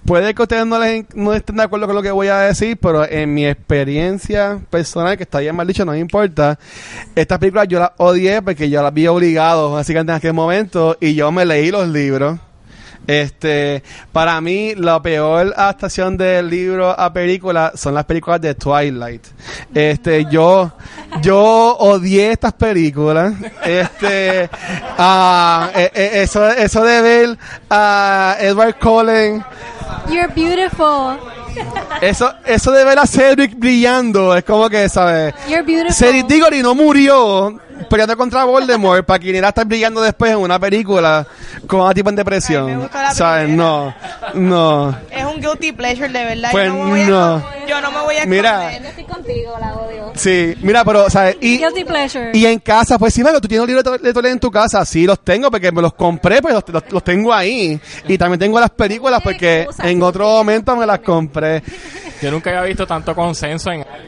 puede 0.06 0.34
que 0.34 0.42
ustedes 0.42 0.66
no, 0.66 0.80
les, 0.80 1.06
no 1.16 1.34
estén 1.34 1.58
de 1.58 1.64
acuerdo 1.64 1.88
con 1.88 1.96
lo 1.96 2.02
que 2.02 2.12
voy 2.12 2.28
a 2.28 2.40
decir, 2.40 2.78
pero 2.78 3.10
en 3.10 3.34
mi 3.34 3.46
experiencia 3.46 4.60
personal, 4.70 5.18
que 5.18 5.24
está 5.24 5.40
bien 5.40 5.56
mal 5.56 5.68
dicho, 5.68 5.86
no 5.86 5.96
importa, 5.96 6.60
estas 7.16 7.40
películas 7.40 7.68
yo 7.68 7.80
las 7.80 7.92
odié 7.98 8.42
porque 8.42 8.70
yo 8.70 8.82
las 8.82 8.94
vi 8.94 9.08
obligado, 9.08 9.72
básicamente 9.72 10.12
en 10.12 10.18
aquel 10.18 10.34
momento, 10.34 10.98
y 11.00 11.16
yo 11.16 11.32
me 11.32 11.46
leí 11.46 11.72
los 11.72 11.88
libros. 11.88 12.40
Este, 13.08 13.84
para 14.12 14.42
mí, 14.42 14.74
la 14.76 15.02
peor 15.02 15.54
adaptación 15.56 16.18
del 16.18 16.50
libro 16.50 16.90
a 16.90 17.14
película 17.14 17.72
son 17.76 17.94
las 17.94 18.06
películas 18.06 18.42
de 18.42 18.56
Twilight. 18.56 19.22
Este, 19.74 20.26
yo, 20.26 20.72
yo 21.22 21.78
odié 21.78 22.32
estas 22.32 22.54
películas. 22.54 23.34
Este, 23.64 24.44
eh, 24.44 25.90
eso, 26.14 26.48
eso 26.50 26.84
de 26.84 27.02
ver 27.02 27.38
a 27.70 28.38
Edward 28.40 28.76
Cullen, 28.80 29.44
You're 30.10 30.34
beautiful. 30.34 31.18
eso, 32.02 32.34
eso 32.46 32.72
de 32.72 32.84
ver 32.84 33.00
a 33.00 33.08
Cedric 33.08 33.58
brillando, 33.58 34.36
es 34.36 34.44
como 34.44 34.70
que, 34.70 34.88
¿sabes? 34.90 35.34
You're 35.48 35.64
beautiful. 35.64 35.94
Cedric 35.94 36.28
Diggory 36.28 36.62
no 36.62 36.76
murió 36.76 37.60
peleando 37.90 38.16
contra 38.18 38.44
Voldemort 38.46 39.06
para 39.06 39.20
que 39.20 39.26
viniera 39.28 39.48
a 39.48 39.50
estar 39.50 39.66
brillando 39.66 40.02
después 40.02 40.32
en 40.32 40.38
una 40.38 40.58
película 40.60 41.26
con 41.68 41.82
una 41.82 41.94
tipo 41.94 42.10
en 42.10 42.14
Ay, 42.14 42.16
me 42.16 42.24
depresión. 42.24 42.80
gustó 42.80 42.98
la 43.02 43.14
¿Sabes? 43.14 43.50
No, 43.50 43.94
no. 44.34 44.96
Es 45.12 45.24
un 45.26 45.40
guilty 45.42 45.72
pleasure 45.72 46.10
de 46.10 46.26
verdad. 46.26 46.50
Pues 46.52 46.68
yo 46.68 46.74
no. 46.74 46.84
Me 46.86 46.90
voy 46.92 47.02
a 47.02 47.08
no. 47.08 47.38
esconder- 47.40 47.66
yo 47.68 47.82
no 47.82 47.92
me 47.92 48.00
voy 48.02 48.18
a 48.18 48.26
Mira. 48.26 48.70
esconder. 48.72 48.90
Estoy 48.92 49.04
contigo, 49.06 49.54
la 49.60 49.74
odio. 49.74 50.12
Sí, 50.16 50.56
mira, 50.62 50.86
pero, 50.86 51.10
¿sabes? 51.10 51.38
Y, 51.42 51.58
Guilty 51.58 51.84
pleasure. 51.84 52.32
y 52.34 52.46
en 52.46 52.60
casa, 52.60 52.98
pues 52.98 53.14
sí, 53.14 53.22
bueno, 53.24 53.42
tú 53.42 53.48
tienes 53.48 53.62
un 53.64 53.68
libro 53.68 53.84
de, 53.84 53.98
to- 53.98 54.04
de 54.04 54.14
Tolkien 54.14 54.34
en 54.34 54.40
tu 54.40 54.50
casa. 54.52 54.86
Sí, 54.86 55.06
los 55.06 55.20
tengo 55.22 55.50
porque 55.52 55.72
me 55.72 55.82
los 55.82 55.94
compré, 55.94 56.42
pues 56.42 56.54
los, 56.54 56.64
los- 56.70 56.84
los 56.92 57.04
tengo 57.04 57.34
ahí. 57.34 57.80
Y 58.08 58.18
también 58.18 58.40
tengo 58.40 58.60
las 58.60 58.70
películas 58.70 59.22
porque 59.24 59.68
en 59.84 60.02
otro 60.04 60.26
momento 60.30 60.76
me 60.76 60.86
las 60.86 61.00
compré. 61.00 61.64
Yo 62.22 62.32
nunca 62.32 62.50
había 62.52 62.62
visto 62.64 62.88
tanto 62.88 63.14
consenso 63.14 63.72
en 63.72 63.82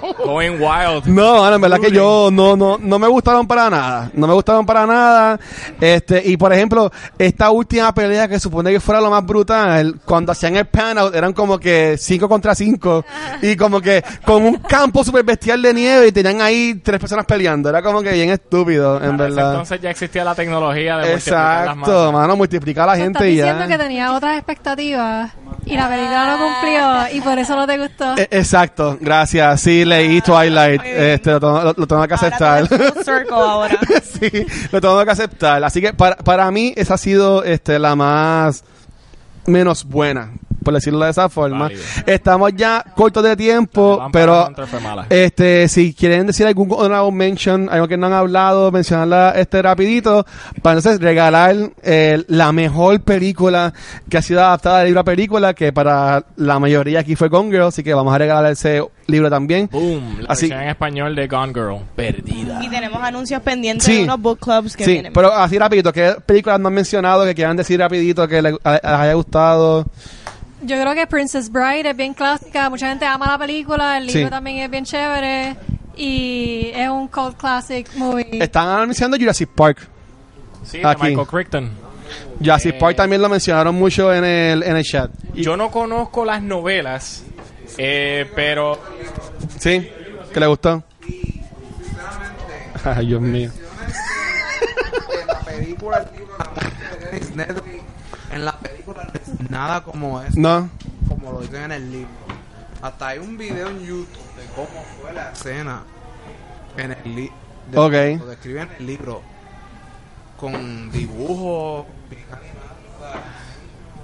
algo. 0.00 0.24
Going 0.24 0.58
wild. 0.60 1.04
No, 1.06 1.40
bueno, 1.40 1.56
en 1.56 1.60
verdad 1.74 1.88
que 1.88 1.94
yo 1.94 2.30
no, 2.32 2.56
no, 2.56 2.78
no 2.78 2.98
me 2.98 3.08
gustaron 3.08 3.46
para 3.46 3.70
nada. 3.70 4.10
No 4.14 4.26
me 4.26 4.34
gustaron 4.34 4.64
para 4.66 4.86
nada. 4.86 5.38
Este, 5.80 6.22
y 6.24 6.36
por 6.36 6.52
ejemplo, 6.52 6.90
esta 7.18 7.50
última 7.50 7.92
pelea 7.94 8.28
que 8.28 8.40
supone 8.40 8.72
que 8.72 8.80
fuera 8.80 9.00
lo 9.00 9.10
más 9.10 9.24
brutal, 9.24 10.00
cuando 10.04 10.32
hacían 10.32 10.56
el 10.56 10.66
pan 10.66 10.98
out, 10.98 11.14
eran 11.14 11.32
como 11.32 11.58
que 11.58 11.96
5 11.98 12.28
contra 12.28 12.54
5. 12.54 13.04
Y 13.42 13.56
como 13.56 13.80
que 13.80 14.02
con 14.24 14.44
un 14.44 14.56
campo 14.56 15.04
super 15.04 15.24
bestial 15.24 15.60
de 15.62 15.74
nieve 15.74 16.08
y 16.08 16.12
tenían 16.12 16.40
ahí 16.40 16.80
tres 16.82 17.00
personas 17.00 17.24
peleando. 17.26 17.68
Era 17.68 17.82
como 17.82 18.02
que 18.02 18.12
bien 18.12 18.30
estúpido, 18.30 19.02
en 19.02 19.16
verdad. 19.16 19.52
Entonces 19.52 19.80
ya 19.80 19.90
existía 19.90 20.24
la 20.24 20.34
tecnología 20.34 20.98
de 20.98 21.12
multiplicar 21.12 21.66
las 21.66 21.76
Exacto, 21.76 22.12
mano, 22.12 22.36
multiplicar 22.36 22.88
a 22.88 22.92
la 22.92 22.96
gente 22.96 23.18
estás 23.18 23.26
y 23.26 23.36
diciendo 23.36 23.64
que 23.64 23.70
ya. 23.70 23.78
tenía 23.78 24.12
otras 24.12 24.36
expectativas 24.36 25.32
y 25.66 25.76
la 25.76 25.88
película 25.88 26.36
no 26.36 26.44
cumplió 26.44 27.16
y 27.16 27.20
por 27.20 27.38
eso 27.38 27.56
no 27.56 27.66
te 27.66 27.78
gustó. 27.78 28.16
Eh, 28.16 28.28
Exacto, 28.30 28.98
gracias. 29.00 29.60
Sí, 29.60 29.84
leí 29.84 30.20
Twilight. 30.20 30.82
Este, 30.84 31.38
lo- 31.64 31.74
lo 31.76 31.86
tengo 31.86 32.06
que 32.06 32.14
aceptar. 32.14 32.68
Ahora 33.30 33.78
sí, 34.02 34.46
lo 34.72 34.80
tengo 34.80 35.04
que 35.04 35.10
aceptar. 35.10 35.64
Así 35.64 35.80
que 35.80 35.92
para, 35.92 36.16
para 36.16 36.50
mí 36.50 36.72
esa 36.76 36.94
ha 36.94 36.98
sido 36.98 37.42
este, 37.44 37.78
la 37.78 37.96
más 37.96 38.64
menos 39.46 39.84
buena, 39.84 40.32
por 40.64 40.74
decirlo 40.74 41.04
de 41.04 41.10
esa 41.10 41.28
forma. 41.28 41.64
Válido. 41.64 41.82
Estamos 42.06 42.52
ya 42.56 42.84
cortos 42.96 43.22
de 43.22 43.36
tiempo, 43.36 44.08
pero 44.12 44.50
este, 45.10 45.68
si 45.68 45.94
quieren 45.94 46.26
decir 46.26 46.46
algún 46.46 46.70
honorable 46.72 47.12
mention, 47.12 47.68
algo 47.70 47.86
que 47.86 47.96
no 47.96 48.06
han 48.06 48.12
hablado, 48.14 48.72
mencionarla 48.72 49.32
este 49.36 49.62
rapidito, 49.62 50.26
para 50.62 50.78
entonces 50.78 51.00
regalar 51.00 51.54
eh, 51.82 52.24
la 52.28 52.52
mejor 52.52 53.00
película 53.02 53.72
que 54.08 54.18
ha 54.18 54.22
sido 54.22 54.40
adaptada 54.44 54.80
de 54.80 54.86
libro 54.86 55.00
a 55.00 55.04
película, 55.04 55.54
que 55.54 55.72
para 55.72 56.24
la 56.36 56.58
mayoría 56.58 57.00
aquí 57.00 57.14
fue 57.16 57.28
Gone 57.28 57.50
Girl, 57.50 57.64
así 57.66 57.82
que 57.82 57.94
vamos 57.94 58.14
a 58.14 58.18
regalar 58.18 58.50
ese 58.52 58.82
libro 59.06 59.28
también. 59.28 59.68
Boom. 59.70 60.20
La 60.20 60.28
Así- 60.32 60.46
versión 60.46 60.62
en 60.62 60.68
español 60.70 61.14
de 61.14 61.26
Gone 61.28 61.52
Girl. 61.52 61.78
Perdida. 61.94 62.60
Y 62.64 62.68
tenemos 62.70 63.02
anuncios 63.02 63.42
pendientes 63.42 63.84
Sí. 63.84 63.98
de 63.98 64.04
unos 64.04 64.20
book 64.20 64.38
clubs 64.40 64.76
que 64.76 64.84
Sí, 64.84 64.92
vienen. 64.92 65.12
pero 65.12 65.32
así 65.32 65.58
rapidito, 65.58 65.92
¿qué 65.92 66.14
películas 66.24 66.58
no 66.60 66.68
han 66.68 66.74
mencionado 66.74 67.24
que 67.24 67.34
quieran 67.34 67.56
decir 67.56 67.78
rapidito 67.78 68.26
que 68.26 68.40
les, 68.40 68.52
les 68.52 68.60
haya 68.82 69.12
gustado? 69.12 69.84
Yo 70.64 70.80
creo 70.80 70.94
que 70.94 71.06
Princess 71.06 71.50
Bride 71.50 71.90
es 71.90 71.96
bien 71.96 72.14
clásica, 72.14 72.70
mucha 72.70 72.88
gente 72.88 73.04
ama 73.04 73.26
la 73.26 73.38
película, 73.38 73.98
el 73.98 74.06
libro 74.06 74.24
Sí. 74.26 74.30
también 74.30 74.58
es 74.58 74.70
bien 74.70 74.84
chévere 74.84 75.56
y 75.96 76.70
es 76.74 76.88
un 76.88 77.08
cult 77.08 77.36
classic 77.36 77.88
movie. 77.96 78.42
Están 78.42 78.68
anunciando 78.68 79.16
Jurassic 79.18 79.48
Park. 79.50 79.86
Sí, 80.64 80.78
de 80.78 80.86
Aquí. 80.86 81.08
Michael 81.08 81.26
Crichton. 81.26 81.70
Jurassic 82.40 82.74
Eh. 82.74 82.78
Park 82.78 82.96
también 82.96 83.20
lo 83.20 83.28
mencionaron 83.28 83.74
mucho 83.74 84.12
en 84.14 84.24
el, 84.24 84.62
en 84.62 84.76
el 84.76 84.84
chat. 84.84 85.10
Y- 85.34 85.42
Yo 85.42 85.56
no 85.56 85.70
conozco 85.70 86.24
las 86.24 86.42
novelas, 86.42 87.24
eh, 87.78 88.30
pero 88.34 88.80
¿Sí? 89.58 89.88
¿Que 90.32 90.40
le 90.40 90.46
gustó? 90.46 90.82
Ay, 92.84 93.06
Dios 93.06 93.20
mío. 93.20 93.50
en 95.20 95.26
la 95.26 95.40
película 95.40 95.98
el 95.98 96.18
libro 96.18 96.34
la 96.38 96.44
música 96.50 96.96
de 96.98 97.06
Dennis 97.10 97.36
Nedry, 97.36 97.80
en 98.32 98.44
la 98.44 98.58
película 98.58 99.02
nada 99.48 99.82
como 99.82 100.20
es 100.22 100.36
No. 100.36 100.68
como 101.08 101.32
lo 101.32 101.40
dicen 101.40 101.64
en 101.64 101.72
el 101.72 101.92
libro 101.92 102.08
hasta 102.82 103.08
hay 103.08 103.18
un 103.18 103.36
video 103.38 103.68
en 103.68 103.80
YouTube 103.80 104.08
de 104.36 104.44
cómo 104.54 104.84
fue 105.00 105.12
la 105.12 105.30
escena 105.32 105.82
en 106.76 106.92
el 106.92 107.14
libro 107.14 107.34
Ok. 107.74 107.92
lo 108.20 108.26
describen 108.26 108.68
en 108.68 108.76
el 108.80 108.86
libro 108.86 109.22
con 110.36 110.90
dibujos 110.90 111.86
bien 112.10 112.24
animados, 112.30 113.24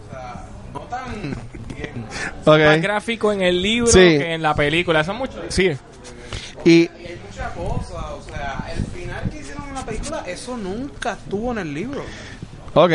o 0.01 0.11
sea, 0.11 0.47
no 0.73 0.81
tan 0.83 1.35
bien 1.75 2.07
más 2.47 2.81
gráfico 2.83 3.33
en 3.33 3.43
el 3.43 3.61
libro 3.61 3.89
Sí. 3.91 3.99
que 3.99 4.35
en 4.35 4.41
la 4.43 4.55
película. 4.55 5.01
Eso 5.01 5.13
es 5.13 5.19
mucho 5.19 5.41
decir. 5.43 5.79
Y, 6.65 6.89
hay 6.89 7.21
muchas 7.29 7.51
cosas 7.53 8.05
o 8.13 8.23
sea 8.23 8.65
el 8.75 8.85
final 8.87 9.29
que 9.31 9.39
hicieron 9.41 9.69
en 9.69 9.75
la 9.75 9.85
película 9.85 10.23
eso 10.27 10.57
nunca 10.57 11.13
estuvo 11.15 11.53
en 11.53 11.59
el 11.59 11.75
libro 11.75 12.03
ok. 12.75 12.93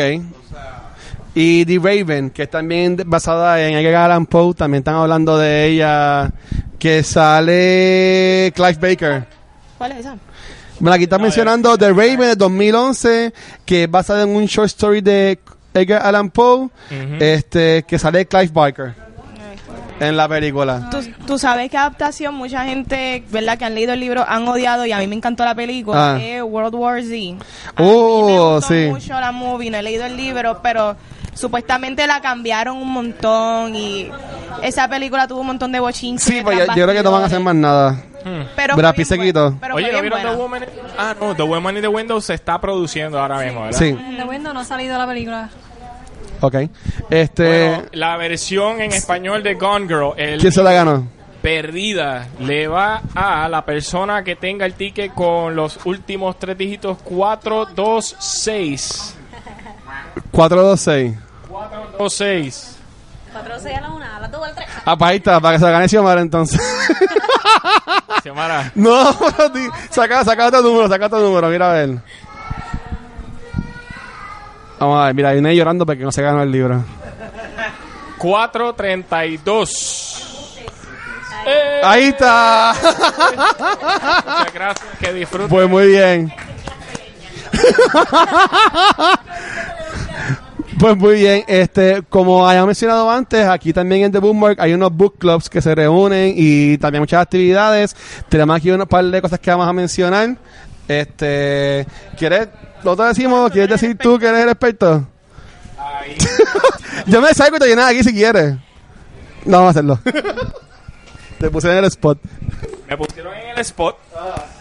Y 1.38 1.66
The 1.66 1.78
Raven, 1.78 2.30
que 2.30 2.44
es 2.44 2.50
también 2.50 2.96
basada 3.04 3.60
en 3.60 3.74
Edgar 3.76 4.06
Allan 4.10 4.24
Poe, 4.24 4.54
también 4.54 4.80
están 4.80 4.94
hablando 4.94 5.36
de 5.36 5.66
ella 5.66 6.32
que 6.78 7.02
sale 7.02 8.50
Clive 8.56 8.78
Baker. 8.80 9.26
¿Cuál 9.76 9.92
es 9.92 9.98
esa? 9.98 10.16
Bueno, 10.80 10.94
aquí 10.94 11.04
está 11.04 11.18
mencionando 11.18 11.76
The 11.76 11.90
Raven 11.90 12.20
de 12.20 12.36
2011, 12.36 13.34
que 13.66 13.82
es 13.84 13.90
basada 13.90 14.22
en 14.22 14.30
un 14.34 14.46
short 14.46 14.68
story 14.68 15.02
de 15.02 15.38
Edgar 15.74 16.06
Allan 16.06 16.30
Poe, 16.30 16.70
este, 17.20 17.82
que 17.86 17.98
sale 17.98 18.24
Clive 18.26 18.48
Barker 18.54 18.94
en 20.00 20.16
la 20.16 20.28
película. 20.28 20.88
Tú, 20.90 20.98
tú 21.26 21.38
sabes 21.38 21.70
que 21.70 21.76
adaptación, 21.76 22.34
mucha 22.34 22.64
gente, 22.64 23.24
¿verdad? 23.30 23.58
Que 23.58 23.64
han 23.64 23.74
leído 23.74 23.92
el 23.94 24.00
libro 24.00 24.24
han 24.26 24.46
odiado 24.48 24.84
y 24.86 24.92
a 24.92 24.98
mí 24.98 25.06
me 25.06 25.16
encantó 25.16 25.44
la 25.44 25.54
película. 25.54 26.16
Ah. 26.16 26.44
World 26.44 26.74
War 26.74 27.02
Z. 27.02 27.12
A 27.14 27.16
mí 27.18 27.38
Oh, 27.78 28.26
me 28.26 28.54
gustó 28.56 28.68
sí. 28.68 28.86
mucho 28.90 29.20
la 29.20 29.32
movie, 29.32 29.70
no 29.70 29.78
he 29.78 29.82
leído 29.82 30.04
el 30.04 30.16
libro, 30.16 30.60
pero 30.62 30.96
supuestamente 31.36 32.06
la 32.06 32.20
cambiaron 32.20 32.76
un 32.78 32.92
montón 32.92 33.74
y 33.76 34.10
esa 34.62 34.88
película 34.88 35.28
tuvo 35.28 35.40
un 35.42 35.48
montón 35.48 35.70
de 35.70 35.78
bochinches. 35.80 36.24
Sí, 36.24 36.40
pues 36.42 36.58
yo, 36.58 36.64
yo 36.66 36.72
creo 36.84 36.94
que 36.94 37.02
no 37.02 37.12
van 37.12 37.22
a 37.22 37.26
hacer 37.26 37.40
más 37.40 37.54
nada. 37.54 38.02
Pero 38.56 38.74
Brad 38.74 38.94
Pitt 38.96 39.06
se 39.06 39.16
quitó. 39.18 39.54
Oye, 39.72 39.92
¿no 39.92 40.00
vieron 40.00 40.20
The. 40.20 40.34
Woman? 40.34 40.62
in- 40.64 40.68
Ah, 40.98 41.14
no, 41.20 41.36
The 41.36 41.42
Woman 41.44 41.76
in 41.76 41.82
the 41.82 41.88
Window 41.88 42.20
se 42.20 42.34
está 42.34 42.60
produciendo 42.60 43.20
ahora 43.20 43.38
mismo, 43.38 43.62
¿verdad? 43.62 43.78
Sí, 43.78 43.96
The 44.16 44.24
Window 44.24 44.52
no 44.52 44.58
ha 44.60 44.64
salido 44.64 44.98
la 44.98 45.06
película. 45.06 45.48
ok. 46.40 46.54
Este, 47.08 47.68
Bueno, 47.68 47.84
la 47.92 48.16
versión 48.16 48.80
en 48.80 48.90
español 48.92 49.44
de 49.44 49.54
Gone 49.54 49.86
Girl, 49.86 50.12
el 50.16 50.40
¿quién 50.40 50.50
se 50.52 50.60
la 50.62 50.72
ganó? 50.72 51.06
perdida, 51.40 52.26
le 52.40 52.66
va 52.66 53.00
a 53.14 53.48
la 53.48 53.64
persona 53.64 54.24
que 54.24 54.34
tenga 54.34 54.66
el 54.66 54.74
ticket 54.74 55.14
con 55.14 55.54
los 55.54 55.78
últimos 55.86 56.36
tres 56.40 56.58
dígitos 56.58 56.98
426. 57.04 59.15
426. 60.36 61.16
426. 61.48 62.76
4 63.32 63.54
6 63.60 63.76
a 63.76 63.80
la 63.80 63.88
1, 63.90 64.04
a 64.04 64.20
las 64.20 64.30
2 64.30 64.44
al 64.46 64.54
3. 64.54 64.68
Ah, 64.84 64.96
pues 64.96 65.10
ahí 65.10 65.16
está, 65.16 65.40
para 65.40 65.56
que 65.56 65.64
se 65.64 65.70
gane 65.70 65.88
Xiomara 65.88 66.20
entonces. 66.20 66.60
Xiomara. 68.22 68.70
no, 68.74 69.16
pero 69.18 69.48
di- 69.48 69.68
saca, 69.90 70.22
saca 70.24 70.46
otro 70.46 70.60
número, 70.62 70.88
saca 70.88 71.06
otro 71.06 71.20
número, 71.20 71.48
mira 71.48 71.70
a 71.70 71.74
ver. 71.74 71.98
Vamos 74.78 75.00
a 75.02 75.06
ver, 75.06 75.14
mira, 75.14 75.32
viene 75.32 75.56
llorando 75.56 75.86
porque 75.86 76.02
no 76.04 76.12
se 76.12 76.20
ganó 76.22 76.42
el 76.42 76.52
libro. 76.52 76.84
432. 78.18 80.22
Eh, 81.46 81.80
Ahí 81.84 82.04
está. 82.08 82.74
muchas 82.82 84.52
gracias, 84.52 84.86
que 84.98 85.12
disfruten. 85.14 85.48
Pues 85.48 85.66
muy 85.68 85.86
bien. 85.88 86.32
Pues 90.78 90.94
muy 90.94 91.14
bien, 91.14 91.42
este, 91.48 92.02
como 92.08 92.46
había 92.46 92.66
mencionado 92.66 93.10
antes, 93.10 93.46
aquí 93.46 93.72
también 93.72 94.02
en 94.02 94.12
The 94.12 94.18
Bookmark 94.18 94.60
hay 94.60 94.74
unos 94.74 94.92
book 94.92 95.16
clubs 95.18 95.48
que 95.48 95.62
se 95.62 95.74
reúnen 95.74 96.34
y 96.36 96.76
también 96.76 97.00
muchas 97.00 97.22
actividades. 97.22 97.96
Tenemos 98.28 98.56
aquí 98.56 98.70
un 98.70 98.84
par 98.86 99.04
de 99.04 99.22
cosas 99.22 99.40
que 99.40 99.50
vamos 99.50 99.66
a 99.66 99.72
mencionar. 99.72 100.36
Este, 100.86 101.86
¿quieres, 102.18 102.48
lo 102.84 102.94
te 102.94 103.04
decimos? 103.04 103.50
¿Quieres 103.50 103.70
decir 103.70 103.96
tú 103.96 104.18
que 104.18 104.26
eres 104.26 104.42
el 104.42 104.50
experto? 104.50 105.06
Yo 107.06 107.22
me 107.22 107.32
salgo 107.32 107.56
y 107.56 107.60
te 107.60 107.68
llenas 107.68 107.90
aquí 107.90 108.04
si 108.04 108.12
quieres. 108.12 108.56
No, 109.46 109.58
vamos 109.58 109.68
a 109.68 109.70
hacerlo. 109.70 109.98
te 111.38 111.50
puse 111.50 111.70
en 111.70 111.78
el 111.78 111.84
spot. 111.86 112.18
Me 112.86 112.98
pusieron 112.98 113.32
en 113.32 113.48
el 113.50 113.58
spot. 113.60 113.96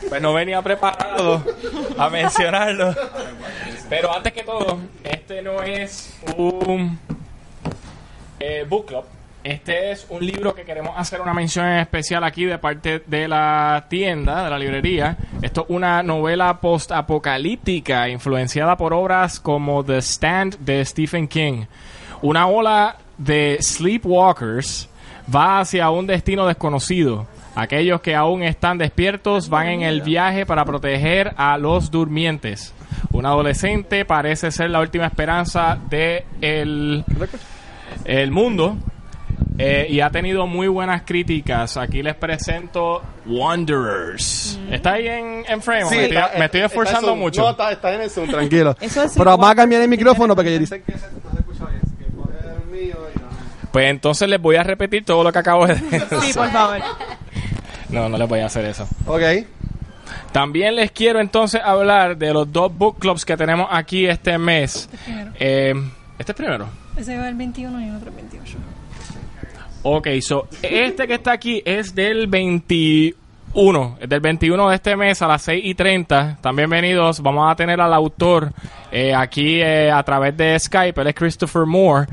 Pues 0.07 0.21
no 0.21 0.33
venía 0.33 0.61
preparado 0.61 1.43
a 1.97 2.09
mencionarlo. 2.09 2.95
Pero 3.89 4.13
antes 4.13 4.33
que 4.33 4.43
todo, 4.43 4.79
este 5.03 5.41
no 5.41 5.61
es 5.61 6.19
un 6.37 6.97
eh, 8.39 8.65
book 8.67 8.87
club. 8.87 9.03
Este 9.43 9.91
es 9.91 10.07
un 10.09 10.25
libro 10.25 10.55
que 10.55 10.63
queremos 10.63 10.93
hacer 10.97 11.21
una 11.21 11.31
mención 11.31 11.67
en 11.67 11.77
especial 11.77 12.23
aquí 12.23 12.45
de 12.45 12.57
parte 12.57 13.03
de 13.05 13.27
la 13.27 13.85
tienda, 13.87 14.43
de 14.43 14.49
la 14.49 14.57
librería. 14.57 15.17
Esto 15.43 15.61
es 15.61 15.67
una 15.69 16.01
novela 16.01 16.59
post-apocalíptica 16.59 18.09
influenciada 18.09 18.75
por 18.75 18.91
obras 18.91 19.39
como 19.39 19.85
The 19.85 19.99
Stand 19.99 20.57
de 20.61 20.83
Stephen 20.83 21.27
King. 21.27 21.65
Una 22.23 22.47
ola 22.47 22.97
de 23.19 23.57
sleepwalkers 23.61 24.89
va 25.33 25.59
hacia 25.59 25.91
un 25.91 26.07
destino 26.07 26.47
desconocido. 26.47 27.27
Aquellos 27.55 28.01
que 28.01 28.15
aún 28.15 28.41
están 28.41 28.79
despiertos 28.79 29.47
van 29.47 29.67
en 29.67 29.81
el 29.83 30.01
viaje 30.01 30.47
para 30.47 30.65
proteger 30.65 31.33
a 31.37 31.57
los 31.59 31.91
durmientes. 31.91 32.74
Un 33.11 33.25
adolescente 33.25 34.05
parece 34.05 34.51
ser 34.51 34.69
la 34.69 34.79
última 34.81 35.05
esperanza 35.07 35.77
de 35.89 36.25
el, 36.41 37.03
el 38.05 38.31
mundo 38.31 38.77
eh, 39.57 39.87
y 39.89 40.01
ha 40.01 40.09
tenido 40.09 40.47
muy 40.47 40.67
buenas 40.67 41.03
críticas. 41.03 41.77
Aquí 41.77 42.03
les 42.03 42.15
presento 42.15 43.01
Wanderers. 43.25 44.59
¿Está 44.69 44.93
ahí 44.93 45.07
en, 45.07 45.43
en 45.47 45.61
frame? 45.61 45.89
me, 45.89 46.03
estoy, 46.05 46.39
me 46.39 46.45
estoy 46.45 46.61
esforzando 46.61 47.15
mucho. 47.15 47.41
No, 47.41 47.49
está, 47.51 47.71
está 47.71 47.93
en 47.93 48.01
el 48.01 48.09
Zoom, 48.09 48.29
tranquilo. 48.29 48.75
Eso 48.81 49.03
es 49.03 49.13
Pero 49.17 49.31
vamos 49.31 49.49
a 49.49 49.55
cambiar 49.55 49.81
el 49.81 49.87
micrófono 49.87 50.35
porque 50.35 50.59
dicen 50.59 50.83
que 50.85 50.91
se, 50.93 51.07
no 51.11 51.31
se 51.31 51.39
escucha 51.39 51.65
bien. 51.65 51.81
así 51.83 51.95
que 51.95 52.05
coge 52.15 52.33
el 52.63 52.69
mío 52.69 52.97
y 53.15 53.19
no. 53.19 53.27
Pues 53.71 53.89
entonces 53.89 54.27
les 54.27 54.41
voy 54.41 54.57
a 54.57 54.63
repetir 54.63 55.05
todo 55.05 55.23
lo 55.23 55.31
que 55.31 55.39
acabo 55.39 55.67
de 55.67 55.75
decir. 55.75 56.03
Sí, 56.21 56.33
por 56.33 56.49
favor. 56.51 56.79
No, 57.89 58.09
no 58.09 58.17
les 58.17 58.27
voy 58.27 58.39
a 58.41 58.47
hacer 58.47 58.65
eso. 58.65 58.87
Ok. 59.05 59.21
También 60.31 60.75
les 60.75 60.91
quiero 60.91 61.19
entonces 61.19 61.61
hablar 61.63 62.17
de 62.17 62.33
los 62.33 62.51
dos 62.51 62.75
book 62.75 62.99
clubs 62.99 63.25
que 63.25 63.37
tenemos 63.37 63.67
aquí 63.71 64.05
este 64.05 64.37
mes. 64.37 64.89
primero. 65.05 65.31
Eh, 65.39 65.73
¿Este 66.17 66.31
es 66.31 66.35
primero? 66.35 66.67
Ese 66.97 67.17
va 67.17 67.27
el 67.27 67.35
21 67.35 67.81
y 67.81 67.89
otro 67.91 68.09
el 68.09 68.15
28. 68.15 68.57
Ok, 69.87 70.07
so, 70.21 70.47
este 70.63 71.07
que 71.07 71.13
está 71.13 71.33
aquí 71.33 71.61
es 71.63 71.93
del 71.93 72.25
21. 72.27 73.97
Es 73.99 74.09
del 74.09 74.19
21 74.19 74.69
de 74.69 74.75
este 74.75 74.95
mes 74.95 75.21
a 75.21 75.27
las 75.27 75.43
6 75.43 75.63
y 75.63 75.75
30. 75.75 76.39
También 76.41 76.69
bienvenidos. 76.69 77.21
Vamos 77.21 77.51
a 77.51 77.55
tener 77.55 77.79
al 77.79 77.93
autor 77.93 78.51
eh, 78.91 79.13
aquí 79.13 79.61
eh, 79.61 79.91
a 79.91 80.01
través 80.03 80.35
de 80.35 80.57
Skype. 80.57 80.99
Él 80.99 81.07
es 81.07 81.15
Christopher 81.15 81.65
Moore. 81.65 82.07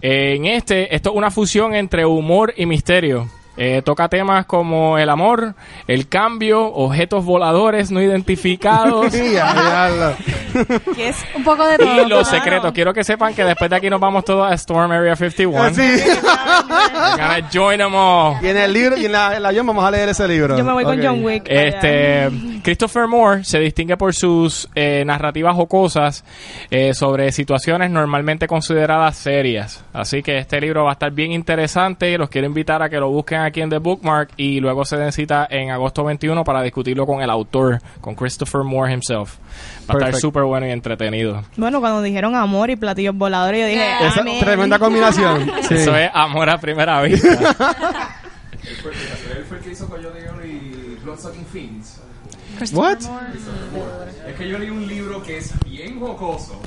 Eh, 0.00 0.34
en 0.36 0.46
este, 0.46 0.94
esto 0.94 1.10
es 1.10 1.16
una 1.16 1.30
fusión 1.30 1.74
entre 1.74 2.04
humor 2.04 2.52
y 2.56 2.66
misterio. 2.66 3.28
Eh, 3.62 3.82
toca 3.82 4.08
temas 4.08 4.46
como 4.46 4.96
el 4.96 5.10
amor, 5.10 5.54
el 5.86 6.08
cambio, 6.08 6.64
objetos 6.64 7.26
voladores 7.26 7.90
no 7.90 8.00
identificados 8.00 9.12
Sí, 9.12 9.36
Que 10.96 11.08
es 11.08 11.16
Un 11.36 11.44
poco 11.44 11.66
de 11.66 11.76
todo. 11.76 11.94
y 11.94 12.08
los 12.08 12.26
claro. 12.26 12.44
secretos. 12.44 12.72
Quiero 12.72 12.94
que 12.94 13.04
sepan 13.04 13.34
que 13.34 13.44
después 13.44 13.68
de 13.68 13.76
aquí 13.76 13.90
nos 13.90 14.00
vamos 14.00 14.24
todos 14.24 14.50
a 14.50 14.54
Storm 14.54 14.90
Area 14.92 15.14
51. 15.14 15.74
Sí. 15.74 15.82
We're 15.82 17.16
gonna 17.18 17.50
join 17.52 17.76
them 17.76 17.94
all. 17.94 18.42
Y 18.42 18.48
en 18.48 18.56
el 18.56 18.72
libro, 18.72 18.96
y 18.96 19.04
en 19.04 19.12
la, 19.12 19.36
en 19.36 19.42
la 19.42 19.52
vamos 19.52 19.84
a 19.84 19.90
leer 19.90 20.08
ese 20.08 20.26
libro. 20.26 20.56
Yo 20.56 20.64
me 20.64 20.72
voy 20.72 20.84
con 20.84 21.02
John 21.02 21.22
Wick. 21.22 21.44
Este, 21.46 22.30
Christopher 22.62 23.08
Moore 23.08 23.44
se 23.44 23.58
distingue 23.58 23.98
por 23.98 24.14
sus 24.14 24.70
eh, 24.74 25.04
narrativas 25.04 25.54
jocosas 25.54 26.24
eh, 26.70 26.94
sobre 26.94 27.30
situaciones 27.30 27.90
normalmente 27.90 28.46
consideradas 28.46 29.18
serias. 29.18 29.84
Así 29.92 30.22
que 30.22 30.38
este 30.38 30.62
libro 30.62 30.84
va 30.84 30.90
a 30.90 30.92
estar 30.94 31.12
bien 31.12 31.32
interesante. 31.32 32.16
Los 32.16 32.30
quiero 32.30 32.46
invitar 32.46 32.82
a 32.82 32.88
que 32.88 32.96
lo 32.96 33.10
busquen 33.10 33.40
aquí 33.40 33.49
en 33.56 33.70
The 33.70 33.78
Bookmark 33.78 34.30
y 34.36 34.60
luego 34.60 34.84
se 34.84 34.96
den 34.96 35.10
cita 35.12 35.46
en 35.50 35.70
agosto 35.70 36.04
21 36.04 36.44
para 36.44 36.62
discutirlo 36.62 37.06
con 37.06 37.20
el 37.22 37.30
autor, 37.30 37.80
con 38.00 38.14
Christopher 38.14 38.62
Moore 38.62 38.92
himself. 38.92 39.38
Va 39.90 39.94
a 39.94 39.98
estar 39.98 40.14
súper 40.16 40.44
bueno 40.44 40.66
y 40.68 40.70
entretenido. 40.70 41.42
Bueno, 41.56 41.80
cuando 41.80 42.02
dijeron 42.02 42.36
amor 42.36 42.70
y 42.70 42.76
platillos 42.76 43.16
voladores, 43.16 43.60
yo 43.62 43.66
dije, 43.66 44.06
Esa 44.06 44.20
amén. 44.20 44.38
tremenda 44.40 44.78
combinación. 44.78 45.50
Sí. 45.68 45.74
Eso 45.74 45.96
es 45.96 46.10
amor 46.14 46.48
a 46.50 46.58
primera 46.58 47.02
vista. 47.02 47.28
Él 48.62 48.76
fue 49.48 49.58
el 49.58 49.64
que 49.64 49.70
hizo 49.72 49.88
Coyote 49.88 50.20
y 50.46 50.96
Bloodsucking 51.02 51.46
Fiends. 51.46 52.00
What? 52.72 52.98
Es 54.28 54.34
que 54.36 54.48
yo 54.48 54.58
leí 54.58 54.68
un 54.70 54.86
libro 54.86 55.22
que 55.22 55.38
es 55.38 55.52
bien 55.64 55.98
jocoso. 55.98 56.60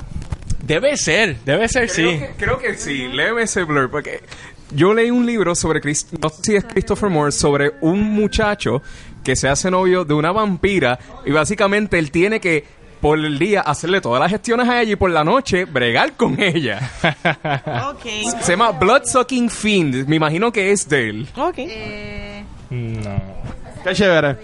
debe 0.62 0.96
ser, 0.96 1.36
debe 1.44 1.68
ser 1.68 1.88
Creo, 1.90 2.10
sí. 2.12 2.18
que, 2.18 2.30
creo 2.36 2.58
que 2.58 2.74
sí, 2.74 3.06
léeme 3.08 3.42
ese 3.42 3.62
blur, 3.64 3.90
porque 3.90 4.20
yo 4.74 4.92
leí 4.94 5.10
un 5.10 5.24
libro 5.26 5.54
sobre, 5.54 5.80
Chris- 5.80 6.06
no 6.20 6.28
sé 6.28 6.42
si 6.42 6.56
es 6.56 6.64
Christopher 6.64 7.10
Moore, 7.10 7.32
sobre 7.32 7.72
un 7.80 8.02
muchacho 8.12 8.82
que 9.22 9.36
se 9.36 9.48
hace 9.48 9.70
novio 9.70 10.04
de 10.04 10.14
una 10.14 10.32
vampira 10.32 10.98
y 11.24 11.30
básicamente 11.32 11.98
él 11.98 12.10
tiene 12.10 12.40
que 12.40 12.64
por 13.00 13.18
el 13.18 13.38
día 13.38 13.60
hacerle 13.60 14.00
todas 14.00 14.20
las 14.20 14.30
gestiones 14.30 14.66
a 14.68 14.80
ella 14.80 14.92
y 14.92 14.96
por 14.96 15.10
la 15.10 15.24
noche 15.24 15.64
bregar 15.66 16.14
con 16.14 16.40
ella. 16.40 16.90
Ok. 17.90 18.04
Se 18.42 18.52
llama 18.52 18.70
Bloodsucking 18.72 19.50
Fiend, 19.50 20.06
me 20.08 20.16
imagino 20.16 20.50
que 20.52 20.72
es 20.72 20.88
de 20.88 21.08
él. 21.10 21.28
Ok. 21.36 21.58
No. 22.70 23.22
Qué 23.84 23.94
chévere. 23.94 24.36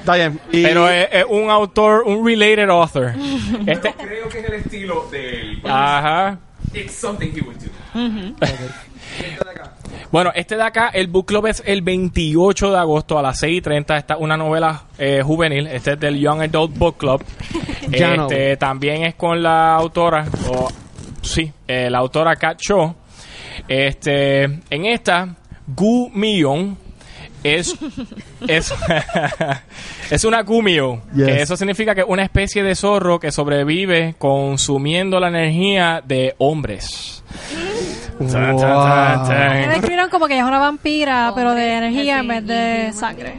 Está 0.00 0.14
bien. 0.14 0.40
Y- 0.52 0.62
Pero 0.62 0.88
es, 0.88 1.08
es 1.12 1.24
un 1.28 1.50
autor, 1.50 2.04
un 2.06 2.24
related 2.26 2.68
author. 2.70 3.12
Este, 3.66 3.92
Creo 3.94 4.28
que 4.28 4.38
es 4.40 4.44
el 4.46 4.54
estilo 4.54 5.08
de 5.10 5.40
él. 5.40 5.62
ajá. 5.64 6.38
It's 6.74 6.94
something 6.94 7.30
he 7.34 7.40
would 7.40 7.56
do. 7.56 7.68
Bueno, 10.10 10.32
este 10.34 10.56
de 10.56 10.62
acá, 10.62 10.88
el 10.88 11.08
book 11.08 11.26
club 11.26 11.46
es 11.46 11.62
el 11.66 11.82
28 11.82 12.70
de 12.70 12.78
agosto 12.78 13.18
a 13.18 13.22
las 13.22 13.38
6 13.40 13.58
y 13.58 13.60
30. 13.60 13.96
Esta 13.98 14.14
es 14.14 14.20
una 14.20 14.36
novela 14.36 14.84
eh, 14.98 15.20
juvenil. 15.22 15.66
Este 15.66 15.92
es 15.92 16.00
del 16.00 16.18
Young 16.18 16.42
Adult 16.42 16.76
Book 16.76 16.96
Club. 16.98 17.24
No. 17.88 18.26
este, 18.26 18.58
también 18.58 19.04
es 19.04 19.14
con 19.14 19.42
la 19.42 19.74
autora, 19.74 20.26
o 20.50 20.68
sí, 21.22 21.50
eh, 21.66 21.88
la 21.88 21.98
autora 21.98 22.36
Kat 22.36 22.60
Shaw. 22.60 22.94
Este, 23.66 24.42
en 24.42 24.84
esta, 24.84 25.34
Gu 25.66 26.10
Mion 26.12 26.76
es 27.42 27.74
es, 28.46 28.72
es 30.10 30.24
una 30.24 30.44
kumio. 30.44 31.02
Yes. 31.14 31.26
Que 31.26 31.42
eso 31.42 31.56
significa 31.56 31.94
que 31.94 32.02
es 32.02 32.06
una 32.08 32.22
especie 32.22 32.62
de 32.62 32.74
zorro 32.74 33.18
que 33.18 33.32
sobrevive 33.32 34.14
consumiendo 34.18 35.20
la 35.20 35.28
energía 35.28 36.02
de 36.04 36.34
hombres. 36.38 37.22
Tan, 38.18 38.28
tan, 38.28 38.56
tan, 38.56 39.28
tan. 39.28 39.60
Me 39.60 39.68
describieron 39.68 40.10
como 40.10 40.26
que 40.26 40.34
ella 40.34 40.42
es 40.42 40.48
una 40.48 40.58
vampira, 40.58 41.32
pero 41.34 41.54
de 41.54 41.76
energía 41.76 42.18
en 42.18 42.28
vez 42.28 42.46
de 42.46 42.92
sangre. 42.92 43.34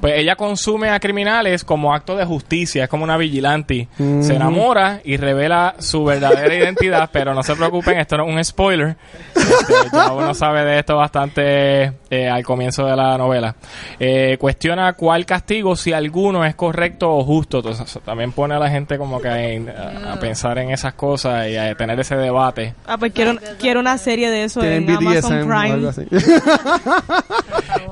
Pues 0.00 0.14
ella 0.16 0.34
consume 0.34 0.88
a 0.88 0.98
criminales 0.98 1.62
como 1.62 1.94
acto 1.94 2.16
de 2.16 2.24
justicia, 2.24 2.84
es 2.84 2.90
como 2.90 3.04
una 3.04 3.18
vigilante. 3.18 3.88
Se 3.96 4.34
enamora 4.34 5.00
y 5.04 5.16
revela 5.18 5.74
su 5.78 6.04
verdadera 6.04 6.54
identidad, 6.54 7.10
pero 7.12 7.34
no 7.34 7.42
se 7.42 7.54
preocupen, 7.54 7.98
esto 7.98 8.16
no 8.16 8.26
es 8.26 8.34
un 8.34 8.44
spoiler. 8.44 8.96
Este, 9.34 9.74
ya 9.92 10.12
uno 10.12 10.32
sabe 10.32 10.64
de 10.64 10.78
esto 10.78 10.96
bastante 10.96 11.92
eh, 12.08 12.28
al 12.28 12.42
comienzo 12.44 12.86
de 12.86 12.96
la 12.96 13.18
novela. 13.18 13.54
Eh, 13.98 14.19
cuestiona 14.38 14.92
cuál 14.94 15.26
castigo, 15.26 15.76
si 15.76 15.92
alguno 15.92 16.44
es 16.44 16.54
correcto 16.54 17.10
o 17.10 17.24
justo. 17.24 17.58
Entonces, 17.58 17.98
también 18.04 18.32
pone 18.32 18.54
a 18.54 18.58
la 18.58 18.70
gente 18.70 18.98
como 18.98 19.20
que 19.20 19.28
a, 19.28 20.12
a 20.12 20.20
pensar 20.20 20.58
en 20.58 20.70
esas 20.70 20.94
cosas 20.94 21.48
y 21.48 21.56
a 21.56 21.74
tener 21.74 21.98
ese 22.00 22.16
debate. 22.16 22.74
Ah, 22.86 22.96
pues 22.98 23.12
quiero, 23.12 23.36
quiero 23.58 23.80
una 23.80 23.98
serie 23.98 24.30
de 24.30 24.44
eso 24.44 24.62
en 24.62 24.88
Amazon 24.90 25.46
Prime. 25.46 25.88
así. 25.88 26.02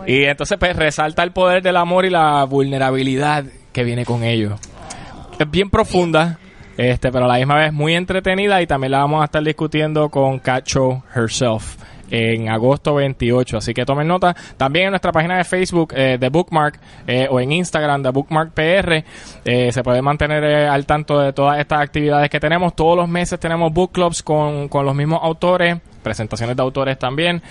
Y 0.07 0.25
entonces 0.25 0.57
pues 0.59 0.75
resalta 0.75 1.23
el 1.23 1.33
poder 1.33 1.63
del 1.63 1.77
amor 1.77 2.07
y 2.07 2.11
la 2.11 2.45
vulnerabilidad 2.45 3.45
que 3.73 3.85
viene 3.85 4.05
con 4.05 4.25
ello. 4.25 4.57
Es 5.39 5.51
bien 5.51 5.71
profunda, 5.71 6.39
este, 6.77 7.13
pero 7.13 7.27
a 7.27 7.29
la 7.29 7.37
misma 7.37 7.57
vez 7.57 7.73
muy 7.73 7.95
entretenida 7.95 8.61
y 8.63 8.67
también 8.67 8.93
la 8.93 8.99
vamos 8.99 9.23
a 9.23 9.27
estar 9.27 9.43
discutiendo 9.43 10.09
con 10.09 10.39
Cacho 10.39 11.03
herself 11.15 11.77
en 12.11 12.49
agosto 12.49 12.95
28, 12.95 13.59
así 13.59 13.75
que 13.75 13.85
tomen 13.85 14.09
nota. 14.09 14.35
También 14.57 14.87
en 14.87 14.91
nuestra 14.91 15.13
página 15.13 15.37
de 15.39 15.45
Facebook 15.45 15.93
eh, 15.97 16.19
de 16.19 16.29
Bookmark 16.29 16.81
eh, 17.07 17.27
o 17.31 17.41
en 17.41 17.53
Instagram 17.53 18.03
de 18.03 18.11
Bookmark 18.11 18.53
PR 18.53 19.05
eh, 19.45 19.73
se 19.73 19.83
puede 19.83 20.03
mantener 20.03 20.45
eh, 20.45 20.69
al 20.69 20.87
tanto 20.87 21.19
de 21.21 21.33
todas 21.33 21.59
estas 21.59 21.81
actividades 21.81 22.31
que 22.31 22.41
tenemos. 22.41 22.75
Todos 22.75 22.97
los 22.97 23.09
meses 23.09 23.39
tenemos 23.39 23.73
book 23.73 23.93
clubs 23.93 24.23
con, 24.23 24.69
con 24.69 24.85
los 24.85 24.95
mismos 24.95 25.21
autores, 25.23 25.79
presentaciones 26.09 26.57
de 26.57 26.63
autores 26.63 26.99
también 26.99 27.43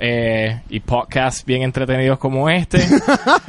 eh, 0.00 0.60
y 0.68 0.80
podcasts 0.80 1.44
bien 1.44 1.62
entretenidos 1.62 2.18
como 2.18 2.50
este. 2.50 2.84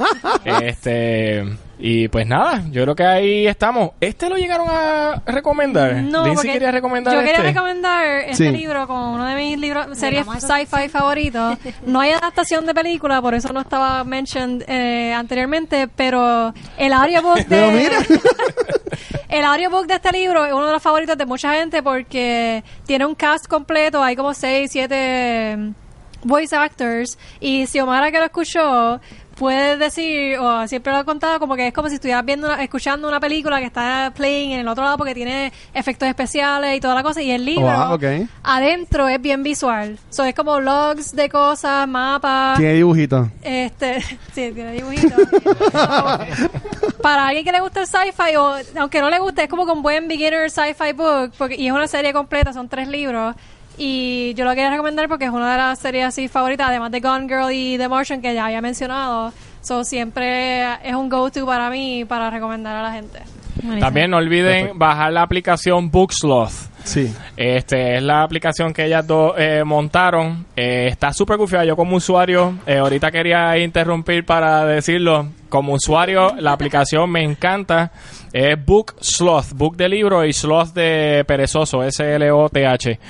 este 0.44 1.44
y 1.80 2.08
pues 2.08 2.26
nada, 2.26 2.64
yo 2.72 2.82
creo 2.82 2.96
que 2.96 3.04
ahí 3.04 3.46
estamos. 3.46 3.90
¿Este 4.00 4.28
lo 4.28 4.36
llegaron 4.36 4.66
a 4.68 5.22
recomendar? 5.26 5.94
No, 5.94 6.24
Lindsay 6.24 6.34
porque 6.34 6.52
quería 6.52 6.72
recomendar 6.72 7.14
yo 7.14 7.20
quería 7.20 7.36
este. 7.36 7.48
recomendar 7.52 8.06
este 8.26 8.46
Sí. 8.46 8.50
libro 8.50 8.86
como 8.88 9.14
uno 9.14 9.24
de 9.26 9.36
mis 9.36 9.58
libros 9.58 9.96
series 9.96 10.26
sci-fi 10.40 10.88
favoritos. 10.88 11.56
No 11.86 12.00
hay 12.00 12.10
adaptación 12.12 12.66
de 12.66 12.74
película, 12.74 13.22
por 13.22 13.34
eso 13.34 13.52
no 13.52 13.60
estaba 13.60 14.02
mentioned 14.04 14.64
eh, 14.68 15.12
anteriormente, 15.14 15.88
pero 15.94 16.52
el 16.76 16.92
audiobook 16.92 17.38
Pero 17.48 17.68
de 17.68 17.72
mira. 17.72 17.98
El 19.28 19.44
audiobook 19.44 19.86
de 19.86 19.94
este 19.94 20.10
libro 20.10 20.46
es 20.46 20.52
uno 20.52 20.66
de 20.66 20.72
los 20.72 20.82
favoritos 20.82 21.16
de 21.18 21.26
mucha 21.26 21.54
gente 21.54 21.82
porque 21.82 22.64
tiene 22.86 23.04
un 23.04 23.14
cast 23.14 23.46
completo, 23.46 24.02
hay 24.02 24.16
como 24.16 24.32
seis, 24.32 24.70
siete 24.72 25.56
mm, 25.56 25.72
voice 26.24 26.56
actors. 26.56 27.18
Y 27.38 27.66
Xiomara 27.66 28.10
que 28.10 28.18
lo 28.18 28.24
escuchó 28.24 29.00
puede 29.38 29.76
decir, 29.76 30.36
o 30.38 30.66
siempre 30.66 30.92
lo 30.92 31.00
he 31.00 31.04
contado, 31.04 31.38
como 31.38 31.54
que 31.56 31.68
es 31.68 31.72
como 31.72 31.88
si 31.88 31.94
estuvieras 31.94 32.24
viendo, 32.24 32.46
una- 32.48 32.62
escuchando 32.62 33.06
una 33.08 33.20
película 33.20 33.58
que 33.60 33.66
está 33.66 34.12
playing 34.14 34.52
en 34.52 34.60
el 34.60 34.68
otro 34.68 34.84
lado 34.84 34.98
porque 34.98 35.14
tiene 35.14 35.52
efectos 35.72 36.08
especiales 36.08 36.76
y 36.76 36.80
toda 36.80 36.94
la 36.94 37.02
cosa. 37.02 37.22
Y 37.22 37.30
el 37.30 37.44
libro, 37.44 37.68
adentro 38.42 39.08
es 39.08 39.20
bien 39.20 39.42
visual. 39.42 39.98
So, 40.10 40.24
es 40.24 40.34
como 40.34 40.60
logs 40.60 41.14
de 41.14 41.28
cosas, 41.28 41.86
mapas. 41.86 42.58
Tiene 42.58 42.74
dibujitos. 42.74 43.28
Este, 43.42 44.00
sí, 44.32 44.50
tiene 44.52 44.72
dibujitos. 44.72 45.18
Para 47.02 47.28
alguien 47.28 47.44
que 47.44 47.52
le 47.52 47.60
gusta 47.60 47.80
el 47.80 47.86
sci-fi, 47.86 48.36
o 48.36 48.54
aunque 48.78 49.00
no 49.00 49.08
le 49.10 49.18
guste, 49.18 49.44
es 49.44 49.48
como 49.48 49.66
con 49.66 49.82
buen 49.82 50.08
beginner 50.08 50.50
sci-fi 50.50 50.92
book, 50.92 51.32
porque, 51.38 51.54
y 51.56 51.66
es 51.68 51.72
una 51.72 51.86
serie 51.86 52.12
completa, 52.12 52.52
son 52.52 52.68
tres 52.68 52.88
libros. 52.88 53.34
Y 53.78 54.34
yo 54.34 54.44
lo 54.44 54.50
quería 54.50 54.70
recomendar 54.70 55.08
porque 55.08 55.26
es 55.26 55.30
una 55.30 55.52
de 55.52 55.58
las 55.58 55.78
series 55.78 56.06
así 56.06 56.28
favoritas, 56.28 56.68
además 56.68 56.90
de 56.90 57.00
Gone 57.00 57.28
Girl 57.28 57.52
y 57.52 57.78
The 57.78 57.88
Martian, 57.88 58.20
que 58.20 58.34
ya 58.34 58.46
había 58.46 58.60
mencionado. 58.60 59.32
So, 59.62 59.84
siempre 59.84 60.64
es 60.82 60.94
un 60.94 61.08
go-to 61.08 61.46
para 61.46 61.70
mí 61.70 62.04
para 62.04 62.28
recomendar 62.30 62.76
a 62.76 62.82
la 62.82 62.92
gente. 62.92 63.20
También 63.80 64.10
no 64.10 64.18
olviden 64.18 64.78
bajar 64.78 65.12
la 65.12 65.22
aplicación 65.22 65.90
Booksloth. 65.90 66.68
Sí. 66.84 67.12
Este 67.36 67.96
es 67.96 68.02
la 68.02 68.22
aplicación 68.22 68.72
que 68.72 68.86
ellas 68.86 69.06
dos 69.06 69.34
eh, 69.36 69.62
montaron. 69.64 70.46
Eh, 70.56 70.88
está 70.90 71.12
súper 71.12 71.36
confiada. 71.36 71.64
Yo 71.64 71.76
como 71.76 71.96
usuario, 71.96 72.54
eh, 72.66 72.78
ahorita 72.78 73.10
quería 73.10 73.58
interrumpir 73.58 74.24
para 74.24 74.64
decirlo. 74.64 75.28
Como 75.48 75.72
usuario, 75.74 76.34
la 76.38 76.52
aplicación 76.52 77.10
me 77.10 77.22
encanta. 77.22 77.90
Es 78.38 78.64
Book 78.64 78.94
Sloth, 79.00 79.52
Book 79.52 79.76
de 79.76 79.88
libro 79.88 80.24
y 80.24 80.32
Sloth 80.32 80.68
de 80.68 81.24
perezoso, 81.26 81.82
S-L-O-T-H. 81.82 83.00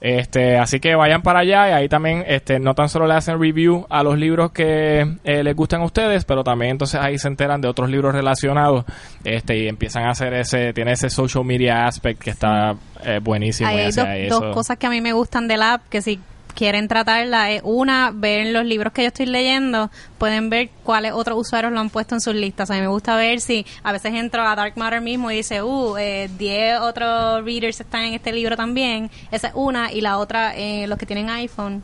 Este, 0.00 0.56
así 0.56 0.80
que 0.80 0.94
vayan 0.94 1.20
para 1.20 1.40
allá 1.40 1.68
y 1.68 1.72
ahí 1.72 1.88
también, 1.90 2.24
este, 2.26 2.58
no 2.58 2.74
tan 2.74 2.88
solo 2.88 3.06
le 3.06 3.12
hacen 3.12 3.38
review 3.38 3.86
a 3.90 4.02
los 4.02 4.16
libros 4.16 4.50
que 4.50 5.00
eh, 5.24 5.44
les 5.44 5.54
gustan 5.54 5.82
a 5.82 5.84
ustedes, 5.84 6.24
pero 6.24 6.42
también 6.42 6.70
entonces 6.70 6.98
ahí 6.98 7.18
se 7.18 7.28
enteran 7.28 7.60
de 7.60 7.68
otros 7.68 7.90
libros 7.90 8.14
relacionados, 8.14 8.86
este, 9.24 9.58
y 9.58 9.68
empiezan 9.68 10.04
a 10.04 10.12
hacer 10.12 10.32
ese, 10.32 10.72
tiene 10.72 10.92
ese 10.92 11.10
social 11.10 11.44
media 11.44 11.86
aspect 11.86 12.22
que 12.22 12.30
está 12.30 12.74
eh, 13.04 13.20
buenísimo. 13.22 13.68
Hay 13.68 13.90
dos 14.28 14.54
cosas 14.54 14.78
que 14.78 14.86
a 14.86 14.90
mí 14.90 15.02
me 15.02 15.12
gustan 15.12 15.48
del 15.48 15.60
app, 15.60 15.82
que 15.90 16.00
si 16.00 16.18
quieren 16.52 16.88
tratarla, 16.88 17.50
es 17.50 17.62
una, 17.64 18.10
ver 18.12 18.46
los 18.48 18.64
libros 18.64 18.92
que 18.92 19.02
yo 19.02 19.08
estoy 19.08 19.26
leyendo, 19.26 19.90
pueden 20.18 20.50
ver 20.50 20.70
cuáles 20.82 21.12
otros 21.12 21.38
usuarios 21.38 21.72
lo 21.72 21.80
han 21.80 21.90
puesto 21.90 22.14
en 22.14 22.20
sus 22.20 22.34
listas. 22.34 22.70
A 22.70 22.74
mí 22.74 22.80
me 22.80 22.86
gusta 22.88 23.16
ver 23.16 23.40
si 23.40 23.66
a 23.82 23.92
veces 23.92 24.14
entro 24.14 24.42
a 24.46 24.54
Dark 24.54 24.74
Matter 24.76 25.00
mismo 25.00 25.30
y 25.30 25.36
dice, 25.36 25.62
uh, 25.62 25.96
eh, 25.96 26.30
10 26.38 26.80
otros 26.80 27.44
readers 27.44 27.80
están 27.80 28.02
en 28.02 28.14
este 28.14 28.32
libro 28.32 28.56
también. 28.56 29.10
Esa 29.30 29.48
es 29.48 29.54
una, 29.54 29.92
y 29.92 30.00
la 30.00 30.18
otra, 30.18 30.56
eh, 30.56 30.86
los 30.86 30.98
que 30.98 31.06
tienen 31.06 31.30
iPhone. 31.30 31.82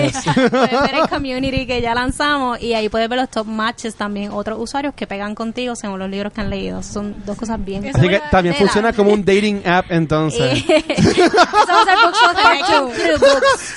puedes 0.49 0.81
ver 0.81 0.95
el 0.95 1.09
community 1.09 1.65
que 1.65 1.81
ya 1.81 1.93
lanzamos 1.93 2.61
y 2.61 2.73
ahí 2.73 2.89
puedes 2.89 3.09
ver 3.09 3.19
los 3.19 3.29
top 3.29 3.47
matches 3.47 3.95
también, 3.95 4.31
otros 4.31 4.59
usuarios 4.59 4.93
que 4.93 5.07
pegan 5.07 5.35
contigo 5.35 5.75
según 5.75 5.99
los 5.99 6.09
libros 6.09 6.31
que 6.33 6.41
han 6.41 6.49
leído. 6.49 6.81
Son 6.83 7.15
dos 7.25 7.37
cosas 7.37 7.63
bien. 7.63 7.89
Así 7.93 8.07
que 8.07 8.21
también 8.31 8.55
funciona 8.55 8.89
la- 8.89 8.93
como 8.95 9.11
un 9.11 9.23
dating 9.25 9.61
app 9.65 9.85
entonces. 9.91 10.63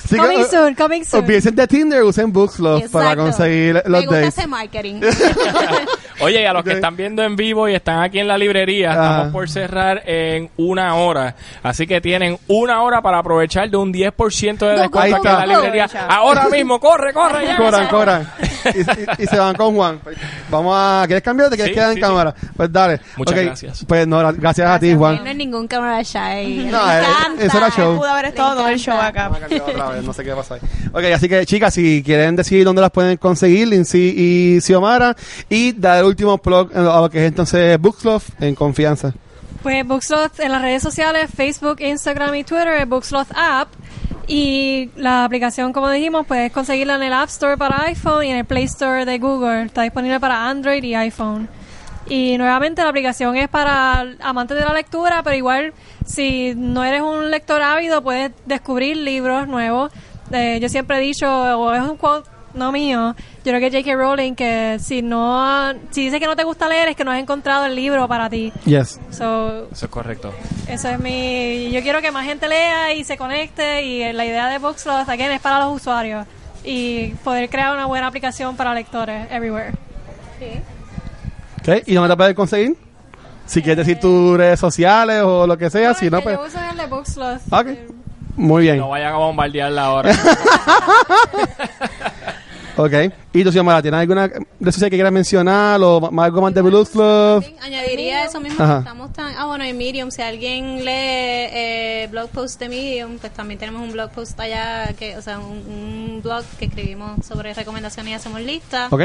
Eso 0.04 0.16
Coming 0.16 0.44
soon, 0.50 0.74
coming 0.74 1.04
soon. 1.04 1.22
Olvídense 1.24 1.50
de 1.50 1.66
Tinder, 1.66 2.02
usen 2.02 2.32
Booksloft 2.32 2.90
para 2.90 3.16
conseguir 3.16 3.74
Me 3.74 3.90
los 3.90 4.00
gusta 4.02 4.16
dates. 4.20 4.38
ese 4.38 4.46
marketing. 4.46 5.00
Oye, 6.20 6.42
y 6.42 6.44
a 6.46 6.52
los 6.52 6.62
que 6.62 6.72
están 6.74 6.96
viendo 6.96 7.22
en 7.22 7.34
vivo 7.34 7.68
y 7.68 7.74
están 7.74 8.00
aquí 8.02 8.20
en 8.20 8.28
la 8.28 8.38
librería, 8.38 8.92
Ajá. 8.92 9.02
estamos 9.02 9.32
por 9.32 9.50
cerrar 9.50 10.02
en 10.06 10.48
una 10.56 10.94
hora. 10.94 11.34
Así 11.62 11.86
que 11.86 12.00
tienen 12.00 12.38
una 12.46 12.82
hora 12.82 13.02
para 13.02 13.18
aprovechar 13.18 13.68
de 13.68 13.76
un 13.76 13.92
10% 13.92 14.58
de 14.58 14.80
descuento 14.80 15.16
aquí 15.16 15.28
en 15.28 15.48
la 15.48 15.58
go. 15.58 15.63
Librería. 15.64 16.06
Ahora 16.08 16.48
mismo, 16.48 16.78
corre, 16.80 17.12
corre, 17.12 17.46
ya. 17.46 17.56
Corran, 17.56 17.88
corran. 17.88 18.28
Y, 18.74 18.78
y- 18.80 19.24
y 19.24 19.26
se 19.26 19.38
van 19.38 19.54
con 19.54 19.74
Juan. 19.74 20.00
Vamos 20.50 20.74
a... 20.76 21.02
¿Quieres 21.06 21.22
cambiar 21.22 21.48
o 21.48 21.50
te 21.50 21.56
quieres 21.56 21.72
Sí, 21.72 21.74
quedar 21.74 21.88
en 21.90 21.94
sí, 21.96 22.00
cámara? 22.00 22.34
Pues 22.56 22.72
dale. 22.72 23.00
Muchas 23.16 23.36
Ok, 23.38 23.44
gracias. 23.44 23.84
Pues 23.86 24.06
no, 24.06 24.32
gracias, 24.34 24.68
a 24.70 24.78
ti, 24.78 24.88
Él 24.88 24.94
no 24.94 24.98
Juan. 25.00 25.26
es 25.26 25.36
ningún 25.36 25.66
camera 25.68 26.02
shy. 26.02 26.68
No, 26.70 26.90
eh, 26.90 26.98
encanta. 27.00 27.44
eso 27.44 27.56
era 27.58 27.70
show. 27.70 27.96
Pudo 27.96 28.08
haber 28.08 28.24
estado 28.26 28.54
todo 28.56 28.68
el 28.68 28.78
show 28.78 28.96
acá. 28.98 29.30
No 30.02 30.12
sé 30.12 30.24
qué 30.24 30.32
pasa 30.32 30.54
ahí. 30.54 30.60
Ok, 30.92 31.04
así 31.14 31.28
que 31.28 31.44
chicas, 31.46 31.74
si 31.74 32.02
quieren 32.04 32.36
decir 32.36 32.64
dónde 32.64 32.80
las 32.82 32.90
pueden 32.90 33.16
conseguir, 33.16 33.68
Lindsay 33.68 34.14
y 34.16 34.60
Xiomara, 34.60 35.14
y 35.48 35.72
dar 35.72 35.98
el 35.98 36.04
último 36.04 36.38
plug 36.38 36.70
a 36.76 37.00
lo 37.00 37.10
que 37.10 37.18
es 37.18 37.28
entonces 37.28 37.78
Booksloft 37.80 38.30
en 38.40 38.54
confianza. 38.54 39.12
Pues 39.62 39.86
Booksloth 39.86 40.40
en 40.40 40.52
las 40.52 40.60
redes 40.62 40.82
sociales, 40.82 41.30
Facebook, 41.34 41.80
Instagram 41.80 42.34
y 42.34 42.44
Twitter, 42.44 42.68
es 42.80 42.88
Booksloth 42.88 43.28
App. 43.34 43.68
Y 44.26 44.90
la 44.96 45.24
aplicación, 45.24 45.72
como 45.72 45.90
dijimos, 45.90 46.26
puedes 46.26 46.50
conseguirla 46.50 46.94
en 46.96 47.02
el 47.02 47.12
App 47.12 47.28
Store 47.28 47.56
para 47.56 47.82
iPhone 47.82 48.24
y 48.24 48.30
en 48.30 48.38
el 48.38 48.44
Play 48.44 48.64
Store 48.64 49.04
de 49.04 49.18
Google. 49.18 49.64
Está 49.64 49.82
disponible 49.82 50.18
para 50.18 50.48
Android 50.48 50.82
y 50.82 50.94
iPhone. 50.94 51.48
Y 52.08 52.36
nuevamente 52.36 52.82
la 52.82 52.90
aplicación 52.90 53.36
es 53.36 53.48
para 53.48 54.04
amantes 54.20 54.58
de 54.58 54.64
la 54.64 54.74
lectura, 54.74 55.22
pero 55.22 55.36
igual 55.36 55.72
si 56.04 56.54
no 56.54 56.84
eres 56.84 57.00
un 57.00 57.30
lector 57.30 57.62
ávido 57.62 58.02
puedes 58.02 58.32
descubrir 58.44 58.96
libros 58.96 59.48
nuevos. 59.48 59.90
Eh, 60.30 60.58
yo 60.60 60.68
siempre 60.68 60.98
he 60.98 61.00
dicho, 61.00 61.26
o 61.26 61.72
es 61.72 61.82
un 61.82 61.96
quote 61.96 62.28
no 62.54 62.72
mío, 62.72 63.14
yo 63.44 63.52
creo 63.52 63.60
que 63.60 63.70
J.K. 63.70 63.94
Rowling 63.96 64.34
que 64.34 64.78
si 64.80 65.02
no, 65.02 65.72
si 65.90 66.04
dice 66.04 66.18
que 66.20 66.26
no 66.26 66.36
te 66.36 66.44
gusta 66.44 66.68
leer 66.68 66.88
es 66.88 66.96
que 66.96 67.04
no 67.04 67.10
has 67.10 67.18
encontrado 67.20 67.64
el 67.66 67.74
libro 67.74 68.06
para 68.08 68.28
ti. 68.30 68.52
Yes. 68.64 69.00
So, 69.10 69.68
Eso 69.72 69.84
es 69.86 69.90
correcto. 69.90 70.32
eso 70.68 70.88
es 70.88 70.98
mi... 71.00 71.70
Yo 71.70 71.82
quiero 71.82 72.00
que 72.00 72.10
más 72.10 72.24
gente 72.24 72.48
lea 72.48 72.92
y 72.94 73.04
se 73.04 73.16
conecte 73.16 73.82
y 73.82 74.12
la 74.12 74.24
idea 74.24 74.48
de 74.48 74.58
Booksloth, 74.58 75.08
again, 75.08 75.30
es 75.32 75.40
para 75.40 75.60
los 75.64 75.74
usuarios 75.76 76.26
y 76.64 77.08
poder 77.24 77.48
crear 77.50 77.74
una 77.74 77.86
buena 77.86 78.06
aplicación 78.06 78.56
para 78.56 78.72
lectores 78.74 79.30
everywhere. 79.30 79.72
Ok, 81.60 81.82
¿y 81.86 81.94
dónde 81.94 82.10
te 82.10 82.16
pueden 82.16 82.34
conseguir? 82.34 82.76
Si 83.46 83.60
quieres 83.62 83.86
decir 83.86 84.00
tus 84.00 84.36
redes 84.38 84.58
sociales 84.58 85.22
o 85.22 85.46
lo 85.46 85.58
que 85.58 85.68
sea, 85.68 85.88
No, 85.90 85.94
si 85.94 86.08
no, 86.10 86.18
que 86.18 86.24
pues... 86.24 86.36
yo 86.38 86.44
uso 86.46 86.58
el 86.70 86.76
de 86.78 86.86
Booksloth. 86.86 87.40
Ok. 87.50 87.66
Eh, 87.68 87.86
Muy 88.36 88.62
bien. 88.62 88.78
No 88.78 88.88
vayan 88.88 89.12
a 89.12 89.16
bombardearla 89.16 89.84
ahora. 89.84 90.12
Ok. 92.76 92.92
¿Y 93.32 93.44
tú, 93.44 93.52
Xiomara, 93.52 93.80
tienes 93.82 94.00
alguna 94.00 94.26
red 94.26 94.72
social 94.72 94.90
que 94.90 94.96
quieras 94.96 95.12
mencionar 95.12 95.80
o 95.82 96.00
ma- 96.10 96.24
algo 96.24 96.40
más 96.42 96.52
de 96.54 96.62
Blues 96.62 96.88
Club? 96.90 97.44
Añadiría 97.62 98.24
eso 98.24 98.40
mismo. 98.40 98.62
Ajá. 98.62 98.78
Estamos 98.78 99.12
tan, 99.12 99.32
ah, 99.36 99.46
bueno, 99.46 99.64
en 99.64 99.76
Medium. 99.78 100.10
Si 100.10 100.22
alguien 100.22 100.84
lee 100.84 100.90
eh, 100.90 102.08
blog 102.10 102.28
post 102.30 102.58
de 102.60 102.68
Medium, 102.68 103.18
pues 103.18 103.32
también 103.32 103.58
tenemos 103.60 103.82
un 103.82 103.92
blog 103.92 104.10
post 104.10 104.38
allá, 104.40 104.92
que, 104.98 105.16
o 105.16 105.22
sea, 105.22 105.38
un, 105.38 105.58
un 105.58 106.20
blog 106.22 106.44
que 106.58 106.64
escribimos 106.66 107.24
sobre 107.26 107.54
recomendaciones 107.54 108.10
y 108.10 108.14
hacemos 108.14 108.40
listas. 108.40 108.92
Ok. 108.92 109.02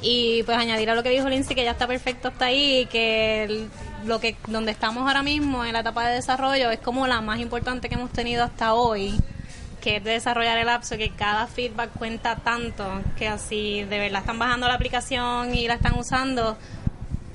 Y 0.00 0.44
pues 0.44 0.56
añadir 0.56 0.88
a 0.90 0.94
lo 0.94 1.02
que 1.02 1.10
dijo 1.10 1.28
Lindsay, 1.28 1.56
que 1.56 1.64
ya 1.64 1.72
está 1.72 1.88
perfecto 1.88 2.28
hasta 2.28 2.44
ahí, 2.44 2.86
que 2.86 3.44
el- 3.44 3.68
lo 4.06 4.20
que 4.20 4.36
donde 4.46 4.70
estamos 4.70 5.08
ahora 5.08 5.24
mismo 5.24 5.64
en 5.64 5.72
la 5.72 5.80
etapa 5.80 6.06
de 6.06 6.14
desarrollo 6.14 6.70
es 6.70 6.78
como 6.78 7.08
la 7.08 7.20
más 7.20 7.40
importante 7.40 7.88
que 7.88 7.96
hemos 7.96 8.12
tenido 8.12 8.44
hasta 8.44 8.74
hoy, 8.74 9.12
que 9.80 9.96
es 9.96 10.04
de 10.04 10.12
desarrollar 10.12 10.58
el 10.58 10.68
app, 10.68 10.82
so 10.82 10.96
que 10.96 11.10
cada 11.10 11.46
feedback 11.46 11.90
cuenta 11.98 12.36
tanto, 12.36 12.84
que 13.16 13.28
así 13.28 13.84
de 13.84 13.98
verdad 13.98 14.20
están 14.20 14.38
bajando 14.38 14.66
la 14.68 14.74
aplicación 14.74 15.54
y 15.54 15.66
la 15.68 15.74
están 15.74 15.94
usando, 15.98 16.56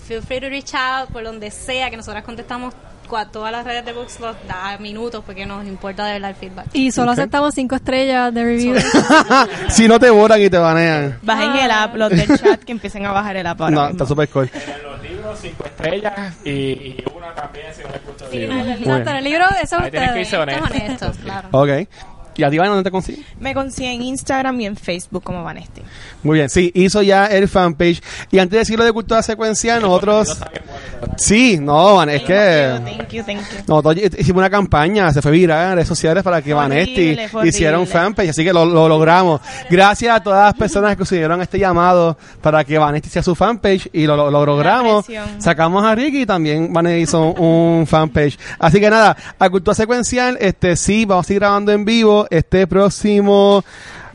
feel 0.07 0.21
free 0.21 0.39
to 0.41 0.49
reach 0.49 0.73
out 0.75 1.09
por 1.11 1.23
donde 1.23 1.49
sea, 1.51 1.89
que 1.89 1.97
nosotras 1.97 2.23
contestamos 2.23 2.73
a 3.15 3.27
todas 3.27 3.51
las 3.51 3.63
redes 3.63 3.85
de 3.85 3.93
Bookslot 3.93 4.41
da 4.47 4.75
minutos 4.79 5.21
porque 5.23 5.45
nos 5.45 5.67
importa 5.67 6.03
de 6.07 6.13
verdad 6.13 6.31
el 6.31 6.35
feedback. 6.35 6.65
Y 6.73 6.91
solo 6.91 7.11
Ok. 7.11 7.19
aceptamos 7.19 7.53
cinco 7.53 7.75
estrellas 7.75 8.33
de 8.33 8.43
review. 8.43 8.75
si 9.69 9.87
no 9.87 9.99
te 9.99 10.09
borran 10.09 10.41
y 10.41 10.49
te 10.49 10.57
banean. 10.57 11.19
Bajen 11.21 11.51
el 11.57 11.69
app, 11.69 11.95
los 11.95 12.09
del 12.09 12.27
chat 12.39 12.63
que 12.63 12.71
empiecen 12.71 13.05
a 13.05 13.11
bajar 13.11 13.35
el 13.35 13.45
app 13.45 13.61
ahora 13.61 13.75
No, 13.75 13.81
mismo. 13.81 13.91
está 13.91 14.05
súper 14.07 14.29
cool. 14.29 14.49
En 14.53 14.83
los 14.83 15.03
libros, 15.03 15.37
cinco 15.39 15.63
estrellas 15.63 16.37
y, 16.43 16.49
y 16.49 17.03
una 17.15 17.35
también 17.35 17.67
si 17.75 17.83
no 17.83 17.89
el 17.89 18.31
Sí, 18.31 18.37
libro. 18.39 18.57
Exacto, 18.57 19.09
en 19.11 19.15
el 19.17 19.23
libro, 19.23 19.45
eso 19.61 19.77
que 19.77 20.19
irse 20.19 20.39
ustedes. 20.39 20.61
honesto. 20.61 20.65
honestos, 20.65 21.17
claro. 21.23 21.47
Ok. 21.51 21.69
¿Y 22.35 22.43
a 22.43 22.49
ti, 22.49 22.57
dónde 22.57 22.83
te 22.83 22.91
consigues? 22.91 23.25
Me 23.39 23.53
consiguen 23.53 23.93
en 23.95 24.01
Instagram 24.03 24.59
y 24.61 24.65
en 24.65 24.75
Facebook 24.75 25.23
como 25.23 25.43
Vanesti. 25.43 25.81
Muy 26.23 26.37
bien, 26.37 26.49
sí, 26.49 26.71
hizo 26.75 27.01
ya 27.01 27.27
el 27.27 27.47
fanpage. 27.47 28.01
Y 28.31 28.39
antes 28.39 28.51
de 28.51 28.57
decirlo 28.59 28.83
de 28.85 28.91
cultura 28.91 29.21
secuencial, 29.21 29.81
nosotros... 29.81 30.37
Sí, 31.17 31.57
no, 31.59 31.95
Van, 31.95 32.09
es 32.09 32.23
que... 32.23 32.79
Thank 32.83 33.09
you, 33.09 33.23
thank 33.23 33.39
you. 33.39 33.57
Nosotros 33.67 33.97
hicimos 34.17 34.39
una 34.39 34.49
campaña, 34.49 35.11
se 35.11 35.21
fue 35.21 35.31
viral 35.31 35.69
en 35.71 35.75
redes 35.75 35.87
sociales 35.87 36.23
para 36.23 36.41
que 36.41 36.53
Vanesti 36.53 37.17
hiciera 37.43 37.77
un 37.77 37.85
fanpage, 37.87 38.29
así 38.29 38.43
que 38.43 38.53
lo, 38.53 38.65
lo 38.65 38.87
logramos. 38.87 39.41
Gracias 39.69 40.15
a 40.15 40.23
todas 40.23 40.45
las 40.45 40.53
personas 40.55 40.95
que 40.97 41.05
subieron 41.05 41.41
este 41.41 41.59
llamado 41.59 42.17
para 42.41 42.63
que 42.63 42.77
Vanesti 42.77 43.09
sea 43.09 43.21
su 43.21 43.35
fanpage 43.35 43.89
y 43.93 44.05
lo, 44.07 44.15
lo- 44.15 44.31
lo 44.31 44.45
logramos. 44.45 45.05
Sacamos 45.39 45.83
a 45.83 45.93
Ricky 45.93 46.21
y 46.21 46.25
también 46.25 46.71
Vanesti 46.73 47.01
hizo 47.03 47.21
un 47.33 47.85
fanpage. 47.85 48.39
Así 48.57 48.79
que 48.79 48.89
nada, 48.89 49.15
a 49.37 49.49
Cultura 49.49 49.75
Secuencial, 49.75 50.37
este 50.39 50.75
sí, 50.75 51.05
vamos 51.05 51.25
a 51.25 51.27
seguir 51.27 51.41
grabando 51.41 51.71
en 51.71 51.85
vivo 51.85 52.22
este 52.29 52.67
próximo 52.67 53.63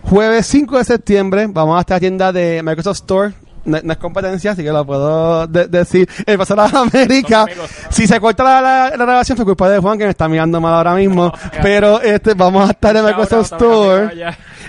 jueves 0.03 0.47
5 0.47 0.79
de 0.79 0.85
septiembre. 0.85 1.47
Vamos 1.49 1.77
a 1.77 1.81
estar 1.81 1.97
a 1.97 2.01
tienda 2.01 2.33
de 2.33 2.63
Microsoft 2.63 2.97
Store. 2.97 3.35
No, 3.69 3.79
no 3.83 3.93
es 3.93 3.99
competencia, 3.99 4.53
así 4.53 4.63
que 4.63 4.71
lo 4.73 4.85
puedo 4.85 5.47
de- 5.47 5.69
decir. 5.69 6.09
El 6.27 6.39
pasar 6.39 6.59
a 6.61 6.67
América. 6.67 7.47
Si 7.91 8.07
se 8.07 8.19
corta 8.21 8.43
la, 8.45 8.61
la, 8.61 8.91
la 8.97 9.05
grabación 9.05 9.37
fue 9.37 9.45
culpa 9.45 9.69
de 9.69 9.79
Juan 9.79 9.99
que 9.99 10.05
me 10.05 10.11
está 10.11 10.29
mirando 10.29 10.61
mal 10.61 10.75
ahora 10.75 10.95
mismo. 10.95 11.33
pero 11.63 12.01
este 12.01 12.35
vamos 12.35 12.69
a 12.69 12.73
estar 12.73 12.97
en 12.97 13.05
Microsoft 13.05 13.53
Store 13.53 14.11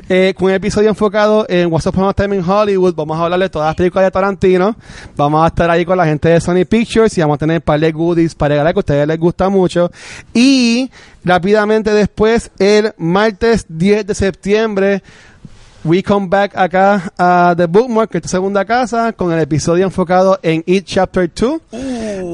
eh, 0.08 0.34
con 0.36 0.48
un 0.48 0.54
episodio 0.54 0.90
enfocado 0.90 1.46
en 1.50 1.72
What's 1.72 1.86
Up 1.88 2.00
a 2.04 2.14
Time 2.14 2.36
in 2.38 2.44
Hollywood. 2.48 2.94
Vamos 2.96 3.18
a 3.20 3.24
hablar 3.24 3.40
de 3.40 3.50
todas 3.50 3.68
las 3.70 3.76
películas 3.76 4.06
de 4.06 4.12
Tarantino. 4.12 4.76
Vamos 5.16 5.44
a 5.44 5.48
estar 5.48 5.70
ahí 5.70 5.86
con 5.86 5.98
la 5.98 6.06
gente 6.06 6.30
de 6.30 6.42
Sony 6.42 6.66
Pictures 6.68 7.18
y 7.18 7.22
vamos 7.22 7.36
a 7.36 7.38
tener 7.40 7.58
un 7.58 7.62
par 7.62 7.80
de 7.80 7.92
goodies 7.92 8.36
para 8.36 8.54
regalar 8.56 8.74
que 8.74 8.80
a 8.80 8.82
ustedes 8.82 9.08
les 9.08 9.20
gusta 9.20 9.50
mucho. 9.50 9.92
Y 10.34 10.90
rápidamente 11.24 11.92
después, 11.92 12.52
el 12.60 12.94
martes 12.98 13.66
10 13.70 14.08
de 14.08 14.16
septiembre, 14.16 15.04
We 15.90 16.04
come 16.04 16.28
back 16.28 16.56
acá 16.56 17.12
a 17.18 17.56
The 17.58 17.66
Bookmark, 17.66 18.12
que 18.12 18.20
es 18.20 18.22
tu 18.22 18.30
segunda 18.30 18.64
casa, 18.64 19.12
con 19.14 19.34
el 19.34 19.40
episodio 19.40 19.86
enfocado 19.86 20.38
en 20.44 20.64
It 20.68 20.86
Chapter 20.86 21.32
2. 21.34 21.62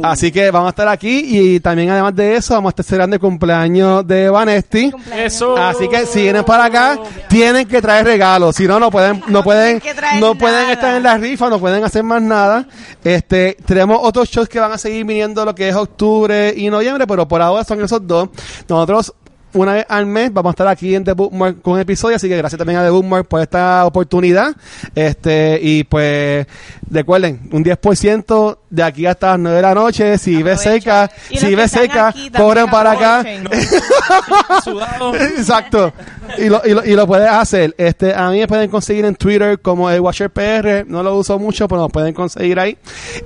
Así 0.03 0.30
que 0.30 0.52
vamos 0.52 0.68
a 0.68 0.69
estar 0.72 0.90
aquí 0.90 1.23
y 1.23 1.61
también 1.61 1.90
además 1.90 2.14
de 2.18 2.36
eso 2.36 2.53
vamos 2.53 2.68
a 2.68 2.72
estar 2.72 2.86
celebrando 2.86 3.15
el 3.15 3.22
cumpleaños 3.22 4.06
de 4.06 4.30
Vanesti. 4.30 4.91
Eso. 5.15 5.56
Así 5.56 5.88
que 5.88 6.06
si 6.06 6.23
vienen 6.23 6.44
para 6.44 6.65
acá, 6.65 6.99
tienen 7.30 7.65
que 7.65 7.82
traer 7.82 8.06
regalos. 8.06 8.57
Si 8.57 8.68
no, 8.68 8.77
no 8.77 8.91
pueden, 8.91 9.23
no 9.30 9.41
pueden, 9.41 9.82
no 10.19 10.36
pueden 10.36 10.72
estar 10.72 10.98
en 10.98 11.03
la 11.03 11.18
rifa, 11.18 11.49
no 11.49 11.57
pueden 11.57 11.82
hacer 11.82 12.03
más 12.03 12.22
nada. 12.22 12.68
Este, 13.06 13.56
tenemos 13.65 13.99
otros 14.02 14.30
shows 14.30 14.49
que 14.49 14.60
van 14.60 14.73
a 14.73 14.77
seguir 14.77 15.06
viniendo 15.06 15.45
lo 15.45 15.56
que 15.56 15.69
es 15.69 15.76
octubre 15.76 16.53
y 16.57 16.69
noviembre, 16.69 17.07
pero 17.07 17.26
por 17.26 17.41
ahora 17.41 17.64
son 17.64 17.82
esos 17.82 18.06
dos. 18.06 18.27
Nosotros 18.68 19.14
una 19.56 19.73
vez 19.73 19.86
al 19.90 20.06
mes 20.06 20.32
vamos 20.32 20.52
a 20.52 20.53
estar 20.53 20.68
aquí 20.68 20.94
en 20.94 21.03
The 21.03 21.14
Bookmark 21.14 21.61
con 21.61 21.73
un 21.73 21.80
episodio, 21.80 22.15
así 22.15 22.30
que 22.30 22.38
gracias 22.38 22.57
también 22.57 22.80
a 22.80 22.84
The 22.84 22.90
Bookmark 22.90 23.27
por 23.27 23.41
esta 23.41 23.86
oportunidad. 23.86 24.56
Este, 24.94 25.60
y 25.61 25.84
pues, 25.84 26.45
recuerden, 26.90 27.49
un 27.52 27.64
10% 27.64 28.57
de 28.69 28.84
aquí 28.84 29.06
hasta 29.06 29.32
las 29.32 29.40
9 29.40 29.56
de 29.56 29.61
la 29.61 29.73
noche, 29.73 30.18
si 30.18 30.44
ves 30.44 30.65
los 30.65 31.10
si 31.40 31.56
ves 31.56 31.76
aquí 31.76 32.30
también 32.30 32.32
corren 32.32 32.69
para 32.69 32.91
acá. 32.91 33.23
Exacto. 35.38 35.94
Y 36.38 36.49
lo, 36.49 36.61
y, 36.65 36.73
lo, 36.73 36.86
y 36.86 36.95
lo 36.95 37.07
puedes 37.07 37.30
hacer. 37.30 37.73
Este, 37.77 38.14
a 38.14 38.30
mí 38.30 38.40
me 38.40 38.48
pueden 38.48 38.69
conseguir 38.69 39.06
en 39.06 39.15
Twitter 39.15 39.60
como 39.60 39.90
el 39.90 39.99
Watcher 39.99 40.30
PR. 40.30 40.86
No 40.88 41.03
lo 41.03 41.15
uso 41.18 41.40
mucho, 41.40 41.68
pero 41.68 41.82
nos 41.82 41.91
pueden 41.91 42.14
conseguir 42.14 42.60
ahí. 42.60 42.77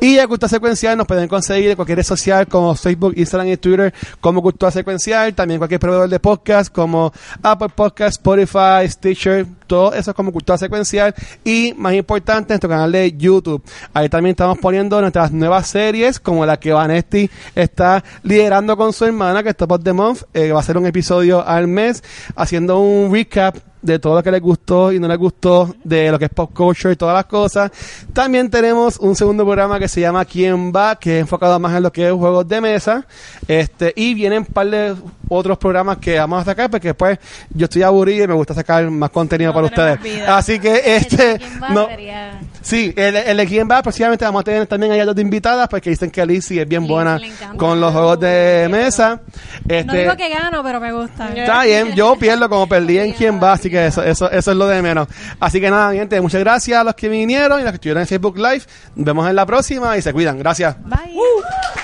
Y 0.02 0.20
a 0.20 0.28
Cultura 0.28 0.50
Secuencial 0.50 0.98
nos 0.98 1.08
pueden 1.08 1.28
conseguir 1.28 1.72
en 1.72 1.76
cualquier 1.76 1.98
red 1.98 2.06
social 2.06 2.48
como 2.48 2.76
Facebook, 2.76 3.14
Instagram 3.16 3.48
y 3.50 3.58
Twitter 3.58 3.94
como 4.22 4.42
Cultura 4.42 4.72
Secuencial. 4.72 5.34
También 5.34 5.60
cualquier 5.60 5.80
proveedor 5.80 6.10
de 6.10 6.19
podcast 6.20 6.72
como 6.74 7.12
Apple 7.42 7.70
Podcast, 7.70 8.18
Spotify, 8.20 8.88
Stitcher. 8.88 9.46
Todo 9.68 9.94
eso 9.94 10.12
es 10.12 10.16
como 10.16 10.32
Cultura 10.32 10.58
Secuencial. 10.58 11.14
Y 11.44 11.74
más 11.78 11.94
importante, 11.94 12.54
nuestro 12.54 12.70
canal 12.70 12.92
de 12.92 13.16
YouTube. 13.16 13.64
Ahí 13.94 14.10
también 14.10 14.32
estamos 14.32 14.58
poniendo 14.60 15.00
nuestras 15.02 15.32
nuevas 15.32 15.68
series 15.68 16.20
como 16.20 16.46
la 16.46 16.60
que 16.60 16.74
Vanesti 16.74 17.30
está 17.56 18.04
liderando 18.24 18.76
con 18.78 18.94
su 18.94 19.06
hermana, 19.06 19.44
que 19.44 19.50
es 19.50 19.58
Top 19.58 19.72
of 19.72 19.84
the 19.84 19.94
Month. 19.94 20.24
Eh, 20.34 20.52
va 20.52 20.60
a 20.60 20.64
ser 20.64 20.78
un 20.78 20.86
episodio 20.86 21.46
al 21.46 21.68
mes 21.68 22.04
haciendo 22.36 22.80
un 22.80 23.14
recap 23.14 23.58
de 23.82 23.98
todo 24.00 24.16
lo 24.16 24.24
que 24.24 24.32
les 24.32 24.42
gustó 24.42 24.92
y 24.92 25.00
no 25.00 25.08
les 25.08 25.18
gustó, 25.18 25.76
de 25.84 26.12
lo 26.12 26.20
que 26.20 26.26
es 26.26 26.32
pop 26.32 26.52
culture 26.54 26.94
y 26.94 26.96
todas 26.98 27.16
las 27.16 27.26
cosas. 27.26 27.72
También 28.14 28.50
tenemos 28.50 28.98
un 28.98 29.16
segundo 29.16 29.44
programa 29.46 29.80
que 29.80 29.88
se 29.88 30.02
llama 30.02 30.26
¿Quién 30.26 30.72
va? 30.74 30.98
que 30.98 31.16
es 31.18 31.22
enfocado 31.22 31.60
más 31.60 31.76
en 31.76 31.84
lo 31.84 31.92
que 31.92 32.08
es 32.08 32.14
juegos 32.14 32.48
de 32.48 32.60
mesa. 32.62 33.06
Este, 33.48 33.94
y 33.96 34.14
vienen 34.14 34.40
un 34.40 34.46
par 34.46 34.68
de 34.70 34.96
otros 35.28 35.58
programas 35.58 35.98
que 35.98 36.18
vamos 36.20 36.42
a 36.42 36.46
sacar 36.46 36.70
porque 36.70 36.94
pues 36.94 37.20
yo 37.52 37.66
estoy 37.66 37.84
aburrido 37.84 38.26
y 38.26 38.28
me 38.28 38.34
gusta 38.34 38.54
sacar 38.54 38.90
más 38.90 39.10
contenido 39.12 39.52
No 39.52 39.56
para 39.56 39.68
ustedes. 39.68 40.02
vida. 40.02 40.38
Así 40.38 40.60
que 40.60 40.82
este 40.96 41.38
¿Quién 41.38 41.62
va? 41.62 41.70
no, 41.70 41.82
Debería- 41.88 42.40
Sí, 42.62 42.94
el, 42.98 43.16
el 43.16 43.38
de 43.38 43.46
quién 43.48 43.68
va, 43.72 43.82
próximamente 43.82 44.26
vamos 44.26 44.42
a 44.42 44.44
tener 44.44 44.68
también 44.68 44.92
allá 44.92 45.06
dos 45.06 45.18
invitadas, 45.18 45.68
porque 45.70 45.90
dicen 45.92 46.12
que 46.12 46.26
Lizzie 46.26 46.62
es 46.62 46.68
bien 46.68 46.86
buena 46.86 47.20
con 47.58 47.80
los 47.80 47.92
juegos 47.94 48.20
de 48.20 48.68
mesa. 48.70 49.22
No 49.66 49.74
Este, 49.76 49.98
digo 50.00 50.16
que 50.18 50.30
gano, 50.30 50.62
pero 50.62 50.80
me 50.82 50.92
gusta. 50.92 51.30
Está 51.34 51.64
bien, 51.64 51.94
yo 51.96 52.16
pierdo 52.18 52.50
como 52.50 52.68
perdí 52.68 52.98
en 53.00 53.14
quién 53.14 53.40
va, 53.42 53.54
así 53.54 53.69
que 53.70 53.88
eso, 53.88 54.04
eso, 54.04 54.30
eso 54.30 54.52
es 54.52 54.58
lo 54.58 54.68
de 54.68 54.82
menos. 54.82 55.08
Así 55.40 55.60
que 55.62 55.70
nada, 55.70 55.92
mi 55.92 55.98
gente, 55.98 56.20
muchas 56.22 56.42
gracias 56.42 56.80
a 56.80 56.84
los 56.84 56.96
que 56.96 57.10
vinieron 57.10 57.60
y 57.60 57.62
a 57.62 57.66
los 57.66 57.72
que 57.72 57.76
estuvieron 57.76 58.02
en 58.02 58.08
Facebook 58.08 58.38
Live. 58.38 58.64
Nos 58.96 59.06
vemos 59.06 59.30
en 59.30 59.36
la 59.36 59.46
próxima 59.46 59.98
y 59.98 60.02
se 60.02 60.14
cuidan. 60.14 60.38
Gracias. 60.40 60.76
Bye. 60.84 61.79